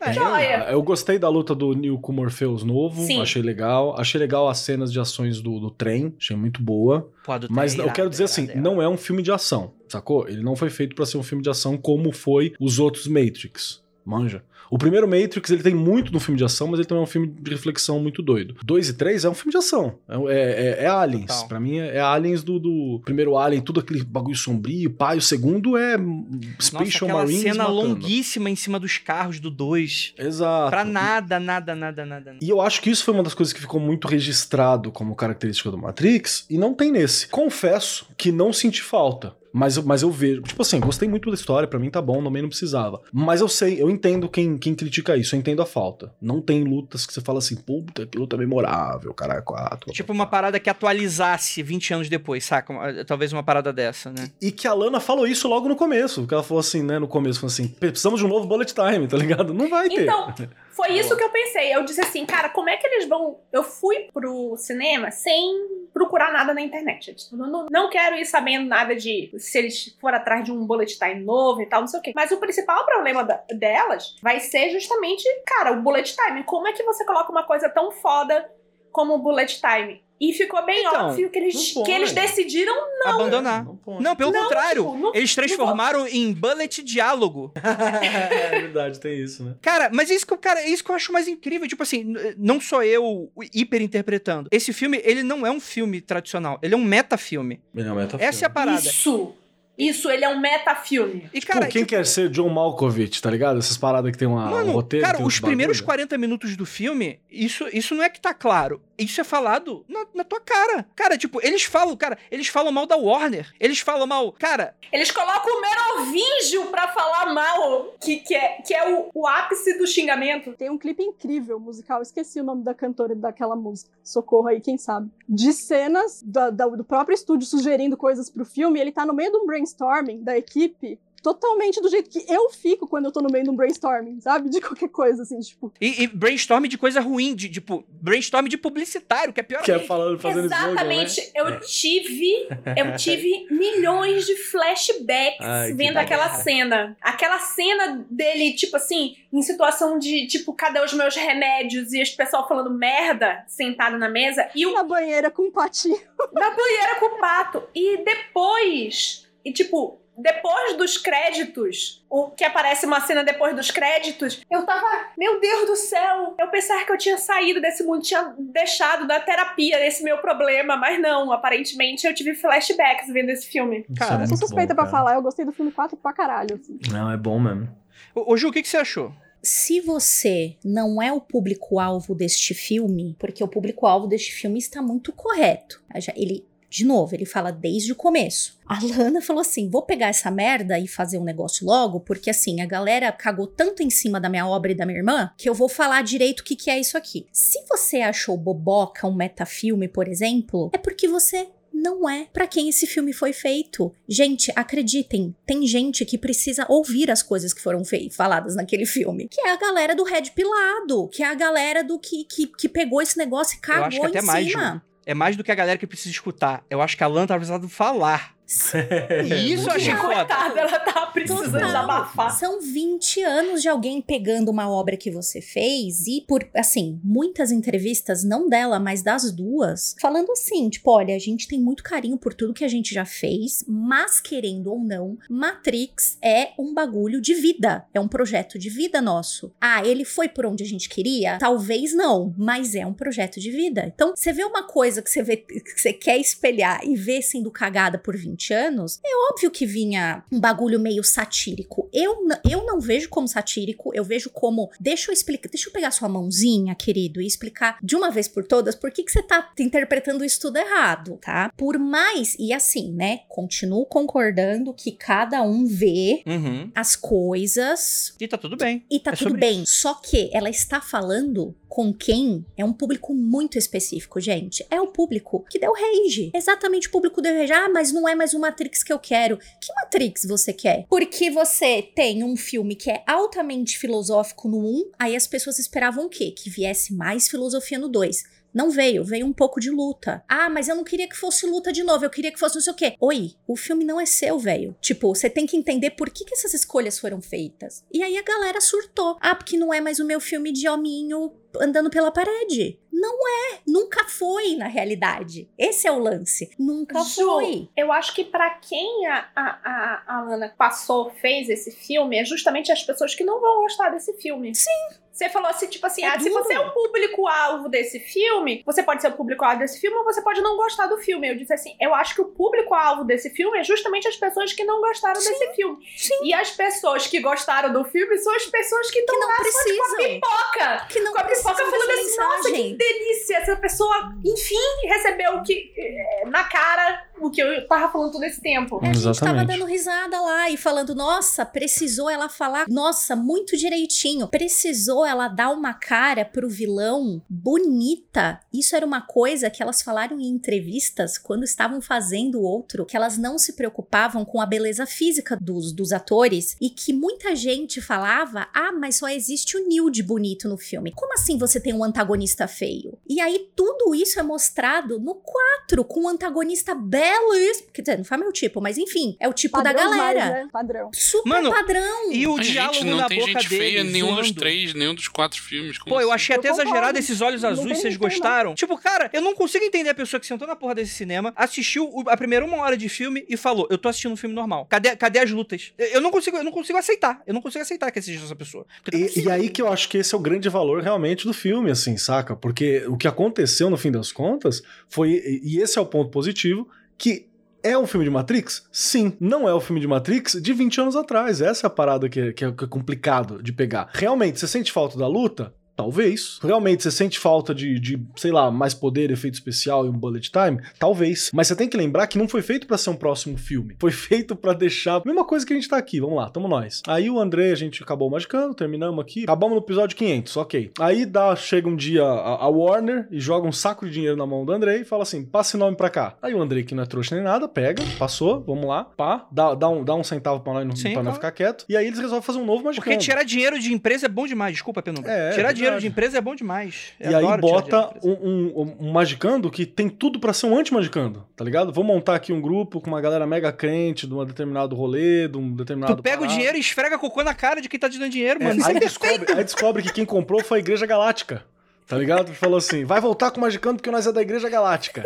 É, 0.00 0.12
Joia. 0.12 0.66
Eu 0.70 0.82
gostei 0.82 1.18
da 1.18 1.28
luta 1.28 1.54
do 1.54 1.74
Neo 1.74 1.98
com 1.98 2.12
o 2.12 2.14
Morpheus 2.14 2.62
novo. 2.62 3.04
Sim. 3.04 3.20
Achei 3.20 3.42
legal. 3.42 3.98
Achei 3.98 4.18
legal 4.18 4.48
as 4.48 4.58
cenas 4.58 4.92
de 4.92 5.00
ações 5.00 5.40
do, 5.40 5.58
do 5.58 5.70
trem. 5.70 6.14
Achei 6.18 6.36
muito 6.36 6.62
boa. 6.62 7.10
Pô, 7.24 7.38
do 7.38 7.48
Mas 7.50 7.72
trem 7.72 7.86
eu 7.86 7.92
quero 7.92 8.02
irado, 8.02 8.10
dizer 8.10 8.24
assim, 8.24 8.44
irado, 8.44 8.60
não 8.60 8.80
é 8.80 8.88
um 8.88 8.96
filme 8.96 9.22
de 9.22 9.32
ação, 9.32 9.72
sacou? 9.88 10.28
Ele 10.28 10.42
não 10.42 10.54
foi 10.54 10.70
feito 10.70 10.94
pra 10.94 11.06
ser 11.06 11.16
um 11.16 11.22
filme 11.22 11.42
de 11.42 11.50
ação 11.50 11.76
como 11.76 12.12
foi 12.12 12.54
os 12.60 12.78
outros 12.78 13.06
Matrix. 13.06 13.82
Manja. 14.04 14.44
O 14.70 14.78
primeiro 14.78 15.06
Matrix, 15.08 15.50
ele 15.50 15.62
tem 15.62 15.74
muito 15.74 16.12
no 16.12 16.18
filme 16.20 16.36
de 16.38 16.44
ação, 16.44 16.66
mas 16.66 16.78
ele 16.80 16.86
também 16.88 17.02
é 17.02 17.04
um 17.04 17.08
filme 17.08 17.26
de 17.28 17.50
reflexão 17.50 18.00
muito 18.00 18.22
doido. 18.22 18.56
Dois 18.64 18.88
e 18.88 18.94
três 18.94 19.24
é 19.24 19.28
um 19.30 19.34
filme 19.34 19.52
de 19.52 19.58
ação. 19.58 19.98
É, 20.08 20.76
é- 20.80 20.84
é 20.84 20.86
Aliens. 20.86 21.26
Total. 21.26 21.48
Pra 21.48 21.60
mim, 21.60 21.78
é, 21.78 21.96
é 21.96 22.00
Aliens 22.00 22.42
do, 22.42 22.58
do 22.58 23.00
primeiro 23.04 23.36
Alien, 23.36 23.62
tudo 23.62 23.80
aquele 23.80 24.02
bagulho 24.02 24.36
sombrio, 24.36 24.90
pai. 24.90 25.18
O 25.18 25.22
segundo 25.22 25.76
é 25.76 25.96
Nossa, 25.96 26.26
Spatial 26.60 27.04
aquela 27.08 27.22
Marines 27.22 27.42
cena 27.42 27.64
matando. 27.64 27.76
longuíssima 27.76 28.50
em 28.50 28.56
cima 28.56 28.78
dos 28.80 28.98
carros 28.98 29.40
do 29.40 29.50
2. 29.50 30.14
Exato. 30.18 30.70
Pra 30.70 30.84
nada, 30.84 31.38
nada, 31.38 31.74
nada, 31.74 32.04
nada. 32.06 32.32
nada. 32.32 32.38
E 32.44 32.48
eu 32.48 32.60
acho 32.60 32.80
que 32.82 32.90
isso 32.90 33.04
foi 33.04 33.14
uma 33.14 33.22
das 33.22 33.34
coisas 33.34 33.52
que 33.52 33.60
ficou 33.60 33.80
muito 33.80 34.08
registrado 34.08 34.90
como 34.90 35.14
característica 35.14 35.70
do 35.70 35.78
Matrix, 35.78 36.44
e 36.50 36.58
não 36.58 36.74
tem 36.74 36.90
nesse. 36.90 37.28
Confesso 37.28 38.06
que 38.16 38.30
não 38.32 38.52
senti 38.52 38.82
falta. 38.82 39.34
Mas, 39.56 39.76
eu- 39.78 39.82
mas 39.84 40.02
eu 40.02 40.10
vejo. 40.10 40.42
Tipo 40.42 40.60
assim, 40.60 40.78
gostei 40.80 41.08
muito 41.08 41.30
da 41.30 41.34
história, 41.34 41.66
pra 41.66 41.78
mim 41.78 41.88
tá 41.90 42.02
bom, 42.02 42.22
também 42.22 42.42
não 42.42 42.48
precisava. 42.50 43.00
Mas 43.12 43.40
eu 43.40 43.48
sei, 43.48 43.80
eu 43.80 43.88
entendo 43.88 44.28
quem, 44.28 44.58
quem 44.58 44.74
critica 44.74 45.16
isso, 45.16 45.34
eu 45.34 45.38
entendo 45.40 45.62
a 45.62 45.66
falta. 45.66 46.12
Não 46.20 46.40
tem 46.42 46.62
lutas 46.62 47.06
que 47.06 47.12
você 47.14 47.20
fala 47.22 47.38
assim, 47.38 47.56
puta, 47.56 48.06
que 48.06 48.18
luta 48.18 48.36
memorável, 48.36 49.14
caralho, 49.14 49.42
quatro. 49.42 49.90
Tipo 49.92 50.12
uma 50.12 50.26
parada 50.26 50.60
que 50.60 50.68
atualizasse 50.68 51.62
20 51.62 51.94
anos 51.94 52.08
depois, 52.08 52.44
saca? 52.44 53.04
Talvez 53.06 53.32
uma 53.32 53.42
parada 53.42 53.72
dessa, 53.72 54.10
né? 54.10 54.30
E 54.42 54.50
que 54.52 54.68
a 54.68 54.74
Lana 54.74 55.00
falou 55.00 55.26
isso 55.26 55.48
logo 55.48 55.68
no 55.68 55.76
começo. 55.76 56.26
Que 56.26 56.34
ela 56.34 56.42
falou 56.42 56.60
assim, 56.60 56.82
né, 56.82 56.98
no 56.98 57.08
começo, 57.08 57.40
falou 57.40 57.52
assim: 57.52 57.68
precisamos 57.68 58.20
de 58.20 58.26
um 58.26 58.28
novo 58.28 58.46
bullet 58.46 58.74
time, 58.74 59.06
tá 59.08 59.16
ligado? 59.16 59.54
Não 59.54 59.68
vai 59.70 59.88
ter. 59.88 60.02
Então, 60.02 60.34
foi 60.76 60.92
isso 60.92 61.16
que 61.16 61.24
eu 61.24 61.30
pensei. 61.30 61.74
Eu 61.74 61.82
disse 61.84 62.00
assim, 62.00 62.26
cara, 62.26 62.48
como 62.50 62.68
é 62.68 62.76
que 62.76 62.86
eles 62.86 63.08
vão. 63.08 63.40
Eu 63.50 63.64
fui 63.64 64.08
pro 64.12 64.56
cinema 64.56 65.10
sem 65.10 65.88
procurar 65.92 66.30
nada 66.30 66.52
na 66.52 66.60
internet. 66.60 67.16
Eu 67.32 67.38
não, 67.38 67.46
não, 67.50 67.66
não 67.70 67.90
quero 67.90 68.16
ir 68.16 68.26
sabendo 68.26 68.66
nada 68.66 68.94
de 68.94 69.32
se 69.38 69.58
eles 69.58 69.96
for 69.98 70.12
atrás 70.12 70.44
de 70.44 70.52
um 70.52 70.66
bullet 70.66 70.98
time 70.98 71.24
novo 71.24 71.62
e 71.62 71.66
tal, 71.66 71.80
não 71.80 71.88
sei 71.88 71.98
o 72.00 72.02
quê. 72.02 72.12
Mas 72.14 72.30
o 72.30 72.36
principal 72.38 72.84
problema 72.84 73.24
da- 73.24 73.42
delas 73.50 74.14
vai 74.22 74.38
ser 74.40 74.70
justamente, 74.70 75.24
cara, 75.46 75.72
o 75.72 75.80
bullet 75.82 76.14
time. 76.14 76.44
Como 76.44 76.68
é 76.68 76.72
que 76.72 76.82
você 76.82 77.04
coloca 77.06 77.32
uma 77.32 77.44
coisa 77.44 77.68
tão 77.70 77.90
foda 77.90 78.48
como 78.92 79.14
o 79.14 79.18
bullet 79.18 79.58
time? 79.60 80.04
E 80.18 80.32
ficou 80.32 80.64
bem 80.64 80.80
Então, 80.80 81.08
óbvio 81.08 81.28
que 81.28 81.38
eles, 81.38 81.74
não 81.74 81.82
que 81.84 81.90
eles 81.92 82.10
decidiram 82.12 82.72
Abandonar. 83.04 83.64
Não. 83.66 84.00
Não, 84.00 84.16
pelo 84.16 84.32
Não, 84.32 84.42
contrário. 84.44 84.82
tipo, 84.84 84.96
não- 84.98 85.14
eles 85.14 85.34
transformaram 85.34 86.06
em 86.08 86.32
bullet 86.32 86.82
diálogo. 86.82 87.52
é 87.62 88.60
verdade, 88.60 88.98
tem 88.98 89.20
isso, 89.22 89.44
né? 89.44 89.54
Cara, 89.60 89.90
mas 89.92 90.10
é 90.10 90.14
isso 90.14 90.26
que, 90.26 90.32
eu- 90.32 90.38
cara, 90.38 90.66
isso 90.66 90.82
que 90.82 90.90
eu 90.90 90.94
acho 90.96 91.12
mais 91.12 91.28
incrível. 91.28 91.68
Tipo 91.68 91.82
assim, 91.82 92.14
não 92.38 92.58
sou 92.60 92.82
eu 92.82 93.30
hiperinterpretando. 93.54 94.48
Esse 94.50 94.72
filme, 94.72 95.00
ele 95.04 95.22
não 95.22 95.46
é 95.46 95.50
um 95.50 95.60
filme 95.60 96.00
tradicional. 96.00 96.58
Ele 96.62 96.74
é 96.74 96.76
um 96.76 96.84
metafilme. 96.84 97.60
Ele 97.74 97.88
é 97.88 97.92
um 97.92 97.96
metafilme. 97.96 98.24
Essa 98.24 98.44
é 98.44 98.46
a 98.46 98.50
parada. 98.50 98.80
Isso! 98.88 99.34
Isso, 99.78 100.10
ele 100.10 100.24
é 100.24 100.28
um 100.30 100.40
metafilme. 100.40 101.28
E, 101.34 101.40
Tipo, 101.40 101.52
cara, 101.52 101.66
quem 101.66 101.82
tipo, 101.82 101.90
quer 101.90 102.06
ser 102.06 102.30
John 102.30 102.48
Malkovich, 102.48 103.20
tá 103.20 103.30
ligado? 103.30 103.58
Essas 103.58 103.76
paradas 103.76 104.10
que 104.10 104.16
tem 104.16 104.26
uma, 104.26 104.46
um 104.46 104.50
Mano, 104.50 104.72
roteiro. 104.72 105.04
cara, 105.04 105.18
tem 105.18 105.26
os 105.26 105.38
primeiros 105.38 105.76
bagulho. 105.80 105.86
40 106.06 106.16
minutos 106.16 106.56
do 106.56 106.64
filme, 106.64 107.20
isso, 107.30 107.68
isso 107.70 107.94
não 107.94 108.02
é 108.02 108.08
que 108.08 108.18
tá 108.18 108.32
claro. 108.32 108.80
Isso 108.98 109.20
é 109.20 109.24
falado 109.24 109.84
na, 109.88 110.06
na 110.14 110.24
tua 110.24 110.40
cara. 110.40 110.86
Cara, 110.96 111.18
tipo, 111.18 111.38
eles 111.44 111.64
falam, 111.64 111.96
cara, 111.96 112.16
eles 112.30 112.48
falam 112.48 112.72
mal 112.72 112.86
da 112.86 112.96
Warner. 112.96 113.52
Eles 113.60 113.80
falam 113.80 114.06
mal. 114.06 114.32
Cara, 114.32 114.74
Eles 114.92 115.10
colocam 115.10 115.52
o 115.56 115.60
Merovingio 115.60 116.66
pra 116.66 116.88
falar 116.88 117.32
mal, 117.34 117.94
que, 118.00 118.16
que 118.18 118.34
é, 118.34 118.62
que 118.62 118.74
é 118.74 118.88
o, 118.94 119.10
o 119.14 119.26
ápice 119.26 119.76
do 119.78 119.86
xingamento. 119.86 120.52
Tem 120.54 120.70
um 120.70 120.78
clipe 120.78 121.02
incrível 121.02 121.58
musical, 121.60 122.00
esqueci 122.02 122.40
o 122.40 122.44
nome 122.44 122.62
da 122.64 122.74
cantora 122.74 123.14
daquela 123.14 123.54
música. 123.56 123.90
Socorro 124.02 124.48
aí, 124.48 124.60
quem 124.60 124.78
sabe. 124.78 125.10
De 125.28 125.52
cenas 125.52 126.22
da- 126.22 126.50
do 126.50 126.84
próprio 126.84 127.14
estúdio 127.14 127.46
sugerindo 127.46 127.96
coisas 127.96 128.30
pro 128.30 128.44
filme, 128.44 128.78
e 128.78 128.82
ele 128.82 128.92
tá 128.92 129.04
no 129.04 129.12
meio 129.14 129.30
de 129.30 129.36
um 129.38 129.46
brainstorming 129.46 130.22
da 130.22 130.36
equipe. 130.36 130.98
Totalmente 131.26 131.80
do 131.80 131.88
jeito 131.88 132.08
que 132.08 132.24
eu 132.32 132.48
fico 132.50 132.86
quando 132.86 133.06
eu 133.06 133.12
tô 133.12 133.20
no 133.20 133.28
meio 133.28 133.42
de 133.42 133.50
um 133.50 133.56
brainstorming, 133.56 134.20
sabe? 134.20 134.48
De 134.48 134.60
qualquer 134.60 134.88
coisa, 134.88 135.24
assim, 135.24 135.40
tipo. 135.40 135.72
E, 135.80 136.04
e 136.04 136.06
brainstorm 136.06 136.66
de 136.66 136.78
coisa 136.78 137.00
ruim, 137.00 137.34
de 137.34 137.48
tipo, 137.48 137.84
brainstorm 137.88 138.46
de 138.46 138.56
publicitário, 138.56 139.32
que 139.32 139.40
é 139.40 139.42
pior 139.42 139.60
Que 139.62 139.72
é 139.72 139.80
falando, 139.80 140.20
fazendo 140.20 140.44
slogan, 140.44 140.84
né? 140.84 141.02
Exatamente. 141.02 141.32
Eu 141.34 141.60
tive, 141.60 142.48
eu 142.76 142.96
tive 142.96 143.46
milhões 143.50 144.24
de 144.24 144.36
flashbacks 144.36 145.40
Ai, 145.40 145.72
vendo 145.72 145.96
aquela 145.96 146.28
cena. 146.28 146.96
Aquela 147.00 147.40
cena 147.40 148.06
dele, 148.08 148.52
tipo 148.52 148.76
assim, 148.76 149.16
em 149.32 149.42
situação 149.42 149.98
de, 149.98 150.28
tipo, 150.28 150.52
cadê 150.52 150.78
os 150.78 150.92
meus 150.92 151.16
remédios? 151.16 151.92
E 151.92 152.00
as 152.00 152.10
pessoal 152.10 152.46
falando 152.46 152.70
merda, 152.70 153.44
sentado 153.48 153.98
na 153.98 154.08
mesa. 154.08 154.48
E 154.54 154.64
o 154.64 154.72
Na 154.72 154.84
banheira 154.84 155.28
com 155.28 155.42
um 155.42 155.50
patinho. 155.50 156.00
na 156.32 156.50
banheira 156.50 157.00
com 157.00 157.16
o 157.16 157.18
pato. 157.18 157.64
E 157.74 158.04
depois, 158.04 159.26
e 159.44 159.52
tipo, 159.52 159.98
depois 160.16 160.76
dos 160.76 160.96
créditos, 160.96 162.04
o 162.08 162.30
que 162.30 162.44
aparece 162.44 162.86
uma 162.86 163.00
cena 163.00 163.22
depois 163.22 163.54
dos 163.54 163.70
créditos, 163.70 164.40
eu 164.50 164.64
tava, 164.64 164.86
meu 165.16 165.40
Deus 165.40 165.66
do 165.66 165.76
céu, 165.76 166.34
eu 166.38 166.48
pensava 166.48 166.84
que 166.84 166.92
eu 166.92 166.98
tinha 166.98 167.18
saído 167.18 167.60
desse 167.60 167.82
mundo, 167.82 168.02
tinha 168.02 168.34
deixado 168.38 169.06
da 169.06 169.20
terapia 169.20 169.78
desse 169.78 170.02
meu 170.02 170.18
problema, 170.18 170.76
mas 170.76 171.00
não, 171.00 171.32
aparentemente 171.32 172.06
eu 172.06 172.14
tive 172.14 172.34
flashbacks 172.34 173.08
vendo 173.12 173.30
esse 173.30 173.46
filme. 173.46 173.84
Cara, 173.96 174.20
é 174.20 174.24
Eu 174.24 174.28
sou 174.28 174.36
suspeita 174.36 174.74
bom, 174.74 174.82
pra 174.82 174.90
falar, 174.90 175.14
eu 175.14 175.22
gostei 175.22 175.44
do 175.44 175.52
filme 175.52 175.70
4 175.70 175.96
pra 175.96 176.12
caralho. 176.12 176.56
Assim. 176.56 176.78
Não, 176.90 177.10
é 177.10 177.16
bom 177.16 177.38
mesmo. 177.38 177.68
Ô, 178.14 178.32
ô, 178.32 178.36
Ju, 178.36 178.48
o 178.48 178.52
que, 178.52 178.62
que 178.62 178.68
você 178.68 178.78
achou? 178.78 179.12
Se 179.42 179.80
você 179.80 180.56
não 180.64 181.00
é 181.00 181.12
o 181.12 181.20
público-alvo 181.20 182.14
deste 182.14 182.52
filme, 182.52 183.14
porque 183.18 183.44
o 183.44 183.48
público-alvo 183.48 184.06
deste 184.06 184.32
filme 184.32 184.58
está 184.58 184.82
muito 184.82 185.12
correto. 185.12 185.80
Ele, 186.16 186.44
de 186.68 186.84
novo, 186.84 187.14
ele 187.14 187.24
fala 187.24 187.50
desde 187.50 187.92
o 187.92 187.96
começo. 187.96 188.58
A 188.66 188.78
Lana 188.82 189.22
falou 189.22 189.40
assim: 189.40 189.70
vou 189.70 189.82
pegar 189.82 190.08
essa 190.08 190.30
merda 190.30 190.78
e 190.78 190.88
fazer 190.88 191.18
um 191.18 191.24
negócio 191.24 191.66
logo, 191.66 192.00
porque 192.00 192.30
assim, 192.30 192.60
a 192.60 192.66
galera 192.66 193.10
cagou 193.12 193.46
tanto 193.46 193.82
em 193.82 193.90
cima 193.90 194.20
da 194.20 194.28
minha 194.28 194.46
obra 194.46 194.72
e 194.72 194.74
da 194.74 194.84
minha 194.84 194.98
irmã 194.98 195.30
que 195.36 195.48
eu 195.48 195.54
vou 195.54 195.68
falar 195.68 196.02
direito 196.02 196.40
o 196.40 196.44
que, 196.44 196.56
que 196.56 196.70
é 196.70 196.78
isso 196.78 196.96
aqui. 196.96 197.26
Se 197.32 197.64
você 197.68 197.98
achou 197.98 198.36
boboca 198.36 199.06
um 199.06 199.14
metafilme, 199.14 199.88
por 199.88 200.08
exemplo, 200.08 200.70
é 200.72 200.78
porque 200.78 201.06
você 201.06 201.48
não 201.76 202.08
é 202.08 202.26
pra 202.32 202.46
quem 202.46 202.68
esse 202.68 202.86
filme 202.86 203.12
foi 203.12 203.32
feito. 203.32 203.92
Gente, 204.08 204.50
acreditem, 204.56 205.34
tem 205.46 205.66
gente 205.66 206.04
que 206.04 206.16
precisa 206.16 206.66
ouvir 206.68 207.10
as 207.10 207.22
coisas 207.22 207.52
que 207.52 207.60
foram 207.60 207.82
faladas 208.10 208.56
naquele 208.56 208.86
filme. 208.86 209.28
Que 209.28 209.42
é 209.42 209.52
a 209.52 209.56
galera 209.56 209.94
do 209.94 210.02
Red 210.02 210.30
Pilado, 210.34 211.08
que 211.08 211.22
é 211.22 211.26
a 211.26 211.34
galera 211.34 211.84
do 211.84 211.98
que, 211.98 212.24
que, 212.24 212.46
que 212.46 212.68
pegou 212.68 213.02
esse 213.02 213.18
negócio 213.18 213.56
e 213.56 213.60
cagou 213.60 214.08
em 214.08 214.22
mais, 214.22 214.48
cima. 214.48 214.82
É 215.06 215.14
mais 215.14 215.36
do 215.36 215.44
que 215.44 215.52
a 215.52 215.54
galera 215.54 215.78
que 215.78 215.86
precisa 215.86 216.10
escutar. 216.10 216.64
Eu 216.68 216.82
acho 216.82 216.96
que 216.96 217.04
a 217.04 217.06
Lana 217.06 217.28
tava 217.28 217.38
precisando 217.38 217.68
falar. 217.68 218.35
E 218.46 219.52
isso 219.52 219.68
eu 219.68 219.74
achei. 219.74 219.96
Coitada, 219.96 220.60
ela 220.60 220.78
tava 220.78 221.06
precisando 221.10 221.52
Total. 221.52 221.66
desabafar. 221.66 222.30
São 222.38 222.60
20 222.60 223.22
anos 223.22 223.62
de 223.62 223.68
alguém 223.68 224.00
pegando 224.00 224.50
uma 224.50 224.70
obra 224.70 224.96
que 224.96 225.10
você 225.10 225.40
fez 225.40 226.06
e 226.06 226.24
por, 226.26 226.48
assim, 226.54 227.00
muitas 227.02 227.50
entrevistas, 227.50 228.22
não 228.22 228.48
dela, 228.48 228.78
mas 228.78 229.02
das 229.02 229.32
duas, 229.32 229.96
falando 230.00 230.30
assim, 230.32 230.68
tipo, 230.68 230.90
olha, 230.90 231.14
a 231.14 231.18
gente 231.18 231.48
tem 231.48 231.60
muito 231.60 231.82
carinho 231.82 232.16
por 232.16 232.32
tudo 232.34 232.54
que 232.54 232.64
a 232.64 232.68
gente 232.68 232.94
já 232.94 233.04
fez, 233.04 233.64
mas 233.66 234.20
querendo 234.20 234.68
ou 234.68 234.78
não, 234.78 235.18
Matrix 235.28 236.18
é 236.22 236.50
um 236.58 236.72
bagulho 236.72 237.20
de 237.20 237.34
vida, 237.34 237.84
é 237.92 238.00
um 238.00 238.08
projeto 238.08 238.58
de 238.58 238.70
vida 238.70 239.00
nosso. 239.00 239.52
Ah, 239.60 239.84
ele 239.84 240.04
foi 240.04 240.28
por 240.28 240.46
onde 240.46 240.62
a 240.62 240.66
gente 240.66 240.88
queria? 240.88 241.38
Talvez 241.38 241.94
não, 241.94 242.34
mas 242.38 242.74
é 242.74 242.86
um 242.86 242.94
projeto 242.94 243.40
de 243.40 243.50
vida. 243.50 243.90
Então, 243.92 244.14
você 244.14 244.32
vê 244.32 244.44
uma 244.44 244.62
coisa 244.62 245.02
que 245.02 245.10
você 245.10 245.22
vê 245.22 245.36
que 245.36 245.80
você 245.80 245.92
quer 245.92 246.18
espelhar 246.18 246.80
e 246.84 246.94
vê 246.94 247.20
sendo 247.20 247.50
cagada 247.50 247.98
por 247.98 248.16
20 248.16 248.35
anos, 248.52 249.00
é 249.04 249.32
óbvio 249.32 249.50
que 249.50 249.66
vinha 249.66 250.22
um 250.30 250.38
bagulho 250.40 250.78
meio 250.78 251.02
satírico. 251.02 251.88
Eu, 251.92 252.26
eu 252.48 252.64
não 252.64 252.80
vejo 252.80 253.08
como 253.08 253.26
satírico, 253.28 253.90
eu 253.94 254.04
vejo 254.04 254.30
como. 254.30 254.70
Deixa 254.80 255.10
eu 255.10 255.12
explicar, 255.12 255.48
deixa 255.48 255.68
eu 255.68 255.72
pegar 255.72 255.90
sua 255.90 256.08
mãozinha, 256.08 256.74
querido, 256.74 257.20
e 257.20 257.26
explicar 257.26 257.78
de 257.82 257.96
uma 257.96 258.10
vez 258.10 258.28
por 258.28 258.44
todas 258.44 258.74
por 258.74 258.90
que, 258.90 259.02
que 259.02 259.10
você 259.12 259.22
tá 259.22 259.50
interpretando 259.58 260.24
isso 260.24 260.40
tudo 260.40 260.56
errado, 260.58 261.18
tá? 261.22 261.50
Por 261.56 261.78
mais. 261.78 262.36
E 262.38 262.52
assim, 262.52 262.92
né? 262.92 263.20
Continuo 263.28 263.86
concordando 263.86 264.72
que 264.74 264.92
cada 264.92 265.42
um 265.42 265.64
vê 265.66 266.22
Uhum. 266.26 266.70
as 266.74 266.96
coisas 266.96 268.14
E 268.20 268.26
tá 268.28 268.36
tudo 268.38 268.56
bem. 268.56 268.84
e 268.90 268.98
tá 269.00 269.12
É 269.12 269.16
tudo 269.16 269.36
bem. 269.36 269.64
Só 269.66 269.94
que 269.94 270.30
ela 270.32 270.48
está 270.50 270.80
falando 270.80 271.54
com 271.68 271.92
quem 271.92 272.44
é 272.56 272.64
um 272.64 272.72
público 272.72 273.12
muito 273.14 273.58
específico, 273.58 274.18
gente. 274.20 274.64
É 274.70 274.80
o 274.80 274.86
público 274.86 275.44
que 275.50 275.58
deu 275.58 275.72
rage. 275.74 276.30
Exatamente 276.34 276.88
o 276.88 276.90
público 276.90 277.20
deu 277.20 277.34
rage. 277.36 277.52
Ah, 277.52 277.68
mas 277.68 277.92
não 277.92 278.08
é 278.08 278.14
mais 278.14 278.25
o 278.34 278.38
Matrix 278.38 278.82
que 278.82 278.92
eu 278.92 278.98
quero. 278.98 279.38
Que 279.60 279.72
Matrix 279.74 280.24
você 280.26 280.52
quer? 280.52 280.86
Porque 280.88 281.30
você 281.30 281.82
tem 281.82 282.24
um 282.24 282.36
filme 282.36 282.74
que 282.74 282.90
é 282.90 283.02
altamente 283.06 283.78
filosófico 283.78 284.48
no 284.48 284.58
1, 284.58 284.90
aí 284.98 285.16
as 285.16 285.26
pessoas 285.26 285.58
esperavam 285.58 286.06
o 286.06 286.08
quê? 286.08 286.30
Que 286.30 286.50
viesse 286.50 286.94
mais 286.94 287.28
filosofia 287.28 287.78
no 287.78 287.88
2. 287.88 288.35
Não 288.56 288.70
veio, 288.70 289.04
veio 289.04 289.26
um 289.26 289.34
pouco 289.34 289.60
de 289.60 289.70
luta. 289.70 290.24
Ah, 290.26 290.48
mas 290.48 290.66
eu 290.66 290.74
não 290.74 290.82
queria 290.82 291.06
que 291.06 291.14
fosse 291.14 291.44
luta 291.46 291.70
de 291.70 291.82
novo, 291.82 292.06
eu 292.06 292.10
queria 292.10 292.32
que 292.32 292.38
fosse 292.38 292.54
não 292.54 292.62
sei 292.62 292.72
o 292.72 292.76
quê. 292.76 292.94
Oi, 292.98 293.34
o 293.46 293.54
filme 293.54 293.84
não 293.84 294.00
é 294.00 294.06
seu, 294.06 294.38
velho. 294.38 294.74
Tipo, 294.80 295.14
você 295.14 295.28
tem 295.28 295.44
que 295.44 295.58
entender 295.58 295.90
por 295.90 296.08
que, 296.08 296.24
que 296.24 296.32
essas 296.32 296.54
escolhas 296.54 296.98
foram 296.98 297.20
feitas. 297.20 297.84
E 297.92 298.02
aí 298.02 298.16
a 298.16 298.22
galera 298.22 298.58
surtou. 298.62 299.18
Ah, 299.20 299.34
porque 299.34 299.58
não 299.58 299.74
é 299.74 299.82
mais 299.82 299.98
o 299.98 300.06
meu 300.06 300.18
filme 300.20 300.52
de 300.52 300.66
hominho 300.66 301.34
andando 301.60 301.90
pela 301.90 302.10
parede. 302.10 302.80
Não 302.90 303.18
é, 303.28 303.58
nunca 303.66 304.04
foi 304.08 304.56
na 304.56 304.68
realidade. 304.68 305.50
Esse 305.58 305.86
é 305.86 305.92
o 305.92 305.98
lance. 305.98 306.48
Nunca 306.58 306.98
Ju, 307.02 307.26
foi. 307.26 307.68
eu 307.76 307.92
acho 307.92 308.14
que 308.14 308.24
pra 308.24 308.48
quem 308.58 309.06
a, 309.06 309.28
a, 309.36 309.42
a, 309.44 310.02
a 310.06 310.20
Ana 310.32 310.54
passou, 310.56 311.10
fez 311.10 311.50
esse 311.50 311.70
filme, 311.72 312.16
é 312.18 312.24
justamente 312.24 312.72
as 312.72 312.82
pessoas 312.82 313.14
que 313.14 313.22
não 313.22 313.38
vão 313.38 313.62
gostar 313.64 313.90
desse 313.90 314.14
filme. 314.14 314.54
Sim. 314.54 314.96
Você 315.16 315.30
falou 315.30 315.48
assim, 315.48 315.66
tipo 315.66 315.86
assim, 315.86 316.04
É 316.04 316.08
ah, 316.08 316.20
se 316.20 316.28
você 316.28 316.52
é 316.52 316.60
o 316.60 316.72
público-alvo 316.72 317.70
desse 317.70 317.98
filme, 317.98 318.62
você 318.66 318.82
pode 318.82 319.00
ser 319.00 319.08
o 319.08 319.12
público-alvo 319.12 319.60
desse 319.60 319.80
filme 319.80 319.96
ou 319.96 320.04
você 320.04 320.20
pode 320.20 320.42
não 320.42 320.58
gostar 320.58 320.86
do 320.88 320.98
filme. 320.98 321.26
Eu 321.26 321.36
disse 321.36 321.54
assim, 321.54 321.74
eu 321.80 321.94
acho 321.94 322.14
que 322.14 322.20
o 322.20 322.26
público-alvo 322.26 323.02
desse 323.02 323.30
filme 323.30 323.58
é 323.58 323.64
justamente 323.64 324.06
as 324.06 324.16
pessoas 324.16 324.52
que 324.52 324.62
não 324.64 324.78
gostaram 324.82 325.14
desse 325.14 325.54
filme. 325.54 325.78
sim. 325.96 326.14
E 326.22 326.34
as 326.34 326.50
pessoas 326.50 327.06
que 327.06 327.18
gostaram 327.20 327.72
do 327.72 327.82
filme 327.84 328.18
são 328.18 328.34
as 328.34 328.44
pessoas 328.44 328.90
que 328.90 328.98
estão 328.98 329.18
lá 329.18 329.36
só 329.36 329.42
de 329.42 329.48
precisam. 329.50 329.96
pipoca. 329.96 330.86
Que 330.90 331.00
não 331.00 331.12
Com 331.12 331.18
a 331.18 331.24
pipoca 331.24 331.54
precisam 331.54 331.54
falando 331.70 331.86
dessa 331.86 332.00
assim, 332.02 332.16
nossa, 332.18 332.42
que 332.42 332.50
mensagem. 332.50 332.76
delícia! 332.76 333.36
Essa 333.38 333.56
pessoa, 333.56 334.12
enfim, 334.22 334.86
recebeu 334.86 335.36
o 335.36 335.42
que 335.42 335.72
é, 335.78 336.26
na 336.28 336.44
cara 336.44 337.06
o 337.18 337.30
que 337.30 337.40
eu 337.40 337.66
tava 337.66 337.90
falando 337.90 338.12
todo 338.12 338.24
esse 338.24 338.40
tempo. 338.42 338.78
É, 338.82 338.90
A 338.90 338.92
gente 338.92 339.02
tava 339.02 339.10
Exatamente. 339.10 339.46
dando 339.46 339.64
risada 339.64 340.20
lá 340.20 340.50
e 340.50 340.56
falando, 340.58 340.94
nossa, 340.94 341.46
precisou 341.46 342.10
ela 342.10 342.28
falar, 342.28 342.66
nossa, 342.68 343.16
muito 343.16 343.56
direitinho. 343.56 344.28
Precisou 344.28 345.05
ela 345.06 345.28
dar 345.28 345.50
uma 345.50 345.72
cara 345.72 346.24
pro 346.24 346.48
vilão 346.48 347.22
bonita. 347.28 348.40
Isso 348.52 348.74
era 348.74 348.84
uma 348.84 349.00
coisa 349.00 349.50
que 349.50 349.62
elas 349.62 349.82
falaram 349.82 350.18
em 350.18 350.28
entrevistas 350.28 351.18
quando 351.18 351.44
estavam 351.44 351.80
fazendo 351.80 352.40
o 352.40 352.42
outro, 352.42 352.84
que 352.84 352.96
elas 352.96 353.16
não 353.16 353.38
se 353.38 353.52
preocupavam 353.52 354.24
com 354.24 354.40
a 354.40 354.46
beleza 354.46 354.86
física 354.86 355.36
dos, 355.36 355.72
dos 355.72 355.92
atores 355.92 356.56
e 356.60 356.70
que 356.70 356.92
muita 356.92 357.34
gente 357.36 357.80
falava, 357.80 358.48
ah, 358.52 358.72
mas 358.72 358.96
só 358.96 359.08
existe 359.08 359.56
o 359.56 359.66
Neil 359.66 359.90
de 359.90 360.02
bonito 360.02 360.48
no 360.48 360.56
filme. 360.56 360.92
Como 360.92 361.14
assim 361.14 361.38
você 361.38 361.60
tem 361.60 361.72
um 361.72 361.84
antagonista 361.84 362.48
feio? 362.48 362.95
E 363.08 363.20
aí 363.20 363.48
tudo 363.54 363.94
isso 363.94 364.18
é 364.18 364.22
mostrado 364.22 364.98
no 364.98 365.14
4, 365.14 365.84
com 365.84 366.04
um 366.04 366.08
antagonista 366.08 366.74
belíssimo. 366.74 367.68
Quer 367.72 367.82
dizer, 367.82 367.98
não 367.98 368.04
foi 368.04 368.16
meu 368.16 368.32
tipo, 368.32 368.60
mas 368.60 368.78
enfim, 368.78 369.16
é 369.20 369.28
o 369.28 369.32
tipo 369.32 369.56
da 369.62 369.72
Padrão 369.72 369.90
galera. 369.90 370.20
demais, 370.24 370.42
né? 370.44 370.48
Padrão. 370.52 370.90
Super 370.92 371.28
Mano, 371.28 371.50
padrão. 371.50 372.12
E 372.12 372.26
o 372.26 372.36
A 372.36 372.40
diálogo 372.42 372.74
gente 372.74 372.84
não 372.86 372.96
na 372.98 373.06
tem 373.08 373.18
boca 373.18 373.32
gente 373.32 373.48
dele. 373.48 373.62
feia 373.62 373.80
em 373.80 373.84
nenhum 373.90 374.14
dos 374.16 374.30
três, 374.32 374.74
nenhum 374.74 374.94
dos 374.94 375.08
quatro 375.08 375.40
filmes. 375.40 375.78
Como 375.78 375.94
Pô, 375.94 376.00
eu 376.00 376.08
assim? 376.08 376.14
achei 376.14 376.36
Eu 376.36 376.40
até 376.40 376.48
concordo. 376.48 376.68
exagerado 376.70 376.98
esses 376.98 377.20
olhos 377.20 377.42
Não 377.42 377.50
azuis, 377.50 377.68
vocês 377.78 377.94
ninguém, 377.94 377.98
não. 377.98 378.08
gostaram? 378.08 378.54
Tipo, 378.54 378.78
cara, 378.78 379.10
eu 379.12 379.20
não 379.20 379.34
consigo 379.34 379.64
entender 379.64 379.90
a 379.90 379.94
pessoa 379.94 380.18
que 380.20 380.26
sentou 380.26 380.46
na 380.48 380.56
porra 380.56 380.74
desse 380.74 380.94
cinema, 380.94 381.32
assistiu 381.36 381.90
a 382.08 382.16
primeira 382.16 382.44
uma 382.44 382.58
hora 382.58 382.76
de 382.76 382.88
filme 382.88 383.24
e 383.28 383.36
falou: 383.36 383.66
Eu 383.70 383.78
tô 383.78 383.88
assistindo 383.88 384.12
um 384.12 384.16
filme 384.16 384.34
normal. 384.34 384.66
Cadê, 384.66 384.96
cadê 384.96 385.18
as 385.20 385.30
lutas? 385.30 385.72
Eu 385.78 386.00
não 386.00 386.10
consigo, 386.10 386.36
eu 386.36 386.44
não 386.44 386.52
consigo 386.52 386.78
aceitar. 386.78 387.22
Eu 387.26 387.34
não 387.34 387.40
consigo 387.42 387.62
aceitar 387.62 387.90
que 387.90 388.00
seja 388.02 388.24
essa 388.24 388.36
pessoa. 388.36 388.66
E, 388.92 389.20
e 389.22 389.30
aí 389.30 389.48
que 389.48 389.60
eu 389.62 389.68
acho 389.72 389.88
que 389.88 389.98
esse 389.98 390.14
é 390.14 390.18
o 390.18 390.20
grande 390.20 390.48
valor 390.48 390.82
realmente 390.82 391.26
do 391.26 391.32
filme, 391.32 391.70
assim, 391.70 391.96
saca? 391.96 392.34
Porque 392.36 392.84
o 392.96 392.98
que 392.98 393.06
aconteceu 393.06 393.68
no 393.70 393.76
fim 393.76 393.90
das 393.92 394.10
contas 394.10 394.62
foi, 394.88 395.20
e 395.42 395.58
esse 395.58 395.78
é 395.78 395.80
o 395.82 395.86
ponto 395.86 396.10
positivo, 396.10 396.66
que 396.98 397.28
é 397.62 397.76
um 397.76 397.86
filme 397.86 398.04
de 398.04 398.10
Matrix? 398.10 398.66
Sim. 398.72 399.16
Não 399.20 399.48
é 399.48 399.52
o 399.52 399.60
filme 399.60 399.80
de 399.80 399.86
Matrix 399.86 400.40
de 400.40 400.52
20 400.52 400.80
anos 400.80 400.96
atrás. 400.96 401.40
Essa 401.40 401.66
é 401.66 401.68
a 401.68 401.70
parada 401.70 402.08
que 402.08 402.20
é, 402.20 402.32
que 402.32 402.44
é- 402.44 402.52
que 402.52 402.64
é 402.64 402.66
complicado 402.66 403.42
de 403.42 403.52
pegar. 403.52 403.90
Realmente, 403.92 404.38
você 404.40 404.46
sente 404.48 404.72
falta 404.72 404.96
da 404.98 405.06
luta? 405.06 405.52
Talvez. 405.76 406.38
Realmente, 406.42 406.82
você 406.82 406.90
sente 406.90 407.18
falta 407.18 407.54
de, 407.54 407.78
de, 407.78 408.00
sei 408.16 408.32
lá, 408.32 408.50
mais 408.50 408.72
poder, 408.74 409.10
efeito 409.10 409.34
especial 409.34 409.84
e 409.84 409.88
um 409.88 409.92
bullet 409.92 410.30
time? 410.30 410.60
Talvez. 410.78 411.30
Mas 411.34 411.48
você 411.48 411.54
tem 411.56 411.68
que 411.68 411.76
lembrar 411.76 412.06
que 412.06 412.18
não 412.18 412.26
foi 412.26 412.42
feito 412.42 412.66
pra 412.66 412.78
ser 412.78 412.90
um 412.90 412.96
próximo 412.96 413.36
filme. 413.36 413.76
Foi 413.78 413.90
feito 413.90 414.34
pra 414.34 414.52
deixar. 414.52 415.02
Mesma 415.04 415.24
coisa 415.24 415.44
que 415.44 415.52
a 415.52 415.56
gente 415.56 415.68
tá 415.68 415.76
aqui, 415.76 416.00
vamos 416.00 416.16
lá, 416.16 416.30
tamo 416.30 416.48
nós. 416.48 416.82
Aí 416.86 417.10
o 417.10 417.20
André, 417.20 417.52
a 417.52 417.54
gente 417.56 417.82
acabou 417.82 418.08
magicando, 418.08 418.54
terminamos 418.54 418.98
aqui. 419.02 419.24
Acabamos 419.24 419.56
no 419.56 419.62
episódio 419.62 419.96
500, 419.96 420.36
ok. 420.36 420.70
Aí 420.80 421.04
dá, 421.04 421.36
chega 421.36 421.68
um 421.68 421.76
dia 421.76 422.02
a, 422.02 422.44
a 422.44 422.48
Warner 422.48 423.06
e 423.10 423.20
joga 423.20 423.46
um 423.46 423.52
saco 423.52 423.86
de 423.86 423.92
dinheiro 423.92 424.16
na 424.16 424.26
mão 424.26 424.44
do 424.44 424.52
André 424.52 424.78
e 424.78 424.84
fala 424.84 425.02
assim: 425.02 425.24
passe 425.24 425.56
nome 425.56 425.76
pra 425.76 425.90
cá. 425.90 426.16
Aí 426.22 426.34
o 426.34 426.40
André, 426.40 426.62
que 426.62 426.74
não 426.74 426.82
é 426.82 426.86
trouxa 426.86 427.14
nem 427.14 427.24
nada, 427.24 427.46
pega, 427.48 427.82
passou, 427.98 428.42
vamos 428.42 428.66
lá, 428.66 428.84
pá, 428.84 429.26
dá, 429.30 429.54
dá, 429.54 429.68
um, 429.68 429.84
dá 429.84 429.94
um 429.94 430.04
centavo 430.04 430.40
pra 430.40 430.54
nós 430.54 430.66
não, 430.66 430.76
Sim, 430.76 430.92
pra 430.92 431.02
não 431.02 431.12
claro. 431.12 431.14
ficar 431.16 431.32
quieto. 431.32 431.64
E 431.68 431.76
aí 431.76 431.86
eles 431.86 431.98
resolvem 431.98 432.22
fazer 432.22 432.38
um 432.38 432.44
novo 432.46 432.64
magicando. 432.64 432.94
Porque 432.94 433.04
tirar 433.04 433.22
dinheiro 433.24 433.58
de 433.58 433.72
empresa 433.72 434.06
é 434.06 434.08
bom 434.08 434.26
demais, 434.26 434.52
desculpa, 434.52 434.82
Penumbra. 434.82 435.10
É, 435.10 435.30
é 435.30 435.32
tirar 435.32 435.52
dinheiro 435.66 435.80
de 435.80 435.86
empresa 435.88 436.18
é 436.18 436.20
bom 436.20 436.34
demais. 436.34 436.92
Eu 436.98 437.10
E 437.10 437.14
aí 437.14 437.38
bota 437.38 437.90
um, 438.02 438.12
um, 438.12 438.76
um 438.80 438.92
magicando 438.92 439.50
que 439.50 439.66
tem 439.66 439.88
tudo 439.88 440.18
pra 440.18 440.32
ser 440.32 440.46
um 440.46 440.56
anti-magicando, 440.56 441.26
tá 441.36 441.44
ligado? 441.44 441.72
Vou 441.72 441.84
montar 441.84 442.14
aqui 442.14 442.32
um 442.32 442.40
grupo 442.40 442.80
com 442.80 442.88
uma 442.88 443.00
galera 443.00 443.26
mega 443.26 443.52
crente 443.52 444.06
de 444.06 444.14
um 444.14 444.24
determinado 444.24 444.74
rolê, 444.74 445.28
de 445.28 445.36
um 445.36 445.54
determinado. 445.54 445.96
Tu 445.96 446.02
pega 446.02 446.16
o 446.16 446.20
parada. 446.20 446.34
dinheiro 446.34 446.56
e 446.56 446.60
esfrega 446.60 446.98
cocô 446.98 447.22
na 447.22 447.34
cara 447.34 447.60
de 447.60 447.68
quem 447.68 447.78
tá 447.78 447.88
te 447.88 447.98
dando 447.98 448.10
dinheiro, 448.10 448.40
É, 448.42 448.44
mano. 448.46 448.58
Isso 448.60 448.68
aí, 448.68 448.76
é 448.76 448.80
descobre, 448.80 449.32
aí 449.32 449.44
descobre 449.44 449.82
que 449.82 449.92
quem 449.92 450.04
comprou 450.04 450.42
foi 450.42 450.58
a 450.58 450.60
Igreja 450.60 450.86
Galáctica, 450.86 451.44
tá 451.86 451.96
ligado? 451.96 452.32
Falou 452.34 452.58
assim: 452.58 452.84
vai 452.84 453.00
voltar 453.00 453.30
com 453.30 453.38
o 453.38 453.40
magicando 453.40 453.76
porque 453.76 453.90
nós 453.90 454.06
é 454.06 454.12
da 454.12 454.22
Igreja 454.22 454.48
Galáctica. 454.48 455.04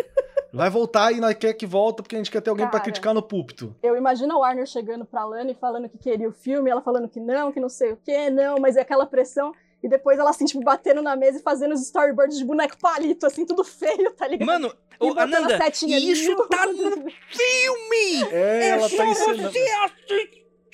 Vai 0.53 0.69
voltar 0.69 1.13
e 1.13 1.21
nós 1.21 1.35
quer 1.35 1.53
que 1.55 1.65
volta 1.65 2.03
porque 2.03 2.17
a 2.17 2.19
gente 2.19 2.31
quer 2.31 2.41
ter 2.41 2.51
alguém 2.51 2.67
pra 2.67 2.73
Cara. 2.73 2.85
criticar 2.85 3.15
no 3.15 3.23
púlpito. 3.23 3.73
Eu 3.83 3.97
imagino 3.97 4.35
a 4.35 4.39
Warner 4.39 4.67
chegando 4.67 5.05
pra 5.05 5.25
Lana 5.25 5.53
e 5.53 5.55
falando 5.55 5.89
que 5.89 5.97
queria 5.97 6.29
o 6.29 6.33
filme, 6.33 6.69
ela 6.69 6.83
falando 6.83 7.09
que 7.09 7.21
não, 7.21 7.53
que 7.53 7.61
não 7.61 7.69
sei 7.69 7.93
o 7.93 7.97
que, 7.97 8.31
não, 8.31 8.57
mas 8.59 8.77
é 8.77 8.81
aquela 8.81 9.07
pressão. 9.07 9.53
E 9.83 9.89
depois 9.89 10.19
ela, 10.19 10.31
assim, 10.31 10.45
tipo, 10.45 10.63
batendo 10.63 11.01
na 11.03 11.17
mesa 11.17 11.39
e 11.39 11.43
fazendo 11.43 11.73
os 11.73 11.81
storyboards 11.83 12.37
de 12.37 12.45
boneco 12.45 12.77
palito, 12.79 13.27
assim, 13.27 13.47
tudo 13.47 13.65
feio, 13.65 14.11
tá 14.13 14.27
ligado? 14.29 14.47
Mano, 14.47 14.75
E 15.01 15.05
ô, 15.11 15.19
Ananda, 15.19 15.57
setinha 15.57 15.97
ali. 15.97 16.11
isso 16.13 16.37
tá 16.49 16.67
no 16.67 16.75
filme! 17.31 18.31
É, 18.33 18.69
ela 18.71 18.89
só 18.89 18.97
tá 18.99 19.07
ensinando. 19.07 19.43
você 19.51 19.59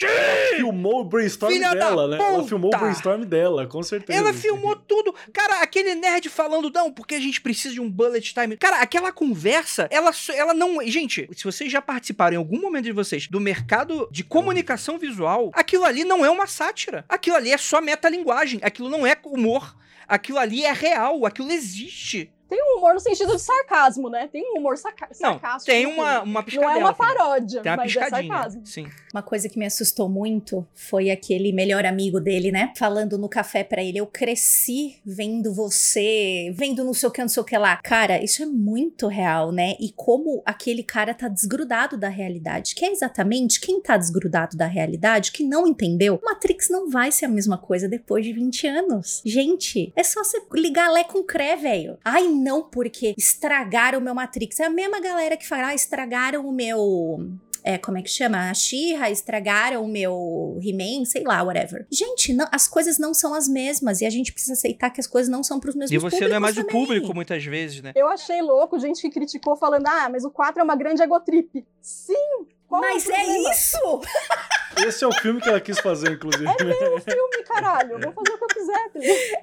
assistir! 0.04 0.56
Filmou 0.56 1.00
o 1.00 1.04
brainstorm 1.04 1.52
Filha 1.52 1.74
dela, 1.74 2.08
né? 2.08 2.16
Ela 2.18 2.36
puta! 2.36 2.48
filmou 2.48 2.74
o 2.74 2.78
brainstorm 2.78 3.24
dela, 3.24 3.66
com 3.66 3.82
certeza. 3.82 4.18
Ela 4.18 4.32
filmou 4.32 4.76
tudo. 4.76 5.14
Cara, 5.32 5.62
aquele 5.62 5.94
nerd 5.94 6.28
falando, 6.28 6.70
não, 6.70 6.92
porque 6.92 7.14
a 7.14 7.20
gente 7.20 7.40
precisa 7.40 7.74
de 7.74 7.80
um 7.80 7.90
bullet 7.90 8.34
time. 8.34 8.56
Cara, 8.56 8.80
aquela 8.80 9.12
conversa, 9.12 9.88
ela, 9.90 10.10
ela 10.34 10.54
não. 10.54 10.82
Gente, 10.86 11.28
se 11.34 11.44
vocês 11.44 11.70
já 11.70 11.80
participaram 11.80 12.34
em 12.34 12.38
algum 12.38 12.60
momento 12.60 12.84
de 12.84 12.92
vocês 12.92 13.26
do 13.26 13.40
mercado 13.40 14.08
de 14.10 14.22
comunicação 14.24 14.98
visual, 14.98 15.50
aquilo 15.54 15.84
ali 15.84 16.04
não 16.04 16.24
é 16.24 16.30
uma 16.30 16.46
sátira. 16.46 17.04
Aquilo 17.08 17.36
ali 17.36 17.52
é 17.52 17.58
só 17.58 17.80
metalinguagem. 17.80 18.60
Aquilo 18.62 18.88
não 18.88 19.06
é 19.06 19.16
humor. 19.24 19.76
Aquilo 20.08 20.38
ali 20.38 20.64
é 20.64 20.72
real. 20.72 21.26
Aquilo 21.26 21.50
existe. 21.50 22.30
Tem 22.48 22.58
um 22.62 22.78
humor 22.78 22.94
no 22.94 23.00
sentido 23.00 23.34
de 23.34 23.42
sarcasmo, 23.42 24.08
né? 24.08 24.28
Tem 24.32 24.42
um 24.54 24.58
humor 24.58 24.76
saca 24.76 25.08
Não, 25.20 25.32
sarcástico. 25.32 25.64
tem 25.66 25.84
no 25.86 25.92
uma, 25.94 26.22
uma 26.22 26.40
Não 26.40 26.42
piscadela. 26.44 26.72
é 26.72 26.78
uma 26.78 26.94
paródia, 26.94 27.60
Tem 27.62 27.72
uma 27.72 27.76
mas 27.76 27.96
é 27.96 28.00
piscadinha. 28.00 28.32
sarcasmo. 28.34 28.66
Sim. 28.66 28.86
Uma 29.12 29.22
coisa 29.22 29.48
que 29.48 29.58
me 29.58 29.66
assustou 29.66 30.08
muito 30.08 30.66
foi 30.74 31.10
aquele 31.10 31.52
melhor 31.52 31.84
amigo 31.86 32.20
dele, 32.20 32.52
né? 32.52 32.72
Falando 32.76 33.18
no 33.18 33.28
café 33.28 33.64
pra 33.64 33.82
ele: 33.82 33.98
Eu 33.98 34.06
cresci 34.06 35.00
vendo 35.04 35.52
você, 35.54 36.50
vendo 36.54 36.84
não 36.84 36.92
sei 36.94 37.08
o 37.08 37.12
que, 37.12 37.20
não 37.20 37.28
sei 37.28 37.40
o 37.42 37.44
que 37.46 37.56
lá. 37.56 37.76
Cara, 37.82 38.22
isso 38.22 38.42
é 38.42 38.46
muito 38.46 39.06
real, 39.08 39.50
né? 39.52 39.74
E 39.80 39.90
como 39.92 40.42
aquele 40.44 40.82
cara 40.82 41.14
tá 41.14 41.28
desgrudado 41.28 41.96
da 41.96 42.08
realidade. 42.08 42.74
Que 42.74 42.84
é 42.84 42.90
exatamente 42.92 43.60
quem 43.60 43.80
tá 43.80 43.96
desgrudado 43.96 44.56
da 44.56 44.66
realidade, 44.66 45.32
que 45.32 45.42
não 45.44 45.66
entendeu. 45.66 46.20
Matrix 46.24 46.68
não 46.68 46.88
vai 46.90 47.10
ser 47.12 47.26
a 47.26 47.28
mesma 47.28 47.58
coisa 47.58 47.88
depois 47.88 48.24
de 48.24 48.32
20 48.32 48.66
anos. 48.66 49.22
Gente, 49.24 49.92
é 49.96 50.02
só 50.02 50.22
você 50.22 50.42
ligar 50.54 50.90
Lé 50.90 51.04
com 51.04 51.22
Cré, 51.22 51.56
velho. 51.56 51.98
Ai, 52.04 52.26
não, 52.36 52.62
porque 52.62 53.14
estragaram 53.16 53.98
o 53.98 54.02
meu 54.02 54.14
Matrix. 54.14 54.60
É 54.60 54.66
a 54.66 54.70
mesma 54.70 55.00
galera 55.00 55.36
que 55.36 55.46
fala: 55.48 55.68
ah, 55.68 55.74
estragaram 55.74 56.46
o 56.46 56.52
meu 56.52 57.18
é, 57.64 57.76
como 57.78 57.98
é 57.98 58.02
que 58.02 58.08
chama? 58.08 58.48
A 58.48 58.54
She-Ra, 58.54 59.10
estragaram 59.10 59.82
o 59.84 59.88
meu 59.88 60.56
He-Man, 60.62 61.04
sei 61.04 61.24
lá, 61.24 61.42
whatever. 61.42 61.84
Gente, 61.90 62.32
não- 62.32 62.46
as 62.52 62.68
coisas 62.68 62.96
não 62.96 63.12
são 63.12 63.34
as 63.34 63.48
mesmas 63.48 64.00
e 64.00 64.06
a 64.06 64.10
gente 64.10 64.32
precisa 64.32 64.52
aceitar 64.52 64.88
que 64.90 65.00
as 65.00 65.06
coisas 65.08 65.28
não 65.28 65.42
são 65.42 65.58
pros 65.58 65.74
mesmos 65.74 65.90
E 65.90 65.98
você 65.98 66.28
não 66.28 66.36
é 66.36 66.38
mais 66.38 66.56
o 66.56 66.60
públicos 66.60 66.80
público, 66.80 67.02
também. 67.06 67.14
muitas 67.16 67.44
vezes, 67.44 67.82
né? 67.82 67.90
Eu 67.96 68.06
achei 68.06 68.40
louco 68.40 68.78
gente 68.78 69.00
que 69.02 69.10
criticou 69.10 69.56
falando, 69.56 69.84
ah, 69.88 70.08
mas 70.08 70.24
o 70.24 70.30
4 70.30 70.60
é 70.60 70.62
uma 70.64 70.76
grande 70.76 71.02
egotrip. 71.02 71.66
Sim! 71.82 72.46
Qual 72.68 72.80
Mas 72.80 73.08
é, 73.08 73.12
o 73.12 73.16
é 73.16 73.50
isso! 73.50 73.78
Esse 74.86 75.04
é 75.04 75.06
o 75.06 75.12
filme 75.12 75.40
que 75.40 75.48
ela 75.48 75.60
quis 75.60 75.78
fazer, 75.80 76.10
inclusive. 76.12 76.44
É 76.46 76.64
meu 76.64 77.00
filme, 77.00 77.42
caralho. 77.46 77.92
Eu 77.92 78.00
vou 78.00 78.12
fazer 78.12 78.32
o 78.34 78.38
que 78.38 78.44
eu 78.44 78.48
quiser. 78.48 78.90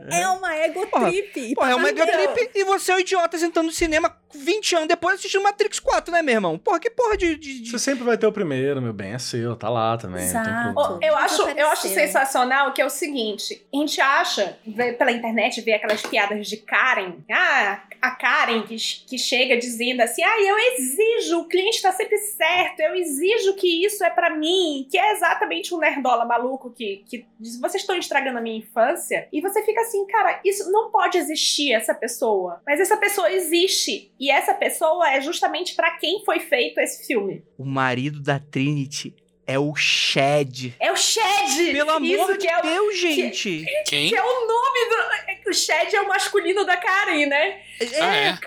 tá? 0.10 0.16
É 0.18 0.28
uma 0.28 0.56
ego 0.56 0.86
Porra, 0.88 1.08
trip. 1.10 1.40
E 1.40 1.54
Porra, 1.56 1.72
é 1.72 1.76
uma 1.76 1.94
tá 1.94 2.06
trip 2.06 2.52
e 2.56 2.64
você 2.64 2.92
é 2.92 2.96
um 2.96 3.00
idiota 3.00 3.38
sentando 3.38 3.68
no 3.68 3.72
cinema 3.72 4.16
20 4.36 4.76
anos 4.76 4.88
depois 4.88 5.16
assistindo 5.16 5.44
Matrix 5.44 5.80
4, 5.80 6.12
né, 6.12 6.22
meu 6.22 6.34
irmão? 6.36 6.58
Porra, 6.58 6.80
que 6.80 6.90
porra 6.90 7.16
de. 7.18 7.36
de- 7.36 7.62
de- 7.62 7.72
Você 7.72 7.80
sempre 7.80 8.04
vai 8.04 8.18
ter 8.18 8.26
o 8.28 8.32
primeiro, 8.32 8.82
meu 8.82 8.94
bem, 8.94 9.14
é 9.14 9.20
seu, 9.20 9.56
tá 9.56 9.70
lá 9.70 9.98
também. 9.98 10.24
Exato. 10.24 10.74
Oh, 10.76 11.00
eu, 11.06 11.16
acho, 11.18 11.42
eu 11.42 11.68
acho 11.68 11.88
apareceu. 11.88 11.90
sensacional 11.90 12.74
que 12.74 12.82
é 12.82 12.86
o 12.86 12.90
seguinte: 12.90 13.66
a 13.74 13.78
gente 13.78 14.02
acha, 14.02 14.58
vê 14.66 14.94
pela 14.94 15.12
internet, 15.12 15.62
vê 15.62 15.74
aquelas 15.74 16.02
piadas 16.02 16.48
de 16.48 16.58
Karen. 16.58 17.16
Ah, 17.32 17.84
a 18.02 18.12
Karen 18.12 18.64
que, 18.64 18.76
que 19.08 19.18
chega 19.18 19.58
dizendo 19.58 20.02
assim: 20.02 20.24
ah, 20.24 20.42
eu 20.42 20.58
exijo, 20.60 21.40
o 21.42 21.48
cliente 21.48 21.82
tá 21.82 21.92
sempre 21.92 22.18
certo, 22.18 22.80
eu 22.82 22.96
exijo 22.96 23.56
que 23.56 23.86
isso 23.86 24.04
é 24.04 24.10
pra 24.10 24.30
mim, 24.36 24.88
que 24.90 24.98
é 24.98 25.13
exatamente 25.14 25.74
um 25.74 25.80
nerdola 25.80 26.26
maluco 26.26 26.72
que, 26.72 27.04
que 27.08 27.26
diz: 27.40 27.60
vocês 27.60 27.84
estão 27.84 27.96
estragando 27.98 28.38
a 28.40 28.42
minha 28.42 28.58
infância. 28.58 29.28
E 29.32 29.42
você 29.42 29.64
fica 29.64 29.82
assim, 29.82 30.06
cara, 30.08 30.40
isso 30.44 30.72
não 30.72 30.92
pode 30.92 31.18
existir, 31.18 31.74
essa 31.74 31.94
pessoa. 31.94 32.62
Mas 32.66 32.80
essa 32.80 32.98
pessoa 32.98 33.32
existe. 33.32 34.12
E 34.20 34.30
essa 34.30 34.54
pessoa 34.54 35.10
é 35.12 35.22
justamente 35.22 35.76
pra 35.76 35.92
quem 35.98 36.24
foi 36.26 36.40
feito 36.40 36.80
esse 36.80 37.06
filme. 37.08 37.44
O 37.58 37.66
marido 37.66 38.22
da 38.22 38.40
Trinity 38.40 39.16
é 39.46 39.60
o 39.60 39.76
Shed. 39.76 40.76
É 40.80 40.92
o 40.92 40.96
Shed! 40.96 41.72
Pelo 41.72 41.92
amor 41.92 42.06
Isso 42.06 42.34
de 42.34 42.38
que 42.40 42.48
é 42.48 42.58
o 42.58 42.62
Deus, 42.62 43.00
gente. 43.00 43.66
Quem? 43.86 44.10
Que 44.10 44.16
é 44.16 44.24
o 44.24 44.48
nome 44.48 44.90
do. 44.90 45.32
é 45.32 45.36
que 45.36 45.50
O 45.50 45.54
Shed 45.54 45.96
é 45.96 46.02
o 46.02 46.08
masculino 46.08 46.66
da 46.66 46.78
Karen, 46.78 47.26
né? 47.26 47.62
Ah, 48.02 48.16
é? 48.16 48.28
É 48.30 48.38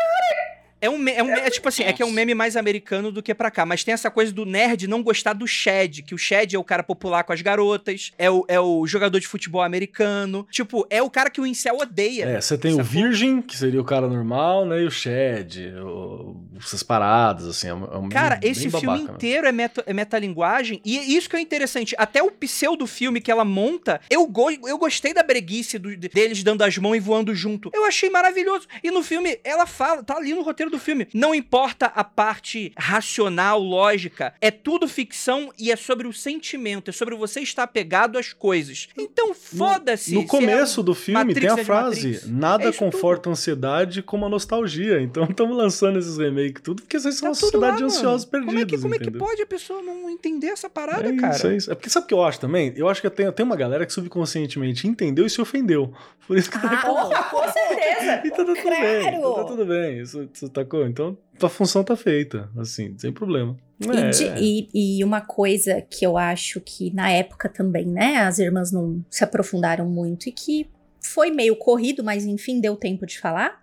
um, 0.91 0.99
me- 0.99 1.13
é 1.13 1.23
um 1.23 1.27
me- 1.27 1.33
é 1.41 1.49
tipo 1.51 1.67
assim, 1.69 1.83
é 1.85 1.93
que 1.93 2.03
é 2.03 2.07
um 2.07 2.11
meme 2.11 2.35
mais 2.35 2.55
americano 2.57 3.11
do 3.11 3.23
que 3.23 3.35
pra 3.35 3.51
cá, 3.51 3.65
mas 3.65 3.83
tem 3.83 3.95
essa 3.95 4.11
coisa 4.11 4.33
do 4.33 4.45
nerd 4.45 4.87
não 4.87 5.03
gostar 5.03 5.33
do 5.33 5.47
Shed, 5.47 6.03
que 6.03 6.15
o 6.15 6.19
Shed 6.19 6.55
é 6.55 6.59
o 6.59 6.65
cara 6.65 6.83
popular 6.83 7.25
com 7.25 7.33
as 7.33 7.41
garotas, 7.41 8.13
é 8.19 8.31
o, 8.31 8.45
é 8.47 8.61
o 8.61 8.87
jogador 8.87 9.19
de 9.19 9.27
futebol 9.27 9.63
americano, 9.63 10.47
tipo, 10.51 10.87
é 10.91 11.03
o 11.03 11.09
cara 11.11 11.31
que 11.31 11.41
o 11.41 11.47
incel 11.47 11.79
odeia. 11.79 12.25
É, 12.27 12.41
você 12.41 12.59
tem 12.59 12.75
o? 12.75 12.85
Virgin, 12.85 13.41
que 13.41 13.57
seria 13.57 13.81
o 13.81 13.85
cara 13.85 14.07
normal, 14.07 14.67
né? 14.67 14.83
E 14.83 14.87
o 14.87 14.91
Shed, 14.91 15.73
o- 15.83 16.37
essas 16.59 16.83
paradas, 16.83 17.47
assim. 17.47 17.69
É 17.69 17.75
um, 17.75 17.85
é 17.85 17.97
um 17.99 18.09
Cara, 18.09 18.37
bem- 18.37 18.51
esse 18.51 18.69
bem 18.69 18.71
filme 18.81 18.87
babaca, 18.99 19.09
né? 19.13 19.15
inteiro 19.17 19.47
é, 19.47 19.53
meta, 19.53 19.83
é 19.87 19.93
metalinguagem, 19.93 20.81
e 20.85 21.17
isso 21.17 21.29
que 21.29 21.37
é 21.37 21.41
interessante. 21.41 21.95
Até 21.99 22.23
o 22.23 22.31
pseudo 22.31 22.87
filme 22.87 23.21
que 23.21 23.31
ela 23.31 23.45
monta, 23.45 24.01
eu, 24.11 24.27
go 24.27 24.51
eu 24.51 24.79
gostei 24.79 25.13
da 25.15 25.23
breguice 25.23 25.79
do- 25.79 25.97
deles 25.97 26.43
dando 26.43 26.63
as 26.63 26.77
mãos 26.79 26.95
e 26.97 27.01
voando 27.01 27.35
junto. 27.35 27.71
Eu 27.75 27.85
achei 27.85 28.09
maravilhoso. 28.11 28.67
E 28.83 28.91
no 28.91 29.03
filme, 29.03 29.39
ela 29.45 29.67
fala, 29.67 30.03
tá 30.03 30.17
ali 30.17 30.33
no 30.35 30.43
roteiro 30.43 30.66
do 30.71 30.79
filme. 30.79 31.09
Não 31.13 31.35
importa 31.35 31.87
a 31.87 32.05
parte 32.05 32.73
racional, 32.77 33.61
lógica, 33.61 34.35
é 34.41 34.51
tudo 34.51 34.89
ficção 34.89 35.53
e 35.59 35.71
é 35.71 35.77
sobre 35.77 36.07
o 36.07 36.13
sentimento, 36.13 36.91
é 36.91 36.93
sobre 36.93 37.15
você 37.15 37.41
estar 37.41 37.63
apegado 37.63 38.19
às 38.19 38.33
coisas. 38.33 38.89
Então, 38.97 39.35
foda-se. 39.35 40.15
No 40.15 40.23
é 40.23 40.27
começo 40.27 40.81
um 40.81 40.85
do 40.85 40.95
filme 40.95 41.25
Matrix 41.25 41.41
tem 41.41 41.51
a 41.51 41.61
é 41.61 41.65
frase: 41.65 42.13
Matrix. 42.13 42.31
nada 42.31 42.69
É 42.69 42.73
conforta 42.73 43.29
a 43.29 43.33
ansiedade 43.33 44.03
como 44.03 44.27
a 44.27 44.29
nostalgia. 44.29 45.01
Então 45.01 45.25
estamos 45.31 45.57
lançando 45.57 45.99
esses 45.99 46.17
remakes 46.17 46.63
tudo 46.63 46.83
porque 46.83 46.99
vocês 46.99 47.17
são 47.17 47.27
Tá 47.27 47.29
uma 47.31 47.35
sociedade 47.35 47.73
lá, 47.73 47.77
de 47.79 47.85
ansiosos 47.85 48.25
perdidos. 48.25 48.55
Como 48.55 48.63
é 48.63 48.67
que, 48.67 48.79
como 48.79 48.95
é 48.95 48.99
que 48.99 49.11
pode 49.11 49.43
a 49.43 49.47
pessoa 49.47 49.83
não 49.83 50.09
entender 50.09 50.49
essa 50.49 50.71
parada, 50.71 51.09
é 51.09 51.17
cara? 51.17 51.35
Isso, 51.35 51.47
é 51.47 51.57
isso. 51.57 51.73
É 51.73 51.75
porque 51.75 51.91
sabe 51.91 52.05
o 52.05 52.09
que 52.09 52.15
eu 52.15 52.23
acho 52.23 52.41
também? 52.41 52.73
Eu 52.77 52.89
acho 52.89 53.01
que 53.01 53.11
tem, 53.11 53.31
tem 53.33 53.45
uma 53.45 53.57
galera 53.57 53.85
que 53.85 53.93
subconscientemente 53.93 54.87
entendeu 54.87 55.27
e 55.27 55.31
se 55.31 55.41
ofendeu. 55.41 55.93
Por 56.27 56.37
isso 56.37 56.51
que 56.51 56.61
tá 56.61 56.69
Ah, 56.73 56.87
Porra, 56.87 57.23
com 57.25 57.53
certeza! 57.53 58.23
E 58.27 58.31
tá 58.31 58.37
tudo 58.37 58.55
bem, 58.55 59.03
claro. 59.03 59.35
tá 59.35 59.45
tudo 59.45 59.67
bem. 59.67 60.01
Isso, 60.01 60.29
isso 60.33 60.49
tacou? 60.65 60.87
Então, 60.87 61.17
a 61.43 61.49
função 61.49 61.83
tá 61.85 61.97
feita, 61.97 62.51
assim, 62.57 62.95
sem 62.99 63.13
problema. 63.13 63.57
E, 63.81 63.89
É. 63.97 64.11
de- 64.11 64.43
e- 64.43 64.99
e 64.99 65.05
uma 65.05 65.21
coisa 65.21 65.83
que 65.83 66.05
eu 66.07 66.17
acho 66.17 66.61
que 66.61 66.91
na 66.95 67.11
época 67.11 67.49
também, 67.49 67.87
né, 67.87 68.17
as 68.19 68.39
irmãs 68.39 68.73
não 68.73 69.05
se 69.11 69.23
aprofundaram 69.23 69.87
muito 69.89 70.29
e 70.29 70.33
que 70.33 70.69
foi 71.03 71.31
meio 71.31 71.57
corrido, 71.57 72.03
mas 72.03 72.25
enfim, 72.25 72.61
deu 72.61 72.75
tempo 72.77 73.05
de 73.07 73.19
falar, 73.19 73.63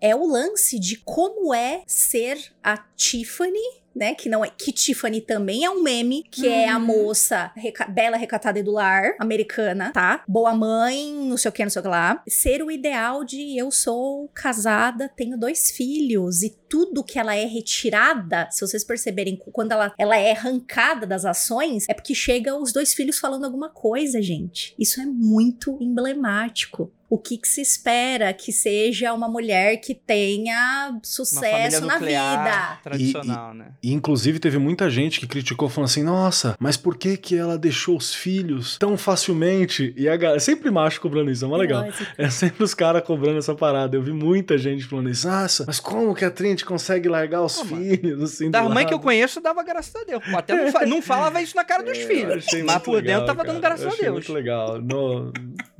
é 0.00 0.14
o 0.14 0.26
lance 0.26 0.78
de 0.78 0.96
como 0.96 1.54
é 1.54 1.82
ser 1.86 2.38
a 2.62 2.76
Tiffany, 2.96 3.81
né, 3.94 4.14
que 4.14 4.28
não 4.28 4.44
é 4.44 4.50
que 4.50 4.72
Tiffany 4.72 5.20
também 5.20 5.64
é 5.64 5.70
um 5.70 5.82
meme, 5.82 6.24
que 6.30 6.48
é 6.48 6.68
a 6.68 6.78
moça 6.78 7.52
reca- 7.56 7.86
bela 7.86 8.16
recatada 8.16 8.58
e 8.58 8.62
do 8.62 8.72
lar, 8.72 9.14
americana, 9.18 9.92
tá? 9.92 10.22
Boa 10.26 10.54
mãe, 10.54 11.12
não 11.12 11.36
sei 11.36 11.48
o 11.48 11.52
que, 11.52 11.62
não 11.62 11.70
sei 11.70 11.80
o 11.80 11.82
que 11.82 11.88
lá. 11.88 12.22
Ser 12.28 12.62
o 12.62 12.70
ideal 12.70 13.24
de 13.24 13.56
eu 13.58 13.70
sou 13.70 14.28
casada, 14.34 15.10
tenho 15.14 15.38
dois 15.38 15.70
filhos 15.70 16.42
e 16.42 16.50
tudo 16.68 17.04
que 17.04 17.18
ela 17.18 17.34
é 17.34 17.44
retirada, 17.44 18.48
se 18.50 18.66
vocês 18.66 18.82
perceberem, 18.82 19.38
quando 19.52 19.72
ela, 19.72 19.92
ela 19.98 20.16
é 20.16 20.32
arrancada 20.32 21.06
das 21.06 21.24
ações, 21.24 21.84
é 21.88 21.92
porque 21.94 22.14
chega 22.14 22.56
os 22.56 22.72
dois 22.72 22.94
filhos 22.94 23.18
falando 23.18 23.44
alguma 23.44 23.68
coisa, 23.68 24.22
gente. 24.22 24.74
Isso 24.78 25.00
é 25.00 25.04
muito 25.04 25.76
emblemático. 25.80 26.90
O 27.14 27.18
que, 27.18 27.36
que 27.36 27.46
se 27.46 27.60
espera 27.60 28.32
que 28.32 28.50
seja 28.50 29.12
uma 29.12 29.28
mulher 29.28 29.76
que 29.76 29.94
tenha 29.94 30.88
Uma 30.90 31.00
sucesso 31.02 31.84
na 31.84 31.98
vida. 31.98 32.78
tradicional, 32.82 33.52
né? 33.52 33.72
E 33.82 33.92
inclusive 33.92 34.38
teve 34.38 34.56
muita 34.56 34.88
gente 34.88 35.20
que 35.20 35.26
criticou 35.26 35.68
falando 35.68 35.90
assim: 35.90 36.02
"Nossa, 36.02 36.56
mas 36.58 36.76
por 36.78 36.96
que 36.96 37.18
que 37.18 37.36
ela 37.36 37.58
deixou 37.58 37.98
os 37.98 38.14
filhos 38.14 38.78
tão 38.78 38.96
facilmente?" 38.96 39.92
E 39.96 40.08
a 40.08 40.16
galera, 40.16 40.40
sempre 40.40 40.70
macho 40.70 41.00
cobrando 41.02 41.30
isso, 41.30 41.44
é 41.44 41.48
mó 41.48 41.56
legal. 41.56 41.82
Lógico. 41.84 42.10
É 42.16 42.30
sempre 42.30 42.64
os 42.64 42.72
caras 42.72 43.02
cobrando 43.04 43.38
essa 43.38 43.54
parada. 43.54 43.94
Eu 43.94 44.02
vi 44.02 44.12
muita 44.12 44.56
gente 44.56 44.84
falando 44.84 45.10
isso. 45.10 45.28
Nossa, 45.28 45.64
mas 45.66 45.78
como 45.80 46.14
que 46.14 46.24
a 46.24 46.30
Trinity 46.30 46.64
consegue 46.64 47.08
largar 47.10 47.42
os 47.42 47.60
filhos 47.60 48.22
assim 48.22 48.50
Da 48.50 48.62
mãe 48.62 48.86
que 48.86 48.94
eu 48.94 48.98
conheço, 49.00 49.38
dava 49.40 49.62
graças 49.62 49.94
a 49.94 50.04
Deus. 50.04 50.22
Até 50.34 50.54
não, 50.56 50.72
fa- 50.72 50.86
não 50.86 51.02
falava 51.02 51.42
isso 51.42 51.54
na 51.56 51.64
cara 51.64 51.82
dos 51.84 51.98
É, 51.98 52.06
filhos. 52.06 52.46
Mas 52.64 52.82
por 52.82 53.02
dentro 53.02 53.20
legal, 53.22 53.26
tava 53.26 53.44
dando 53.44 53.60
cara. 53.60 53.74
graças 53.76 53.84
Eu 53.84 53.92
a 53.92 54.02
Deus. 54.02 54.12
muito 54.14 54.32
legal. 54.32 54.80
No... 54.80 55.30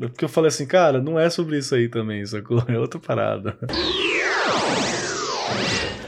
é 0.00 0.08
Porque 0.08 0.24
eu 0.24 0.28
falei 0.28 0.48
assim, 0.48 0.66
cara, 0.66 1.00
não 1.00 1.18
é 1.18 1.21
sobre 1.30 1.58
isso 1.58 1.74
aí 1.74 1.88
também, 1.88 2.24
sacou? 2.26 2.62
É 2.68 2.78
outra 2.78 2.98
parada. 2.98 3.58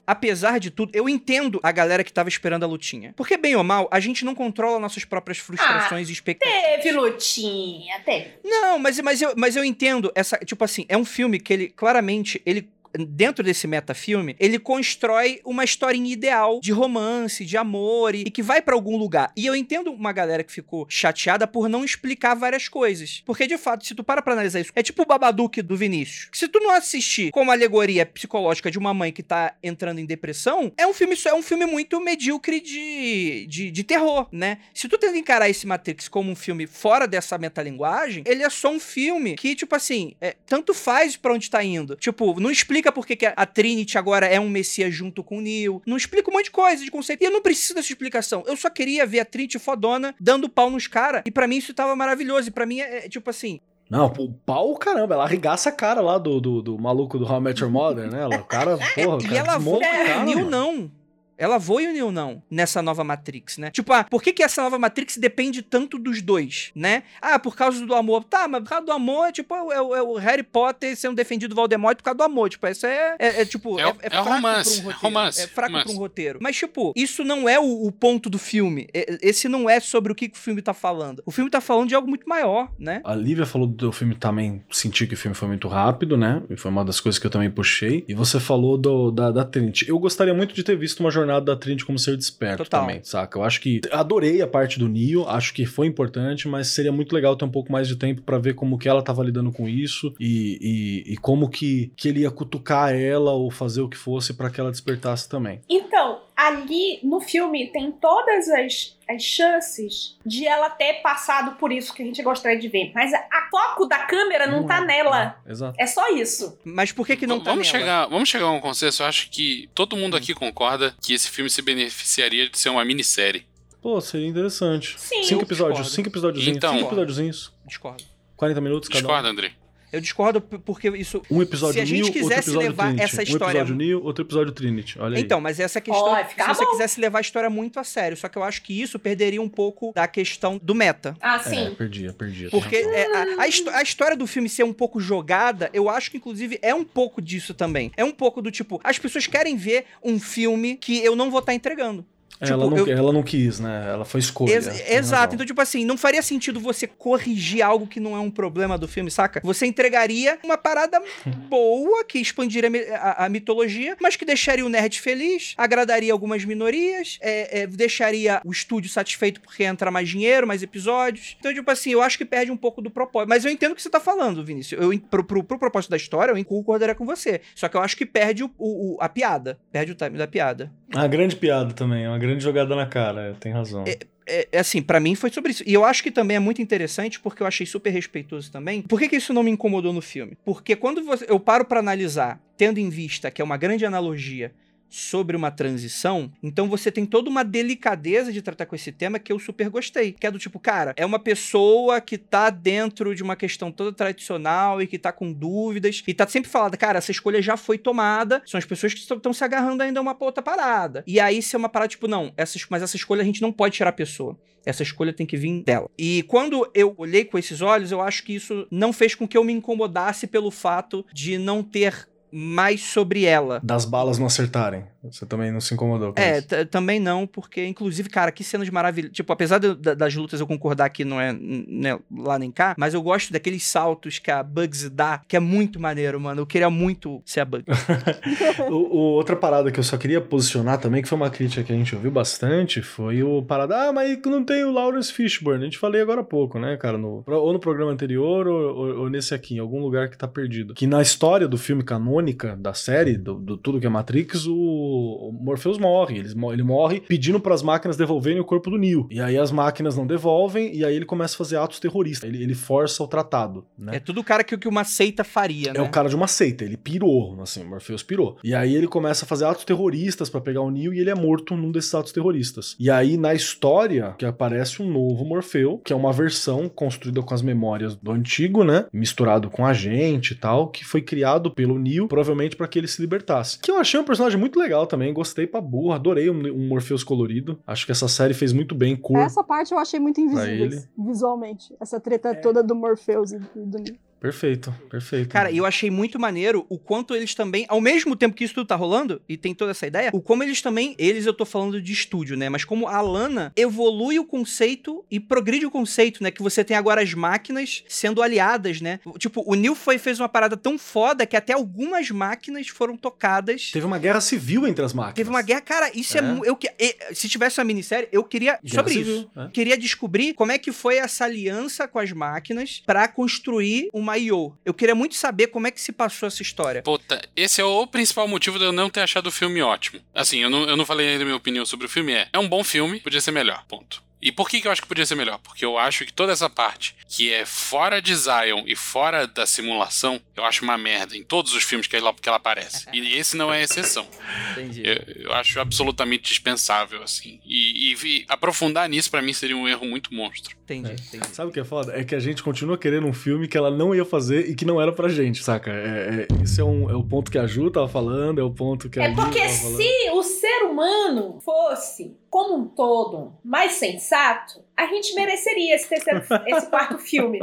Apesar 0.07 0.61
de 0.61 0.71
tudo, 0.71 0.91
eu 0.95 1.09
entendo 1.09 1.59
a 1.63 1.73
galera 1.73 2.05
que 2.05 2.13
tava 2.13 2.29
esperando 2.29 2.63
a 2.65 2.67
lutinha. 2.67 3.15
Porque, 3.17 3.37
bem 3.37 3.57
ou 3.57 3.65
mal, 3.65 3.89
a 3.91 3.99
gente 4.01 4.25
não 4.25 4.35
controla 4.35 4.79
nossas 4.79 5.05
próprias 5.05 5.39
frustrações 5.39 6.11
e 6.11 6.13
expectativas. 6.13 6.83
Teve 6.83 6.93
lutinha, 6.93 8.01
teve. 8.05 8.33
Não, 8.45 8.79
mas, 8.79 9.01
mas, 9.01 9.23
eu, 9.23 9.33
mas 9.37 9.57
eu 9.57 9.65
entendo 9.65 10.13
essa. 10.15 10.37
Tipo 10.39 10.65
assim, 10.65 10.85
é 10.89 10.97
um 10.97 11.05
filme 11.05 11.41
que 11.41 11.53
ele 11.53 11.69
claramente. 11.69 12.41
ele 12.45 12.69
Dentro 12.97 13.45
desse 13.45 13.67
metafilme, 13.67 14.37
ele 14.39 14.59
constrói 14.59 15.41
uma 15.45 15.65
historinha 15.65 16.13
ideal 16.13 16.61
de 16.61 16.73
romance, 16.73 17.45
de 17.45 17.57
amor 17.57 18.15
e, 18.15 18.23
e 18.23 18.31
que 18.31 18.43
vai 18.43 18.63
pra 18.63 18.75
algum 18.75 18.97
lugar. 18.97 19.33
E 19.37 19.47
eu 19.47 19.57
entendo 19.57 19.93
uma 19.93 20.13
galera 20.13 20.45
que 20.45 20.53
ficou 20.53 20.87
chateada 20.89 21.47
por 21.47 21.69
não 21.69 21.85
explicar 21.85 22.35
várias 22.35 22.69
coisas. 22.69 23.23
Porque, 23.27 23.47
de 23.47 23.59
fato, 23.59 23.85
se 23.85 23.95
tu 23.95 24.05
para 24.05 24.23
pra 24.23 24.33
analisar 24.33 24.61
isso, 24.61 24.73
é 24.75 24.83
tipo 24.83 25.03
o 25.03 25.07
Babadook 25.07 25.61
do 25.63 25.77
Vinícius. 25.77 26.29
Se 26.33 26.47
tu 26.47 26.61
não 26.61 26.71
assistir 26.71 27.31
como 27.33 27.51
alegoria 27.51 28.07
psicológica 28.07 28.71
de 28.71 28.79
uma 28.79 28.95
mãe 28.95 29.13
que 29.13 29.23
tá 29.23 29.55
entrando 29.63 29.99
em 29.99 30.07
depressão, 30.07 30.73
é 30.77 30.87
um 30.87 30.95
filme, 30.95 31.17
é 31.25 31.35
um 31.35 31.43
filme 31.43 31.67
muito 31.67 32.01
medíocre 32.01 32.61
de, 32.61 33.47
de, 33.49 33.71
de 33.71 33.85
terror, 33.85 34.29
né? 34.31 34.59
Se 34.73 34.89
tu 34.89 34.99
tenta 34.99 35.17
encarar 35.17 35.49
esse 35.49 35.67
Matrix 35.67 36.09
como 36.09 36.31
um 36.31 36.37
filme 36.37 36.67
fora 36.67 37.07
dessa 37.07 37.37
metalinguagem, 37.39 38.23
ele 38.27 38.43
é 38.43 38.51
só 38.51 38.71
um 38.71 38.81
filme 38.81 39.35
que, 39.35 39.55
tipo 39.55 39.75
assim, 39.75 40.15
é, 40.21 40.37
tanto 40.47 40.73
faz 40.73 41.17
pra 41.17 41.33
onde 41.33 41.51
tá 41.51 41.63
indo. 41.63 41.97
Tipo, 41.97 42.39
não 42.41 42.51
explica 42.51 42.84
por 42.93 43.07
que 43.07 43.17
que 43.17 43.27
a 43.27 43.47
Trinity 43.47 43.97
agora 43.99 44.27
é 44.27 44.39
um 44.41 44.49
messias 44.49 44.95
junto 44.95 45.23
com 45.23 45.39
o 45.39 45.41
Neo. 45.41 45.83
Não 45.87 45.97
explica 45.97 46.31
um 46.31 46.35
monte 46.35 46.45
de 46.47 46.51
coisa, 46.51 46.85
de 46.85 46.91
conceito. 46.91 47.23
E 47.23 47.25
eu 47.27 47.31
não 47.31 47.43
preciso 47.43 47.75
dessa 47.75 47.89
explicação. 47.93 48.43
Eu 48.47 48.57
só 48.57 48.69
queria 48.71 49.07
ver 49.07 49.21
a 49.21 49.25
Trinity 49.25 49.59
fodona 49.59 50.15
dando 50.21 50.49
pau 50.49 50.71
nos 50.71 50.87
caras. 50.87 51.23
E 51.25 51.31
pra 51.31 51.47
mim 51.47 51.57
isso 51.57 51.75
tava 51.75 51.95
maravilhoso. 51.97 52.49
E 52.49 52.51
pra 52.51 52.67
mim 52.67 52.81
é, 52.81 53.07
é, 53.07 53.09
tipo 53.09 53.29
assim, 53.31 53.61
Não, 53.91 54.07
o 54.07 54.33
pau, 54.33 54.75
caramba, 54.77 55.15
ela 55.15 55.25
arregaça 55.25 55.69
a 55.69 55.73
cara 55.73 56.01
lá 56.01 56.19
do, 56.19 56.41
do, 56.41 56.63
do 56.63 56.79
maluco 56.79 57.19
do 57.19 57.25
How 57.27 57.39
I 57.39 57.41
Met 57.41 57.61
Your 57.63 57.71
Mother, 57.71 58.11
né? 58.11 58.23
Ela, 58.23 58.37
o 58.37 58.45
cara, 58.45 58.77
porra, 58.95 59.17
o 59.17 59.21
e 59.21 59.25
cara 59.25 59.37
ela 59.37 59.55
desmonta 59.57 59.85
e 59.85 59.89
o 59.89 60.07
cara, 60.07 60.25
Neo 60.25 60.39
mano. 60.39 60.51
não. 60.51 60.91
Ela 61.37 61.59
voa 61.59 61.83
e 61.83 61.89
o 61.89 61.93
Neo 61.93 62.13
não, 62.13 62.43
nessa 62.51 62.81
nova 62.83 63.03
Matrix, 63.05 63.59
né? 63.59 63.71
Tipo, 63.71 63.93
ah, 63.93 64.05
por 64.05 64.23
que, 64.23 64.33
que 64.33 64.43
essa 64.43 64.63
nova 64.63 64.79
Matrix 64.79 65.17
depende 65.19 65.63
tanto 65.63 65.99
dos 65.99 66.23
dois, 66.23 66.71
né? 66.75 67.03
Ah, 67.21 67.39
por 67.39 67.57
causa 67.57 67.85
do 67.85 67.95
amor. 67.95 68.25
Tá, 68.25 68.47
mas 68.49 68.63
por 68.63 68.69
causa 68.71 68.87
do 68.87 68.93
amor, 68.93 69.33
tipo, 69.33 69.55
é, 69.73 69.81
o- 69.81 69.95
é 69.95 70.03
o 70.03 70.15
Harry 70.15 70.43
Potter 70.43 70.97
sendo 70.97 71.15
defendido 71.17 71.51
do 71.51 71.57
Voldemort 71.57 71.97
por 71.97 72.05
causa 72.05 72.19
do 72.19 72.25
amor. 72.25 72.49
Tipo, 72.49 72.67
isso 72.69 72.87
é, 72.87 73.17
é, 73.19 73.41
é, 73.43 73.45
tipo, 73.45 73.79
É 73.79 73.83
é, 73.83 73.87
o- 73.87 73.91
é 73.91 74.07
é 74.07 74.11
fraco 74.11 74.29
romance, 74.29 74.81
pra 74.81 74.87
um 74.87 74.91
é 74.91 74.93
roteiro. 74.95 74.99
romance, 75.15 75.41
É 75.43 75.47
fraco 75.47 75.71
romance. 75.73 75.85
pra 75.89 75.95
um 75.95 75.99
roteiro. 75.99 76.39
Mas, 76.43 76.57
tipo, 76.57 76.93
isso 76.97 77.25
não 77.25 77.49
é 77.49 77.59
o, 77.59 77.87
o 77.87 77.93
ponto 77.93 78.31
do 78.31 78.39
filme. 78.39 78.87
É- 78.95 79.19
Esse 79.23 79.49
não 79.49 79.69
é 79.69 79.81
sobre 79.81 80.13
o 80.13 80.15
que, 80.15 80.29
que 80.29 80.39
o 80.39 80.41
filme 80.41 80.63
tá 80.63 80.73
falando. 80.75 81.23
O 81.27 81.31
filme 81.31 81.51
tá 81.51 81.61
falando 81.61 81.89
de 81.89 81.95
algo 81.95 82.09
muito 82.09 82.29
maior, 82.29 82.71
né? 82.79 83.01
A 83.05 83.15
Lívia 83.15 83.47
falou 83.47 83.67
do 83.67 83.91
filme 83.93 84.15
também, 84.15 84.63
senti 84.71 85.07
que 85.07 85.15
o 85.15 85.17
filme 85.17 85.35
foi 85.35 85.49
muito 85.49 85.67
rápido, 85.69 86.17
né? 86.17 86.43
E 86.51 86.57
foi 86.57 86.71
uma 86.71 86.85
das 86.85 87.01
coisas 87.01 87.19
que 87.19 87.27
eu 87.27 87.31
também 87.31 87.51
puxei. 87.51 88.05
E 88.09 88.15
você 88.15 88.39
falou 88.39 88.77
do, 88.79 89.11
da, 89.11 89.31
da 89.31 89.45
Trinity. 89.45 89.89
Eu 89.89 89.99
gostaria 89.99 90.35
muito 90.35 90.55
de 90.55 90.63
ter 90.63 90.77
visto 90.77 91.01
uma 91.01 91.11
jornada 91.11 91.24
da 91.41 91.57
Trinity 91.57 91.85
como 91.85 91.99
ser 91.99 92.17
desperto 92.17 92.65
Total. 92.65 92.83
também, 92.83 93.01
saca? 93.03 93.39
Eu 93.39 93.43
acho 93.43 93.61
que. 93.61 93.81
Adorei 93.91 94.43
a 94.43 94.47
parte 94.47 94.79
do 94.79 94.89
Neo, 94.89 95.29
acho 95.29 95.53
que 95.55 95.67
foi 95.67 95.87
importante, 95.87 96.49
mas 96.49 96.69
seria 96.69 96.93
muito 96.93 97.15
legal 97.15 97.37
ter 97.37 97.45
um 97.45 97.51
pouco 97.51 97.73
mais 97.73 97.89
de 97.89 97.97
tempo 97.97 98.23
pra 98.23 98.39
ver 98.39 98.55
como 98.55 98.79
que 98.79 98.89
ela 98.89 99.03
tava 99.03 99.23
lidando 99.23 99.53
com 99.53 99.69
isso 99.69 100.15
e, 100.19 101.05
e, 101.07 101.13
e 101.15 101.17
como 101.17 101.49
que, 101.49 101.93
que 101.97 102.09
ele 102.09 102.21
ia 102.21 102.31
cutucar 102.31 102.95
ela 102.95 103.33
ou 103.33 103.51
fazer 103.51 103.81
o 103.81 103.89
que 103.89 103.97
fosse 103.97 104.35
pra 104.35 104.51
que 104.51 104.61
ela 104.61 104.71
despertasse 104.71 105.29
também. 105.29 105.61
Então, 105.69 106.21
ali 106.37 106.99
no 107.03 107.21
filme 107.21 107.69
tem 107.69 107.93
todas 107.93 108.49
as, 108.49 108.97
as 109.09 109.23
chances 109.23 110.17
de 110.27 110.47
ela 110.47 110.69
ter 110.71 110.95
passado 111.03 111.57
por 111.57 111.71
isso 111.73 111.95
que 111.95 112.03
a 112.03 112.07
gente 112.07 112.23
gostaria 112.23 112.59
de 112.59 112.69
ver. 112.69 112.91
Mas 112.95 113.13
a, 113.15 113.49
foco 113.51 113.87
da 113.87 113.99
câmera 114.01 114.47
não, 114.47 114.67
tá 114.67 114.79
é, 114.79 114.85
nela. 114.85 115.41
é, 115.47 115.51
exato. 115.53 115.77
É 115.79 115.87
só 115.87 116.09
isso. 116.15 116.59
Mas 116.65 116.91
por 116.93 117.07
que 117.07 117.17
que 117.17 117.27
não 117.27 117.39
V- 117.39 117.45
tá 117.45 117.51
vamos 117.53 117.67
nela? 117.71 117.79
chegar, 117.79 118.07
vamos 118.07 118.29
chegar 118.29 118.47
a 118.47 118.51
um 118.51 118.61
consenso. 118.61 119.03
Eu 119.03 119.07
acho 119.07 119.31
que 119.31 119.69
todo 119.75 119.97
mundo 119.97 120.17
aqui 120.17 120.35
concorda 120.35 120.95
que 121.01 121.15
esse 121.15 121.31
filme 121.31 121.49
se 121.49 121.63
beneficiaria 121.63 122.49
de 122.49 122.59
ser 122.59 122.69
uma 122.71 122.85
minissérie. 122.85 123.47
Pô, 123.81 124.01
seria 124.01 124.27
interessante. 124.27 124.95
Sim. 124.99 125.23
Cinco 125.23 125.43
episódios, 125.43 125.79
discordo. 125.79 125.95
cinco 125.95 126.09
episódios. 126.09 126.49
Então- 126.49 126.75
cinco 126.75 126.87
episódiozinhos. 126.89 127.53
Discordo. 127.67 128.03
40 128.37 128.61
minutos 128.61 128.89
cada 128.89 128.99
um. 128.99 129.03
Discorda, 129.03 129.29
André? 129.29 129.53
Eu 129.95 130.01
discordo 130.01 130.41
porque 130.41 130.89
isso... 130.91 131.23
Um 131.31 131.41
episódio 131.43 131.75
Se 131.75 131.81
a 131.81 131.85
gente 131.85 131.97
Neo, 131.99 132.07
outro 132.07 132.21
quisesse 132.21 132.41
episódio 132.51 132.69
levar 132.69 132.85
Trinity. 132.87 133.05
essa 133.05 133.21
Um 133.21 133.23
história- 133.25 133.59
episódio 133.59 133.75
Neo, 133.77 134.03
outro 134.05 134.25
episódio 134.25 134.53
Trinity. 134.53 134.99
Olha 134.99 135.17
aí. 135.17 135.23
Então, 135.23 135.41
mas 135.41 135.61
essa 135.61 135.79
é 135.79 135.81
questão. 135.81 136.03
Ó, 136.05 136.17
se 136.23 136.25
fica 136.31 136.55
você 136.55 136.65
bom. 136.65 136.71
quisesse 136.73 137.01
levar 137.01 137.19
a 137.19 137.21
história 137.21 137.49
muito 137.51 137.79
a 137.81 137.85
sério, 137.85 138.17
só 138.17 138.29
que 138.29 138.37
eu 138.39 138.43
acho 138.43 138.63
que 138.63 138.81
isso 138.81 138.99
perderia 138.99 139.41
um 139.41 139.49
pouco 139.49 139.93
da 139.95 140.07
questão 140.07 140.59
do 140.63 140.75
meta. 140.75 141.17
Ah, 141.21 141.37
É, 141.37 141.39
sim. 141.49 141.75
perdia, 141.77 142.13
perdia. 142.13 142.51
Porque 142.51 142.77
é, 142.77 143.07
a, 143.17 143.43
a 143.43 143.79
a 143.79 143.83
história 143.83 144.17
do 144.17 144.27
filme 144.27 144.49
ser 144.49 144.65
um 144.65 144.73
pouco 144.73 145.01
jogada, 145.01 145.71
eu 145.73 145.89
acho 145.89 146.11
que 146.11 146.17
inclusive 146.17 146.59
é 146.63 146.75
um 146.75 146.85
pouco 146.85 147.23
disso 147.23 147.55
também. 147.55 147.91
É 147.97 148.05
um 148.05 148.13
pouco 148.13 148.43
do 148.43 148.51
tipo, 148.51 148.81
as 148.83 148.99
pessoas 148.99 149.27
querem 149.27 149.57
ver 149.57 149.85
um 150.03 150.19
filme 150.19 150.77
que 150.77 150.99
eu 151.05 151.15
não 151.17 151.31
vou 151.31 151.41
estar 151.41 151.55
entregando. 151.55 152.05
Ela, 152.41 152.65
tipo, 152.65 152.71
não, 152.71 152.87
eu- 152.89 152.97
ela 152.99 153.13
não 153.13 153.23
quis, 153.23 153.61
né? 153.61 153.87
Ela 153.91 154.05
foi 154.05 154.21
escolha. 154.21 154.53
Ex- 154.53 154.91
exato. 154.91 155.35
Então, 155.35 155.47
tipo 155.47 155.61
assim, 155.61 155.85
não 155.85 155.97
faria 155.97 156.23
sentido 156.23 156.59
você 156.61 156.87
corrigir 156.87 157.63
algo 157.63 157.87
que 157.87 158.01
não 158.01 158.17
é 158.17 158.21
um 158.21 158.31
problema 158.31 158.77
do 158.77 158.87
filme, 158.89 159.11
saca? 159.11 159.41
Você 159.45 159.67
entregaria 159.67 160.39
uma 160.45 160.57
parada 160.59 161.01
boa, 161.49 162.05
que 162.05 162.19
expandiria 162.19 162.71
a, 162.97 163.27
a 163.27 163.29
mitologia, 163.29 163.97
mas 164.01 164.17
que 164.17 164.25
deixaria 164.25 164.65
o 164.65 164.69
nerd 164.69 165.01
feliz, 165.01 165.55
agradaria 165.57 166.13
algumas 166.13 166.45
minorias, 166.45 167.19
é, 167.21 167.63
é, 167.63 167.67
deixaria 167.67 168.41
o 168.45 168.51
estúdio 168.53 168.91
satisfeito 168.91 169.41
porque 169.41 169.65
entra 169.65 169.91
mais 169.91 170.09
dinheiro, 170.09 170.47
mais 170.47 170.63
episódios. 170.63 171.37
Então, 171.39 171.53
tipo 171.53 171.71
assim, 171.71 171.91
eu 171.91 172.03
acho 172.03 172.19
que 172.19 172.25
perde 172.25 172.51
um 172.51 172.57
pouco 172.57 172.81
do 172.83 172.91
propósito. 172.91 173.29
Mas 173.29 173.45
eu 173.45 173.51
entendo 173.51 173.73
o 173.73 173.75
que 173.75 173.83
você 173.83 173.91
tá 173.91 174.01
falando, 174.01 174.45
Vinícius. 174.45 174.81
Eu, 174.81 174.99
pro, 175.01 175.25
pro, 175.25 175.43
pro 175.45 175.59
propósito 175.59 175.91
da 175.91 175.97
história, 175.97 176.33
eu 176.33 176.45
concordaria 176.45 176.95
com 176.95 177.05
você. 177.07 177.41
Só 177.55 177.69
que 177.69 177.77
eu 177.77 177.81
acho 177.81 177.97
que 177.97 178.05
perde 178.07 178.45
o, 178.45 178.51
o- 178.59 178.95
o- 178.95 178.99
a 179.01 179.09
piada. 179.09 179.59
Perde 179.73 179.93
o 179.93 179.95
time 179.95 180.19
da 180.19 180.27
piada. 180.27 180.73
Uma 180.95 181.09
grande 181.09 181.37
piada 181.37 181.73
também, 181.75 182.07
uma 182.07 182.19
grande 182.19 182.43
jogada 182.43 182.75
na 182.77 182.87
cara, 182.87 183.37
tem 183.41 183.53
razão. 183.53 183.85
é, 184.27 184.49
é 184.53 184.59
assim, 184.59 184.81
pra 184.81 184.99
mim 185.01 185.15
foi 185.15 185.31
sobre 185.31 185.51
isso. 185.51 185.63
E 185.67 185.75
eu 185.75 185.85
acho 185.85 186.03
que 186.03 186.11
também 186.11 186.37
é 186.37 186.41
muito 186.41 186.63
interessante, 186.63 187.21
porque 187.21 187.43
eu 187.43 187.47
achei 187.47 187.67
super 187.67 187.91
respeitoso 187.91 188.51
também. 188.51 188.81
Por 188.83 188.99
que, 188.99 189.09
que 189.09 189.17
isso 189.17 189.33
não 189.35 189.43
me 189.43 189.51
incomodou 189.51 189.93
no 189.93 190.01
filme? 190.01 190.37
Porque 190.45 190.75
quando 190.77 191.03
você- 191.05 191.27
eu 191.29 191.39
paro 191.39 191.65
pra 191.65 191.81
analisar, 191.81 192.41
tendo 192.57 192.79
em 192.79 192.89
vista 192.89 193.31
que 193.31 193.43
é 193.43 193.45
uma 193.45 193.57
grande 193.57 193.85
analogia 193.85 194.53
sobre 194.95 195.37
uma 195.37 195.51
transição, 195.51 196.31
então 196.43 196.69
você 196.69 196.91
tem 196.91 197.05
toda 197.05 197.29
uma 197.29 197.43
delicadeza 197.43 198.33
de 198.33 198.41
tratar 198.41 198.67
com 198.67 198.77
esse 198.77 198.93
tema 198.93 199.19
que 199.19 199.33
eu 199.33 199.39
super 199.39 199.69
gostei. 199.69 200.13
Que 200.13 200.27
é 200.27 200.31
do 200.31 200.39
tipo, 200.39 200.61
cara, 200.61 200.95
é 200.97 201.05
uma 201.05 201.19
pessoa 201.19 202.01
que 202.01 202.17
tá 202.17 202.49
dentro 202.49 203.15
de 203.15 203.23
uma 203.23 203.35
questão 203.35 203.73
toda 203.73 203.93
tradicional 203.93 204.81
e 204.81 204.87
que 204.87 204.99
tá 204.99 205.13
com 205.13 205.33
dúvidas 205.33 206.03
e 206.07 206.15
tá 206.15 206.27
sempre 206.27 206.51
falada, 206.51 206.77
cara, 206.77 206.99
essa 206.99 207.11
escolha 207.11 207.43
já 207.43 207.57
foi 207.57 207.77
tomada, 207.77 208.43
são 208.47 208.59
as 208.59 208.65
pessoas 208.65 208.95
que 208.95 209.01
estão 209.01 209.33
se 209.33 209.43
agarrando 209.43 209.83
ainda 209.83 209.99
a 209.99 210.03
uma 210.03 210.17
outra 210.21 210.43
parada. 210.43 211.03
E 211.07 211.19
aí 211.19 211.43
se 211.43 211.57
é 211.57 211.59
uma 211.59 211.69
parada 211.69 211.89
tipo, 211.89 212.07
não, 212.07 212.33
essa, 212.37 212.59
mas 212.71 212.83
essa 212.83 212.97
escolha 212.97 213.23
a 213.23 213.25
gente 213.25 213.43
não 213.43 213.53
pode 213.53 213.75
tirar 213.75 213.91
a 213.91 213.93
pessoa. 213.93 214.39
Essa 214.65 214.83
escolha 214.83 215.13
tem 215.13 215.27
que 215.27 215.37
vir 215.37 215.63
dela. 215.63 215.91
E 215.99 216.23
quando 216.23 216.71
eu 216.75 216.95
olhei 216.97 217.25
com 217.25 217.39
esses 217.39 217.61
olhos, 217.61 217.93
eu 217.93 218.01
acho 218.01 218.23
que 218.23 218.35
isso 218.35 218.67
não 218.71 218.93
fez 218.93 219.15
com 219.15 219.29
que 219.29 219.37
eu 219.37 219.45
me 219.45 219.53
incomodasse 219.53 220.27
pelo 220.27 220.51
fato 220.51 221.05
de 221.13 221.37
não 221.37 221.63
ter 221.63 222.09
mais 222.37 222.81
sobre 222.83 223.25
ela. 223.25 223.61
Das 223.63 223.85
balas 223.85 224.19
não 224.19 224.27
acertarem. 224.27 224.85
Você 225.05 225.27
também 225.27 225.53
não 225.53 225.61
se 225.61 225.75
incomodou 225.75 226.13
com 226.15 226.21
É, 226.21 226.39
isso. 226.39 226.49
t- 226.49 226.65
também 226.65 226.99
não, 226.99 227.27
porque, 227.27 227.65
inclusive, 227.67 228.09
cara, 228.09 228.33
que 228.33 228.43
cenas 228.43 228.69
maravilhosas. 228.71 229.15
Tipo, 229.15 229.33
apesar 229.33 229.59
de- 229.59 229.75
da- 229.75 229.93
das 229.95 230.15
lutas 230.15 230.41
eu 230.41 230.47
concordar 230.47 230.89
que 230.89 231.05
não 231.05 231.21
é 231.21 231.31
né, 231.33 231.99
lá 232.11 232.39
nem 232.39 232.51
cá, 232.51 232.75
mas 232.79 232.95
eu 232.95 233.03
gosto 233.03 233.31
daqueles 233.33 233.65
saltos 233.65 234.19
que 234.19 234.31
a 234.31 234.43
Bugs 234.43 234.89
dá, 234.91 235.21
que 235.29 235.37
é 235.37 235.41
muito 235.41 235.79
maneiro, 235.79 236.19
mano. 236.19 236.41
Eu 236.41 236.47
queria 236.47 236.71
muito 236.71 237.23
ser 237.25 237.41
a 237.41 237.45
Bugs. 237.45 237.65
O, 238.71 238.75
o- 238.75 238.99
outra 239.15 239.37
parada 239.37 239.71
que 239.71 239.79
eu 239.79 239.85
só 239.85 239.97
queria 239.97 240.21
posicionar 240.21 240.79
também, 240.79 241.03
que 241.03 241.09
foi 241.09 241.17
uma 241.17 241.31
crítica 241.31 241.63
que 241.63 241.73
a 241.73 241.77
gente 241.77 241.95
ouviu 241.95 242.11
bastante, 242.11 242.81
foi 242.83 243.23
o 243.23 243.43
parada, 243.43 243.89
ah, 243.89 243.93
mas 243.93 244.19
não 244.27 244.43
tem 244.45 244.65
o 244.65 244.73
Lawrence 244.73 245.13
Fishburne. 245.13 245.63
A 245.63 245.65
gente 245.67 245.79
falei 245.79 246.01
agora 246.01 246.21
há 246.23 246.25
pouco, 246.25 246.59
né, 246.59 246.77
cara? 246.77 246.97
No, 246.97 247.23
ou 247.27 247.53
no 247.53 247.59
programa 247.59 247.93
anterior 247.93 248.47
ou, 248.47 248.75
ou- 248.77 248.99
ou 249.03 249.11
nesse 249.11 249.35
aqui, 249.35 249.57
em 249.57 249.59
algum 249.59 249.81
lugar 249.81 250.09
que 250.09 250.17
tá 250.17 250.27
perdido. 250.27 250.75
Que 250.75 250.87
na 250.87 251.03
história 251.03 251.47
do 251.47 251.59
filme 251.59 251.83
canônico, 251.83 252.24
canônica 252.25 252.57
da 252.57 252.73
série, 252.73 253.17
do, 253.17 253.35
do 253.35 253.57
tudo 253.57 253.81
que 253.81 253.87
é 253.87 253.91
Matrix, 253.91 254.47
o, 254.47 254.55
o 254.55 255.33
Morpheus 255.33 255.79
morre. 255.79 256.19
Ele, 256.19 256.29
ele 256.53 256.63
morre 256.63 257.01
pedindo 257.01 257.39
para 257.39 257.55
as 257.55 257.63
máquinas 257.63 257.97
devolverem 257.97 258.41
o 258.41 258.45
corpo 258.45 258.71
do 258.71 258.79
Neo. 258.79 259.07
E 259.11 259.21
aí 259.21 259.37
as 259.37 259.53
máquinas 259.53 259.97
não 259.97 260.07
devolvem, 260.07 260.75
e 260.75 260.85
aí 260.85 260.95
ele 260.95 261.05
começa 261.05 261.35
a 261.35 261.39
fazer 261.39 261.57
atos 261.57 261.79
terroristas. 261.79 262.29
Ele, 262.29 262.43
ele 262.43 262.55
força 262.55 263.03
o 263.03 263.07
tratado, 263.07 263.67
né? 263.79 263.97
É 263.97 264.01
tudo 264.01 264.21
o 264.21 264.25
cara 264.25 264.43
que, 264.43 264.57
que 264.57 264.69
uma 264.69 264.85
seita 264.85 265.23
faria, 265.23 265.73
né? 265.73 265.79
É 265.79 265.83
o 265.83 265.91
cara 265.91 266.09
de 266.09 266.17
uma 266.17 266.27
seita, 266.27 266.65
ele 266.65 266.77
pirou, 266.77 267.41
assim, 267.43 267.63
o 267.63 267.69
Morpheus 267.69 268.03
pirou. 268.03 268.39
E 268.43 268.55
aí 268.55 268.75
ele 268.75 268.87
começa 268.87 269.25
a 269.25 269.29
fazer 269.29 269.45
atos 269.45 269.65
terroristas 269.65 270.31
para 270.31 270.41
pegar 270.41 270.63
o 270.63 270.71
Neo 270.71 270.95
e 270.95 271.01
ele 271.01 271.11
é 271.11 271.15
morto 271.15 271.57
num 271.57 271.71
desses 271.71 271.95
atos 271.95 272.13
terroristas. 272.13 272.77
E 272.79 272.91
aí 272.91 273.17
na 273.17 273.35
história 273.35 274.15
que 274.19 274.25
aparece 274.25 274.83
um 274.83 274.91
novo 274.91 275.25
Morfeu, 275.25 275.81
que 275.85 275.93
é 275.93 275.97
uma 275.97 276.13
versão 276.13 276.69
construída 276.69 277.23
com 277.23 277.35
as 277.35 277.43
memórias 277.43 277.97
do 277.97 278.13
antigo, 278.13 278.65
né? 278.65 278.87
Misturado 278.93 279.51
com 279.51 279.67
a 279.67 279.73
gente 279.73 280.33
e 280.33 280.35
tal, 280.37 280.69
que 280.69 280.85
foi 280.85 281.03
criado 281.03 281.51
pelo 281.51 281.79
Neo, 281.79 282.04
provavelmente 282.07 282.57
para 282.57 282.69
que 282.69 282.79
ele 282.79 282.89
se 282.89 283.01
libertasse. 283.01 283.59
Que 283.59 283.71
eu 283.71 283.79
achei 283.79 283.99
um 283.99 284.05
personagem 284.05 284.39
muito 284.39 284.59
legal 284.59 284.87
também, 284.87 285.13
gostei 285.13 285.47
pra 285.47 285.61
burra, 285.61 285.97
adorei 285.97 286.31
um, 286.31 286.41
um 286.53 286.69
Morpheus 286.69 287.05
colorido. 287.05 287.59
Acho 287.67 287.87
que 287.87 287.93
essa 287.93 288.09
série 288.09 288.35
fez 288.35 288.53
muito 288.53 288.75
bem 288.75 288.97
cor. 288.97 289.19
Essa 289.19 289.43
parte 289.43 289.73
eu 289.73 289.79
achei 289.79 290.01
muito 290.01 290.21
invisível, 290.21 290.83
visualmente. 290.99 291.75
Essa 291.81 292.01
treta 292.01 292.35
toda 292.35 292.63
do 292.63 292.75
Morpheus 292.75 293.33
e 293.33 293.39
do 293.39 293.79
Neo. 293.79 293.97
Perfeito, 294.25 294.75
perfeito. 294.89 295.29
Cara, 295.29 295.51
e 295.51 295.59
eu 295.59 295.67
achei 295.67 295.91
muito 295.91 296.19
maneiro 296.19 296.65
o 296.71 296.79
quanto 296.79 297.15
eles 297.15 297.35
também, 297.35 297.67
ao 297.69 297.79
mesmo 297.79 298.17
tempo 298.17 298.35
que 298.35 298.43
isso 298.43 298.55
tudo 298.55 298.67
tá 298.67 298.75
rolando, 298.75 299.21
e 299.29 299.37
tem 299.37 299.55
toda 299.55 299.73
essa 299.73 299.87
ideia, 299.87 300.09
o 300.15 300.23
como 300.23 300.43
eles 300.43 300.63
também, 300.63 300.95
eles 300.99 301.27
eu 301.27 301.35
tô 301.35 301.45
falando 301.45 301.79
de 301.83 301.93
estúdio, 301.93 302.35
né? 302.35 302.49
Mas 302.49 302.65
como 302.65 302.89
a 302.89 303.03
Lana 303.03 303.53
evolui 303.55 304.19
o 304.19 304.25
conceito 304.25 305.05
e 305.11 305.21
progride 305.21 305.67
o 305.67 305.71
conceito, 305.71 306.23
né? 306.23 306.31
Que 306.31 306.43
você 306.43 306.65
tem 306.65 306.75
agora 306.75 307.03
as 307.03 307.13
máquinas 307.13 307.85
sendo 307.87 308.23
aliadas, 308.23 308.81
né? 308.81 308.99
Tipo, 309.19 309.45
o 309.47 309.55
Neil 309.55 309.75
foi, 309.75 309.99
fez 309.99 310.19
uma 310.19 310.29
parada 310.29 310.57
tão 310.57 310.79
foda 310.79 311.27
que 311.27 311.37
até 311.37 311.53
algumas 311.53 312.11
máquinas 312.11 312.69
foram 312.69 312.97
tocadas. 312.97 313.71
Teve 313.73 313.85
uma 313.85 313.99
guerra 313.99 314.23
civil 314.23 314.67
entre 314.67 314.83
as 314.83 314.95
máquinas. 314.95 315.17
Teve 315.17 315.29
uma 315.29 315.43
guerra, 315.43 315.61
cara, 315.61 315.91
isso 315.95 316.17
é, 316.17 316.23
É. 316.23 316.41
eu 316.49 316.57
que 316.57 316.71
se 317.13 317.29
tivesse 317.29 317.61
uma 317.61 317.65
minissérie, 317.67 318.09
eu 318.11 318.25
queria 318.25 318.53
Guerra 318.65 318.75
sobre 318.75 318.95
civil, 318.95 319.17
isso. 319.19 319.31
é. 319.37 319.49
Queria 319.49 319.77
descobrir 319.77 320.33
como 320.33 320.51
é 320.51 320.57
que 320.57 320.73
foi 320.73 320.97
essa 320.97 321.27
aliança 321.27 321.87
com 321.87 321.99
as 321.99 322.11
máquinas 322.11 322.83
pra 322.87 323.07
construir 323.07 323.91
uma 323.93 324.14
IO. 324.19 324.57
Eu 324.65 324.75
queria 324.75 324.95
muito 324.95 325.15
saber 325.15 325.49
como 325.49 325.67
é 325.67 325.71
que 325.71 325.81
se 325.81 325.93
passou 325.93 326.27
essa 326.27 326.43
história. 326.43 326.83
Puta, 326.83 327.21
esse 327.37 327.61
é 327.61 327.65
o 327.65 327.87
principal 327.87 328.27
motivo 328.29 328.59
de 328.59 328.65
eu 328.65 328.73
não 328.73 328.91
ter 328.91 329.01
achado 329.01 329.27
o 329.27 329.33
filme 329.33 329.63
ótimo. 329.63 330.01
Assim, 330.15 330.39
eu 330.39 330.51
não, 330.51 330.69
eu 330.69 330.77
não 330.77 330.87
falei 330.87 331.09
ainda 331.09 331.23
a 331.23 331.27
minha 331.27 331.37
opinião 331.37 331.67
sobre 331.67 331.87
o 331.87 331.89
filme. 331.89 332.13
É, 332.13 332.29
é 332.33 332.39
um 332.39 332.49
bom 332.49 332.65
filme, 332.65 333.01
podia 333.01 333.21
ser 333.21 333.31
melhor, 333.31 333.65
ponto. 333.67 334.03
E 334.25 334.33
por 334.33 334.49
que, 334.49 334.61
que 334.61 334.67
eu 334.67 334.73
acho 334.73 334.81
que 334.83 334.89
podia 334.89 335.05
ser 335.07 335.15
melhor? 335.15 335.39
Porque 335.39 335.65
eu 335.65 335.77
acho 335.79 336.05
que 336.07 336.13
toda 336.13 336.33
essa 336.33 336.49
parte 336.49 336.97
que 337.07 337.33
é 337.33 337.45
fora 337.45 338.01
de 338.03 338.13
Zion 338.17 338.65
e 338.67 338.75
fora 338.75 339.27
da 339.27 339.47
simulação, 339.47 340.21
eu 340.35 340.45
acho 340.45 340.65
uma 340.65 340.77
merda 340.79 341.15
em 341.17 341.23
todos 341.23 341.55
os 341.55 341.63
filmes 341.63 341.87
que 341.87 341.95
ela, 341.95 342.13
que 342.15 342.29
ela 342.29 342.39
aparece. 342.39 342.87
E 342.93 343.17
esse 343.19 343.37
não 343.37 343.53
é 343.53 343.63
exceção. 343.63 344.07
Entendi. 344.53 344.83
Eu, 344.85 345.25
eu 345.27 345.33
acho 345.35 345.61
absolutamente 345.61 346.25
dispensável, 346.25 347.03
assim. 347.03 347.39
E, 347.45 347.91
e 347.91 347.95
vi- 347.95 348.25
aprofundar 348.29 348.89
nisso 348.89 349.11
pra 349.11 349.21
mim 349.23 349.33
seria 349.33 349.57
um 349.57 349.69
erro 349.69 349.87
muito 349.87 350.13
monstro. 350.13 350.57
Entendi, 350.65 350.93
entendi. 350.93 351.29
Sabe 351.35 351.51
o 351.51 351.53
que 351.53 351.61
é 351.61 351.65
foda? 351.65 351.93
É 351.95 352.03
que 352.03 352.15
a 352.15 352.21
gente 352.21 352.43
continua 352.43 352.79
querendo 352.79 353.07
um 353.07 353.13
filme 353.13 353.47
que 353.47 353.57
ela 353.59 353.71
não 353.71 353.95
ia 353.95 354.05
fazer 354.05 354.49
e 354.49 354.55
que 354.55 354.65
não 354.65 354.81
era 354.81 354.91
pra 354.91 355.09
gente, 355.11 355.45
saca? 355.45 355.71
É, 355.71 356.27
é- 356.31 356.43
isso 356.43 356.61
é, 356.61 356.65
um, 356.65 356.91
é 356.91 356.95
o 356.97 357.05
ponto 357.05 357.31
que 357.31 357.37
a 357.39 357.47
Ju 357.47 357.71
tava 357.71 357.87
falando, 357.89 358.41
é 358.41 358.45
o 358.45 358.51
ponto 358.51 358.89
que 358.89 358.99
a 358.99 359.05
É 359.05 359.15
porque 359.15 359.47
se 359.51 360.11
o 360.13 360.23
ser 360.55 360.65
humano 360.65 361.41
fosse, 361.41 362.17
como 362.31 362.57
um 362.57 362.67
todo, 362.67 363.33
mais 363.45 363.73
sensato, 363.73 364.63
a 364.77 364.87
gente 364.87 365.15
mereceria 365.15 365.75
esse, 365.75 365.89
terceiro, 365.89 366.23
esse 366.47 366.67
quarto 366.69 366.99
filme. 366.99 367.41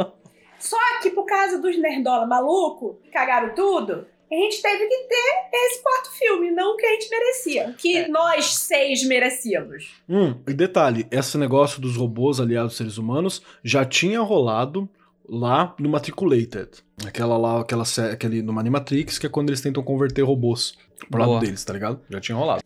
Só 0.59 0.77
que 1.01 1.09
por 1.09 1.25
causa 1.25 1.59
dos 1.59 1.77
nerdola 1.77 2.25
maluco, 2.25 2.99
que 3.03 3.09
cagaram 3.09 3.53
tudo, 3.55 4.05
a 4.31 4.35
gente 4.35 4.61
teve 4.61 4.87
que 4.87 4.97
ter 5.09 5.49
esse 5.53 5.83
quarto 5.83 6.11
filme, 6.11 6.51
não 6.51 6.73
o 6.73 6.77
que 6.77 6.85
a 6.85 6.91
gente 6.91 7.09
merecia. 7.09 7.69
O 7.69 7.73
que 7.73 8.07
nós 8.07 8.45
seis 8.45 9.03
merecíamos. 9.03 9.91
Hum, 10.07 10.35
e 10.47 10.53
detalhe, 10.53 11.05
esse 11.11 11.37
negócio 11.37 11.81
dos 11.81 11.97
robôs 11.97 12.39
aliados 12.39 12.71
aos 12.71 12.77
seres 12.77 12.97
humanos 12.97 13.41
já 13.63 13.83
tinha 13.83 14.21
rolado 14.21 14.87
lá 15.27 15.75
no 15.79 15.89
Matriculated. 15.89 16.69
Aquela 17.05 17.37
lá, 17.37 17.61
aquela 17.61 17.83
série, 17.83 18.13
aquele 18.13 18.41
no 18.41 18.57
Animatrix, 18.57 19.17
que 19.17 19.25
é 19.25 19.29
quando 19.29 19.49
eles 19.49 19.61
tentam 19.61 19.83
converter 19.83 20.21
robôs 20.21 20.77
pro 21.09 21.19
lado 21.19 21.29
Boa. 21.29 21.41
deles, 21.41 21.63
tá 21.65 21.73
ligado? 21.73 21.99
Já 22.09 22.21
tinha 22.21 22.37
rolado. 22.37 22.61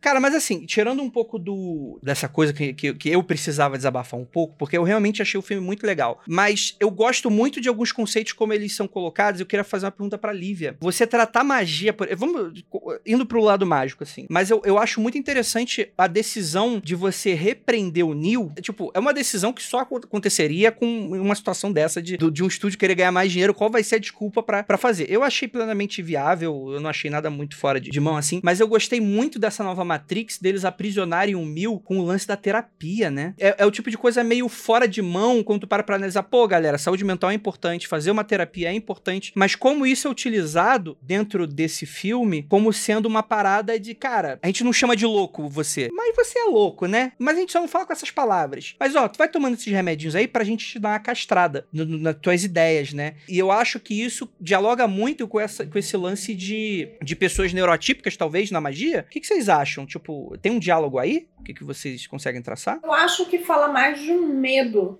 Cara, 0.00 0.20
mas 0.20 0.34
assim, 0.34 0.64
tirando 0.64 1.02
um 1.02 1.10
pouco 1.10 1.38
do 1.38 1.98
dessa 2.02 2.28
coisa 2.28 2.52
que, 2.52 2.72
que, 2.72 2.94
que 2.94 3.08
eu 3.08 3.22
precisava 3.22 3.76
desabafar 3.76 4.18
um 4.18 4.24
pouco, 4.24 4.54
porque 4.56 4.76
eu 4.76 4.82
realmente 4.82 5.20
achei 5.20 5.38
o 5.38 5.42
filme 5.42 5.64
muito 5.64 5.86
legal. 5.86 6.20
Mas 6.26 6.76
eu 6.78 6.90
gosto 6.90 7.30
muito 7.30 7.60
de 7.60 7.68
alguns 7.68 7.90
conceitos 7.92 8.32
como 8.32 8.52
eles 8.52 8.74
são 8.74 8.86
colocados. 8.86 9.40
Eu 9.40 9.46
queria 9.46 9.64
fazer 9.64 9.86
uma 9.86 9.92
pergunta 9.92 10.16
pra 10.16 10.32
Lívia. 10.32 10.76
Você 10.80 11.06
tratar 11.06 11.42
magia. 11.44 11.92
Por, 11.92 12.08
vamos 12.16 12.64
indo 13.04 13.26
pro 13.26 13.42
lado 13.42 13.66
mágico, 13.66 14.04
assim. 14.04 14.26
Mas 14.30 14.50
eu, 14.50 14.62
eu 14.64 14.78
acho 14.78 15.00
muito 15.00 15.18
interessante 15.18 15.90
a 15.98 16.06
decisão 16.06 16.80
de 16.82 16.94
você 16.94 17.34
repreender 17.34 18.06
o 18.06 18.14
Neil. 18.14 18.52
Tipo, 18.60 18.90
é 18.94 18.98
uma 18.98 19.12
decisão 19.12 19.52
que 19.52 19.62
só 19.62 19.80
acon- 19.80 19.96
aconteceria 19.96 20.70
com 20.70 20.86
uma 21.10 21.34
situação 21.34 21.72
dessa 21.72 22.00
de, 22.00 22.16
de 22.16 22.42
um 22.42 22.46
estúdio 22.46 22.78
querer 22.78 22.94
ganhar 22.94 23.12
mais 23.12 23.30
dinheiro. 23.32 23.52
Qual 23.54 23.70
vai 23.70 23.82
ser 23.82 23.96
a 23.96 23.98
desculpa 23.98 24.42
pra 24.42 24.78
fazer? 24.78 25.10
Eu 25.10 25.22
achei 25.22 25.48
plenamente 25.48 26.02
viável. 26.02 26.70
Eu 26.72 26.80
não 26.80 26.90
achei 26.90 27.10
nada 27.10 27.28
muito 27.30 27.56
fora 27.56 27.80
de, 27.80 27.90
de 27.90 28.00
mão 28.00 28.16
assim. 28.16 28.40
Mas 28.44 28.60
eu 28.60 28.68
gostei 28.68 29.00
muito 29.00 29.38
dessa 29.38 29.64
nova 29.64 29.84
Matrix, 29.88 30.38
deles 30.38 30.64
aprisionarem 30.64 31.34
o 31.34 31.44
Mil 31.44 31.80
com 31.80 31.98
o 31.98 32.04
lance 32.04 32.26
da 32.26 32.36
terapia, 32.36 33.10
né? 33.10 33.34
É, 33.38 33.56
é 33.58 33.66
o 33.66 33.70
tipo 33.70 33.90
de 33.90 33.98
coisa 33.98 34.22
meio 34.22 34.48
fora 34.48 34.86
de 34.86 35.02
mão 35.02 35.42
quando 35.42 35.62
tu 35.62 35.66
para 35.66 35.82
pra 35.82 35.96
analisar. 35.96 36.22
Pô, 36.22 36.46
galera, 36.46 36.78
saúde 36.78 37.04
mental 37.04 37.30
é 37.30 37.34
importante, 37.34 37.88
fazer 37.88 38.10
uma 38.10 38.22
terapia 38.24 38.68
é 38.68 38.72
importante. 38.72 39.32
Mas 39.34 39.54
como 39.54 39.86
isso 39.86 40.06
é 40.06 40.10
utilizado 40.10 40.96
dentro 41.02 41.46
desse 41.46 41.86
filme 41.86 42.44
como 42.48 42.72
sendo 42.72 43.06
uma 43.06 43.22
parada 43.22 43.78
de, 43.80 43.94
cara, 43.94 44.38
a 44.42 44.46
gente 44.46 44.62
não 44.64 44.72
chama 44.72 44.94
de 44.96 45.06
louco 45.06 45.48
você. 45.48 45.88
Mas 45.92 46.14
você 46.14 46.38
é 46.38 46.44
louco, 46.44 46.86
né? 46.86 47.12
Mas 47.18 47.36
a 47.36 47.40
gente 47.40 47.52
só 47.52 47.60
não 47.60 47.68
fala 47.68 47.86
com 47.86 47.92
essas 47.92 48.10
palavras. 48.10 48.74
Mas 48.78 48.94
ó, 48.94 49.08
tu 49.08 49.16
vai 49.18 49.28
tomando 49.28 49.54
esses 49.54 49.72
remedinhos 49.72 50.14
aí 50.14 50.28
pra 50.28 50.44
gente 50.44 50.66
te 50.66 50.78
dar 50.78 50.90
uma 50.90 50.98
castrada 50.98 51.66
no- 51.72 51.84
no- 51.84 51.98
nas 51.98 52.16
tuas 52.20 52.44
ideias, 52.44 52.92
né? 52.92 53.14
E 53.28 53.38
eu 53.38 53.50
acho 53.50 53.80
que 53.80 53.94
isso 54.00 54.28
dialoga 54.40 54.86
muito 54.86 55.26
com, 55.26 55.40
essa, 55.40 55.66
com 55.66 55.78
esse 55.78 55.96
lance 55.96 56.34
de, 56.34 56.88
de 57.02 57.16
pessoas 57.16 57.52
neurotípicas, 57.52 58.16
talvez, 58.16 58.50
na 58.50 58.60
magia. 58.60 59.04
O 59.06 59.10
que, 59.10 59.20
que 59.20 59.26
vocês 59.26 59.48
acham? 59.48 59.77
Tipo, 59.86 60.36
tem 60.38 60.52
um 60.52 60.58
diálogo 60.58 60.98
aí? 60.98 61.28
O 61.38 61.42
que, 61.42 61.54
que 61.54 61.64
vocês 61.64 62.06
conseguem 62.06 62.42
traçar? 62.42 62.80
Eu 62.82 62.92
acho 62.92 63.26
que 63.26 63.38
fala 63.38 63.68
mais 63.68 64.00
de 64.00 64.12
um 64.12 64.26
medo 64.28 64.98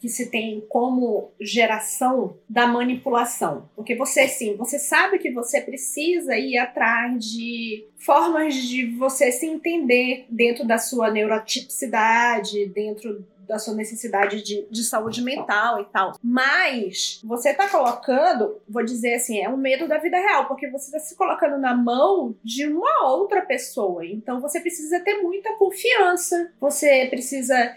que 0.00 0.08
se 0.08 0.30
tem 0.30 0.64
como 0.68 1.32
geração 1.40 2.36
da 2.48 2.66
manipulação. 2.66 3.68
Porque 3.74 3.96
você, 3.96 4.28
sim, 4.28 4.56
você 4.56 4.78
sabe 4.78 5.18
que 5.18 5.32
você 5.32 5.60
precisa 5.60 6.36
ir 6.36 6.56
atrás 6.56 7.24
de 7.24 7.84
formas 7.96 8.54
de 8.54 8.86
você 8.96 9.32
se 9.32 9.46
entender 9.46 10.26
dentro 10.30 10.64
da 10.66 10.78
sua 10.78 11.10
neurotipicidade, 11.10 12.66
dentro 12.66 13.26
da 13.48 13.58
sua 13.58 13.74
necessidade 13.74 14.42
de, 14.42 14.66
de 14.70 14.84
saúde 14.84 15.22
mental 15.22 15.80
e 15.80 15.84
tal. 15.86 16.12
Mas 16.22 17.20
você 17.24 17.54
tá 17.54 17.68
colocando, 17.68 18.60
vou 18.68 18.84
dizer 18.84 19.14
assim, 19.14 19.40
é 19.40 19.48
um 19.48 19.56
medo 19.56 19.88
da 19.88 19.98
vida 19.98 20.18
real, 20.18 20.46
porque 20.46 20.70
você 20.70 20.92
tá 20.92 20.98
se 20.98 21.16
colocando 21.16 21.58
na 21.58 21.74
mão 21.74 22.36
de 22.44 22.66
uma 22.66 23.06
outra 23.06 23.40
pessoa. 23.40 24.04
Então 24.04 24.40
você 24.40 24.60
precisa 24.60 25.00
ter 25.00 25.22
muita 25.22 25.56
confiança, 25.56 26.52
você 26.60 27.06
precisa. 27.06 27.76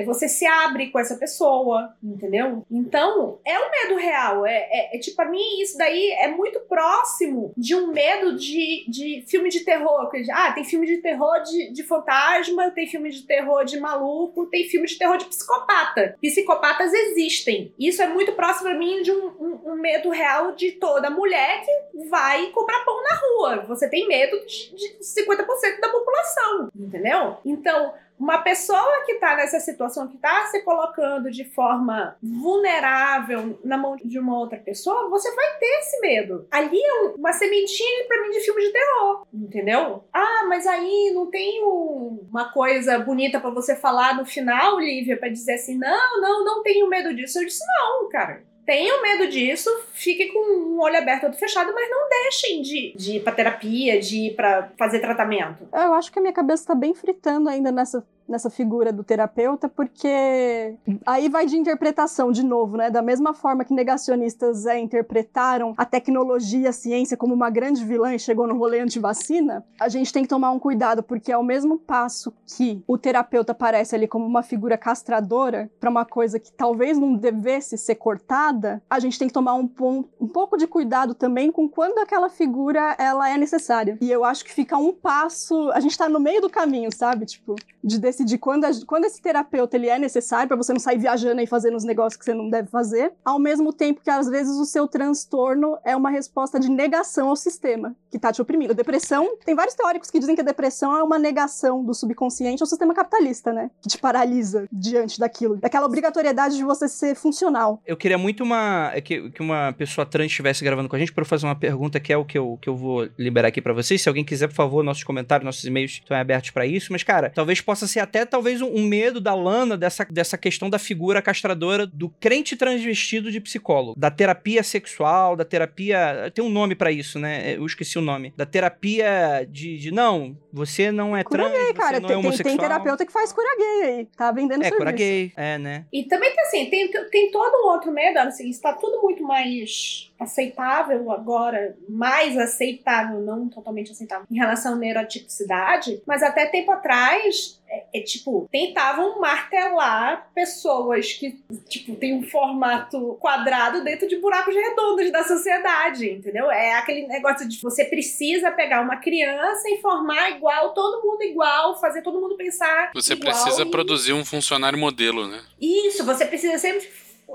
É, 0.00 0.04
você 0.04 0.28
se 0.28 0.46
abre 0.46 0.90
com 0.90 0.98
essa 0.98 1.16
pessoa, 1.16 1.94
entendeu? 2.02 2.64
Então, 2.70 3.38
é 3.44 3.58
um 3.58 3.70
medo 3.70 3.96
real. 3.96 4.46
É, 4.46 4.56
é, 4.70 4.96
é 4.96 4.98
tipo, 4.98 5.16
pra 5.16 5.26
mim, 5.30 5.60
isso 5.60 5.76
daí 5.76 6.10
é 6.12 6.28
muito 6.28 6.60
próximo 6.60 7.52
de 7.56 7.74
um 7.74 7.88
medo 7.92 8.36
de, 8.36 8.84
de 8.88 9.24
filme 9.26 9.48
de 9.48 9.60
terror. 9.60 10.10
Ah, 10.32 10.52
tem 10.52 10.64
filme 10.64 10.86
de 10.86 10.98
terror 10.98 11.42
de, 11.42 11.72
de 11.72 11.82
fantasma, 11.82 12.70
tem 12.70 12.86
filme 12.86 13.10
de 13.10 13.22
terror 13.26 13.64
de 13.64 13.78
maluco, 13.78 14.46
tem 14.46 14.64
filme 14.68 14.86
de 14.86 14.96
terror 14.98 15.16
de 15.18 15.26
psicopata. 15.26 16.16
Psicopatas 16.20 16.92
existem. 16.92 17.72
Isso 17.78 18.02
é 18.02 18.06
muito 18.08 18.32
próximo 18.32 18.70
pra 18.70 18.78
mim 18.78 19.02
de 19.02 19.12
um, 19.12 19.26
um- 19.40 19.60
um 19.72 19.74
medo 19.74 20.10
real 20.10 20.52
de 20.52 20.72
toda 20.72 21.10
mulher 21.10 21.62
que 21.64 22.08
vai 22.08 22.46
comprar 22.50 22.84
pão 22.84 23.02
na 23.02 23.16
rua. 23.16 23.64
Você 23.68 23.88
tem 23.88 24.06
medo 24.06 24.38
de, 24.46 24.74
de 24.74 24.98
50% 25.00 25.80
da 25.80 25.88
população, 25.88 26.68
entendeu? 26.74 27.36
Então, 27.44 27.92
uma 28.18 28.38
pessoa 28.38 29.02
que 29.04 29.14
tá 29.16 29.36
nessa 29.36 29.60
situação, 29.60 30.08
que 30.08 30.16
tá 30.18 30.46
se 30.46 30.60
colocando 30.62 31.30
de 31.30 31.44
forma 31.44 32.16
vulnerável 32.22 33.58
na 33.64 33.76
mão 33.76 33.96
de 33.96 34.18
uma 34.18 34.38
outra 34.38 34.58
pessoa, 34.58 35.08
você 35.10 35.32
vai 35.34 35.58
ter 35.58 35.66
esse 35.80 36.00
medo. 36.00 36.46
Ali 36.50 36.78
é 36.82 37.02
um- 37.02 37.14
uma 37.16 37.32
sementinha 37.32 38.06
pra 38.06 38.22
mim 38.22 38.30
de 38.30 38.40
filme 38.40 38.62
de 38.62 38.72
terror, 38.72 39.26
entendeu? 39.32 40.04
Ah, 40.12 40.44
mas 40.48 40.66
aí 40.66 41.12
não 41.14 41.30
tem 41.30 41.64
um- 41.64 42.26
uma 42.30 42.52
coisa 42.52 42.98
bonita 42.98 43.40
pra 43.40 43.50
você 43.50 43.76
falar 43.76 44.16
no 44.16 44.24
final, 44.24 44.78
Lívia, 44.78 45.16
pra 45.16 45.28
dizer 45.28 45.54
assim: 45.54 45.76
não, 45.78 46.20
não, 46.20 46.44
não 46.44 46.62
tenho 46.62 46.88
medo 46.88 47.14
disso. 47.14 47.38
Eu 47.38 47.44
disse: 47.46 47.64
não, 47.66 48.08
cara. 48.08 48.42
Tenham 48.66 49.00
medo 49.00 49.28
disso, 49.28 49.70
fiquem 49.92 50.32
com 50.32 50.40
um 50.40 50.80
olho 50.80 50.98
aberto, 50.98 51.24
outro 51.24 51.38
fechado, 51.38 51.72
mas 51.72 51.88
não 51.88 52.08
deixem 52.08 52.62
de, 52.62 52.92
de 52.96 53.16
ir 53.16 53.20
pra 53.20 53.32
terapia, 53.32 54.00
de 54.00 54.26
ir 54.26 54.34
pra 54.34 54.70
fazer 54.76 54.98
tratamento. 54.98 55.68
Eu 55.72 55.94
acho 55.94 56.12
que 56.12 56.18
a 56.18 56.22
minha 56.22 56.34
cabeça 56.34 56.66
tá 56.66 56.74
bem 56.74 56.92
fritando 56.92 57.48
ainda 57.48 57.70
nessa 57.70 58.04
nessa 58.28 58.50
figura 58.50 58.92
do 58.92 59.04
terapeuta, 59.04 59.68
porque 59.68 60.74
aí 61.04 61.28
vai 61.28 61.46
de 61.46 61.56
interpretação 61.56 62.32
de 62.32 62.42
novo, 62.42 62.76
né? 62.76 62.90
Da 62.90 63.02
mesma 63.02 63.34
forma 63.34 63.64
que 63.64 63.72
negacionistas 63.72 64.66
é, 64.66 64.78
interpretaram 64.78 65.74
a 65.76 65.84
tecnologia, 65.84 66.70
a 66.70 66.72
ciência 66.72 67.16
como 67.16 67.34
uma 67.34 67.50
grande 67.50 67.84
vilã 67.84 68.14
e 68.14 68.18
chegou 68.18 68.46
no 68.46 68.56
rolê 68.56 68.80
anti-vacina, 68.80 69.64
a 69.80 69.88
gente 69.88 70.12
tem 70.12 70.22
que 70.22 70.28
tomar 70.28 70.50
um 70.50 70.58
cuidado, 70.58 71.02
porque 71.02 71.32
ao 71.32 71.42
mesmo 71.42 71.78
passo 71.78 72.32
que 72.46 72.82
o 72.86 72.98
terapeuta 72.98 73.52
aparece 73.52 73.94
ali 73.94 74.08
como 74.08 74.26
uma 74.26 74.42
figura 74.42 74.76
castradora 74.76 75.70
para 75.78 75.90
uma 75.90 76.04
coisa 76.04 76.38
que 76.38 76.52
talvez 76.52 76.98
não 76.98 77.14
devesse 77.14 77.78
ser 77.78 77.94
cortada, 77.96 78.82
a 78.88 78.98
gente 78.98 79.18
tem 79.18 79.28
que 79.28 79.34
tomar 79.34 79.54
um, 79.54 79.70
um, 79.80 80.04
um 80.20 80.28
pouco 80.28 80.56
de 80.56 80.66
cuidado 80.66 81.14
também 81.14 81.50
com 81.52 81.68
quando 81.68 81.98
aquela 81.98 82.28
figura 82.28 82.94
ela 82.98 83.28
é 83.30 83.36
necessária. 83.36 83.98
E 84.00 84.10
eu 84.10 84.24
acho 84.24 84.44
que 84.44 84.52
fica 84.52 84.76
um 84.76 84.92
passo, 84.92 85.70
a 85.70 85.80
gente 85.80 85.96
tá 85.96 86.08
no 86.08 86.20
meio 86.20 86.40
do 86.40 86.50
caminho, 86.50 86.90
sabe? 86.94 87.26
Tipo, 87.26 87.56
de 87.82 87.98
decidir 88.16 88.38
quando, 88.38 88.64
a, 88.64 88.70
quando 88.86 89.04
esse 89.04 89.20
terapeuta 89.20 89.76
ele 89.76 89.88
é 89.88 89.98
necessário 89.98 90.48
para 90.48 90.56
você 90.56 90.72
não 90.72 90.80
sair 90.80 90.98
viajando 90.98 91.40
e 91.40 91.46
fazendo 91.46 91.76
os 91.76 91.84
negócios 91.84 92.16
que 92.16 92.24
você 92.24 92.34
não 92.34 92.48
deve 92.48 92.68
fazer, 92.68 93.12
ao 93.24 93.38
mesmo 93.38 93.72
tempo 93.72 94.00
que 94.02 94.10
às 94.10 94.28
vezes 94.28 94.56
o 94.56 94.64
seu 94.64 94.88
transtorno 94.88 95.76
é 95.84 95.94
uma 95.94 96.10
resposta 96.10 96.58
de 96.58 96.70
negação 96.70 97.28
ao 97.28 97.36
sistema 97.36 97.94
que 98.10 98.18
tá 98.18 98.32
te 98.32 98.40
oprimindo. 98.40 98.74
Depressão, 98.74 99.36
tem 99.44 99.54
vários 99.54 99.74
teóricos 99.74 100.10
que 100.10 100.18
dizem 100.18 100.34
que 100.34 100.40
a 100.40 100.44
depressão 100.44 100.96
é 100.96 101.02
uma 101.02 101.18
negação 101.18 101.84
do 101.84 101.92
subconsciente 101.92 102.62
ao 102.62 102.66
sistema 102.66 102.94
capitalista, 102.94 103.52
né? 103.52 103.70
Que 103.82 103.88
te 103.88 103.98
paralisa 103.98 104.66
diante 104.72 105.18
daquilo, 105.20 105.56
daquela 105.56 105.86
obrigatoriedade 105.86 106.56
de 106.56 106.64
você 106.64 106.88
ser 106.88 107.14
funcional. 107.14 107.82
Eu 107.86 107.96
queria 107.96 108.16
muito 108.16 108.42
uma 108.42 108.92
que, 109.04 109.30
que 109.30 109.42
uma 109.42 109.72
pessoa 109.72 110.06
trans 110.06 110.26
estivesse 110.26 110.64
gravando 110.64 110.88
com 110.88 110.96
a 110.96 110.98
gente 110.98 111.12
para 111.12 111.24
fazer 111.24 111.46
uma 111.46 111.54
pergunta 111.54 112.00
que 112.00 112.12
é 112.12 112.16
o 112.16 112.24
que 112.24 112.38
eu, 112.38 112.58
que 112.60 112.68
eu 112.68 112.76
vou 112.76 113.08
liberar 113.18 113.48
aqui 113.48 113.60
para 113.60 113.72
vocês. 113.72 114.00
Se 114.00 114.08
alguém 114.08 114.24
quiser, 114.24 114.48
por 114.48 114.54
favor, 114.54 114.82
nossos 114.82 115.04
comentários, 115.04 115.44
nossos 115.44 115.64
e-mails 115.64 115.92
estão 115.92 116.16
abertos 116.16 116.50
para 116.50 116.66
isso. 116.66 116.92
Mas, 116.92 117.02
cara, 117.02 117.30
talvez 117.30 117.60
possa 117.60 117.86
ser 117.86 118.00
até 118.06 118.24
talvez 118.24 118.62
um, 118.62 118.68
um, 118.68 118.84
medo 118.84 119.20
da 119.20 119.34
Lana 119.34 119.76
dessa, 119.76 120.04
dessa 120.04 120.38
questão 120.38 120.70
da 120.70 120.78
figura 120.78 121.20
castradora 121.20 121.86
do 121.86 122.08
crente 122.08 122.56
transvestido 122.56 123.30
de 123.32 123.40
psicólogo, 123.40 123.98
da 123.98 124.10
terapia 124.10 124.62
sexual, 124.62 125.34
da 125.34 125.44
terapia. 125.44 126.30
Tem 126.32 126.44
um 126.44 126.48
nome 126.48 126.74
para 126.74 126.92
isso, 126.92 127.18
né? 127.18 127.56
Eu 127.56 127.66
esqueci 127.66 127.98
o 127.98 128.02
nome. 128.02 128.32
Da 128.36 128.46
terapia 128.46 129.46
de, 129.48 129.76
de 129.76 129.90
não, 129.90 130.36
você 130.52 130.92
não 130.92 131.16
é 131.16 131.24
cura 131.24 131.50
trans, 131.50 131.64
gay, 131.64 131.74
cara. 131.74 132.00
não 132.00 132.08
tem, 132.08 132.14
é 132.14 132.18
homossexual. 132.18 132.56
tem 132.56 132.68
terapeuta 132.68 133.04
que 133.04 133.12
faz 133.12 133.32
cura 133.32 133.56
gay 133.58 133.90
aí. 133.90 134.08
Tá 134.16 134.30
vendendo 134.30 134.62
É, 134.62 134.68
serviço. 134.68 134.78
cura 134.78 134.92
gay, 134.92 135.32
é, 135.36 135.58
né? 135.58 135.84
E 135.92 136.04
também 136.04 136.34
tem 136.34 136.44
assim, 136.44 136.70
tem, 136.70 136.90
tem 137.10 137.30
todo 137.30 137.52
um 137.64 137.72
outro 137.72 137.92
medo, 137.92 138.18
assim, 138.18 138.48
está 138.48 138.72
tudo 138.72 139.02
muito 139.02 139.22
mais 139.22 140.10
aceitável 140.18 141.10
agora, 141.10 141.76
mais 141.88 142.36
aceitável, 142.38 143.20
não 143.20 143.48
totalmente 143.48 143.90
aceitável, 143.90 144.26
em 144.30 144.36
relação 144.36 144.74
à 144.74 144.76
neurotipicidade, 144.76 146.02
mas 146.06 146.22
até 146.22 146.46
tempo 146.46 146.70
atrás, 146.70 147.60
é, 147.68 147.84
é, 147.94 148.00
tipo, 148.00 148.48
tentavam 148.50 149.20
martelar 149.20 150.30
pessoas 150.34 151.12
que, 151.12 151.40
tipo, 151.68 151.96
tem 151.96 152.14
um 152.14 152.22
formato 152.22 153.16
quadrado 153.20 153.82
dentro 153.82 154.06
de 154.06 154.16
buracos 154.16 154.54
redondos 154.54 155.10
da 155.10 155.24
sociedade, 155.24 156.08
entendeu? 156.10 156.50
É 156.50 156.74
aquele 156.74 157.06
negócio 157.08 157.48
de 157.48 157.60
você 157.60 157.84
precisa 157.84 158.52
pegar 158.52 158.82
uma 158.82 158.96
criança 158.98 159.68
e 159.68 159.80
formar 159.80 160.30
igual, 160.30 160.74
todo 160.74 161.04
mundo 161.04 161.22
igual, 161.22 161.80
fazer 161.80 162.02
todo 162.02 162.20
mundo 162.20 162.36
pensar 162.36 162.90
Você 162.94 163.16
precisa 163.16 163.62
e- 163.62 163.70
produzir 163.70 164.12
um 164.12 164.24
funcionário 164.24 164.78
modelo, 164.78 165.26
né? 165.26 165.42
isso, 165.60 166.04
você 166.04 166.24
precisa 166.24 166.58
sempre. 166.58 166.88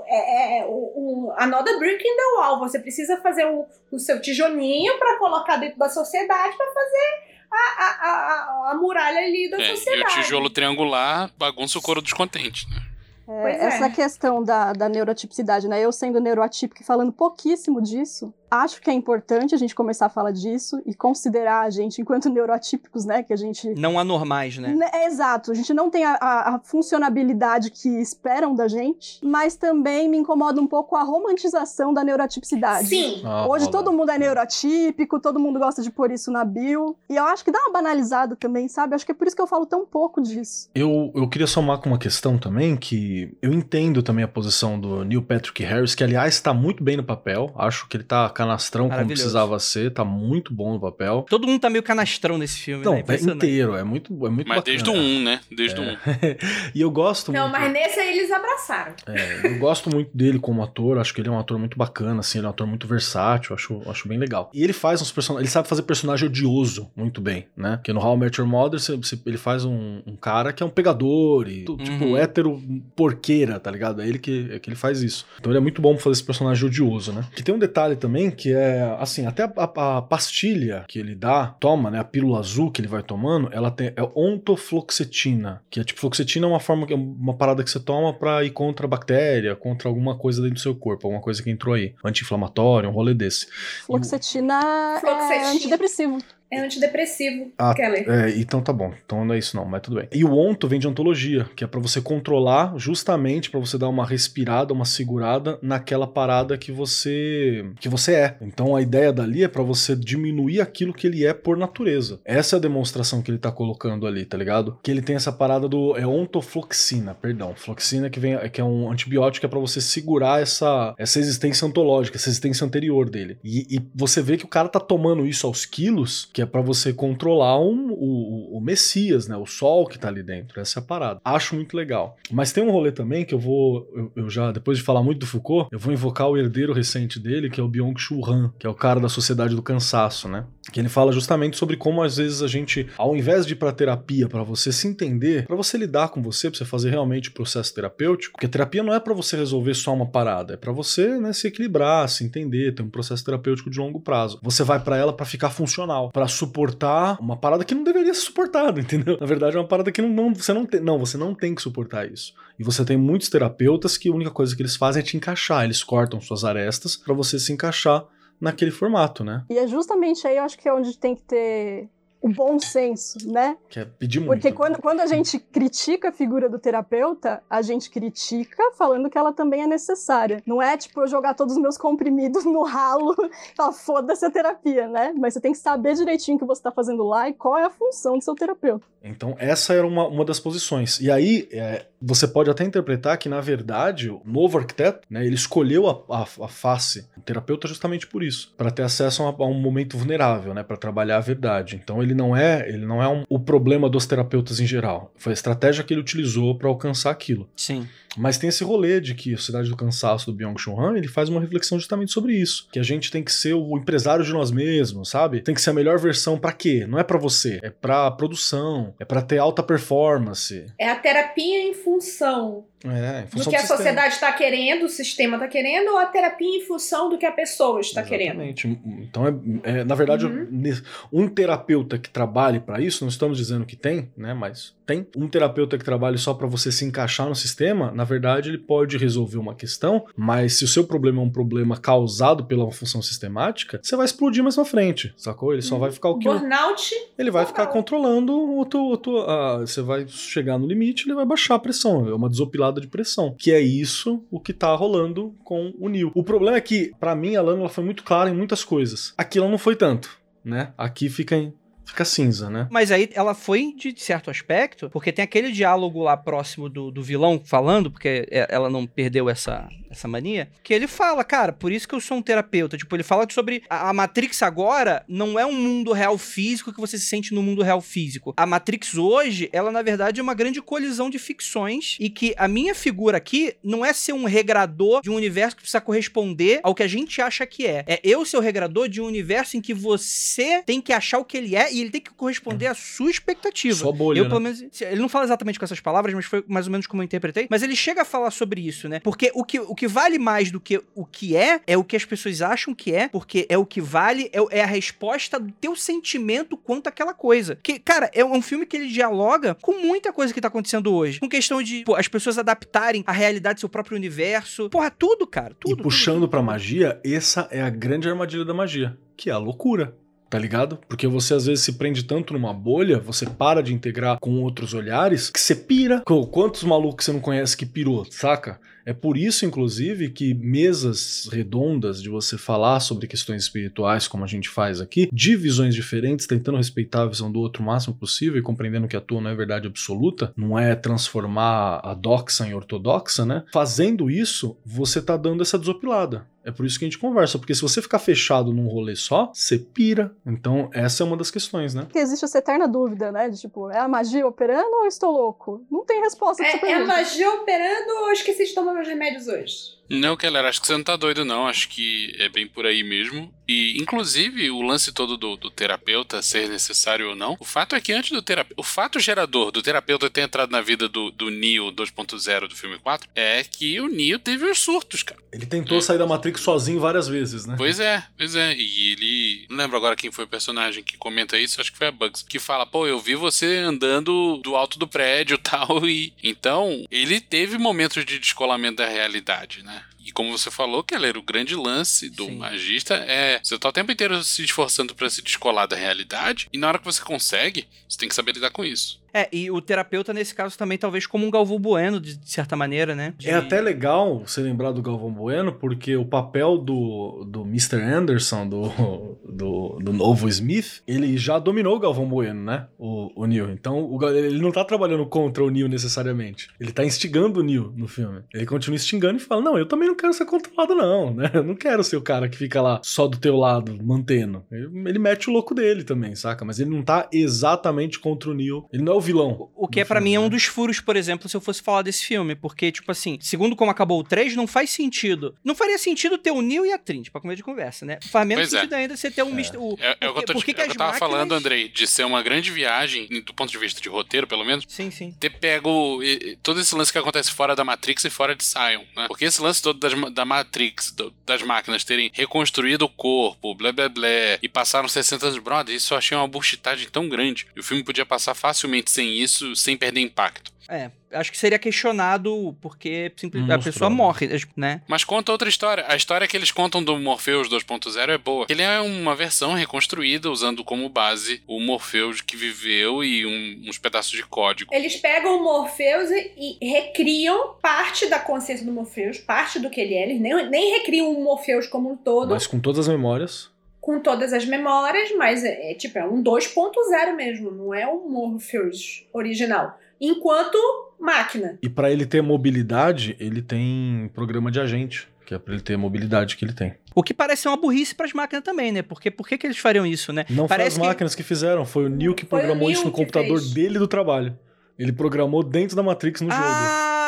É, 0.06 0.60
é, 0.60 0.64
o, 0.64 0.70
o, 0.70 1.34
another 1.36 1.78
brick 1.78 2.02
in 2.02 2.16
the 2.16 2.22
wall. 2.38 2.58
Você 2.60 2.78
precisa 2.78 3.18
fazer 3.20 3.44
o, 3.46 3.66
o 3.90 3.98
seu 3.98 4.20
tijolinho 4.22 4.98
pra 4.98 5.18
colocar 5.18 5.56
dentro 5.56 5.78
da 5.78 5.90
sociedade 5.90 6.56
pra 6.56 6.66
fazer 6.66 7.31
a, 7.52 7.84
a, 7.84 8.68
a, 8.68 8.70
a 8.72 8.74
muralha 8.74 9.18
ali 9.18 9.50
da 9.50 9.58
É, 9.58 9.70
e 9.70 9.72
o 9.72 9.76
sociedade. 9.76 10.14
tijolo 10.14 10.48
triangular 10.50 11.30
bagunça 11.36 11.78
o 11.78 11.82
couro 11.82 12.00
dos 12.00 12.12
contentes, 12.12 12.68
né? 12.70 12.82
É, 13.28 13.52
é. 13.52 13.64
essa 13.66 13.88
questão 13.90 14.42
da, 14.42 14.72
da 14.72 14.88
neurotipicidade, 14.88 15.68
né? 15.68 15.80
Eu 15.80 15.92
sendo 15.92 16.20
neuroatípica 16.20 16.82
e 16.82 16.84
falando 16.84 17.12
pouquíssimo 17.12 17.80
disso, 17.80 18.32
acho 18.54 18.80
que 18.80 18.90
é 18.90 18.92
importante 18.92 19.54
a 19.54 19.58
gente 19.58 19.74
começar 19.74 20.06
a 20.06 20.08
falar 20.08 20.30
disso 20.30 20.80
e 20.86 20.94
considerar 20.94 21.62
a 21.62 21.70
gente 21.70 22.00
enquanto 22.00 22.28
neuroatípicos, 22.30 23.04
né? 23.04 23.22
Que 23.22 23.32
a 23.32 23.36
gente. 23.36 23.74
Não 23.74 23.98
anormais, 23.98 24.58
né? 24.58 24.74
Né, 24.74 24.88
É 24.92 25.06
exato, 25.06 25.50
a 25.50 25.54
gente 25.54 25.72
não 25.72 25.90
tem 25.90 26.04
a, 26.04 26.12
a- 26.20 26.54
a 26.54 26.58
funcionabilidade 26.60 27.70
que 27.70 27.88
esperam 28.00 28.54
da 28.54 28.68
gente, 28.68 29.18
mas 29.24 29.56
também 29.56 30.08
me 30.08 30.16
incomoda 30.18 30.60
um 30.60 30.66
pouco 30.66 30.94
a 30.96 31.02
romantização 31.02 31.92
da 31.94 32.04
neurotipicidade. 32.04 32.88
Sim. 32.88 33.22
Ah, 33.24 33.46
Hoje 33.48 33.64
rola. 33.66 33.78
todo 33.78 33.92
mundo 33.92 34.10
é 34.10 34.18
neurotípico, 34.18 35.18
todo 35.20 35.40
mundo 35.40 35.58
gosta 35.58 35.82
de 35.82 35.90
pôr 35.90 36.10
isso 36.10 36.30
na 36.30 36.44
bio. 36.44 36.96
E 37.08 37.16
eu 37.16 37.24
acho 37.24 37.44
que 37.44 37.50
dá 37.50 37.58
uma 37.60 37.72
banalizada 37.72 38.36
também, 38.36 38.68
sabe? 38.68 38.94
Acho 38.94 39.04
que 39.06 39.12
é 39.12 39.14
por 39.14 39.26
isso 39.26 39.34
que 39.36 39.42
eu 39.42 39.46
falo 39.46 39.64
tão 39.66 39.84
pouco 39.86 40.20
disso. 40.20 40.68
Eu, 40.74 41.10
eu 41.14 41.28
queria 41.28 41.46
somar 41.46 41.78
com 41.78 41.88
uma 41.90 41.98
questão 41.98 42.36
também 42.38 42.76
que 42.76 43.36
eu 43.40 43.52
entendo 43.52 44.02
também 44.02 44.24
a 44.24 44.28
posição 44.28 44.78
do 44.78 45.04
Neil 45.04 45.22
Patrick 45.22 45.62
Harris, 45.62 45.94
que 45.94 46.04
aliás 46.04 46.34
está 46.34 46.52
muito 46.52 46.82
bem 46.82 46.96
no 46.96 47.04
papel. 47.04 47.50
Acho 47.56 47.88
que 47.88 47.96
ele 47.96 48.04
tá 48.04 48.28
canastrão 48.42 48.88
como 48.88 49.06
precisava 49.06 49.58
ser, 49.58 49.90
tá 49.92 50.04
muito 50.04 50.52
bom 50.52 50.72
no 50.74 50.80
papel. 50.80 51.24
Todo 51.28 51.46
mundo 51.46 51.60
tá 51.60 51.70
meio 51.70 51.82
canastrão 51.82 52.36
nesse 52.38 52.58
filme, 52.58 52.84
Não, 52.84 52.94
né? 52.94 53.04
é 53.08 53.14
inteiro, 53.20 53.74
é 53.76 53.84
muito, 53.84 54.12
é 54.26 54.30
muito 54.30 54.48
Mas 54.48 54.58
bacana. 54.58 54.76
desde 54.76 54.90
o 54.90 54.92
1, 54.94 55.22
né? 55.22 55.40
Desde 55.50 55.80
o 55.80 55.82
1. 55.84 55.96
E 56.74 56.80
eu 56.80 56.90
gosto 56.90 57.32
Não, 57.32 57.48
muito. 57.48 57.60
mas 57.60 57.72
nesse 57.72 58.00
aí 58.00 58.16
eles 58.18 58.30
abraçaram. 58.30 58.94
É, 59.06 59.46
eu 59.46 59.58
gosto 59.58 59.90
muito 59.90 60.10
dele 60.16 60.38
como 60.38 60.62
ator, 60.62 60.98
acho 60.98 61.12
que 61.14 61.20
ele 61.20 61.28
é 61.28 61.32
um 61.32 61.38
ator 61.38 61.58
muito 61.58 61.76
bacana, 61.78 62.20
assim, 62.20 62.38
ele 62.38 62.46
é 62.46 62.48
um 62.48 62.52
ator 62.52 62.66
muito 62.66 62.86
versátil, 62.86 63.54
acho, 63.54 63.82
acho 63.88 64.08
bem 64.08 64.18
legal. 64.18 64.50
E 64.54 64.62
ele 64.62 64.72
faz 64.72 65.00
uns 65.02 65.12
personagens, 65.12 65.46
ele 65.46 65.52
sabe 65.52 65.68
fazer 65.68 65.82
personagem 65.82 66.28
odioso 66.28 66.90
muito 66.96 67.20
bem, 67.20 67.46
né? 67.56 67.76
Porque 67.76 67.92
no 67.92 68.00
How 68.00 68.16
I 68.16 68.18
Met 68.18 68.40
Your 68.40 68.48
Mother 68.48 68.80
você- 68.80 68.96
você- 68.96 69.18
ele 69.26 69.36
faz 69.38 69.64
um, 69.64 70.02
um 70.06 70.16
cara 70.16 70.52
que 70.52 70.62
é 70.62 70.66
um 70.66 70.70
pegador 70.70 71.48
e 71.48 71.64
tu- 71.64 71.76
tipo 71.76 72.04
Uhum. 72.04 72.16
hétero 72.16 72.60
porqueira, 72.96 73.58
tá 73.60 73.70
ligado? 73.70 74.00
É 74.02 74.08
ele 74.08 74.18
que, 74.18 74.48
é 74.50 74.58
que 74.58 74.68
ele 74.68 74.76
faz 74.76 75.02
isso. 75.02 75.26
Então 75.38 75.50
ele 75.52 75.58
é 75.58 75.60
muito 75.60 75.80
bom 75.82 75.94
pra 75.94 76.02
fazer 76.04 76.12
esse 76.14 76.24
personagem 76.24 76.64
odioso, 76.66 77.12
né? 77.12 77.24
Que 77.34 77.42
tem 77.42 77.54
um 77.54 77.58
detalhe 77.58 77.96
também 77.96 78.30
que 78.32 78.52
é, 78.52 78.82
assim, 78.98 79.26
até 79.26 79.44
a, 79.44 79.52
a- 79.56 79.98
a 79.98 80.02
pastilha 80.02 80.84
que 80.88 80.98
ele 80.98 81.14
dá, 81.14 81.46
toma, 81.60 81.90
né? 81.90 81.98
A 82.00 82.04
pílula 82.04 82.38
azul 82.40 82.70
que 82.70 82.80
ele 82.80 82.88
vai 82.88 83.02
tomando, 83.02 83.48
ela 83.52 83.70
tem, 83.70 83.88
é 83.96 84.02
ontofloxetina, 84.14 85.62
que 85.70 85.80
é 85.80 85.84
tipo, 85.84 86.00
fluoxetina 86.00 86.46
é 86.46 86.48
uma 86.48 86.60
forma, 86.60 86.86
é 86.90 86.94
uma 86.94 87.34
parada 87.34 87.62
que 87.62 87.70
você 87.70 87.78
toma 87.80 88.12
pra 88.12 88.42
ir 88.44 88.50
contra 88.50 88.86
a 88.86 88.88
bactéria, 88.88 89.54
contra 89.54 89.88
alguma 89.88 90.16
coisa 90.16 90.40
dentro 90.40 90.54
do 90.56 90.60
seu 90.60 90.74
corpo, 90.74 91.06
alguma 91.06 91.22
coisa 91.22 91.42
que 91.42 91.50
entrou 91.50 91.74
aí. 91.74 91.94
Anti-inflamatório, 92.04 92.88
um 92.88 92.92
rolê 92.92 93.14
desse. 93.14 93.46
Fluoxetina. 93.84 94.60
é 95.04 95.44
antidepressivo. 95.50 96.18
É 96.52 96.60
antidepressivo, 96.60 97.50
Ah, 97.56 97.74
Keller. 97.74 98.08
É, 98.08 98.30
então 98.38 98.60
tá 98.60 98.74
bom. 98.74 98.92
Então 99.04 99.24
não 99.24 99.34
é 99.34 99.38
isso 99.38 99.56
não, 99.56 99.64
mas 99.64 99.80
tudo 99.80 99.96
bem. 99.96 100.08
E 100.12 100.22
o 100.22 100.36
onto 100.36 100.68
vem 100.68 100.78
de 100.78 100.86
ontologia, 100.86 101.48
que 101.56 101.64
é 101.64 101.66
pra 101.66 101.80
você 101.80 102.00
controlar, 102.00 102.74
justamente 102.76 103.50
pra 103.50 103.58
você 103.58 103.78
dar 103.78 103.88
uma 103.88 104.06
respirada, 104.06 104.74
uma 104.74 104.84
segurada 104.84 105.58
naquela 105.62 106.06
parada 106.06 106.58
que 106.58 106.70
você 106.70 107.64
que 107.80 107.88
você 107.88 108.14
é. 108.14 108.36
Então 108.42 108.76
a 108.76 108.82
ideia 108.82 109.10
dali 109.12 109.42
é 109.42 109.48
pra 109.48 109.62
você 109.62 109.96
diminuir 109.96 110.60
aquilo 110.60 110.92
que 110.92 111.06
ele 111.06 111.24
é 111.24 111.32
por 111.32 111.56
natureza. 111.56 112.20
Essa 112.22 112.56
é 112.56 112.58
a 112.58 112.60
demonstração 112.60 113.22
que 113.22 113.30
ele 113.30 113.38
tá 113.38 113.50
colocando 113.50 114.06
ali, 114.06 114.26
tá 114.26 114.36
ligado? 114.36 114.78
Que 114.82 114.90
ele 114.90 115.00
tem 115.00 115.16
essa 115.16 115.32
parada 115.32 115.66
do 115.66 115.96
é 115.96 116.06
ontofloxina, 116.06 117.14
perdão, 117.14 117.54
floxina 117.56 118.10
que 118.10 118.20
vem 118.20 118.36
que 118.50 118.60
é 118.60 118.64
um 118.64 118.90
antibiótico 118.90 119.40
que 119.40 119.46
é 119.46 119.48
pra 119.48 119.58
você 119.58 119.80
segurar 119.80 120.42
essa 120.42 120.94
essa 120.98 121.18
existência 121.18 121.66
ontológica, 121.66 122.18
essa 122.18 122.28
existência 122.28 122.66
anterior 122.66 123.08
dele. 123.08 123.38
E, 123.42 123.66
e 123.70 123.80
você 123.94 124.20
vê 124.20 124.36
que 124.36 124.44
o 124.44 124.48
cara 124.48 124.68
tá 124.68 124.78
tomando 124.80 125.26
isso 125.26 125.46
aos 125.46 125.64
quilos, 125.64 126.28
que 126.32 126.41
é 126.42 126.46
pra 126.46 126.60
você 126.60 126.92
controlar 126.92 127.58
um- 127.60 127.92
o, 127.92 128.58
o 128.58 128.60
Messias, 128.60 129.28
né? 129.28 129.36
O 129.36 129.46
sol 129.46 129.86
que 129.86 129.98
tá 129.98 130.08
ali 130.08 130.22
dentro. 130.22 130.60
Essa 130.60 130.80
é 130.80 130.82
a 130.82 130.84
parada. 130.84 131.20
Acho 131.24 131.54
muito 131.54 131.76
legal. 131.76 132.16
Mas 132.30 132.52
tem 132.52 132.62
um 132.64 132.70
rolê 132.70 132.90
também 132.92 133.24
que 133.24 133.34
eu 133.34 133.38
vou. 133.38 133.88
Eu, 133.94 134.12
eu 134.16 134.30
já, 134.30 134.50
depois 134.52 134.78
de 134.78 134.84
falar 134.84 135.02
muito 135.02 135.20
do 135.20 135.26
Foucault, 135.26 135.68
eu 135.72 135.78
vou 135.78 135.92
invocar 135.92 136.28
o 136.28 136.36
herdeiro 136.36 136.72
recente 136.72 137.18
dele, 137.18 137.50
que 137.50 137.60
é 137.60 137.62
o 137.62 137.68
Byung-Chul 137.68 138.24
Han, 138.28 138.52
que 138.58 138.66
é 138.66 138.70
o 138.70 138.74
cara 138.74 139.00
da 139.00 139.08
Sociedade 139.08 139.54
do 139.54 139.62
Cansaço, 139.62 140.28
né? 140.28 140.44
Que 140.72 140.80
ele 140.80 140.88
fala 140.88 141.12
justamente 141.12 141.56
sobre 141.56 141.76
como 141.76 142.02
às 142.02 142.16
vezes 142.16 142.42
a 142.42 142.46
gente, 142.46 142.86
ao 142.96 143.16
invés 143.16 143.46
de 143.46 143.52
ir 143.52 143.56
pra 143.56 143.72
terapia, 143.72 144.28
pra 144.28 144.42
você 144.42 144.72
se 144.72 144.86
entender, 144.86 145.46
pra 145.46 145.56
você 145.56 145.76
lidar 145.76 146.08
com 146.08 146.22
você, 146.22 146.48
pra 146.50 146.58
você 146.58 146.64
fazer 146.64 146.90
realmente 146.90 147.28
o 147.28 147.32
processo 147.32 147.74
terapêutico, 147.74 148.32
porque 148.34 148.46
a 148.46 148.48
terapia 148.48 148.82
não 148.82 148.94
é 148.94 149.00
pra 149.00 149.14
você 149.14 149.36
resolver 149.36 149.74
só 149.74 149.92
uma 149.92 150.06
parada, 150.06 150.54
é 150.54 150.56
pra 150.56 150.72
você, 150.72 151.18
né, 151.18 151.32
se 151.32 151.46
equilibrar, 151.48 152.08
se 152.08 152.24
entender, 152.24 152.74
ter 152.74 152.82
um 152.82 152.88
processo 152.90 153.24
terapêutico 153.24 153.70
de 153.70 153.78
longo 153.78 154.00
prazo. 154.00 154.38
Você 154.42 154.62
vai 154.62 154.78
pra 154.80 154.96
ela 154.96 155.12
pra 155.12 155.26
ficar 155.26 155.50
funcional, 155.50 156.10
pra 156.10 156.28
suportar 156.32 157.18
uma 157.20 157.36
parada 157.36 157.64
que 157.64 157.74
não 157.74 157.84
deveria 157.84 158.12
ser 158.14 158.20
suportada, 158.22 158.80
entendeu? 158.82 159.16
Na 159.20 159.26
verdade 159.26 159.56
é 159.56 159.60
uma 159.60 159.66
parada 159.68 159.90
que 159.92 160.02
não, 160.02 160.08
não- 160.08 160.34
você 160.34 160.52
não 160.52 160.66
tem, 160.66 160.80
não, 160.80 160.98
você 160.98 161.16
não 161.16 161.34
tem 161.34 161.54
que 161.54 161.62
suportar 161.62 162.10
isso. 162.10 162.34
E 162.58 162.64
você 162.64 162.84
tem 162.84 162.96
muitos 162.96 163.28
terapeutas 163.28 163.96
que 163.96 164.08
a 164.08 164.12
única 164.14 164.30
coisa 164.30 164.54
que 164.54 164.62
eles 164.62 164.76
fazem 164.76 165.00
é 165.00 165.04
te 165.04 165.16
encaixar, 165.16 165.64
eles 165.64 165.82
cortam 165.82 166.20
suas 166.20 166.44
arestas 166.44 166.96
pra 166.96 167.14
você 167.14 167.38
se 167.38 167.52
encaixar 167.52 168.04
naquele 168.40 168.70
formato, 168.70 169.22
né? 169.22 169.44
E 169.48 169.56
é 169.56 169.66
justamente 169.68 170.26
aí, 170.26 170.36
eu 170.36 170.42
acho 170.44 170.58
que 170.58 170.68
é 170.68 170.74
onde 170.74 170.98
tem 170.98 171.14
que 171.14 171.22
ter 171.22 171.88
o 172.22 172.28
bom 172.28 172.58
senso, 172.58 173.18
né? 173.30 173.56
Que 173.68 173.80
é 173.80 173.84
pedir 173.84 174.20
muito. 174.20 174.30
Porque 174.30 174.52
quando, 174.52 174.80
quando 174.80 175.00
a 175.00 175.06
gente 175.06 175.38
critica 175.38 176.10
a 176.10 176.12
figura 176.12 176.48
do 176.48 176.58
terapeuta, 176.58 177.42
a 177.50 177.60
gente 177.60 177.90
critica 177.90 178.70
falando 178.78 179.10
que 179.10 179.18
ela 179.18 179.32
também 179.32 179.62
é 179.62 179.66
necessária. 179.66 180.40
Não 180.46 180.62
é 180.62 180.76
tipo 180.76 181.00
eu 181.00 181.06
jogar 181.08 181.34
todos 181.34 181.56
os 181.56 181.60
meus 181.60 181.76
comprimidos 181.76 182.44
no 182.44 182.62
ralo 182.62 183.14
e 183.52 183.56
falar, 183.56 183.72
foda-se 183.72 184.24
a 184.24 184.30
terapia, 184.30 184.86
né? 184.86 185.12
Mas 185.18 185.34
você 185.34 185.40
tem 185.40 185.52
que 185.52 185.58
saber 185.58 185.94
direitinho 185.94 186.36
o 186.36 186.40
que 186.40 186.46
você 186.46 186.62
tá 186.62 186.70
fazendo 186.70 187.02
lá 187.02 187.28
e 187.28 187.34
qual 187.34 187.58
é 187.58 187.64
a 187.64 187.70
função 187.70 188.16
do 188.16 188.22
seu 188.22 188.34
terapeuta. 188.34 188.86
Então, 189.02 189.34
essa 189.38 189.74
era 189.74 189.86
uma, 189.86 190.06
uma 190.06 190.24
das 190.24 190.38
posições. 190.38 191.00
E 191.00 191.10
aí, 191.10 191.48
é, 191.50 191.86
você 192.00 192.26
pode 192.26 192.48
até 192.50 192.64
interpretar 192.64 193.18
que, 193.18 193.28
na 193.28 193.40
verdade, 193.40 194.08
o 194.08 194.20
novo 194.24 194.58
arquiteto, 194.58 195.06
né, 195.10 195.26
ele 195.26 195.34
escolheu 195.34 195.88
a, 195.88 196.04
a, 196.08 196.22
a 196.22 196.48
face, 196.48 197.08
o 197.16 197.20
terapeuta, 197.20 197.66
justamente 197.66 198.06
por 198.06 198.22
isso, 198.22 198.54
para 198.56 198.70
ter 198.70 198.82
acesso 198.82 199.24
a, 199.24 199.30
a, 199.30 199.46
um 199.46 199.54
momento 199.54 199.96
vulnerável, 199.96 200.54
né, 200.54 200.62
para 200.62 200.76
trabalhar 200.76 201.16
a 201.16 201.20
verdade. 201.20 201.80
Então, 201.82 202.02
ele 202.02 202.11
não 202.14 202.36
é, 202.36 202.68
ele 202.68 202.84
não 202.84 203.02
é 203.02 203.08
um, 203.08 203.24
o 203.28 203.38
problema 203.38 203.88
dos 203.88 204.06
terapeutas 204.06 204.60
em 204.60 204.66
geral. 204.66 205.12
Foi 205.16 205.32
a 205.32 205.34
estratégia 205.34 205.84
que 205.84 205.92
ele 205.92 206.00
utilizou 206.00 206.56
para 206.56 206.68
alcançar 206.68 207.10
aquilo. 207.10 207.48
Sim. 207.56 207.86
Mas 208.16 208.38
tem 208.38 208.48
esse 208.48 208.62
rolê 208.64 209.00
de 209.00 209.14
que 209.14 209.34
a 209.34 209.38
Cidade 209.38 209.68
do 209.68 209.76
Cansaço 209.76 210.30
do 210.30 210.36
Byung-Chul 210.36 210.78
Han, 210.80 210.96
ele 210.96 211.08
faz 211.08 211.28
uma 211.28 211.40
reflexão 211.40 211.78
justamente 211.78 212.12
sobre 212.12 212.34
isso, 212.34 212.68
que 212.72 212.78
a 212.78 212.82
gente 212.82 213.10
tem 213.10 213.22
que 213.22 213.32
ser 213.32 213.54
o 213.54 213.76
empresário 213.76 214.24
de 214.24 214.32
nós 214.32 214.50
mesmos, 214.50 215.10
sabe? 215.10 215.40
Tem 215.40 215.54
que 215.54 215.60
ser 215.60 215.70
a 215.70 215.74
melhor 215.74 215.98
versão 215.98 216.38
para 216.38 216.52
quê? 216.52 216.86
Não 216.88 216.98
é 216.98 217.04
para 217.04 217.18
você, 217.18 217.58
é 217.62 217.70
para 217.70 218.10
produção, 218.10 218.94
é 218.98 219.04
para 219.04 219.22
ter 219.22 219.38
alta 219.38 219.62
performance. 219.62 220.66
É 220.78 220.90
a 220.90 220.96
terapia 220.96 221.62
em 221.62 221.74
função 221.74 222.64
é, 222.84 223.24
em 223.34 223.38
do 223.38 223.48
que 223.48 223.54
a 223.56 223.60
sistema. 223.60 223.76
sociedade 223.78 224.14
está 224.14 224.32
querendo, 224.32 224.84
o 224.84 224.88
sistema 224.88 225.36
está 225.36 225.48
querendo, 225.48 225.90
ou 225.90 225.98
a 225.98 226.06
terapia 226.06 226.56
em 226.58 226.60
função 226.66 227.08
do 227.08 227.16
que 227.16 227.24
a 227.26 227.32
pessoa 227.32 227.80
está 227.80 228.02
querendo. 228.02 228.42
Exatamente. 228.42 228.80
Então, 229.00 229.26
é, 229.26 229.80
é, 229.80 229.84
na 229.84 229.94
verdade, 229.94 230.26
Uhum. 230.26 230.72
um 231.12 231.28
terapeuta 231.28 231.98
que 231.98 232.10
trabalhe 232.10 232.60
para 232.60 232.80
isso, 232.80 233.04
não 233.04 233.08
estamos 233.08 233.38
dizendo 233.38 233.64
que 233.64 233.76
tem, 233.76 234.10
né? 234.16 234.34
Mas 234.34 234.74
tem. 234.92 235.06
Um 235.16 235.28
terapeuta 235.28 235.78
que 235.78 235.84
trabalhe 235.84 236.18
só 236.18 236.34
para 236.34 236.46
você 236.46 236.70
se 236.70 236.84
encaixar 236.84 237.28
no 237.28 237.34
sistema, 237.34 237.90
na 237.92 238.04
verdade, 238.04 238.48
ele 238.50 238.58
pode 238.58 238.96
resolver 238.96 239.38
uma 239.38 239.54
questão, 239.54 240.04
mas 240.16 240.54
se 240.58 240.64
o 240.64 240.68
seu 240.68 240.84
problema 240.84 241.20
é 241.20 241.24
um 241.24 241.30
problema 241.30 241.76
causado 241.76 242.44
pela 242.44 242.70
função 242.70 243.00
sistemática, 243.02 243.80
você 243.82 243.96
vai 243.96 244.04
explodir 244.04 244.42
mais 244.42 244.56
na 244.56 244.64
frente, 244.64 245.12
sacou? 245.16 245.52
Ele 245.52 245.62
só 245.62 245.78
vai 245.78 245.90
ficar 245.90 246.10
o 246.10 246.18
que. 246.18 246.28
Burnout, 246.28 246.94
Ele 247.18 247.30
vai 247.30 247.46
ficar 247.46 247.66
controlando 247.68 248.32
o 248.58 248.64
teu. 248.64 248.82
O 248.92 248.96
teu 248.96 249.18
ah, 249.28 249.58
você 249.58 249.80
vai 249.80 250.06
chegar 250.08 250.58
no 250.58 250.66
limite, 250.66 251.06
ele 251.06 251.14
vai 251.14 251.24
baixar 251.24 251.54
a 251.54 251.58
pressão. 251.58 252.08
É 252.08 252.14
uma 252.14 252.28
desopilada 252.28 252.80
de 252.80 252.86
pressão. 252.88 253.34
Que 253.38 253.52
é 253.52 253.60
isso 253.60 254.24
o 254.30 254.40
que 254.40 254.52
tá 254.52 254.74
rolando 254.74 255.34
com 255.44 255.72
o 255.78 255.88
Neil. 255.88 256.10
O 256.14 256.22
problema 256.22 256.56
é 256.56 256.60
que, 256.60 256.92
pra 256.98 257.14
mim, 257.14 257.36
a 257.36 257.42
Lana 257.42 257.68
foi 257.68 257.84
muito 257.84 258.02
clara 258.02 258.30
em 258.30 258.34
muitas 258.34 258.64
coisas. 258.64 259.14
Aqui 259.16 259.38
ela 259.38 259.48
não 259.48 259.58
foi 259.58 259.76
tanto, 259.76 260.10
né? 260.44 260.72
Aqui 260.76 261.08
fica, 261.08 261.36
em- 261.36 261.52
fica 261.92 262.04
cinza, 262.04 262.48
né? 262.50 262.66
Mas 262.70 262.90
aí 262.90 263.08
ela 263.14 263.34
foi 263.34 263.72
de 263.76 263.94
certo 264.00 264.30
aspecto, 264.30 264.88
porque 264.90 265.12
tem 265.12 265.22
aquele 265.22 265.52
diálogo 265.52 266.02
lá 266.02 266.16
próximo 266.16 266.68
do, 266.68 266.90
do 266.90 267.02
vilão 267.02 267.40
falando, 267.44 267.90
porque 267.90 268.26
é- 268.30 268.46
ela 268.50 268.68
não 268.70 268.86
perdeu 268.86 269.28
essa, 269.28 269.68
essa 269.92 270.08
mania, 270.08 270.48
que 270.62 270.72
ele 270.72 270.86
fala, 270.86 271.22
cara, 271.22 271.52
por 271.52 271.70
isso 271.70 271.86
que 271.86 271.94
eu 271.94 272.00
sou 272.00 272.16
um 272.16 272.22
terapeuta. 272.22 272.76
Tipo, 272.76 272.96
ele 272.96 273.02
fala 273.02 273.26
sobre 273.30 273.62
a, 273.68 273.90
a 273.90 273.92
Matrix 273.92 274.42
agora 274.42 275.04
não 275.08 275.38
é 275.38 275.46
um 275.46 275.52
mundo 275.52 275.92
real 275.92 276.18
físico 276.18 276.72
que 276.72 276.80
você 276.80 276.98
se 276.98 277.06
sente 277.06 277.34
no 277.34 277.42
mundo 277.42 277.62
real 277.62 277.80
físico. 277.80 278.34
A 278.36 278.46
Matrix 278.46 278.96
hoje, 278.96 279.48
ela 279.52 279.70
na 279.70 279.82
verdade 279.82 280.20
é 280.20 280.22
uma 280.22 280.34
grande 280.34 280.60
colisão 280.60 281.08
de 281.08 281.18
ficções 281.18 281.96
e 282.00 282.08
que 282.10 282.34
a 282.36 282.48
minha 282.48 282.74
figura 282.74 283.18
aqui 283.18 283.54
não 283.62 283.84
é 283.84 283.92
ser 283.92 284.12
um 284.12 284.24
regrador 284.24 285.02
de 285.02 285.10
um 285.10 285.14
universo 285.14 285.56
que 285.56 285.62
precisa 285.62 285.80
corresponder 285.80 286.60
ao 286.62 286.74
que 286.74 286.82
a 286.82 286.88
gente 286.88 287.20
acha 287.20 287.46
que 287.46 287.66
é. 287.66 287.84
É 287.86 288.00
eu 288.02 288.24
ser 288.24 288.36
o 288.36 288.40
regrador 288.40 288.88
de 288.88 289.00
um 289.00 289.04
universo 289.04 289.56
em 289.56 289.60
que 289.60 289.74
você 289.74 290.62
tem 290.64 290.80
que 290.80 290.92
achar 290.92 291.18
o 291.18 291.24
que 291.24 291.36
ele 291.36 291.54
é 291.54 291.72
e 291.72 291.80
ele 291.80 291.90
tem 291.90 292.00
que 292.00 292.10
corresponder 292.12 292.66
à 292.66 292.74
sua 292.74 293.10
expectativa. 293.10 293.76
Sua 293.76 293.92
bolha, 293.92 294.18
Eu, 294.18 294.24
né? 294.24 294.28
pelo 294.30 294.40
menos, 294.40 294.64
ele 294.80 295.00
não 295.00 295.08
fala 295.08 295.24
exatamente 295.24 295.58
com 295.58 295.64
essas 295.64 295.80
palavras, 295.80 296.14
mas 296.14 296.24
foi 296.24 296.44
mais 296.48 296.66
ou 296.66 296.72
menos 296.72 296.86
como 296.86 297.02
eu 297.02 297.04
interpretei. 297.04 297.46
Mas 297.50 297.62
ele 297.62 297.76
chega 297.76 298.02
a 298.02 298.04
falar 298.04 298.30
sobre 298.30 298.60
isso, 298.66 298.88
né? 298.88 299.00
Porque 299.00 299.30
o 299.34 299.44
que, 299.44 299.60
o 299.60 299.74
que 299.74 299.81
vale 299.86 300.18
mais 300.18 300.50
do 300.50 300.60
que 300.60 300.80
o 300.94 301.04
que 301.04 301.36
é, 301.36 301.60
é 301.66 301.76
o 301.76 301.84
que 301.84 301.96
as 301.96 302.04
pessoas 302.04 302.42
acham 302.42 302.74
que 302.74 302.92
é, 302.94 303.08
porque 303.08 303.46
é 303.48 303.56
o 303.58 303.66
que 303.66 303.80
vale, 303.80 304.30
é, 304.32 304.58
é 304.58 304.62
a 304.62 304.66
resposta 304.66 305.38
do 305.38 305.52
teu 305.52 305.74
sentimento 305.76 306.56
quanto 306.56 306.86
àquela 306.88 307.14
coisa. 307.14 307.58
Que, 307.62 307.78
cara, 307.78 308.10
é 308.14 308.24
um 308.24 308.42
filme 308.42 308.66
que 308.66 308.76
ele 308.76 308.88
dialoga 308.88 309.54
com 309.60 309.78
muita 309.80 310.12
coisa 310.12 310.32
que 310.32 310.40
tá 310.40 310.48
acontecendo 310.48 310.92
hoje. 310.94 311.20
Com 311.20 311.28
questão 311.28 311.62
de 311.62 311.82
pô, 311.84 311.94
as 311.94 312.08
pessoas 312.08 312.38
adaptarem 312.38 313.02
a 313.06 313.12
realidade 313.12 313.56
do 313.56 313.60
seu 313.60 313.68
próprio 313.68 313.96
universo. 313.96 314.68
Porra, 314.70 314.90
tudo, 314.90 315.26
cara. 315.26 315.54
Tudo. 315.58 315.80
e 315.80 315.82
puxando 315.82 316.28
pra 316.28 316.42
magia, 316.42 317.00
essa 317.04 317.48
é 317.50 317.60
a 317.62 317.70
grande 317.70 318.08
armadilha 318.08 318.44
da 318.44 318.54
magia, 318.54 318.96
que 319.16 319.30
é 319.30 319.32
a 319.32 319.38
loucura. 319.38 319.96
Tá 320.30 320.38
ligado? 320.38 320.78
Porque 320.88 321.06
você 321.06 321.34
às 321.34 321.44
vezes 321.44 321.62
se 321.62 321.74
prende 321.74 322.04
tanto 322.04 322.32
numa 322.32 322.54
bolha, 322.54 322.98
você 322.98 323.26
para 323.26 323.62
de 323.62 323.74
integrar 323.74 324.18
com 324.18 324.40
outros 324.42 324.72
olhares, 324.72 325.28
que 325.28 325.38
você 325.38 325.54
pira. 325.54 326.00
Qu- 326.06 326.26
Quantos 326.28 326.62
malucos 326.62 327.04
você 327.04 327.12
não 327.12 327.20
conhece 327.20 327.54
que 327.54 327.66
pirou, 327.66 328.06
saca? 328.10 328.58
É 328.84 328.92
por 328.92 329.16
isso, 329.16 329.44
inclusive, 329.44 330.10
que 330.10 330.34
mesas 330.34 331.28
redondas 331.30 332.02
de 332.02 332.08
você 332.08 332.36
falar 332.36 332.80
sobre 332.80 333.06
questões 333.06 333.42
espirituais, 333.42 334.08
como 334.08 334.24
a 334.24 334.26
gente 334.26 334.48
faz 334.48 334.80
aqui, 334.80 335.08
de 335.12 335.36
visões 335.36 335.74
diferentes, 335.74 336.26
tentando 336.26 336.58
respeitar 336.58 337.02
a 337.02 337.06
visão 337.06 337.30
do 337.30 337.40
outro 337.40 337.62
o 337.62 337.66
máximo 337.66 337.94
possível 337.94 338.38
e 338.38 338.42
compreendendo 338.42 338.88
que 338.88 338.96
a 338.96 339.00
tua 339.00 339.20
não 339.20 339.30
é 339.30 339.34
verdade 339.34 339.66
absoluta, 339.66 340.32
não 340.36 340.58
é 340.58 340.74
transformar 340.74 341.80
a 341.82 341.94
doxa 341.94 342.46
em 342.46 342.54
ortodoxa, 342.54 343.24
né? 343.24 343.44
Fazendo 343.52 344.10
isso, 344.10 344.56
você 344.64 345.00
tá 345.00 345.16
dando 345.16 345.42
essa 345.42 345.58
desopilada. 345.58 346.26
É 346.44 346.50
por 346.50 346.66
isso 346.66 346.78
que 346.78 346.84
a 346.84 346.88
gente 346.88 346.98
conversa, 346.98 347.38
porque 347.38 347.54
se 347.54 347.62
você 347.62 347.80
ficar 347.80 348.00
fechado 348.00 348.52
num 348.52 348.66
rolê 348.66 348.96
só, 348.96 349.30
você 349.32 349.58
pira. 349.58 350.12
Então, 350.26 350.68
essa 350.72 351.02
é 351.02 351.06
uma 351.06 351.16
das 351.16 351.30
questões, 351.30 351.72
né? 351.72 351.82
Porque 351.82 351.98
existe 351.98 352.24
essa 352.24 352.38
eterna 352.38 352.66
dúvida, 352.66 353.12
né? 353.12 353.28
De 353.28 353.40
tipo, 353.40 353.70
é 353.70 353.78
a 353.78 353.86
magia 353.86 354.26
operando 354.26 354.74
ou 354.74 354.82
eu 354.82 354.88
estou 354.88 355.12
louco? 355.12 355.64
Não 355.70 355.84
tem 355.84 356.00
resposta 356.00 356.42
É, 356.42 356.56
é 356.64 356.74
a 356.74 356.84
magia 356.84 357.30
operando 357.34 357.92
ou 358.00 358.08
eu 358.08 358.12
esqueci 358.12 358.44
de 358.44 358.54
tomar 358.54 358.71
meus 358.74 358.88
remédios 358.88 359.28
hoje? 359.28 359.76
Não, 359.92 360.16
Keller, 360.16 360.46
acho 360.46 360.60
que 360.60 360.66
você 360.66 360.72
não 360.72 360.82
tá 360.82 360.96
doido, 360.96 361.22
não. 361.24 361.46
Acho 361.46 361.68
que 361.68 362.16
é 362.18 362.28
bem 362.28 362.46
por 362.46 362.64
aí 362.64 362.82
mesmo. 362.82 363.32
E, 363.46 363.76
inclusive, 363.78 364.50
o 364.50 364.62
lance 364.62 364.92
todo 364.92 365.18
do, 365.18 365.36
do 365.36 365.50
terapeuta 365.50 366.22
ser 366.22 366.48
necessário 366.48 367.10
ou 367.10 367.14
não, 367.14 367.36
o 367.38 367.44
fato 367.44 367.76
é 367.76 367.80
que 367.80 367.92
antes 367.92 368.10
do 368.10 368.22
terapeuta. 368.22 368.54
O 368.58 368.64
fato 368.64 368.98
gerador 368.98 369.50
do 369.50 369.60
terapeuta 369.60 370.08
ter 370.08 370.22
entrado 370.22 370.50
na 370.50 370.62
vida 370.62 370.88
do, 370.88 371.10
do 371.10 371.28
Neo 371.28 371.70
2.0 371.70 372.48
do 372.48 372.56
filme 372.56 372.78
4 372.78 373.10
é 373.14 373.44
que 373.44 373.78
o 373.80 373.88
Neo 373.88 374.18
teve 374.18 374.46
os 374.46 374.58
surtos, 374.58 375.02
cara. 375.02 375.20
Ele 375.30 375.44
tentou 375.44 375.82
sair 375.82 375.98
da 375.98 376.06
Matrix 376.06 376.40
sozinho 376.40 376.80
várias 376.80 377.08
vezes, 377.08 377.44
né? 377.44 377.56
Pois 377.58 377.78
é, 377.78 378.02
pois 378.16 378.34
é. 378.34 378.54
E 378.56 378.92
ele. 378.92 379.46
Não 379.50 379.58
lembro 379.58 379.76
agora 379.76 379.96
quem 379.96 380.10
foi 380.10 380.24
o 380.24 380.28
personagem 380.28 380.82
que 380.82 380.96
comenta 380.96 381.38
isso, 381.38 381.60
acho 381.60 381.70
que 381.70 381.78
foi 381.78 381.88
a 381.88 381.92
Bugs. 381.92 382.22
Que 382.22 382.38
fala, 382.38 382.64
pô, 382.64 382.86
eu 382.86 382.98
vi 382.98 383.14
você 383.14 383.58
andando 383.58 384.38
do 384.38 384.56
alto 384.56 384.78
do 384.78 384.88
prédio 384.88 385.36
tal. 385.36 385.86
E. 385.86 386.14
Então, 386.22 386.86
ele 386.90 387.20
teve 387.20 387.58
momentos 387.58 388.04
de 388.06 388.18
descolamento 388.18 388.76
da 388.76 388.86
realidade, 388.86 389.62
né? 389.62 389.81
E 390.04 390.12
como 390.12 390.36
você 390.36 390.50
falou, 390.50 390.82
Keller, 390.82 391.16
o 391.16 391.22
grande 391.22 391.54
lance 391.54 392.10
do 392.10 392.26
Sim. 392.26 392.36
magista 392.36 392.94
é 392.94 393.40
você 393.42 393.58
tá 393.58 393.68
o 393.68 393.72
tempo 393.72 393.92
inteiro 393.92 394.22
se 394.22 394.42
esforçando 394.44 394.94
pra 394.94 395.10
se 395.10 395.22
descolar 395.22 395.66
da 395.66 395.76
realidade, 395.76 396.48
e 396.52 396.58
na 396.58 396.68
hora 396.68 396.78
que 396.78 396.84
você 396.84 397.02
consegue, 397.02 397.66
você 397.88 397.98
tem 397.98 398.08
que 398.08 398.14
saber 398.14 398.32
lidar 398.32 398.50
com 398.50 398.64
isso. 398.64 399.01
É, 399.14 399.28
e 399.32 399.50
o 399.50 399.60
terapeuta, 399.60 400.12
nesse 400.12 400.34
caso, 400.34 400.56
também, 400.56 400.78
talvez 400.78 401.06
como 401.06 401.26
um 401.26 401.30
Galvão 401.30 401.58
Bueno, 401.58 402.00
de, 402.00 402.16
de 402.16 402.30
certa 402.30 402.56
maneira, 402.56 402.94
né? 402.94 403.14
De- 403.18 403.28
É 403.28 403.34
até 403.34 403.60
legal 403.60 404.20
você 404.26 404.40
lembrar 404.40 404.72
do 404.72 404.80
Galvão 404.82 405.12
Bueno, 405.12 405.52
porque 405.52 405.96
o 405.96 406.04
papel 406.04 406.56
do, 406.58 407.24
do 407.28 407.42
Mr. 407.42 407.76
Anderson, 407.82 408.48
do, 408.48 409.18
do, 409.28 409.78
do 409.82 409.92
novo 409.92 410.28
Smith, 410.28 410.82
ele 410.86 411.16
já 411.16 411.38
dominou 411.38 411.76
o 411.76 411.80
Galvão 411.80 412.08
Bueno, 412.08 412.42
né? 412.42 412.66
O, 412.78 413.10
o 413.22 413.26
Neil. 413.26 413.50
Então, 413.50 413.84
o, 413.84 414.02
ele 414.08 414.40
não 414.40 414.50
tá 414.52 414.64
trabalhando 414.64 415.04
contra 415.06 415.44
o 415.44 415.50
Neil 415.50 415.68
necessariamente. 415.68 416.48
Ele 416.58 416.72
tá 416.72 416.84
instigando 416.84 417.40
o 417.40 417.42
Neil 417.42 417.72
no 417.76 417.86
filme. 417.86 418.20
Ele 418.32 418.46
continua 418.46 418.76
instigando 418.76 419.16
e 419.18 419.20
fala: 419.20 419.42
Não, 419.42 419.58
eu 419.58 419.66
também 419.66 419.88
não 419.88 419.94
quero 419.96 420.12
ser 420.14 420.24
controlado, 420.24 420.74
não, 420.74 421.12
né? 421.14 421.30
Eu 421.34 421.42
não 421.44 421.54
quero 421.54 421.84
ser 421.84 421.96
o 421.96 422.02
cara 422.02 422.28
que 422.28 422.36
fica 422.36 422.60
lá 422.62 422.80
só 422.82 423.06
do 423.06 423.18
teu 423.18 423.36
lado, 423.36 423.76
mantendo. 423.82 424.44
Ele, 424.50 424.88
ele 424.88 424.98
mete 424.98 425.28
o 425.28 425.32
louco 425.32 425.54
dele 425.54 425.84
também, 425.84 426.14
saca? 426.14 426.44
Mas 426.44 426.58
ele 426.58 426.70
não 426.70 426.82
tá 426.82 427.08
exatamente 427.12 427.98
contra 427.98 428.30
o 428.30 428.34
Neil. 428.34 428.66
Ele 428.72 428.82
não 428.82 428.92
é 428.94 428.96
o 428.96 429.00
vilão. 429.02 429.50
O 429.54 429.68
que 429.68 429.80
é 429.80 429.84
pra 429.84 429.96
filme, 430.00 430.10
mim 430.10 430.16
é 430.16 430.20
um 430.20 430.28
dos 430.28 430.44
furos, 430.44 430.80
por 430.80 430.96
exemplo, 430.96 431.28
se 431.28 431.36
eu 431.36 431.40
fosse 431.40 431.60
falar 431.62 431.82
desse 431.82 432.04
filme. 432.04 432.34
Porque, 432.34 432.70
tipo 432.72 432.90
assim, 432.90 433.18
segundo 433.20 433.54
como 433.56 433.70
acabou 433.70 434.00
o 434.00 434.04
3, 434.04 434.34
não 434.36 434.46
faz 434.46 434.70
sentido. 434.70 435.34
Não 435.44 435.54
faria 435.54 435.78
sentido 435.78 436.16
ter 436.18 436.30
o 436.30 436.40
Neo 436.42 436.64
e 436.66 436.72
a 436.72 436.78
Trinity, 436.78 437.10
pra 437.10 437.20
comer 437.20 437.36
de 437.36 437.42
conversa, 437.42 437.84
né? 437.84 437.98
Faz 438.10 438.26
menos 438.26 438.44
Pois 438.44 438.54
é. 438.54 438.56
sentido 438.58 438.74
ainda 438.74 438.96
você 438.96 439.10
ter 439.10 439.22
um 439.22 439.30
Mr. 439.30 439.56
O, 439.58 439.76
É, 439.80 439.96
é 440.00 440.08
o 440.08 440.14
que 440.14 440.18
eu, 440.20 440.24
tô, 440.24 440.32
por 440.34 440.44
que 440.44 440.50
é 440.52 440.54
que 440.54 440.60
eu 440.62 440.66
tava 440.74 440.92
máquinas- 440.92 440.98
falando, 440.98 441.32
Andrei, 441.34 441.68
de 441.68 441.86
ser 441.86 442.04
uma 442.04 442.22
grande 442.22 442.50
viagem, 442.50 443.06
do 443.24 443.34
ponto 443.34 443.50
de 443.50 443.58
vista 443.58 443.80
de 443.80 443.88
roteiro, 443.88 444.26
pelo 444.26 444.44
menos. 444.44 444.64
Sim, 444.68 444.90
sim. 444.90 445.12
ter 445.18 445.30
pego 445.30 446.02
e- 446.02 446.36
todo 446.42 446.60
esse 446.60 446.74
lance 446.74 446.92
que 446.92 446.98
acontece 446.98 447.30
fora 447.32 447.54
da 447.56 447.64
Matrix 447.64 448.04
e 448.04 448.10
fora 448.10 448.34
de 448.34 448.44
Sion, 448.44 448.82
né? 448.96 449.06
Porque 449.08 449.24
esse 449.24 449.40
lance 449.42 449.60
todo 449.62 449.78
das 449.78 449.92
da 450.12 450.24
Matrix, 450.24 450.90
do- 450.92 451.12
das 451.26 451.42
máquinas 451.42 451.84
terem 451.84 452.10
reconstruído 452.14 452.84
o 452.84 452.88
corpo, 452.88 453.54
blé 453.54 453.72
blé 453.72 453.88
blé, 453.88 454.38
e 454.42 454.48
passaram 454.48 454.88
60 454.88 455.26
anos, 455.26 455.38
brother, 455.38 455.74
isso 455.74 455.92
eu 455.94 455.98
achei 455.98 456.16
uma 456.16 456.26
bullshitagem 456.28 456.88
tão 456.90 457.08
grande. 457.08 457.46
E 457.56 457.60
o 457.60 457.62
filme 457.62 457.82
podia 457.82 458.04
passar 458.06 458.34
facilmente 458.34 458.90
sem 458.92 459.18
isso, 459.18 459.54
sem 459.56 459.76
perder 459.76 460.00
impacto. 460.00 460.52
É, 460.68 460.90
acho 461.12 461.30
que 461.30 461.36
seria 461.36 461.58
questionado 461.58 462.56
porque 462.60 463.12
simplesmente 463.16 463.52
a 463.52 463.58
pessoa 463.58 463.90
morre, 463.90 464.28
né? 464.56 464.80
Mas 464.88 465.04
conta 465.04 465.30
outra 465.30 465.46
história. 465.48 465.84
A 465.86 465.94
história 465.96 466.26
que 466.26 466.34
eles 466.34 466.50
contam 466.50 466.82
do 466.82 466.98
Morpheus 466.98 467.48
2.0 467.50 468.08
é 468.08 468.16
boa. 468.16 468.46
Ele 468.48 468.62
é 468.62 468.80
uma 468.80 469.14
versão 469.14 469.52
reconstruída 469.52 470.30
usando 470.30 470.64
como 470.64 470.88
base 470.88 471.42
o 471.46 471.60
Morpheus 471.60 472.22
que 472.22 472.36
viveu 472.36 473.04
e 473.04 473.26
um- 473.26 473.68
uns 473.68 473.76
pedaços 473.76 474.12
de 474.12 474.22
código. 474.24 474.72
Eles 474.74 474.96
pegam 474.96 475.36
o 475.38 475.44
Morpheus 475.44 476.08
e, 476.10 476.56
e 476.60 476.66
recriam 476.70 477.54
parte 477.60 478.06
da 478.06 478.18
consciência 478.18 478.64
do 478.64 478.72
Morpheus, 478.72 479.18
parte 479.18 479.58
do 479.58 479.68
que 479.68 479.80
ele 479.80 479.94
é. 479.94 480.04
Eles 480.04 480.20
nem, 480.20 480.48
nem 480.48 480.72
recriam 480.78 481.12
o 481.12 481.22
Morpheus 481.22 481.66
como 481.66 481.92
um 481.92 481.96
todo, 481.96 482.30
Mas 482.30 482.46
com 482.46 482.58
todas 482.60 482.78
as 482.78 482.88
memórias. 482.88 483.50
Com 483.82 483.98
todas 483.98 484.32
as 484.32 484.46
memórias, 484.46 485.10
mas 485.18 485.42
é, 485.44 485.72
é 485.72 485.74
tipo, 485.74 485.98
é 485.98 486.06
um 486.06 486.22
2.0 486.22 487.16
mesmo, 487.16 487.50
não 487.50 487.74
é 487.74 487.84
o 487.84 488.08
Morpheus 488.08 489.04
original. 489.12 489.76
Enquanto 490.00 490.56
máquina. 491.00 491.58
E 491.60 491.68
pra 491.68 491.90
ele 491.90 492.06
ter 492.06 492.22
mobilidade, 492.22 493.16
ele 493.18 493.42
tem 493.42 494.08
programa 494.14 494.52
de 494.52 494.60
agente. 494.60 495.08
Que 495.26 495.34
é 495.34 495.38
pra 495.38 495.54
ele 495.54 495.62
ter 495.62 495.74
a 495.74 495.78
mobilidade 495.78 496.36
que 496.36 496.44
ele 496.44 496.52
tem. 496.52 496.74
O 496.94 497.02
que 497.02 497.12
parece 497.12 497.42
ser 497.42 497.48
uma 497.48 497.56
burrice 497.56 497.94
pras 497.94 498.12
máquinas 498.12 498.44
também, 498.44 498.70
né? 498.70 498.82
Porque 498.82 499.10
por 499.10 499.26
que, 499.26 499.36
que 499.36 499.46
eles 499.46 499.58
fariam 499.58 499.84
isso, 499.84 500.12
né? 500.12 500.26
Não 500.30 500.46
Parece 500.46 500.76
foi 500.76 500.82
as 500.84 500.88
máquinas 500.88 501.14
que... 501.14 501.22
fizeram, 501.22 501.64
foi 501.64 501.86
o 501.86 501.88
Neo 501.88 502.14
que 502.14 502.24
Foi 502.24 502.40
programou 502.40 502.70
isso 502.70 502.84
no 502.84 502.90
que 502.90 502.96
computador 502.96 503.38
fez. 503.38 503.52
dele 503.52 503.78
do 503.78 503.88
trabalho. 503.88 504.36
Ele 504.78 504.92
programou 504.92 505.42
dentro 505.42 505.74
da 505.76 505.82
Matrix 505.82 506.20
no 506.20 506.30
jogo. 506.30 506.42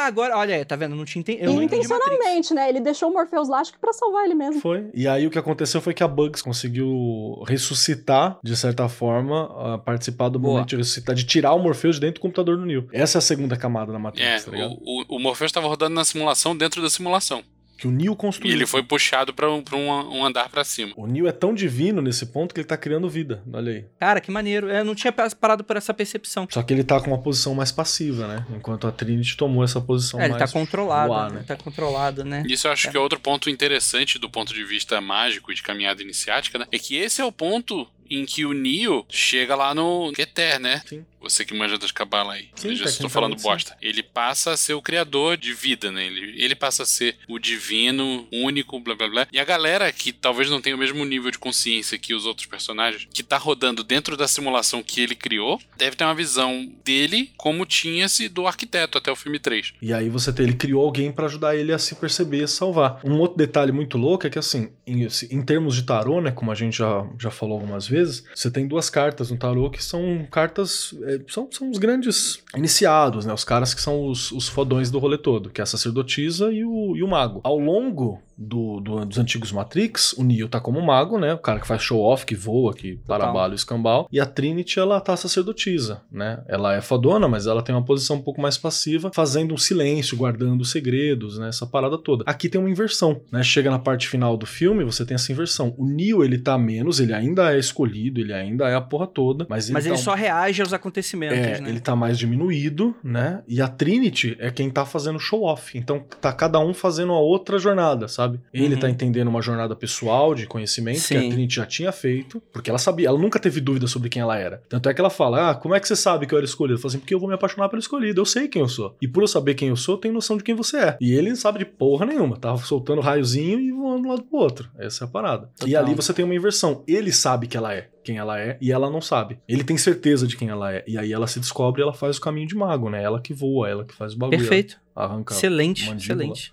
Ah, 0.05 0.06
agora, 0.06 0.36
olha 0.36 0.56
aí, 0.56 0.64
tá 0.64 0.76
vendo? 0.76 0.94
Não 0.94 1.05
tinha 1.05 1.20
enten- 1.20 1.39
eu 1.40 1.52
não 1.52 1.62
entendi 1.62 1.85
intencionalmente, 1.86 2.52
né? 2.55 2.68
Ele 2.68 2.81
deixou 2.81 3.10
o 3.10 3.12
Morpheus 3.12 3.48
lá, 3.48 3.60
acho 3.60 3.72
que 3.72 3.78
pra 3.78 3.93
salvar 3.93 4.24
ele 4.24 4.35
mesmo. 4.35 4.60
Foi. 4.60 4.89
E 4.93 5.09
aí 5.09 5.26
o 5.26 5.31
que 5.31 5.39
aconteceu 5.39 5.81
foi 5.81 5.94
que 5.94 6.02
a 6.02 6.09
Bugs 6.09 6.43
conseguiu 6.43 7.43
ressuscitar, 7.47 8.39
de 8.43 8.56
certa 8.56 8.89
forma, 8.89 9.74
a 9.74 9.78
participar 9.78 10.28
do 10.28 10.39
Boa. 10.39 10.55
momento 10.55 10.68
de 10.70 10.76
ressuscitar, 10.76 11.14
de 11.14 11.24
tirar 11.24 11.55
o 11.55 11.59
Morpheus 11.59 11.97
de 11.97 12.02
dentro 12.02 12.14
do 12.20 12.22
computador 12.22 12.56
do 12.56 12.66
Neo. 12.66 12.89
Essa 12.93 13.18
é 13.18 13.20
a 13.20 13.22
segunda 13.22 13.56
camada 13.56 13.93
da 13.93 13.98
Matrix, 13.98 14.26
É, 14.26 14.40
tá 14.40 14.51
ligado? 14.51 14.72
o, 14.82 15.02
o, 15.14 15.16
o 15.16 15.18
Morpheus 15.18 15.48
estava 15.51 15.66
rodando 15.66 15.94
na 15.94 16.05
simulação 16.05 16.56
dentro 16.56 16.82
da 16.82 16.90
simulação. 16.90 17.43
Que 17.76 17.86
o 17.88 17.90
Neo 17.90 18.12
E 18.12 18.16
construiu. 18.16 18.55
ele 18.55 18.66
foi 18.66 18.82
puxado 18.82 19.34
pra 19.34 19.51
um, 19.51 19.62
um, 19.72 20.18
um 20.18 20.24
andar 20.24 20.48
pra 20.48 20.62
cima. 20.64 20.92
O 20.96 21.06
Neo 21.06 21.26
é 21.26 21.32
tão 21.32 21.52
divino 21.55 22.01
nesse 22.01 22.26
ponto 22.26 22.55
que 22.55 22.60
ele 22.60 22.66
tá 22.68 22.76
criando 22.76 23.09
vida. 23.09 23.42
Olha 23.52 23.72
aí. 23.72 23.84
Cara, 23.98 24.20
que 24.20 24.30
maneiro. 24.30 24.68
Eu 24.70 24.84
não 24.84 24.94
tinha 24.94 25.12
parado 25.12 25.64
por 25.64 25.76
essa 25.76 25.92
percepção. 25.92 26.46
Só 26.51 26.62
que 26.62 26.72
ele 26.72 26.84
tá 26.84 27.01
com 27.01 27.09
uma 27.10 27.18
posição 27.18 27.55
mais 27.55 27.72
passiva, 27.72 28.26
né? 28.28 28.46
Enquanto 28.55 28.86
a 28.86 28.92
Trinity 28.92 29.36
tomou 29.36 29.64
essa 29.64 29.80
posição 29.80 30.20
É, 30.20 30.24
ele 30.24 30.34
mais 30.34 30.51
tá 30.51 30.59
controlado, 30.59 31.09
voar, 31.09 31.30
né? 31.30 31.38
né? 31.40 31.44
Tá 31.46 31.56
controlado, 31.56 32.24
né? 32.24 32.44
Isso 32.46 32.66
eu 32.66 32.72
acho 32.72 32.90
que 32.90 32.96
é 32.96 33.01
outro 33.01 33.18
ponto 33.20 33.51
interessante 33.51 34.18
do 34.18 34.30
ponto 34.30 34.55
de 34.55 34.64
vista 34.64 35.01
mágico 35.01 35.51
e 35.51 35.55
de 35.55 35.62
caminhada 35.62 36.02
iniciática, 36.02 36.59
né? 36.59 36.66
É 36.70 36.78
que 36.78 36.96
esse 36.96 37.20
é 37.20 37.24
o 37.24 37.32
ponto 37.32 37.86
em 38.10 38.24
que 38.24 38.44
o 38.44 38.52
Neo 38.52 39.05
chega 39.09 39.55
lá 39.55 39.74
no 39.74 40.12
Keter, 40.12 40.60
né? 40.60 40.82
Sim. 40.86 41.05
Você 41.20 41.43
que 41.43 41.55
manja 41.55 41.78
das 41.78 41.90
cabalas 41.90 42.35
aí. 42.36 42.48
Sim, 42.55 42.68
Eu 42.68 42.74
já 42.76 42.85
estou 42.85 43.09
tecnicamente, 43.09 43.12
falando 43.12 43.39
sim. 43.39 43.48
bosta. 43.48 43.76
Ele 43.81 44.02
passa 44.02 44.51
a 44.52 44.56
ser 44.59 44.74
o 44.74 44.82
criador 44.82 45.39
de 45.39 45.55
vida, 45.55 45.90
né? 45.90 46.06
Ele, 46.06 46.35
ele 46.36 46.55
passa 46.55 46.82
a 46.82 46.86
ser 46.86 47.16
o 47.26 47.39
divino, 47.39 48.28
único, 48.31 48.78
blá 48.78 48.94
blá 48.94 49.09
blá. 49.09 49.26
E 49.32 49.39
a 49.39 49.44
galera 49.44 49.90
que 49.90 50.12
talvez 50.12 50.51
não 50.51 50.60
tenha 50.60 50.76
o 50.76 50.78
mesmo 50.78 51.02
nível 51.02 51.31
de 51.31 51.39
consciência 51.39 51.98
que 51.98 52.12
os 52.12 52.26
outros 52.26 52.47
personagens, 52.47 53.09
que 53.10 53.22
tá 53.22 53.39
rodando 53.39 53.82
dentro 53.82 54.18
da 54.18 54.28
simulação 54.28 54.82
que 54.82 55.01
ele 55.01 55.14
criou, 55.14 55.59
deve 55.78 55.97
ter 55.97 56.05
uma 56.05 56.14
visão 56.14 56.70
dele 56.85 57.31
como 57.39 57.64
tinha-se 57.64 58.28
do 58.28 58.47
arquiteto 58.47 58.98
até 58.98 59.10
o 59.10 59.16
filme 59.16 59.39
3. 59.39 59.72
E 59.81 59.94
aí 59.94 60.10
você 60.10 60.31
tem, 60.31 60.44
ele 60.44 60.55
criou 60.55 60.85
alguém 60.85 61.10
pra 61.10 61.24
ajudar 61.24 61.56
ele 61.56 61.72
a 61.72 61.78
se 61.78 61.94
perceber 61.94 62.44
e 62.44 62.48
salvar. 62.48 63.01
Um 63.02 63.18
outro 63.18 63.39
detalhe 63.39 63.72
muito 63.72 63.97
louco 63.97 64.26
é 64.26 64.31
que 64.31 64.39
assim, 64.39 64.70
em, 64.86 65.09
em 65.31 65.43
termos 65.43 65.74
de 65.74 65.85
tarô, 65.85 66.20
né, 66.20 66.31
como 66.31 66.52
a 66.52 66.55
gente 66.55 66.76
já, 66.76 67.06
já 67.18 67.31
falou 67.31 67.55
algumas 67.55 67.89
vezes, 67.89 67.93
você 68.34 68.50
tem 68.50 68.66
duas 68.66 68.90
cartas 68.90 69.30
no 69.30 69.36
tarô 69.36 69.70
que 69.70 69.82
são 69.82 70.26
cartas, 70.30 70.94
é, 71.02 71.20
são, 71.28 71.48
são 71.50 71.70
os 71.70 71.78
grandes 71.78 72.42
iniciados, 72.56 73.26
né, 73.26 73.32
os 73.32 73.44
caras 73.44 73.74
que 73.74 73.80
são 73.80 74.06
os, 74.06 74.32
os 74.32 74.48
fodões 74.48 74.90
do 74.90 74.98
rolê 74.98 75.18
todo, 75.18 75.50
que 75.50 75.60
é 75.60 75.64
a 75.64 75.66
sacerdotisa 75.66 76.52
e 76.52 76.64
o, 76.64 76.96
e 76.96 77.02
o 77.02 77.08
mago. 77.08 77.40
Ao 77.42 77.58
longo 77.58 78.20
do, 78.36 78.81
do- 78.81 79.05
dos 79.05 79.19
antigos 79.19 79.52
Matrix, 79.52 80.12
o 80.15 80.24
Neo 80.24 80.48
tá 80.48 80.61
como 80.61 80.81
mago, 80.81 81.19
né, 81.19 81.35
o 81.35 81.39
cara 81.39 81.61
que 81.61 81.66
faz 81.66 81.82
show-off, 81.82 82.24
que 82.27 82.35
voa, 82.35 82.74
que 82.74 82.97
para 83.06 83.27
bala 83.32 83.52
e 83.52 83.56
escambau, 83.56 84.09
e 84.11 84.19
a 84.20 84.27
Trinity, 84.27 84.78
ela 84.78 85.01
tá 85.01 85.16
sacerdotisa, 85.16 86.02
né, 86.11 86.43
ela 86.48 86.74
é 86.74 86.81
fodona, 86.81 87.28
mas 87.28 87.47
ela 87.47 87.62
tem 87.62 87.74
uma 87.74 87.85
posição 87.85 88.16
um 88.16 88.23
pouco 88.23 88.40
mais 88.40 88.56
passiva, 88.59 89.11
fazendo 89.15 89.55
um 89.55 89.56
silêncio, 89.59 90.16
guardando 90.16 90.65
segredos, 90.65 91.39
né, 91.39 91.48
essa 91.48 91.66
parada 91.66 91.97
toda. 91.98 92.24
Aqui 92.27 92.48
tem 92.48 92.61
uma 92.61 92.70
inversão, 92.70 93.20
né, 93.31 93.43
chega 93.43 93.70
na 93.70 93.78
parte 93.78 94.09
final 94.09 94.36
do 94.36 94.47
filme, 94.47 94.85
você 94.85 95.05
tem 95.05 95.15
essa 95.15 95.31
inversão. 95.32 95.74
O 95.78 95.86
Neo, 95.86 96.24
ele 96.24 96.39
tá 96.39 96.56
menos, 96.59 97.01
ele 97.01 97.12
ainda 97.12 97.55
é 97.55 97.59
escolhido, 97.59 98.20
ele 98.20 98.32
ainda 98.32 98.69
é 98.69 98.74
a 98.74 98.81
porra 98.81 99.06
toda, 99.06 99.47
mas 99.48 99.66
ele 99.66 99.74
Mas 99.74 99.85
tá 99.85 99.90
ele 99.90 99.98
um- 99.98 100.02
só 100.02 100.15
reage 100.15 100.61
aos 100.62 100.73
acontecimentos, 100.73 101.39
é, 101.39 101.61
né? 101.61 101.69
ele 101.69 101.81
tá 101.81 101.94
mais 101.94 102.19
diminuído, 102.19 102.94
né? 103.02 103.43
E 103.47 103.61
a 103.61 103.69
Trinity 103.69 104.36
é 104.39 104.51
quem 104.51 104.70
tá 104.70 104.85
fazendo 104.85 105.19
show 105.19 105.43
off. 105.44 105.77
Então 105.77 106.05
tá 106.20 106.32
cada 106.32 106.59
um 106.59 106.73
fazendo 106.74 107.12
a 107.12 107.20
outra 107.20 107.59
jornada, 107.59 108.09
sabe? 108.09 108.23
Ele 108.52 108.74
Uhum. 108.74 108.80
tá 108.80 108.90
entendendo 108.90 109.28
uma 109.28 109.42
jornada 109.42 109.74
pessoal 109.76 110.34
de 110.34 110.46
conhecimento 110.46 110.96
que 110.96 111.01
Sim. 111.02 111.16
a 111.16 111.20
Trinity 111.20 111.55
já 111.56 111.66
tinha 111.66 111.92
feito, 111.92 112.42
porque 112.52 112.70
ela 112.70 112.78
sabia, 112.78 113.09
ela 113.09 113.18
nunca 113.18 113.38
teve 113.38 113.60
dúvida 113.60 113.86
sobre 113.86 114.09
quem 114.09 114.22
ela 114.22 114.36
era. 114.38 114.62
Tanto 114.68 114.88
é 114.88 114.94
que 114.94 115.01
ela 115.01 115.10
fala: 115.10 115.51
"Ah, 115.51 115.55
como 115.55 115.74
é 115.74 115.80
que 115.80 115.86
você 115.88 115.96
sabe 115.96 116.26
que 116.26 116.34
eu 116.34 116.38
era 116.38 116.44
escolhido?" 116.44 116.74
Eu 116.78 116.80
falo 116.82 116.88
assim: 116.90 116.98
"Porque 116.98 117.14
eu 117.14 117.18
vou 117.20 117.28
me 117.28 117.34
apaixonar 117.34 117.68
pelo 117.68 117.80
escolhido, 117.80 118.20
eu 118.20 118.24
sei 118.26 118.48
quem 118.48 118.62
eu 118.62 118.68
sou. 118.68 118.96
E 119.01 119.06
por 119.09 119.22
eu 119.22 119.28
saber 119.28 119.55
quem 119.55 119.68
eu 119.68 119.76
sou, 119.76 119.94
eu 119.96 119.98
tenho 120.01 120.14
noção 120.14 120.36
de 120.36 120.42
quem 120.44 120.55
você 120.55 120.76
é." 120.78 120.96
E 121.01 121.12
ele 121.12 121.28
não 121.30 121.36
sabe 121.36 121.59
de 121.59 121.64
porra 121.64 122.06
nenhuma, 122.06 122.36
tava 122.36 122.59
soltando 122.59 123.01
raiozinho 123.01 123.60
e 123.60 123.70
voando 123.70 124.02
de 124.02 124.06
um 124.09 124.10
lado 124.10 124.22
pro 124.22 124.38
outro. 124.38 124.68
Essa 124.78 125.05
é 125.05 125.06
a 125.06 125.10
parada. 125.10 125.51
E 125.62 125.66
Total. 125.70 125.84
ali 125.84 125.94
você 125.94 126.12
tem 126.12 126.24
uma 126.24 126.34
inversão. 126.34 126.82
Ele 126.86 127.12
sabe 127.12 127.46
que 127.46 127.56
ela 127.56 127.72
é 127.74 127.88
quem 128.02 128.18
ela 128.18 128.38
é 128.38 128.59
e 128.60 128.70
ela 128.70 128.90
não 128.90 129.01
sabe. 129.01 129.38
Ele 129.48 129.64
tem 129.64 129.78
certeza 129.78 130.26
de 130.26 130.36
quem 130.36 130.48
ela 130.51 130.70
é. 130.74 130.84
E 130.86 130.98
aí 130.98 131.10
ela 131.12 131.26
se 131.26 131.40
descobre 131.40 131.80
e 131.80 131.82
ela 131.82 131.94
faz 131.94 132.18
o 132.18 132.20
caminho 132.20 132.46
de 132.46 132.55
mago, 132.55 132.90
né? 132.90 133.02
Ela 133.02 133.18
que 133.20 133.32
voa, 133.32 133.66
ela 133.68 133.82
que 133.84 133.94
faz 133.94 134.12
o 134.12 134.18
bagulho. 134.18 134.38
Perfeito. 134.38 134.76
Arranca. 134.94 135.32
Excelente, 135.34 135.90
excelente. 135.90 136.52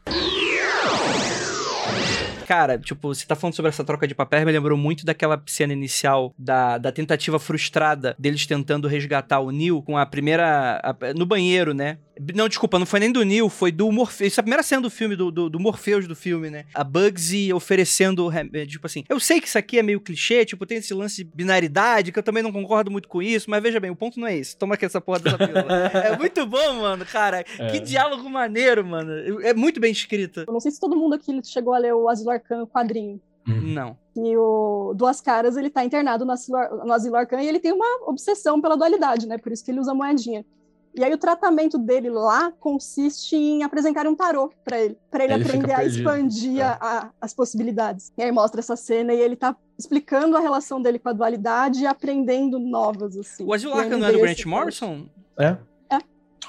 Cara, 2.52 2.78
tipo, 2.78 3.08
você 3.16 3.26
tá 3.26 3.34
falando 3.34 3.54
sobre 3.56 3.70
essa 3.70 3.82
troca 3.82 4.06
de 4.06 4.14
papéis, 4.14 4.44
me 4.44 4.52
lembrou 4.52 4.78
muito 4.78 5.06
daquela 5.06 5.42
cena 5.46 5.72
inicial 5.72 6.34
da, 6.38 6.78
da 6.78 6.92
tentativa 6.92 7.40
frustrada 7.40 8.14
deles 8.20 8.46
tentando 8.46 8.90
resgatar 8.90 9.40
o 9.40 9.52
Neil 9.52 9.82
com 9.82 9.98
a 9.98 10.06
primeira. 10.06 10.82
a- 10.84 11.14
no 11.16 11.26
banheiro, 11.26 11.74
né? 11.74 11.98
Não, 12.36 12.48
desculpa, 12.48 12.78
não 12.78 12.86
foi 12.86 13.00
nem 13.00 13.12
do 13.12 13.24
Neil, 13.24 13.50
foi 13.50 13.72
do 13.72 13.92
Morpheus. 13.92 14.32
Isso 14.32 14.40
é 14.40 14.42
a 14.42 14.44
primeira 14.44 14.64
cena 14.64 14.82
do 14.82 14.90
filme, 14.90 15.16
do, 15.16 15.32
do, 15.32 15.50
do 15.50 15.60
Morpheus 15.60 16.08
do 16.08 16.16
filme, 16.16 16.50
né? 16.50 16.66
A 16.74 16.84
Bugsy 16.84 17.52
oferecendo. 17.54 18.30
Tipo 18.68 18.86
assim, 18.86 19.04
eu 19.10 19.20
sei 19.20 19.42
que 19.42 19.48
isso 19.48 19.58
aqui 19.58 19.80
é 19.80 19.84
meio 19.84 20.00
clichê, 20.00 20.46
tipo, 20.46 20.66
tem 20.66 20.78
esse 20.78 20.94
lance 20.94 21.24
de 21.24 21.24
binaridade, 21.24 22.12
que 22.12 22.20
eu 22.20 22.24
também 22.24 22.44
não 22.44 22.52
concordo 22.52 22.92
muito 22.92 23.08
com 23.08 23.22
isso, 23.22 23.50
mas 23.50 23.62
veja 23.64 23.80
bem, 23.80 23.90
o 23.90 23.96
ponto 23.96 24.20
não 24.20 24.28
é 24.28 24.38
esse. 24.38 24.56
Toma 24.56 24.76
aqui 24.76 24.86
essa 24.86 25.02
porra 25.02 25.20
dessa 25.20 25.38
pílula. 25.38 25.66
é 25.94 26.18
muito 26.18 26.46
bom, 26.46 26.74
mano, 26.82 27.06
cara. 27.06 27.44
Que 27.44 27.80
diálogo 27.80 28.30
maneiro, 28.30 28.86
mano. 28.86 29.42
É 29.42 29.54
muito 29.54 29.80
bem 29.80 29.92
escrita. 29.92 30.46
Eu 30.48 30.54
não 30.54 30.60
sei 30.60 30.72
se 30.72 30.80
todo 30.80 30.96
mundo 30.96 31.16
aqui 31.16 31.40
chegou 31.44 31.74
a 31.74 31.78
ler 31.78 31.94
o 31.94 32.08
Asilo 32.08 32.32
Arcano 32.32 32.68
quadrinho. 32.68 33.20
Não. 33.46 33.98
E 34.16 34.38
o 34.38 34.94
Duas 34.96 35.22
Caras, 35.22 35.58
ele 35.58 35.70
tá 35.70 35.84
internado 35.84 36.26
no 36.26 36.32
Asilo, 36.32 36.58
no 36.86 36.94
Asilo 36.94 37.16
e 37.18 37.48
ele 37.48 37.60
tem 37.60 37.72
uma 37.72 38.10
obsessão 38.10 38.62
pela 38.62 38.78
dualidade, 38.78 39.28
né? 39.28 39.38
Por 39.38 39.52
isso 39.52 39.64
que 39.64 39.72
ele 39.72 39.80
usa 39.80 39.94
moedinha. 39.94 40.46
E 40.94 41.04
aí 41.04 41.14
o 41.14 41.18
tratamento 41.18 41.78
dele 41.78 42.10
lá 42.10 42.52
consiste 42.60 43.36
em 43.36 43.64
apresentar 43.64 44.06
um 44.08 44.16
tarô 44.16 44.52
pra 44.64 44.80
ele, 44.80 44.98
pra 45.10 45.24
ele 45.24 45.34
Ele 45.34 45.44
aprender 45.44 45.72
a 45.74 45.86
expandir 45.86 46.60
É. 46.60 46.64
a- 46.64 46.78
a- 46.82 47.10
as 47.22 47.34
possibilidades. 47.34 48.12
E 48.18 48.22
aí 48.24 48.32
mostra 48.32 48.60
essa 48.60 48.76
cena 48.76 49.14
e 49.14 49.20
ele 49.20 49.36
tá 49.38 49.56
explicando 49.80 50.36
a 50.36 50.40
relação 50.42 50.82
dele 50.82 51.00
com 51.00 51.08
a 51.10 51.14
dualidade 51.14 51.80
e 51.82 51.88
aprendendo 51.88 52.60
novas 52.60 53.16
assim. 53.18 53.46
O 53.46 53.54
Arcano 53.54 53.80
me 53.96 53.98
não 54.02 54.08
é 54.08 54.12
do 54.12 54.20
Grant 54.20 54.46
Morrison? 54.46 55.06
É. 55.40 55.56
É. 55.90 55.98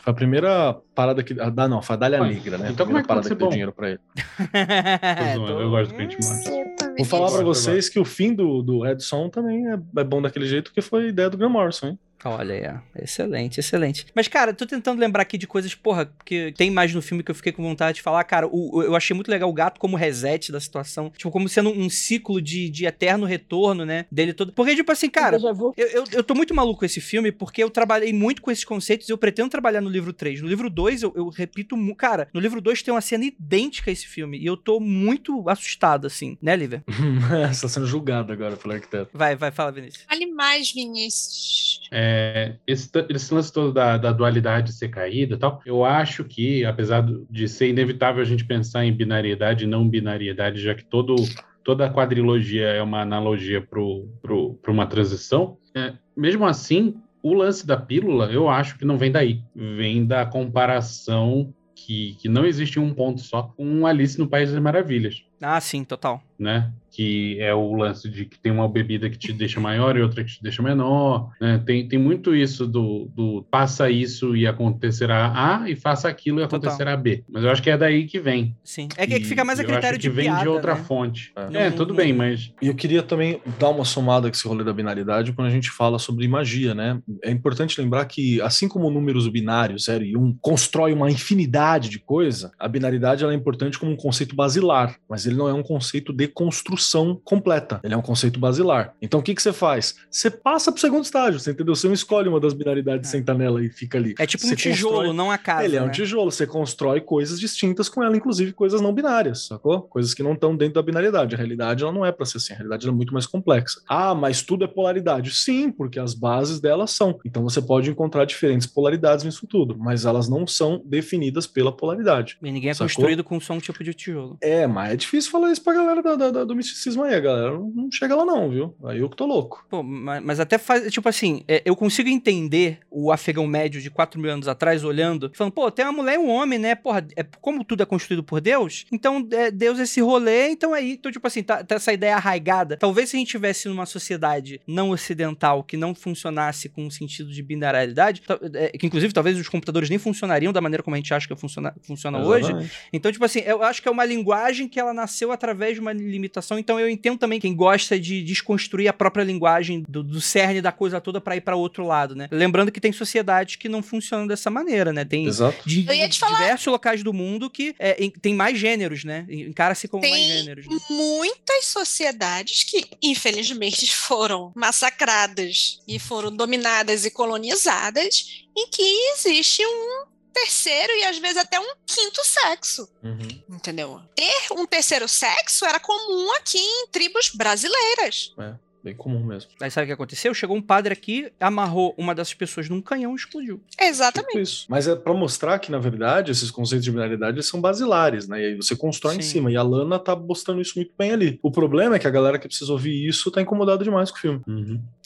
Foi 0.02 0.10
a 0.10 0.14
primeira 0.14 0.76
parada 0.94 1.22
que. 1.22 1.36
Ah, 1.40 1.68
não, 1.68 1.80
foi 1.80 1.94
a 1.94 1.98
Dália 1.98 2.20
Negra, 2.20 2.58
né? 2.58 2.70
então 2.72 2.84
a 2.84 2.86
como 2.88 2.98
é 2.98 3.02
primeira 3.02 3.02
que 3.02 3.08
parada 3.08 3.28
que 3.28 3.34
deu 3.36 3.46
bom? 3.46 3.50
dinheiro 3.50 3.72
pra 3.72 3.90
ele. 3.90 4.00
Zoando, 5.36 5.60
Eu 5.62 5.70
gosto 5.70 5.90
do 5.92 5.96
Grant 5.96 6.12
Morrison. 6.20 6.64
Vou 6.96 7.06
falar 7.06 7.30
pra 7.30 7.40
eu 7.40 7.44
vocês 7.46 7.88
que 7.88 7.98
o 8.00 8.04
fim 8.04 8.34
do, 8.34 8.62
do 8.62 8.86
Edson 8.86 9.28
também 9.28 9.66
é, 9.68 9.74
é 9.96 10.04
bom 10.04 10.20
daquele 10.20 10.46
jeito, 10.46 10.64
porque 10.70 10.82
foi 10.82 11.08
ideia 11.08 11.30
do 11.30 11.36
Graham 11.38 11.50
Morrison, 11.52 11.86
hein? 11.88 11.98
Olha 12.24 12.54
aí, 12.54 12.62
ó. 12.66 13.02
excelente, 13.02 13.58
excelente. 13.60 14.06
Mas, 14.14 14.28
cara, 14.28 14.52
tô 14.54 14.64
tentando 14.66 15.00
lembrar 15.00 15.22
aqui 15.22 15.36
de 15.36 15.46
coisas, 15.46 15.74
porra, 15.74 16.12
que 16.24 16.52
tem 16.56 16.70
mais 16.70 16.94
no 16.94 17.02
filme 17.02 17.22
que 17.22 17.30
eu 17.30 17.34
fiquei 17.34 17.52
com 17.52 17.62
vontade 17.62 17.96
de 17.96 18.02
falar. 18.02 18.22
Cara, 18.24 18.46
o- 18.50 18.82
eu 18.82 18.94
achei 18.94 19.14
muito 19.14 19.30
legal 19.30 19.48
o 19.48 19.52
gato 19.52 19.80
como 19.80 19.96
reset 19.96 20.52
da 20.52 20.60
situação. 20.60 21.10
Tipo, 21.16 21.30
como 21.30 21.48
sendo 21.48 21.70
um 21.70 21.90
ciclo 21.90 22.40
de, 22.40 22.68
de 22.70 22.86
eterno 22.86 23.26
retorno, 23.26 23.84
né? 23.84 24.06
Dele 24.10 24.32
todo. 24.32 24.52
Porque, 24.52 24.74
tipo 24.76 24.90
assim, 24.92 25.08
cara. 25.10 25.36
Eu, 25.76 25.88
eu, 25.88 26.04
eu 26.12 26.22
tô 26.24 26.34
muito 26.34 26.54
maluco 26.54 26.80
com 26.80 26.84
esse 26.86 27.00
filme 27.00 27.32
porque 27.32 27.62
eu 27.62 27.70
trabalhei 27.70 28.12
muito 28.12 28.40
com 28.42 28.50
esses 28.50 28.64
conceitos 28.64 29.08
e 29.08 29.12
eu 29.12 29.18
pretendo 29.18 29.48
trabalhar 29.50 29.80
no 29.80 29.90
livro 29.90 30.12
3. 30.12 30.40
No 30.42 30.48
livro 30.48 30.68
2, 30.70 31.02
eu, 31.02 31.12
eu 31.16 31.28
repito. 31.28 31.76
Cara, 31.96 32.28
no 32.32 32.40
livro 32.40 32.60
2 32.60 32.82
tem 32.82 32.92
uma 32.94 33.00
cena 33.00 33.24
idêntica 33.24 33.90
a 33.90 33.92
esse 33.92 34.06
filme. 34.06 34.38
E 34.38 34.46
eu 34.46 34.56
tô 34.56 34.78
muito 34.80 35.48
assustado, 35.48 36.06
assim, 36.06 36.36
né, 36.40 36.54
Lívia? 36.56 36.84
Você 37.52 37.62
tá 37.62 37.68
sendo 37.68 37.86
julgado 37.86 38.32
agora 38.32 38.56
pelo 38.56 38.74
arquiteto. 38.74 39.10
Vai, 39.12 39.34
vai, 39.36 39.50
fala, 39.50 39.72
Vinícius. 39.72 40.04
Fale 40.08 40.26
mais, 40.26 40.72
Vinícius. 40.72 41.71
É, 41.94 42.54
esse, 42.66 42.90
esse 43.10 43.34
lance 43.34 43.52
todo 43.52 43.70
da, 43.70 43.98
da 43.98 44.12
dualidade 44.12 44.72
ser 44.72 44.88
caída 44.88 45.34
e 45.34 45.38
tal, 45.38 45.60
eu 45.66 45.84
acho 45.84 46.24
que, 46.24 46.64
apesar 46.64 47.06
de 47.28 47.46
ser 47.46 47.68
inevitável 47.68 48.22
a 48.22 48.24
gente 48.24 48.46
pensar 48.46 48.86
em 48.86 48.92
binariedade 48.92 49.64
e 49.64 49.66
não 49.66 49.86
binariedade, 49.86 50.58
já 50.62 50.74
que 50.74 50.84
todo, 50.84 51.14
toda 51.62 51.84
a 51.84 51.92
quadrilogia 51.92 52.66
é 52.68 52.82
uma 52.82 53.02
analogia 53.02 53.60
para 53.60 54.72
uma 54.72 54.86
transição, 54.86 55.58
é, 55.74 55.92
mesmo 56.16 56.46
assim, 56.46 56.94
o 57.22 57.34
lance 57.34 57.66
da 57.66 57.76
pílula, 57.76 58.32
eu 58.32 58.48
acho 58.48 58.78
que 58.78 58.84
não 58.86 58.96
vem 58.96 59.12
daí. 59.12 59.42
Vem 59.54 60.04
da 60.06 60.24
comparação 60.26 61.52
que, 61.74 62.16
que 62.20 62.28
não 62.28 62.44
existe 62.46 62.80
um 62.80 62.92
ponto 62.94 63.20
só 63.20 63.42
com 63.42 63.86
Alice 63.86 64.18
no 64.18 64.28
País 64.28 64.50
das 64.52 64.62
Maravilhas, 64.62 65.24
Ah, 65.40 65.60
sim, 65.60 65.84
total. 65.84 66.22
né? 66.38 66.72
Que 66.92 67.40
é 67.40 67.54
o 67.54 67.74
lance 67.74 68.08
de 68.10 68.26
que 68.26 68.38
tem 68.38 68.52
uma 68.52 68.68
bebida 68.68 69.08
que 69.08 69.16
te 69.16 69.32
deixa 69.32 69.58
maior 69.58 69.96
e 69.96 70.02
outra 70.02 70.22
que 70.22 70.32
te 70.32 70.42
deixa 70.42 70.62
menor, 70.62 71.30
né? 71.40 71.62
Tem, 71.64 71.88
tem 71.88 71.98
muito 71.98 72.36
isso 72.36 72.66
do, 72.66 73.10
do 73.14 73.46
faça 73.50 73.90
isso 73.90 74.36
e 74.36 74.46
acontecerá 74.46 75.32
A 75.34 75.70
e 75.70 75.74
faça 75.74 76.06
aquilo 76.06 76.38
e 76.40 76.42
Total. 76.42 76.58
acontecerá 76.58 76.96
B. 76.96 77.24
Mas 77.28 77.44
eu 77.44 77.50
acho 77.50 77.62
que 77.62 77.70
é 77.70 77.78
daí 77.78 78.04
que 78.06 78.20
vem. 78.20 78.54
Sim. 78.62 78.88
É 78.98 79.06
que, 79.06 79.14
é 79.14 79.18
que 79.20 79.24
fica 79.24 79.42
mais 79.42 79.58
a 79.58 79.62
E 79.62 79.64
eu 79.64 79.68
critério 79.70 79.96
acho 79.96 80.02
que 80.02 80.08
de 80.08 80.14
vem 80.14 80.26
piada, 80.26 80.42
de 80.42 80.48
outra 80.48 80.74
né? 80.74 80.84
fonte. 80.84 81.32
É. 81.50 81.66
É, 81.66 81.70
tudo 81.70 81.94
bem, 81.94 82.12
mas 82.12 82.52
E 82.60 82.68
eu 82.68 82.74
queria 82.74 83.02
também 83.02 83.40
dar 83.58 83.70
uma 83.70 83.84
somada 83.84 84.28
com 84.28 84.34
esse 84.34 84.46
rolê 84.46 84.62
da 84.62 84.72
binaridade 84.72 85.32
quando 85.32 85.48
a 85.48 85.50
gente 85.50 85.70
fala 85.70 85.98
sobre 85.98 86.28
magia, 86.28 86.74
né? 86.74 87.00
É 87.24 87.30
importante 87.30 87.80
lembrar 87.80 88.04
que, 88.04 88.38
assim 88.42 88.68
como 88.68 88.90
números 88.90 89.26
binários, 89.28 89.84
0 89.84 90.04
e 90.04 90.16
1, 90.16 90.20
um, 90.20 90.36
constrói 90.40 90.92
uma 90.92 91.10
infinidade 91.10 91.88
de 91.88 91.98
coisa, 91.98 92.52
a 92.58 92.68
binaridade 92.68 93.24
ela 93.24 93.32
é 93.32 93.36
importante 93.36 93.78
como 93.78 93.92
um 93.92 93.96
conceito 93.96 94.36
basilar, 94.36 94.96
mas 95.08 95.24
ele 95.26 95.36
não 95.36 95.48
é 95.48 95.54
um 95.54 95.62
conceito 95.62 96.12
de 96.12 96.28
construção 96.28 96.81
completa. 97.24 97.80
Ele 97.82 97.94
é 97.94 97.96
um 97.96 98.02
conceito 98.02 98.38
basilar. 98.38 98.94
Então 99.00 99.20
o 99.20 99.22
que, 99.22 99.34
que 99.34 99.42
você 99.42 99.52
faz? 99.52 99.96
Você 100.10 100.30
passa 100.30 100.70
pro 100.72 100.80
segundo 100.80 101.04
estágio, 101.04 101.38
você 101.40 101.50
entendeu? 101.52 101.74
Você 101.74 101.86
não 101.86 101.94
escolhe 101.94 102.28
uma 102.28 102.40
das 102.40 102.52
binaridades, 102.54 103.10
senta 103.10 103.34
nela 103.34 103.62
e 103.64 103.68
fica 103.70 103.98
ali. 103.98 104.14
É 104.18 104.26
tipo 104.26 104.44
um 104.44 104.48
Você 104.48 104.56
tijolo, 104.56 104.94
constrói- 104.96 105.16
não 105.16 105.30
a 105.30 105.38
casa. 105.38 105.64
Ele 105.64 105.76
é 105.76 105.82
um 105.82 105.86
né? 105.86 105.92
tijolo, 105.92 106.30
você 106.30 106.46
constrói 106.46 107.00
coisas 107.00 107.38
distintas 107.40 107.88
com 107.88 108.02
ela, 108.02 108.16
inclusive 108.16 108.52
coisas 108.52 108.80
não 108.80 108.92
binárias, 108.92 109.46
sacou? 109.46 109.82
Coisas 109.82 110.14
que 110.14 110.22
não 110.22 110.32
estão 110.34 110.56
dentro 110.56 110.74
da 110.74 110.82
binaridade. 110.82 111.34
A 111.34 111.38
realidade 111.38 111.82
ela 111.82 111.92
não 111.92 112.04
é 112.04 112.12
para 112.12 112.26
ser 112.26 112.38
assim, 112.38 112.52
a 112.52 112.56
realidade 112.56 112.84
ela 112.86 112.92
é 112.92 112.96
muito 112.96 113.12
mais 113.12 113.26
complexa. 113.26 113.80
Ah, 113.88 114.14
mas 114.14 114.42
tudo 114.42 114.64
é 114.64 114.68
polaridade. 114.68 115.30
Sim, 115.34 115.70
porque 115.70 115.98
as 115.98 116.14
bases 116.14 116.60
delas 116.60 116.90
são. 116.90 117.18
Então 117.24 117.42
você 117.42 117.60
pode 117.60 117.90
encontrar 117.90 118.24
diferentes 118.24 118.66
polaridades 118.66 119.24
nisso 119.24 119.46
tudo, 119.46 119.76
mas 119.78 120.04
elas 120.04 120.28
não 120.28 120.46
são 120.46 120.82
definidas 120.84 121.46
pela 121.46 121.72
polaridade. 121.72 122.36
E 122.42 122.50
ninguém 122.50 122.70
é 122.70 122.74
Sacou? 122.74 122.86
construído 122.88 123.24
com 123.24 123.38
só 123.40 123.54
um 123.54 123.58
tipo 123.58 123.82
de 123.84 123.94
tijolo. 123.94 124.36
É, 124.40 124.66
mas 124.66 124.92
é 124.92 124.96
difícil 124.96 125.30
falar 125.30 125.50
isso 125.52 125.62
pra 125.62 125.72
galera 125.74 126.02
da- 126.02 126.14
da- 126.16 126.30
da- 126.30 126.44
do 126.44 126.54
misticismo 126.72 127.02
aí, 127.04 127.20
galera. 127.20 127.52
Não 127.52 127.90
chega 127.92 128.14
lá, 128.16 128.24
não, 128.24 128.48
viu? 128.50 128.74
Aí 128.84 128.98
eu 128.98 129.08
que 129.08 129.16
tô 129.16 129.26
louco. 129.26 129.64
Pô, 129.68 129.82
ma- 129.82 130.20
mas 130.20 130.40
até 130.40 130.58
faz. 130.58 130.90
Tipo 130.92 131.08
assim, 131.08 131.44
é, 131.46 131.62
eu 131.64 131.76
consigo 131.76 132.08
entender 132.08 132.80
o 132.90 133.12
afegão 133.12 133.46
médio 133.46 133.80
de 133.80 133.90
4 133.90 134.18
mil 134.20 134.30
anos 134.30 134.48
atrás 134.48 134.82
olhando, 134.84 135.30
falando, 135.34 135.52
pô, 135.52 135.70
tem 135.70 135.84
uma 135.84 135.92
mulher 135.92 136.14
e 136.14 136.18
um 136.18 136.28
homem, 136.30 136.58
né? 136.58 136.74
Porra, 136.74 137.06
é, 137.16 137.22
como 137.40 137.64
tudo 137.64 137.82
é 137.82 137.86
construído 137.86 138.22
por 138.24 138.40
Deus, 138.40 138.86
então 138.90 139.26
é, 139.32 139.50
Deus 139.50 139.78
é 139.78 139.82
esse 139.82 140.00
rolê, 140.00 140.48
então 140.48 140.72
aí. 140.72 140.92
Então, 140.92 141.12
tipo 141.12 141.26
assim, 141.26 141.42
tá, 141.42 141.62
tá 141.62 141.74
essa 141.74 141.92
ideia 141.92 142.16
arraigada. 142.16 142.76
Talvez 142.76 143.10
se 143.10 143.16
a 143.16 143.18
gente 143.18 143.28
tivesse 143.28 143.68
numa 143.68 143.86
sociedade 143.86 144.60
não 144.66 144.90
ocidental 144.90 145.62
que 145.62 145.76
não 145.76 145.94
funcionasse 145.94 146.68
com 146.68 146.84
um 146.86 146.90
sentido 146.90 147.30
de 147.30 147.42
binariedade, 147.42 148.22
ta- 148.22 148.38
é, 148.54 148.68
que 148.70 148.86
inclusive 148.86 149.12
talvez 149.12 149.38
os 149.38 149.48
computadores 149.48 149.88
nem 149.90 149.98
funcionariam 149.98 150.52
da 150.52 150.60
maneira 150.60 150.82
como 150.82 150.94
a 150.94 150.98
gente 150.98 151.12
acha 151.12 151.26
que 151.28 151.36
funciona, 151.36 151.74
funciona 151.82 152.18
hoje. 152.18 152.52
Então, 152.92 153.10
tipo 153.12 153.24
assim, 153.24 153.40
eu 153.40 153.62
acho 153.62 153.82
que 153.82 153.88
é 153.88 153.90
uma 153.90 154.04
linguagem 154.04 154.68
que 154.68 154.78
ela 154.78 154.92
nasceu 154.94 155.32
através 155.32 155.74
de 155.74 155.80
uma 155.80 155.92
limitação. 155.92 156.58
Então, 156.62 156.78
eu 156.78 156.88
entendo 156.88 157.18
também 157.18 157.40
quem 157.40 157.54
gosta 157.54 157.98
de 157.98 158.22
desconstruir 158.22 158.86
a 158.88 158.92
própria 158.92 159.24
linguagem 159.24 159.82
do, 159.88 160.02
do 160.02 160.20
cerne 160.20 160.60
da 160.62 160.70
coisa 160.70 161.00
toda 161.00 161.20
pra 161.20 161.36
ir 161.36 161.40
pra 161.40 161.56
outro 161.56 161.84
lado, 161.84 162.14
né? 162.14 162.28
Lembrando 162.30 162.70
que 162.70 162.80
tem 162.80 162.92
sociedades 162.92 163.56
que 163.56 163.68
não 163.68 163.82
funcionam 163.82 164.26
dessa 164.26 164.48
maneira, 164.48 164.92
né? 164.92 165.04
Tem 165.04 165.26
Exato. 165.26 165.68
de, 165.68 165.84
Eu 165.88 165.94
ia 165.94 166.08
te 166.08 166.18
falar. 166.20 166.38
diversos 166.38 166.66
locais 166.66 167.02
do 167.02 167.12
mundo 167.12 167.50
que 167.50 167.74
é, 167.78 168.02
em- 168.02 168.10
tem 168.10 168.32
mais 168.34 168.56
gêneros, 168.58 169.02
né? 169.04 169.26
Encara-se 169.28 169.88
como 169.88 170.02
mais 170.08 170.14
Tem 170.14 170.38
gêneros. 170.38 170.66
né? 170.68 170.76
muitas 170.88 171.66
sociedades 171.66 172.62
que, 172.62 172.84
infelizmente, 173.02 173.90
foram 173.94 174.52
massacradas 174.54 175.80
e 175.88 175.98
foram 175.98 176.30
dominadas 176.34 177.04
e 177.04 177.10
colonizadas, 177.10 178.44
em 178.56 178.68
que 178.68 178.82
existe 179.14 179.62
um 179.66 180.04
terceiro 180.32 180.92
e 180.94 181.04
às 181.04 181.18
vezes 181.18 181.36
até 181.36 181.60
um 181.60 181.74
quinto 181.86 182.24
sexo. 182.24 182.88
Uhum. 183.02 183.42
Entendeu? 183.50 184.00
Ter 184.14 184.52
um 184.52 184.66
terceiro 184.66 185.08
sexo 185.08 185.64
era 185.64 185.78
comum 185.78 186.32
aqui 186.36 186.58
em 186.58 186.88
tribos 186.88 187.30
brasileiras. 187.34 188.34
Bem 188.82 188.94
comum 188.94 189.24
mesmo. 189.24 189.50
Aí 189.60 189.70
sabe 189.70 189.84
o 189.84 189.86
que 189.86 189.92
aconteceu? 189.92 190.34
Chegou 190.34 190.56
um 190.56 190.62
padre 190.62 190.92
aqui, 190.92 191.30
amarrou 191.38 191.94
uma 191.96 192.14
dessas 192.14 192.34
pessoas 192.34 192.68
num 192.68 192.80
canhão 192.80 193.12
e 193.12 193.16
explodiu. 193.16 193.60
Exatamente. 193.80 194.30
Tipo 194.30 194.40
isso. 194.40 194.66
Mas 194.68 194.88
é 194.88 194.96
pra 194.96 195.14
mostrar 195.14 195.58
que, 195.60 195.70
na 195.70 195.78
verdade, 195.78 196.32
esses 196.32 196.50
conceitos 196.50 196.84
de 196.84 196.90
binaridade 196.90 197.36
eles 197.36 197.46
são 197.46 197.60
basilares, 197.60 198.26
né? 198.26 198.40
E 198.40 198.46
aí 198.46 198.54
você 198.56 198.74
constrói 198.74 199.16
em 199.16 199.22
Sim. 199.22 199.30
cima. 199.30 199.52
E 199.52 199.56
a 199.56 199.62
Lana 199.62 199.98
tá 199.98 200.16
mostrando 200.16 200.60
isso 200.60 200.72
muito 200.76 200.92
bem 200.98 201.12
ali. 201.12 201.38
O 201.42 201.50
problema 201.50 201.94
é 201.94 201.98
que 201.98 202.06
a 202.06 202.10
galera 202.10 202.38
que 202.38 202.48
precisa 202.48 202.72
ouvir 202.72 203.06
isso 203.06 203.30
tá 203.30 203.40
incomodada 203.40 203.84
demais 203.84 204.10
com 204.10 204.18
o 204.18 204.20
filme. 204.20 204.42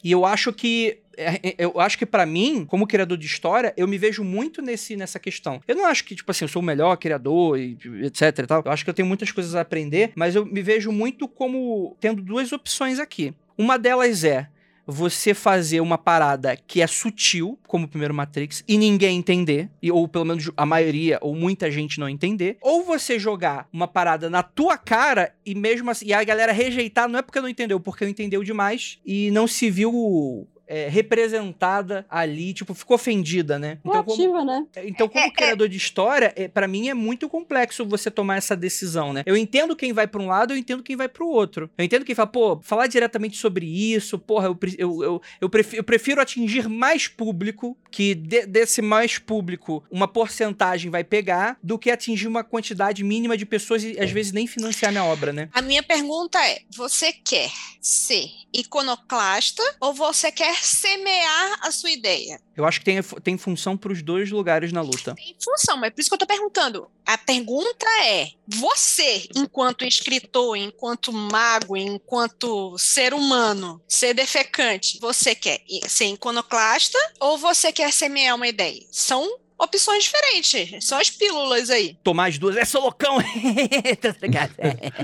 E 0.02 0.10
eu 0.10 0.24
acho 0.24 0.52
que 0.52 1.00
é, 1.16 1.40
é, 1.42 1.54
eu 1.58 1.80
acho 1.80 1.98
que 1.98 2.06
pra 2.06 2.26
mim, 2.26 2.64
como 2.64 2.86
criador 2.86 3.16
de 3.16 3.26
história, 3.26 3.72
eu 3.76 3.88
me 3.88 3.98
vejo 3.98 4.22
muito 4.22 4.60
nesse 4.60 4.96
nessa 4.96 5.18
questão. 5.18 5.60
Eu 5.66 5.74
não 5.74 5.86
acho 5.86 6.04
que 6.04 6.14
tipo 6.14 6.30
assim, 6.30 6.44
eu 6.44 6.48
sou 6.48 6.62
o 6.62 6.64
melhor 6.64 6.96
criador 6.96 7.58
e 7.58 7.76
etc 8.02 8.22
e 8.38 8.46
tal. 8.46 8.62
Eu 8.64 8.70
acho 8.70 8.84
que 8.84 8.90
eu 8.90 8.94
tenho 8.94 9.08
muitas 9.08 9.30
coisas 9.32 9.54
a 9.54 9.60
aprender, 9.62 10.12
mas 10.14 10.34
eu 10.34 10.44
me 10.44 10.62
vejo 10.62 10.92
muito 10.92 11.26
como 11.26 11.96
tendo 12.00 12.22
duas 12.22 12.52
opções 12.52 12.98
aqui. 12.98 13.34
Uma 13.58 13.78
delas 13.78 14.22
é 14.24 14.48
você 14.86 15.34
fazer 15.34 15.80
uma 15.80 15.98
parada 15.98 16.56
que 16.56 16.80
é 16.80 16.86
sutil, 16.86 17.58
como 17.66 17.86
o 17.86 17.88
primeiro 17.88 18.14
Matrix, 18.14 18.62
e 18.68 18.78
ninguém 18.78 19.18
entender, 19.18 19.68
ou 19.90 20.06
pelo 20.06 20.24
menos 20.24 20.50
a 20.56 20.64
maioria 20.64 21.18
ou 21.20 21.34
muita 21.34 21.70
gente 21.70 21.98
não 21.98 22.08
entender, 22.08 22.56
ou 22.60 22.84
você 22.84 23.18
jogar 23.18 23.68
uma 23.72 23.88
parada 23.88 24.30
na 24.30 24.42
tua 24.42 24.78
cara 24.78 25.34
e 25.44 25.54
mesmo 25.54 25.90
assim, 25.90 26.06
e 26.06 26.12
a 26.12 26.22
galera 26.22 26.52
rejeitar, 26.52 27.08
não 27.08 27.18
é 27.18 27.22
porque 27.22 27.40
não 27.40 27.48
entendeu, 27.48 27.80
porque 27.80 28.04
não 28.04 28.10
entendeu 28.10 28.44
demais 28.44 28.98
e 29.04 29.30
não 29.32 29.48
se 29.48 29.70
viu 29.70 30.46
é, 30.66 30.88
representada 30.88 32.04
ali, 32.08 32.52
tipo, 32.52 32.74
ficou 32.74 32.94
ofendida, 32.96 33.58
né? 33.58 33.78
Então, 33.84 34.02
como, 34.04 34.16
Proativa, 34.16 34.44
né? 34.44 34.66
então, 34.84 35.08
como 35.08 35.32
criador 35.32 35.68
de 35.68 35.76
história, 35.76 36.32
é, 36.36 36.48
para 36.48 36.66
mim 36.66 36.88
é 36.88 36.94
muito 36.94 37.28
complexo 37.28 37.84
você 37.84 38.10
tomar 38.10 38.36
essa 38.36 38.56
decisão, 38.56 39.12
né? 39.12 39.22
Eu 39.26 39.36
entendo 39.36 39.76
quem 39.76 39.92
vai 39.92 40.06
pra 40.06 40.20
um 40.20 40.26
lado, 40.28 40.52
eu 40.52 40.56
entendo 40.56 40.82
quem 40.82 40.96
vai 40.96 41.08
pro 41.08 41.26
outro. 41.28 41.70
Eu 41.76 41.84
entendo 41.84 42.04
quem 42.04 42.14
fala, 42.14 42.26
pô, 42.28 42.60
falar 42.62 42.86
diretamente 42.86 43.36
sobre 43.36 43.66
isso, 43.66 44.18
porra, 44.18 44.46
eu, 44.46 44.58
eu, 44.78 45.02
eu, 45.02 45.22
eu, 45.40 45.48
prefiro, 45.50 45.80
eu 45.80 45.84
prefiro 45.84 46.20
atingir 46.20 46.68
mais 46.68 47.06
público, 47.08 47.76
que 47.90 48.14
de- 48.14 48.46
desse 48.46 48.82
mais 48.82 49.18
público 49.18 49.82
uma 49.90 50.08
porcentagem 50.08 50.90
vai 50.90 51.04
pegar, 51.04 51.58
do 51.62 51.78
que 51.78 51.90
atingir 51.90 52.26
uma 52.28 52.42
quantidade 52.44 53.02
mínima 53.04 53.36
de 53.36 53.46
pessoas 53.46 53.82
e 53.84 53.98
às 54.00 54.10
vezes 54.10 54.32
nem 54.32 54.46
financiar 54.46 54.90
minha 54.92 55.04
obra, 55.04 55.32
né? 55.32 55.48
A 55.52 55.62
minha 55.62 55.82
pergunta 55.82 56.38
é: 56.46 56.60
você 56.74 57.12
quer 57.12 57.50
ser 57.80 58.28
iconoclasta 58.52 59.62
ou 59.80 59.94
você 59.94 60.30
quer 60.32 60.55
semear 60.62 61.58
a 61.62 61.70
sua 61.70 61.90
ideia? 61.90 62.40
Eu 62.56 62.64
acho 62.64 62.80
que 62.80 62.84
tem, 62.84 63.02
tem 63.22 63.36
função 63.36 63.76
pros 63.76 64.02
dois 64.02 64.30
lugares 64.30 64.72
na 64.72 64.80
luta. 64.80 65.14
Tem 65.14 65.36
função, 65.42 65.76
mas 65.76 65.88
é 65.88 65.90
por 65.90 66.00
isso 66.00 66.08
que 66.08 66.14
eu 66.14 66.18
tô 66.18 66.26
perguntando. 66.26 66.90
A 67.04 67.18
pergunta 67.18 67.86
é: 68.04 68.30
você, 68.46 69.28
enquanto 69.34 69.84
escritor, 69.84 70.56
enquanto 70.56 71.12
mago, 71.12 71.76
enquanto 71.76 72.76
ser 72.78 73.12
humano, 73.12 73.80
ser 73.86 74.14
defecante, 74.14 74.98
você 75.00 75.34
quer 75.34 75.60
ser 75.88 76.06
iconoclasta 76.06 76.98
ou 77.20 77.36
você 77.36 77.72
quer 77.72 77.92
semear 77.92 78.34
uma 78.34 78.48
ideia? 78.48 78.82
São 78.90 79.38
opções 79.58 80.04
diferentes. 80.04 80.84
São 80.84 80.98
as 80.98 81.10
pílulas 81.10 81.70
aí. 81.70 81.96
Tomar 82.02 82.28
as 82.28 82.38
duas, 82.38 82.56
é 82.56 82.64
sou 82.64 82.80
loucão! 82.82 83.16
Tá 84.00 84.14
ligado? 84.22 84.52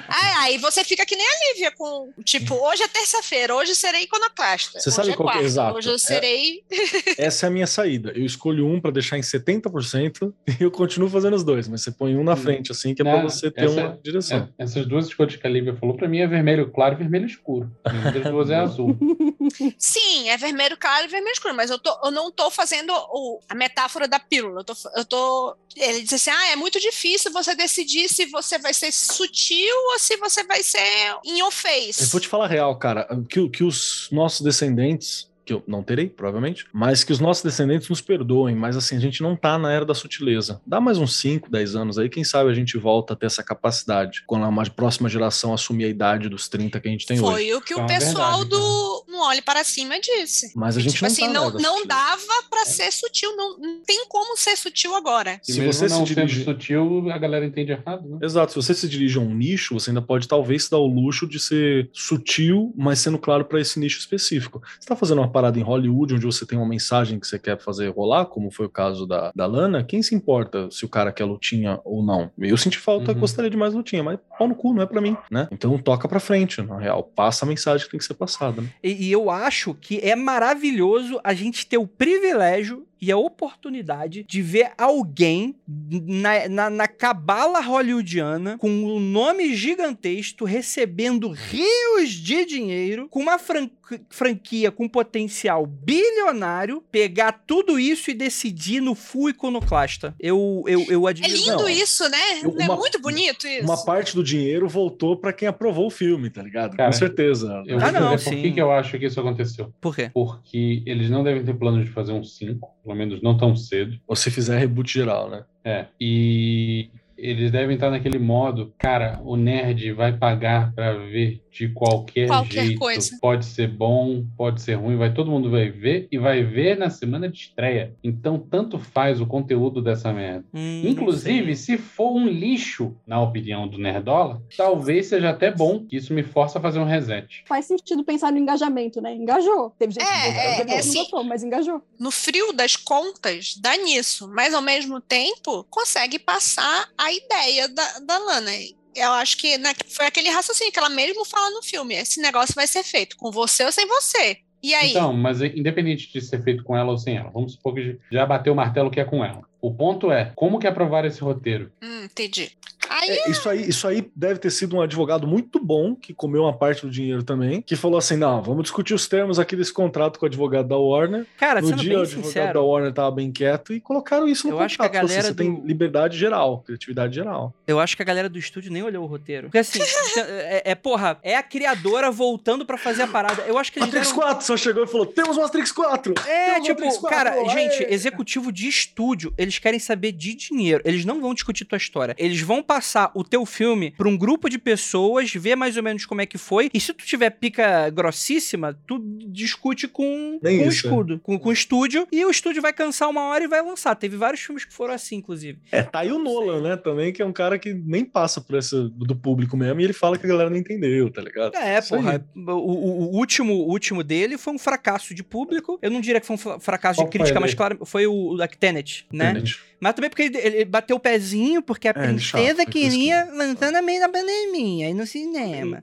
Ah, 0.09 0.43
aí 0.43 0.59
você 0.59 0.85
fica 0.85 1.05
que 1.07 1.17
nem 1.17 1.27
a 1.27 1.53
Lívia 1.53 1.73
com, 1.77 2.13
tipo, 2.25 2.55
hoje 2.55 2.83
é 2.83 2.89
terça-feira, 2.89 3.55
hoje 3.55 3.75
serei 3.75 4.03
iconoclasta. 4.03 4.79
Você 4.81 4.89
hoje 4.89 4.97
sabe 4.97 5.11
é 5.11 5.15
qual 5.17 5.29
que 5.29 5.33
é 5.33 5.35
quarta, 5.39 5.47
exato? 5.47 5.79
Hoje 5.79 5.89
eu 5.89 5.95
É- 5.95 5.99
serei. 5.99 6.65
Essa 7.19 7.47
é 7.47 7.49
a 7.49 7.51
minha 7.51 7.67
saída. 7.67 8.13
Eu 8.15 8.25
escolho 8.25 8.67
um 8.67 8.81
pra 8.81 8.91
deixar 8.91 9.19
em 9.19 9.23
70% 9.23 10.33
e 10.61 10.63
eu 10.63 10.71
continuo 10.71 11.09
fazendo 11.09 11.35
os 11.37 11.45
dois, 11.45 11.69
mas 11.69 11.83
você 11.83 11.91
põe 11.91 12.17
um 12.17 12.25
na 12.25 12.37
frente, 12.37 12.73
assim, 12.73 12.95
que 12.95 13.03
é 13.03 13.05
pra 13.05 13.17
Não, 13.23 13.29
você 13.29 13.51
ter 13.51 13.65
essa- 13.65 13.81
uma 13.81 13.99
direção. 14.03 14.49
É, 14.59 14.63
essas 14.65 14.87
duas 14.87 15.07
escolhas 15.07 15.37
que 15.37 15.47
a 15.47 15.51
Lívia 15.51 15.75
falou, 15.77 15.97
pra 15.97 16.09
mim 16.09 16.19
é 16.19 16.27
vermelho 16.27 16.71
claro 16.71 16.95
e 16.95 16.99
vermelho 16.99 17.27
escuro. 17.27 17.71
Das 17.85 18.31
duas 18.31 18.51
é 18.51 18.57
azul. 18.57 18.97
Sim, 19.79 20.29
é 20.29 20.37
vermelho 20.37 20.77
claro 20.77 21.05
e 21.07 21.09
vermelho 21.09 21.33
escuro, 21.33 21.55
mas 21.55 21.71
eu, 21.71 21.79
tô, 21.79 21.97
eu 22.05 22.11
não 22.11 22.31
tô 22.31 22.51
fazendo 22.51 22.93
o- 22.93 23.41
a 23.49 23.55
metáfora 23.55 24.07
da 24.09 24.19
pílula. 24.19 24.42
Eu 24.47 24.65
tô, 24.65 24.75
eu 24.97 25.05
tô. 25.05 25.57
Ele 25.77 26.03
diz 26.03 26.13
assim: 26.13 26.31
ah, 26.31 26.49
é 26.49 26.57
muito 26.57 26.79
difícil 26.81 27.33
você 27.33 27.55
decidir 27.55 28.09
se 28.09 28.27
você 28.27 28.59
vai 28.59 28.75
ser 28.75 28.93
sutil 28.93 29.75
ou 29.93 29.99
se 29.99 30.17
você 30.17 30.45
vai 30.45 30.63
ser 30.63 31.17
your 31.25 31.51
face. 31.51 32.03
Eu 32.03 32.09
vou 32.09 32.21
te 32.21 32.29
falar 32.29 32.49
real, 32.49 32.79
cara, 32.79 33.09
que, 33.29 33.49
que 33.49 33.65
os 33.65 34.09
nossos 34.11 34.41
descendentes, 34.41 35.31
que 35.45 35.53
eu 35.53 35.63
não 35.67 35.83
terei, 35.83 36.09
provavelmente, 36.09 36.67
mas 36.73 37.03
que 37.05 37.13
os 37.13 37.21
nossos 37.21 37.43
descendentes 37.43 37.89
nos 37.89 38.01
perdoem, 38.01 38.55
mas 38.55 38.77
assim, 38.77 38.97
a 38.97 39.01
gente 39.01 39.23
não 39.23 39.35
tá 39.37 39.59
na 39.59 39.73
era 39.73 39.85
da 39.85 39.95
sutileza. 39.95 40.61
Dá 40.67 40.81
mais 40.81 40.99
uns 40.99 41.17
5, 41.17 41.51
10 41.51 41.75
anos 41.75 41.99
aí, 41.99 42.09
quem 42.09 42.25
sabe 42.25 42.51
a 42.51 42.55
gente 42.55 42.77
volta 42.79 43.13
a 43.13 43.17
ter 43.17 43.27
essa 43.27 43.43
capacidade, 43.43 44.23
quando 44.27 44.45
a 44.45 44.71
próxima 44.71 45.09
geração 45.09 45.53
assumir 45.53 45.85
a 45.85 45.89
idade 45.89 46.29
dos 46.29 46.49
30 46.49 46.79
que 46.81 46.89
a 46.89 46.91
gente 46.91 47.07
tem 47.07 47.19
hoje. 47.21 47.31
Foi 47.33 47.55
o 47.55 47.61
que 47.61 47.75
o 47.75 47.79
Então, 47.81 47.85
é 47.87 47.99
pessoal 47.99 48.41
verdade, 48.41 48.51
do 48.63 49.05
Não 49.09 49.27
Olhe 49.29 49.43
Para 49.43 49.65
Cima 49.65 49.99
disse. 50.01 50.53
Mas 50.55 50.77
a 50.77 50.81
gente 50.81 50.93
tipo 50.95 51.05
não 51.05 51.13
assim, 51.13 51.27
tá 51.27 51.33
não, 51.33 51.51
não 51.79 51.87
dava 51.87 52.23
pra 52.51 52.65
ser 52.65 52.93
sutil, 52.93 53.37
não, 53.37 53.59
não 53.59 53.81
tem 53.83 54.07
como 54.09 54.37
ser 54.37 54.57
sutil 54.57 54.95
agora. 54.95 55.41
E 55.49 55.53
Se 55.53 55.59
mesmo 55.59 55.73
você 55.73 55.89
se 55.89 55.95
não 55.95 56.05
dirige- 56.05 56.45
sendo 56.45 56.55
sutil, 56.55 57.11
a 57.11 57.19
galera 57.19 57.45
entende 57.45 57.73
errado, 57.73 58.09
né? 58.09 58.19
Exato, 58.23 58.53
se 58.53 58.57
você 58.57 58.75
se 58.75 58.89
dirige 58.89 59.19
a 59.19 59.21
um 59.21 59.35
nicho, 59.35 59.75
você 59.75 59.91
ainda 59.91 60.03
pode 60.03 60.29
talvez 60.29 60.65
se 60.65 60.71
dar 60.71 60.79
o 60.79 60.87
luxo 60.87 61.27
de 61.27 61.39
ser 61.41 61.91
sutil, 61.93 62.73
mas 62.77 62.99
sendo 63.01 63.19
claro 63.19 63.45
para 63.45 63.61
esse 63.61 63.79
nicho 63.81 63.99
específico. 63.99 64.63
Você 64.79 64.87
tá 64.87 64.95
fazendo 64.97 65.19
uma 65.19 65.31
parada 65.33 65.59
em 65.59 65.63
Hollywood 65.63 66.15
onde 66.15 66.25
você 66.27 66.47
tem 66.47 66.57
uma 66.59 66.69
mensagem 66.69 67.19
que 67.19 67.27
você 67.27 67.39
quer 67.39 67.59
fazer 67.59 67.89
rolar, 67.89 68.27
como 68.27 68.51
foi 68.51 68.67
o 68.67 68.71
caso 68.71 69.07
da, 69.07 69.33
da 69.35 69.47
Lana, 69.47 69.83
quem 69.83 70.03
se 70.03 70.15
importa 70.15 70.71
se 70.71 70.85
o 70.85 70.89
cara 70.89 71.11
quer 71.11 71.25
lutinha 71.25 71.81
ou 71.85 72.05
não? 72.05 72.31
Eu 72.39 72.57
senti 72.57 72.79
falta, 72.79 73.13
Uhum. 73.13 73.19
gostaria 73.19 73.51
de 73.51 73.57
mais 73.57 73.75
lutinha, 73.75 74.05
mas 74.05 74.19
pau 74.39 74.47
no 74.47 74.55
cu, 74.55 74.73
não 74.75 74.83
é 74.83 74.87
pra 74.87 75.01
mim, 75.01 75.17
né? 75.31 75.49
Então 75.51 75.77
toca 75.79 76.07
pra 76.07 76.21
frente, 76.21 76.61
na 76.63 76.79
real. 76.79 77.03
Passa 77.03 77.45
a 77.45 77.49
mensagem 77.49 77.85
que 77.87 77.91
tem 77.91 77.99
que 77.99 78.05
ser 78.07 78.15
passada, 78.15 78.61
né? 78.63 78.69
E, 78.85 79.09
e 79.09 79.13
eu 79.13 79.31
acho 79.31 79.75
que 79.75 79.99
é 80.01 80.15
maravilhoso 80.15 81.19
a 81.25 81.33
gente 81.35 81.67
ter 81.67 81.79
o 81.79 81.87
privilégio 81.87 82.87
e 83.03 83.11
a 83.11 83.17
oportunidade 83.17 84.25
de 84.29 84.41
ver 84.41 84.71
alguém 84.79 85.57
na, 85.67 86.49
na, 86.49 86.71
na 86.71 86.87
cabala 86.89 87.61
hollywoodiana 87.61 88.57
com 88.59 88.71
um 88.71 89.01
nome 89.01 89.55
gigantesco 89.57 90.45
recebendo 90.45 91.29
rios 91.29 92.11
de 92.11 92.45
dinheiro 92.47 93.09
com 93.11 93.19
uma 93.21 93.41
fran- 93.41 93.69
franquia 94.09 94.71
com 94.71 94.89
potencial 94.89 95.67
bilionário 95.67 96.83
pegar 96.93 97.33
tudo 97.47 97.79
isso 97.79 98.11
e 98.11 98.15
decidir 98.15 98.81
no 98.81 98.95
full 98.95 99.31
iconoclasta. 99.31 100.15
Eu, 100.21 100.63
eu, 100.67 100.85
eu 100.89 101.07
É 101.09 101.11
admiro. 101.11 101.35
lindo 101.37 101.57
Não, 101.63 101.69
isso, 101.69 102.09
né? 102.09 102.19
eu- 102.43 102.55
é 102.61 102.65
uma- 102.65 102.77
muito 102.77 103.01
bonito 103.01 103.47
isso? 103.47 103.65
Uma 103.65 103.85
parte 103.85 104.15
do 104.15 104.23
dinheiro 104.23 104.69
voltou 104.69 105.17
pra 105.17 105.33
quem 105.33 105.49
aprovou 105.49 105.87
o 105.87 105.91
filme, 105.91 106.31
tá 106.31 106.43
ligado? 106.43 106.77
Cara, 106.77 106.91
Com 106.91 106.97
certeza. 106.97 107.63
Eu 107.67 107.79
Ah, 107.81 107.91
não, 107.91 108.11
por 108.13 108.19
sim. 108.21 108.43
que, 108.43 108.53
que 108.53 108.61
eu 108.61 108.71
acho 108.71 108.99
que 108.99 109.07
isso 109.07 109.19
aconteceu. 109.19 109.73
Por 109.81 109.95
quê? 109.97 110.11
Porque 110.15 110.83
eles 110.87 111.11
não 111.11 111.25
devem 111.25 111.45
ter 111.45 111.55
plano 111.55 111.83
de 111.85 111.91
fazer 111.91 112.13
um 112.13 112.23
5, 112.23 112.71
pelo 112.83 112.97
menos 112.97 113.23
não 113.23 113.37
tão 113.37 113.55
cedo. 113.57 113.99
Ou 114.07 114.17
se 114.17 114.31
fizer 114.31 114.59
reboot 114.59 114.93
geral, 114.93 115.31
né? 115.31 115.45
É. 115.65 115.87
E 116.01 116.91
eles 117.17 117.53
devem 117.53 117.75
estar 117.75 117.91
naquele 117.91 118.19
modo, 118.19 118.75
cara, 118.77 119.21
o 119.23 119.37
nerd 119.37 119.93
vai 119.93 120.13
pagar 120.17 120.73
pra 120.75 120.93
ver 120.95 121.41
de 121.53 121.69
qualquer, 121.69 122.27
Qualquer 122.29 122.65
jeito. 122.65 122.79
coisa. 122.81 123.19
Pode 123.21 123.45
ser 123.45 123.69
bom, 123.69 124.25
pode 124.39 124.63
ser 124.63 124.75
ruim, 124.75 124.97
vai 124.97 125.13
todo 125.13 125.31
mundo 125.31 125.51
vai 125.51 125.71
ver 125.71 126.09
e 126.11 126.17
vai 126.19 126.43
ver 126.43 126.79
na 126.79 126.89
semana 126.89 127.29
de 127.29 127.37
estreia. 127.39 127.95
Então 128.03 128.39
tanto 128.39 128.79
faz 128.79 129.21
o 129.21 129.27
conteúdo 129.27 129.83
dessa 129.83 130.11
merda. 130.13 130.45
Hum, 130.55 130.83
Inclusive, 130.87 131.55
se 131.55 131.77
for 131.77 132.13
um 132.17 132.27
lixo, 132.27 132.97
na 133.07 133.21
opinião 133.21 133.69
do 133.69 133.77
Nerdola, 133.79 134.43
talvez 134.57 135.07
seja 135.07 135.29
até 135.31 135.51
bom. 135.51 135.85
que 135.87 135.97
Isso 135.97 136.15
me 136.15 136.23
força 136.23 136.59
a 136.59 136.63
fazer 136.63 136.79
um 136.79 136.85
reset. 136.87 137.45
Faz 137.47 137.67
sentido 137.67 138.03
pensar 138.03 138.33
no 138.33 138.39
engajamento, 138.39 139.01
né? 139.03 139.15
Engajou. 139.15 139.75
Teve 139.79 139.93
gente 139.93 140.03
É, 140.03 140.07
que 140.07 140.29
é, 140.29 140.33
gostou, 140.33 140.63
é 140.63 140.65
não 140.65 140.77
assim. 140.79 140.99
gostou, 141.01 141.25
mas 141.25 141.43
engajou. 141.45 141.83
No 142.01 142.11
frio 142.11 142.53
das 142.55 142.77
contas, 142.77 143.57
dá 143.61 143.77
nisso. 143.77 144.27
Mas 144.35 144.55
ao 144.55 144.63
mesmo 144.63 145.01
tempo, 145.01 145.67
consegue 145.69 146.19
passar 146.19 146.89
a 146.97 147.13
ideia 147.13 147.69
da, 147.69 147.99
da 148.01 148.19
Lana. 148.19 148.51
Eu 148.95 149.13
acho 149.13 149.37
que 149.39 149.57
né, 149.59 149.73
foi 149.89 150.07
aquele 150.07 150.29
raciocínio 150.31 150.73
que 150.73 150.79
ela 150.79 150.89
mesmo 150.89 151.25
fala 151.25 151.51
no 151.51 151.63
filme. 151.63 151.95
Esse 151.95 152.21
negócio 152.21 152.55
vai 152.55 152.67
ser 152.67 152.83
feito 152.83 153.17
com 153.17 153.31
você 153.31 153.65
ou 153.65 153.73
sem 153.73 153.87
você. 153.87 154.39
E 154.63 154.75
aí? 154.75 154.91
Então, 154.91 155.13
mas 155.13 155.41
independente 155.41 156.13
de 156.13 156.21
ser 156.21 156.43
feito 156.45 156.63
com 156.63 156.77
ela 156.77 156.93
ou 156.93 156.99
sem 156.99 157.17
ela, 157.17 157.31
vamos 157.31 157.55
supor 157.55 157.75
que 157.75 157.99
já 158.11 158.25
bateu 158.25 158.53
o 158.53 158.57
martelo 158.57 158.91
que 158.91 159.01
é 159.01 159.05
com 159.05 159.25
ela. 159.25 159.43
O 159.61 159.75
ponto 159.75 160.13
é, 160.13 160.33
como 160.37 160.59
que 160.59 160.67
aprovar 160.67 161.05
esse 161.05 161.21
roteiro? 161.21 161.73
Hum, 161.83 162.05
entendi. 162.05 162.53
Aí, 163.01 163.09
É, 163.11 163.31
isso, 163.31 163.49
aí, 163.49 163.69
isso 163.69 163.87
aí 163.89 164.11
deve 164.15 164.39
ter 164.39 164.51
sido 164.51 164.77
um 164.77 164.81
advogado 164.81 165.27
muito 165.27 165.59
bom, 165.59 165.95
que 165.95 166.13
comeu 166.13 166.43
uma 166.43 166.53
parte 166.57 166.83
do 166.87 166.91
dinheiro 166.91 167.23
também, 167.23 167.63
que 167.63 167.75
falou 167.77 167.99
assim: 167.99 168.17
não, 168.17 168.43
vamos 168.43 168.63
discutir 168.65 168.95
os 168.95 169.07
termos 169.09 169.39
aqui 169.39 169.57
desse 169.57 169.73
contrato 169.73 170.19
com 170.19 170.27
o 170.27 170.29
advogado 170.29 170.69
da 170.69 170.77
Warner. 170.77 171.27
Cara, 171.39 171.61
no 171.61 171.69
sendo 171.69 171.81
dia, 171.81 171.91
bem 171.91 171.99
o 171.99 172.03
advogado 172.03 172.25
sincero, 172.27 172.53
da 172.55 172.61
Warner 172.61 172.93
tava 172.93 173.11
bem 173.11 173.31
quieto 173.33 173.73
e 173.73 173.81
colocaram 173.81 174.29
isso 174.29 174.47
no 174.49 174.55
Eu 174.55 174.61
acho 174.61 174.77
que 174.77 174.83
a 174.83 174.87
contrato. 174.89 174.93
Falou 175.03 175.07
assim, 175.07 175.15
galera 175.17 175.29
você 175.29 175.35
tem 175.35 175.55
do- 175.61 175.67
liberdade 175.67 176.19
geral, 176.19 176.59
criatividade 176.67 177.15
geral. 177.15 177.55
Eu 177.67 177.81
acho 177.81 177.97
que 177.97 178.03
a 178.03 178.05
galera 178.05 178.29
do 178.29 178.39
estúdio 178.39 178.71
nem 178.73 178.83
olhou 178.83 179.05
o 179.05 179.07
roteiro. 179.07 179.45
Porque 179.49 179.59
assim, 179.59 179.81
é, 180.19 180.71
é, 180.73 180.75
porra, 180.75 181.19
é 181.23 181.37
a 181.37 181.43
criadora 181.43 182.11
voltando 182.11 182.65
pra 182.67 182.77
fazer 182.77 183.03
a 183.03 183.07
parada. 183.07 183.43
Eu 183.43 183.59
acho 183.59 183.73
que 183.73 183.79
eles 183.79 183.89
Matrix 183.89 184.09
deram... 184.13 184.23
4 184.23 184.47
só 184.47 184.57
chegou 184.57 184.85
e 184.85 184.87
falou: 184.87 185.07
temos 185.07 185.37
Matrix 185.37 185.73
4! 185.73 186.15
É, 186.27 186.47
Temos 186.55 186.67
tipo, 186.67 186.81
Matrix 186.81 186.99
4, 187.01 187.17
cara, 187.17 187.31
aê! 187.33 187.49
gente, 187.49 187.87
executivo 187.93 188.53
de 188.53 188.69
estúdio, 188.69 189.33
eles 189.39 189.59
querem 189.59 189.79
saber 189.81 190.13
de 190.13 190.35
dinheiro. 190.35 190.83
Eles 190.85 191.05
não 191.05 191.21
vão 191.21 191.33
discutir 191.35 191.65
tua 191.65 191.79
história. 191.79 192.15
Eles 192.19 192.41
vão 192.41 192.63
passar 192.63 192.82
o 193.15 193.25
teu 193.25 193.45
filme 193.47 193.93
pra 193.97 194.09
um 194.09 194.17
grupo 194.17 194.49
de 194.49 194.59
pessoas, 194.59 195.33
ver 195.33 195.57
mais 195.57 195.77
ou 195.77 195.83
menos 195.83 196.05
como 196.07 196.21
é 196.21 196.27
que 196.27 196.39
foi. 196.39 196.71
E 196.73 196.81
se 196.81 196.93
tu 196.93 197.05
tiver 197.05 197.31
pica 197.31 197.89
grossíssima, 197.91 198.79
tu 198.87 198.99
discute 199.29 199.89
com, 199.89 200.39
com 200.41 200.47
o 200.49 200.51
isso, 200.51 200.63
é. 200.63 200.69
escudo, 200.69 201.19
com, 201.21 201.39
com 201.39 201.49
o 201.49 201.53
estúdio. 201.53 202.07
E 202.13 202.25
o 202.25 202.31
estúdio 202.31 202.61
vai 202.63 202.73
cansar 202.73 203.09
uma 203.09 203.23
hora 203.29 203.45
e 203.45 203.49
vai 203.49 203.63
lançar. 203.63 203.95
Teve 203.95 204.17
vários 204.17 204.41
filmes 204.41 204.65
que 204.65 204.73
foram 204.73 204.95
assim, 204.95 205.17
inclusive. 205.17 205.59
É, 205.71 205.83
tá 205.83 206.01
aí 206.01 206.13
o 206.13 206.19
Nolan, 206.19 206.61
né? 206.63 206.77
Também, 206.77 207.13
que 207.13 207.23
é 207.23 207.25
um 207.27 207.33
cara 207.33 207.59
que 207.59 207.73
nem 207.75 208.05
passa 208.05 208.41
por 208.41 208.57
esse 208.59 208.75
do 208.91 209.15
público 209.17 209.57
mesmo 209.57 209.81
e 209.81 209.85
ele 209.85 209.93
fala 209.93 210.19
que 210.19 210.27
a 210.27 210.29
galera 210.29 210.51
não 210.51 210.57
entendeu, 210.57 211.11
tá 211.11 211.21
ligado? 211.23 211.55
É, 211.57 211.79
Isso 211.79 211.95
porra. 211.95 212.25
O, 212.37 212.41
o- 212.51 213.13
o 213.13 213.17
último, 213.17 213.53
o 213.55 213.71
último 213.71 214.03
dele 214.03 214.37
foi 214.39 214.53
um 214.53 214.59
fracasso 214.59 215.15
de 215.15 215.23
público. 215.23 215.79
Eu 215.83 215.91
não 215.91 216.01
diria 216.01 216.21
que 216.21 216.27
foi 216.27 216.35
um 216.35 216.39
fra- 216.39 216.61
fracasso 216.61 216.99
Qual 217.01 217.09
de 217.09 217.13
crítica, 217.19 217.41
mas 217.41 217.55
claro, 217.55 217.79
foi 217.85 218.07
o, 218.07 218.31
o 218.33 218.37
da 218.37 218.47
Tenet, 218.49 219.07
né? 219.13 219.33
Tenet. 219.35 219.61
Mas 219.81 219.95
também 219.95 220.11
porque 220.11 220.23
ele, 220.23 220.39
ele 220.39 220.65
bateu 220.65 220.97
o 220.97 221.01
pezinho, 221.01 221.61
porque 221.61 221.89
a 221.89 221.95
É, 221.97 222.09
ele 222.11 222.19
chato, 222.21 222.41
queria 222.73 223.25
lançar 223.33 223.71
no 223.73 223.83
meio 223.83 224.01
da 224.01 224.09
pandemia, 224.09 224.87
aí 224.87 224.95
no 224.95 225.07
cinema. 225.07 225.83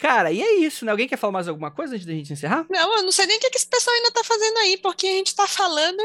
Cara, 0.00 0.30
e 0.30 0.40
é 0.40 0.54
isso, 0.60 0.84
né? 0.84 0.90
Alguém 0.92 1.08
quer 1.08 1.16
falar 1.16 1.32
mais 1.32 1.48
alguma 1.48 1.70
coisa 1.70 1.94
antes 1.94 2.06
da 2.06 2.12
gente 2.12 2.32
encerrar? 2.32 2.64
não, 2.70 2.96
eu 2.98 3.02
não 3.02 3.10
sei 3.12 3.26
nem 3.26 3.38
o 3.38 3.40
que 3.40 3.50
esse 3.56 3.66
pessoal 3.66 3.94
ainda 3.96 4.10
tá 4.12 4.22
fazendo 4.22 4.56
aí, 4.58 4.76
porque 4.76 5.06
a 5.06 5.10
gente 5.12 5.34
tá 5.34 5.46
falando. 5.46 6.00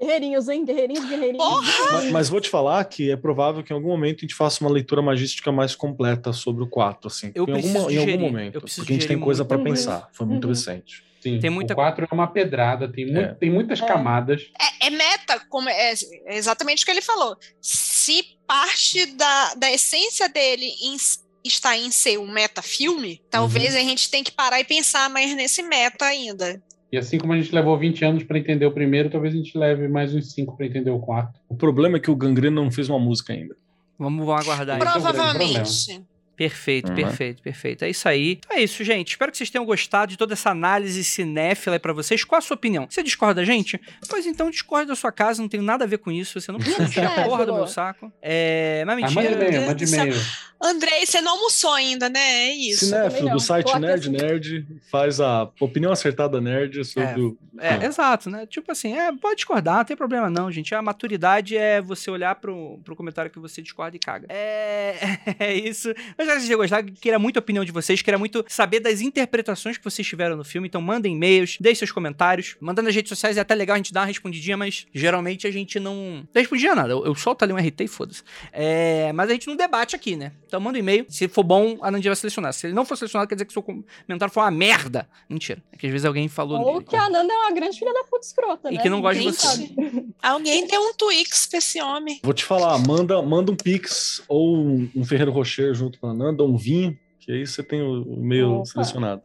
Guerreirinhos, 0.00 0.48
hein? 0.48 0.64
Guerreirinhos, 0.64 1.04
guerreirinhos. 1.08 1.44
Porra! 1.44 1.92
Mas, 1.92 2.10
mas 2.12 2.28
vou 2.28 2.40
te 2.40 2.48
falar 2.50 2.84
que 2.84 3.10
é 3.10 3.16
provável 3.16 3.64
que 3.64 3.72
em 3.72 3.76
algum 3.76 3.88
momento 3.88 4.18
a 4.18 4.20
gente 4.20 4.34
faça 4.34 4.62
uma 4.62 4.70
leitura 4.70 5.00
magística 5.02 5.50
mais 5.50 5.74
completa 5.74 6.32
sobre 6.32 6.62
o 6.62 6.68
4, 6.68 7.08
assim. 7.08 7.32
Eu 7.34 7.46
em, 7.48 7.52
alguma, 7.52 7.92
em 7.92 7.98
algum 7.98 8.18
momento. 8.18 8.60
Porque 8.60 8.92
a 8.92 8.94
gente 8.94 9.06
tem 9.08 9.18
coisa 9.18 9.44
pra 9.44 9.56
muito. 9.56 9.70
pensar. 9.70 10.08
Foi 10.12 10.26
muito 10.26 10.44
Uhum. 10.44 10.50
recente. 10.50 11.02
Sim, 11.20 11.38
Tem 11.40 11.50
muita- 11.50 11.72
o 11.74 11.76
4 11.76 12.06
é 12.10 12.14
uma 12.14 12.26
pedrada, 12.28 12.90
tem, 12.90 13.06
muito, 13.06 13.18
É. 13.18 13.34
tem 13.34 13.50
muitas 13.50 13.80
É. 13.80 13.86
camadas. 13.86 14.42
É, 14.80 14.86
é 14.86 14.90
meta, 14.90 15.40
como 15.48 15.68
é, 15.68 15.92
é 16.26 16.36
exatamente 16.36 16.82
o 16.82 16.86
que 16.86 16.92
ele 16.92 17.02
falou. 17.02 17.36
Se 17.60 18.22
parte 18.46 19.04
da, 19.16 19.54
da 19.54 19.70
essência 19.70 20.28
dele 20.28 20.66
em 20.82 20.96
está 21.44 21.76
em 21.76 21.90
ser 21.90 22.18
um 22.18 22.30
meta-filme, 22.30 23.22
talvez 23.30 23.72
Uhum. 23.74 23.80
a 23.80 23.82
gente 23.84 24.10
tenha 24.10 24.22
que 24.24 24.32
parar 24.32 24.60
e 24.60 24.64
pensar 24.64 25.08
mais 25.08 25.34
nesse 25.34 25.62
meta 25.62 26.04
ainda. 26.04 26.60
E 26.92 26.98
assim 26.98 27.16
como 27.18 27.32
a 27.32 27.36
gente 27.40 27.54
levou 27.54 27.78
20 27.78 28.04
anos 28.04 28.22
pra 28.24 28.38
entender 28.38 28.66
o 28.66 28.72
primeiro, 28.72 29.08
talvez 29.10 29.32
a 29.32 29.36
gente 29.36 29.56
leve 29.56 29.88
mais 29.88 30.14
uns 30.14 30.32
5 30.32 30.56
pra 30.56 30.66
entender 30.66 30.90
o 30.90 30.98
quarto. 30.98 31.38
O 31.48 31.54
problema 31.56 31.96
é 31.96 32.00
que 32.00 32.10
o 32.10 32.16
Gangrena 32.16 32.60
não 32.60 32.70
fez 32.70 32.88
uma 32.88 32.98
música 32.98 33.32
ainda. 33.32 33.56
Vamos, 33.98 34.24
vamos 34.26 34.42
aguardar 34.46 34.78
Provavelmente. 34.78 36.02
Perfeito, 36.38 36.88
Uhum. 36.88 36.94
perfeito, 36.94 37.42
perfeito. 37.42 37.84
É 37.84 37.90
isso 37.90 38.08
aí. 38.08 38.38
Então 38.38 38.56
é 38.56 38.62
isso, 38.62 38.84
gente. 38.84 39.08
Espero 39.10 39.32
que 39.32 39.36
vocês 39.36 39.50
tenham 39.50 39.64
gostado 39.66 40.10
de 40.12 40.16
toda 40.16 40.34
essa 40.34 40.50
análise 40.50 41.02
cinéfila 41.02 41.74
aí 41.76 41.80
pra 41.80 41.92
vocês. 41.92 42.22
Qual 42.22 42.38
a 42.38 42.40
sua 42.40 42.54
opinião? 42.54 42.86
Você 42.88 43.02
discorda 43.02 43.40
da 43.40 43.44
gente? 43.44 43.80
Pois 44.08 44.24
então 44.24 44.48
discorda 44.48 44.86
da 44.86 44.94
sua 44.96 45.10
casa, 45.10 45.42
não 45.42 45.48
tem 45.48 45.60
nada 45.60 45.84
a 45.84 45.86
ver 45.88 45.98
com 45.98 46.12
isso. 46.12 46.40
Você 46.40 46.52
não 46.52 46.60
precisa 46.60 46.84
encher 46.86 47.04
a 47.04 47.24
porra 47.24 47.44
do 47.44 47.52
meu 47.54 47.66
saco. 47.66 48.12
É, 48.22 48.84
mas 48.86 48.94
Ah, 48.94 49.06
mentira. 49.08 49.32
e-mail, 49.32 49.50
Deus 49.50 49.62
manda 49.64 49.74
do 49.74 49.86
céu. 49.86 50.04
e-mail. 50.06 50.20
Andrei, 50.60 51.06
você 51.06 51.20
não 51.20 51.32
almoçou 51.32 51.72
ainda, 51.72 52.08
né? 52.08 52.18
É 52.20 52.52
isso. 52.52 52.86
Cinéfilo 52.86 53.30
do 53.30 53.40
site 53.40 53.70
Tô 53.70 53.78
Nerd 53.78 54.00
assim. 54.00 54.10
Nerd 54.10 54.66
faz 54.90 55.20
a 55.20 55.48
opinião 55.60 55.92
acertada 55.92 56.40
nerd 56.40 56.84
sobre 56.84 57.20
o. 57.20 57.38
É, 57.60 57.84
exato, 57.86 58.28
né? 58.28 58.44
Tipo 58.44 58.72
assim, 58.72 58.96
é, 58.96 59.12
pode 59.12 59.36
discordar, 59.36 59.78
não 59.78 59.84
tem 59.84 59.96
problema 59.96 60.28
não, 60.28 60.50
gente. 60.50 60.74
A 60.74 60.82
maturidade 60.82 61.56
é 61.56 61.80
você 61.80 62.10
olhar 62.10 62.34
pro, 62.36 62.80
pro 62.84 62.96
comentário 62.96 63.30
que 63.30 63.38
você 63.38 63.62
discorda 63.62 63.96
e 63.96 64.00
caga. 64.00 64.26
É, 64.28 64.96
é 65.38 65.54
isso. 65.54 65.88
Eu 65.88 65.94
espero 65.94 66.40
que 66.40 66.46
vocês 66.46 66.56
gostado, 66.56 66.92
queria 66.92 67.18
muito 67.18 67.36
a 67.36 67.40
opinião 67.40 67.64
de 67.64 67.70
vocês, 67.70 68.02
queria 68.02 68.18
muito 68.18 68.44
saber 68.48 68.80
das 68.80 69.00
interpretações 69.00 69.78
que 69.78 69.84
vocês 69.84 70.06
tiveram 70.06 70.36
no 70.36 70.44
filme. 70.44 70.66
Então 70.66 70.80
mandem 70.80 71.14
e-mails, 71.14 71.56
deixem 71.60 71.78
seus 71.78 71.92
comentários. 71.92 72.56
Mandando 72.60 72.86
nas 72.86 72.94
redes 72.94 73.10
sociais 73.10 73.36
é 73.36 73.40
até 73.40 73.54
legal 73.54 73.74
a 73.74 73.78
gente 73.78 73.92
dar 73.92 74.00
uma 74.00 74.06
respondidinha, 74.06 74.56
mas 74.56 74.86
geralmente 74.92 75.46
a 75.46 75.50
gente 75.50 75.78
não... 75.78 76.26
Não 76.34 76.40
respondidinha 76.42 76.74
nada, 76.74 76.90
eu, 76.90 77.04
eu 77.04 77.14
solto 77.14 77.44
ali 77.44 77.52
um 77.52 77.56
RT 77.56 77.80
e 77.82 77.88
foda-se. 77.88 78.22
É, 78.52 79.12
mas 79.12 79.30
a 79.30 79.32
gente 79.32 79.46
não 79.46 79.56
debate 79.56 79.94
aqui, 79.94 80.16
né? 80.16 80.32
Então 80.48 80.58
manda 80.58 80.78
um 80.78 80.80
e-mail. 80.80 81.04
Se 81.08 81.28
for 81.28 81.44
bom, 81.44 81.76
a 81.82 81.90
Nandinha 81.90 82.10
vai 82.10 82.16
selecionar. 82.16 82.52
Se 82.54 82.66
ele 82.66 82.74
não 82.74 82.84
for 82.86 82.96
selecionado, 82.96 83.28
quer 83.28 83.34
dizer 83.34 83.44
que 83.44 83.52
seu 83.52 83.62
comentário 83.62 84.32
foi 84.32 84.42
uma 84.42 84.50
merda. 84.50 85.06
Mentira. 85.28 85.62
É 85.70 85.76
que 85.76 85.86
às 85.86 85.92
vezes 85.92 86.06
alguém 86.06 86.26
falou... 86.26 86.58
Ou 86.60 86.82
que 86.82 86.96
a 86.96 87.08
Nanda 87.10 87.32
é 87.32 87.36
uma 87.36 87.52
grande 87.52 87.78
filha 87.78 87.92
da 87.92 88.02
puta 88.04 88.26
escrota, 88.26 88.72
E 88.72 88.76
né? 88.76 88.82
que 88.82 88.88
não 88.88 89.02
gosta 89.02 89.20
de 89.20 89.26
Ninguém 89.26 89.90
você. 89.90 90.04
Alguém 90.22 90.66
deu 90.66 90.80
um 90.80 90.94
Twix 90.94 91.46
pra 91.46 91.58
esse 91.58 91.80
homem. 91.80 92.18
Vou 92.24 92.32
te 92.32 92.44
falar, 92.44 92.76
manda, 92.78 93.20
manda 93.22 93.52
um 93.52 93.56
Pix 93.56 94.22
ou 94.26 94.56
um, 94.56 94.90
um 94.96 95.04
Ferreiro 95.04 95.30
Rocher 95.30 95.74
junto 95.74 96.00
com 96.00 96.08
a 96.08 96.14
Nanda, 96.14 96.42
um 96.42 96.56
vinho, 96.56 96.98
que 97.20 97.30
aí 97.30 97.46
você 97.46 97.62
tem 97.62 97.82
o 97.82 98.02
o 98.02 98.14
e-mail 98.14 98.54
Opa. 98.56 98.64
selecionado. 98.66 99.22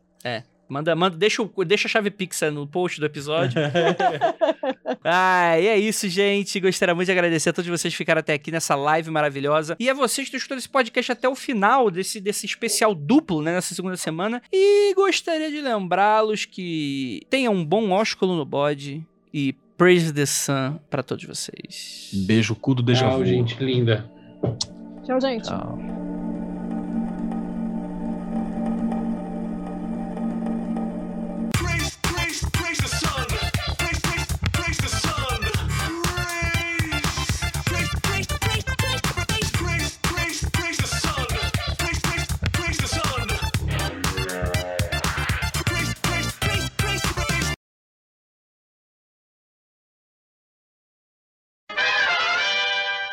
Manda, 0.74 0.96
manda, 0.96 1.16
deixa, 1.16 1.44
o- 1.44 1.64
deixa 1.64 1.88
a 1.88 1.92
chave 1.92 2.10
Pixar 2.10 2.52
no 2.52 2.66
post 2.66 3.00
do 3.00 3.06
episódio. 3.06 3.62
ah, 5.04 5.60
e 5.60 5.68
é 5.68 5.78
isso, 5.78 6.10
gente. 6.10 6.60
Gostaria 6.60 6.96
muito 6.96 7.06
de 7.06 7.12
agradecer 7.12 7.50
a 7.50 7.54
todos 7.54 7.70
vocês 7.70 7.94
que 7.94 7.98
ficaram 8.00 8.20
até 8.22 8.34
aqui 8.34 8.52
nessa 8.52 8.76
live 8.76 9.12
maravilhosa. 9.12 9.76
E 9.80 9.88
a 9.88 9.94
vocês 9.94 10.28
que 10.28 10.36
estão 10.36 10.38
escutando 10.38 10.58
esse 10.58 10.70
podcast 10.70 11.12
até 11.12 11.30
o 11.30 11.36
final 11.36 11.92
desse, 11.92 12.20
desse 12.20 12.48
especial 12.48 12.96
duplo, 12.96 13.42
né, 13.44 13.54
nessa 13.54 13.76
segunda 13.76 13.96
semana. 13.98 14.42
E 14.52 14.96
gostaria 14.96 15.52
de 15.52 15.62
lembrá-los 15.62 16.46
que 16.46 17.22
tenham 17.30 17.54
um 17.54 17.64
bom 17.64 17.92
ósculo 17.92 18.36
no 18.36 18.44
bode 18.46 19.06
e 19.32 19.54
praise 19.78 20.12
the 20.12 20.26
sun 20.26 20.80
pra 20.90 21.04
todos 21.04 21.24
vocês. 21.24 22.10
Beijo, 22.26 22.56
cu 22.56 22.74
do 22.74 22.82
déjà 22.82 23.08
Tchau, 23.10 23.24
gente 23.24 23.64
linda. 23.64 24.10
Tchau, 25.06 25.22
gente. 25.22 25.44
Tchau. 25.44 26.13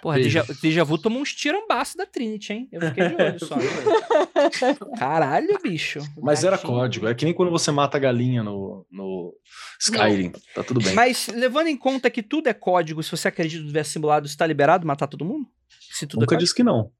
Porra, 0.03 0.17
Deja, 0.19 0.45
Deja 0.63 0.83
Vu 0.85 0.97
tomou 0.97 1.21
uns 1.21 1.35
tirambaços 1.35 1.95
da 1.95 2.07
Trinity, 2.07 2.53
hein? 2.53 2.69
Eu 2.73 2.81
fiquei 2.81 3.09
de 3.09 3.15
olho 3.23 3.39
só. 3.45 3.57
Caralho, 4.99 5.59
bicho. 5.63 5.99
Mas 6.23 6.43
era 6.45 6.57
código. 6.59 7.07
É 7.07 7.15
que 7.15 7.25
nem 7.25 7.35
quando 7.35 7.51
você 7.51 7.71
mata 7.71 7.97
a 7.97 8.01
galinha 8.01 8.43
no, 8.43 8.87
no 8.91 9.35
Skyrim. 9.81 10.33
Tá 10.55 10.63
tudo 10.65 10.81
bem. 10.81 10.95
Mas 10.95 11.29
levando 11.29 11.67
em 11.69 11.77
conta 11.77 12.11
que 12.11 12.23
tudo 12.23 12.49
é 12.49 12.55
código, 12.55 13.03
se 13.03 13.11
você 13.11 13.29
acredita 13.29 13.59
no 13.61 13.65
universo 13.67 13.93
simulado, 13.93 14.27
está 14.27 14.47
liberado 14.47 14.87
matar 14.87 15.07
todo 15.07 15.25
mundo? 15.25 15.47
Se 15.93 16.07
tudo 16.07 16.21
Nunca 16.21 16.35
é 16.35 16.39
disse 16.39 16.55
que 16.55 16.63
não. 16.63 16.91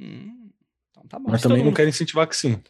Hum, 0.00 0.50
então 0.90 1.04
tá 1.08 1.18
bom. 1.18 1.30
Mas 1.30 1.40
Se 1.40 1.48
também 1.48 1.58
não 1.58 1.66
mundo- 1.66 1.76
quero 1.76 1.88
incentivar 1.88 2.26
que 2.28 2.36
sim. 2.36 2.60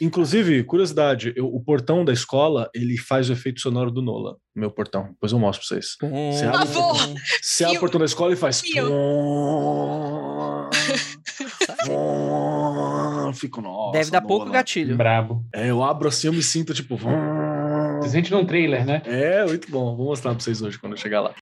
Inclusive, 0.00 0.64
curiosidade, 0.64 1.32
eu- 1.36 1.46
o 1.46 1.60
portão 1.62 2.04
da 2.04 2.12
escola, 2.12 2.68
ele 2.74 2.96
faz 2.98 3.30
o 3.30 3.32
efeito 3.32 3.60
sonoro 3.60 3.90
do 3.92 4.02
Nola. 4.02 4.36
Meu 4.54 4.70
portão. 4.70 5.08
Depois 5.12 5.32
eu 5.32 5.38
mostro 5.38 5.64
pra 5.66 5.76
vocês. 5.76 5.96
Você 6.36 6.44
abre, 6.46 6.62
o 6.62 6.66
favor. 6.66 6.96
portão- 6.96 7.14
você 7.42 7.64
abre 7.64 7.76
o 7.76 7.80
portão 7.80 7.98
da 8.00 8.06
escola 8.06 8.32
e 8.32 8.36
faz. 8.36 8.62
Fico, 13.34 13.60
nossa. 13.60 13.92
Deve 13.98 14.10
dar 14.10 14.20
pouco 14.20 14.44
Nola. 14.46 14.58
gatilho. 14.58 14.96
Brabo. 14.96 15.44
É, 15.52 15.70
eu 15.70 15.82
abro 15.82 16.08
assim, 16.08 16.28
eu 16.28 16.32
me 16.32 16.42
sinto 16.42 16.72
tipo. 16.72 16.96
Você 18.00 18.10
sente 18.10 18.30
num 18.30 18.44
trailer, 18.44 18.86
né? 18.86 19.02
É, 19.04 19.44
muito 19.44 19.70
bom. 19.70 19.96
Vou 19.96 20.06
mostrar 20.06 20.30
pra 20.32 20.40
vocês 20.40 20.62
hoje 20.62 20.78
quando 20.78 20.92
eu 20.92 20.98
chegar 20.98 21.20
lá. 21.20 21.34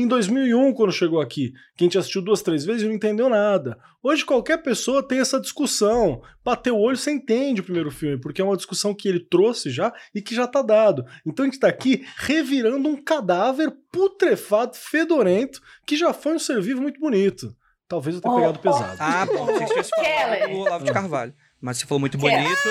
Em 0.00 0.08
2001, 0.08 0.72
quando 0.72 0.90
chegou 0.90 1.20
aqui, 1.20 1.52
quem 1.76 1.86
te 1.86 1.98
assistiu 1.98 2.22
duas, 2.22 2.40
três 2.40 2.64
vezes 2.64 2.82
e 2.82 2.86
não 2.86 2.94
entendeu 2.94 3.28
nada. 3.28 3.78
Hoje 4.02 4.24
qualquer 4.24 4.56
pessoa 4.62 5.06
tem 5.06 5.20
essa 5.20 5.38
discussão. 5.38 6.22
Bater 6.42 6.70
o 6.72 6.78
olho, 6.78 6.96
você 6.96 7.12
entende 7.12 7.60
o 7.60 7.64
primeiro 7.64 7.90
filme, 7.90 8.18
porque 8.18 8.40
é 8.40 8.44
uma 8.44 8.56
discussão 8.56 8.94
que 8.94 9.06
ele 9.06 9.20
trouxe 9.20 9.70
já 9.70 9.92
e 10.14 10.22
que 10.22 10.34
já 10.34 10.46
tá 10.46 10.62
dado. 10.62 11.04
Então 11.26 11.44
a 11.44 11.46
gente 11.46 11.60
tá 11.60 11.68
aqui 11.68 12.04
revirando 12.16 12.88
um 12.88 12.96
cadáver 13.00 13.70
putrefado, 13.92 14.74
fedorento, 14.76 15.60
que 15.86 15.94
já 15.94 16.12
foi 16.14 16.34
um 16.34 16.38
ser 16.38 16.60
vivo 16.62 16.80
muito 16.80 16.98
bonito. 16.98 17.54
Talvez 17.86 18.16
eu 18.16 18.22
tenha 18.22 18.32
Oh, 18.34 18.38
pegado 18.38 18.58
oh. 18.58 18.62
pesado. 18.62 18.96
Ah, 18.98 19.26
bom. 19.26 19.44
Você 19.46 19.64
tivesse 19.66 19.90
falado 19.90 20.50
do 20.50 20.56
Olavo 20.56 20.84
de 20.86 20.92
Carvalho. 20.92 21.34
Mas 21.60 21.76
você 21.76 21.86
falou 21.86 22.00
muito 22.00 22.16
bonito. 22.16 22.48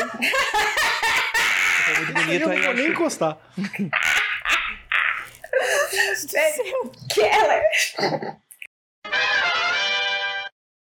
Você 1.82 1.94
falou 1.94 2.06
muito 2.06 2.14
bonito 2.14 2.42
eu 2.44 2.50
aí. 2.50 2.56
não 2.58 2.64
vou 2.64 2.72
eu 2.72 2.74
nem 2.76 2.84
acho- 2.86 2.94
encostar. 2.94 3.38
Keller! 7.10 7.64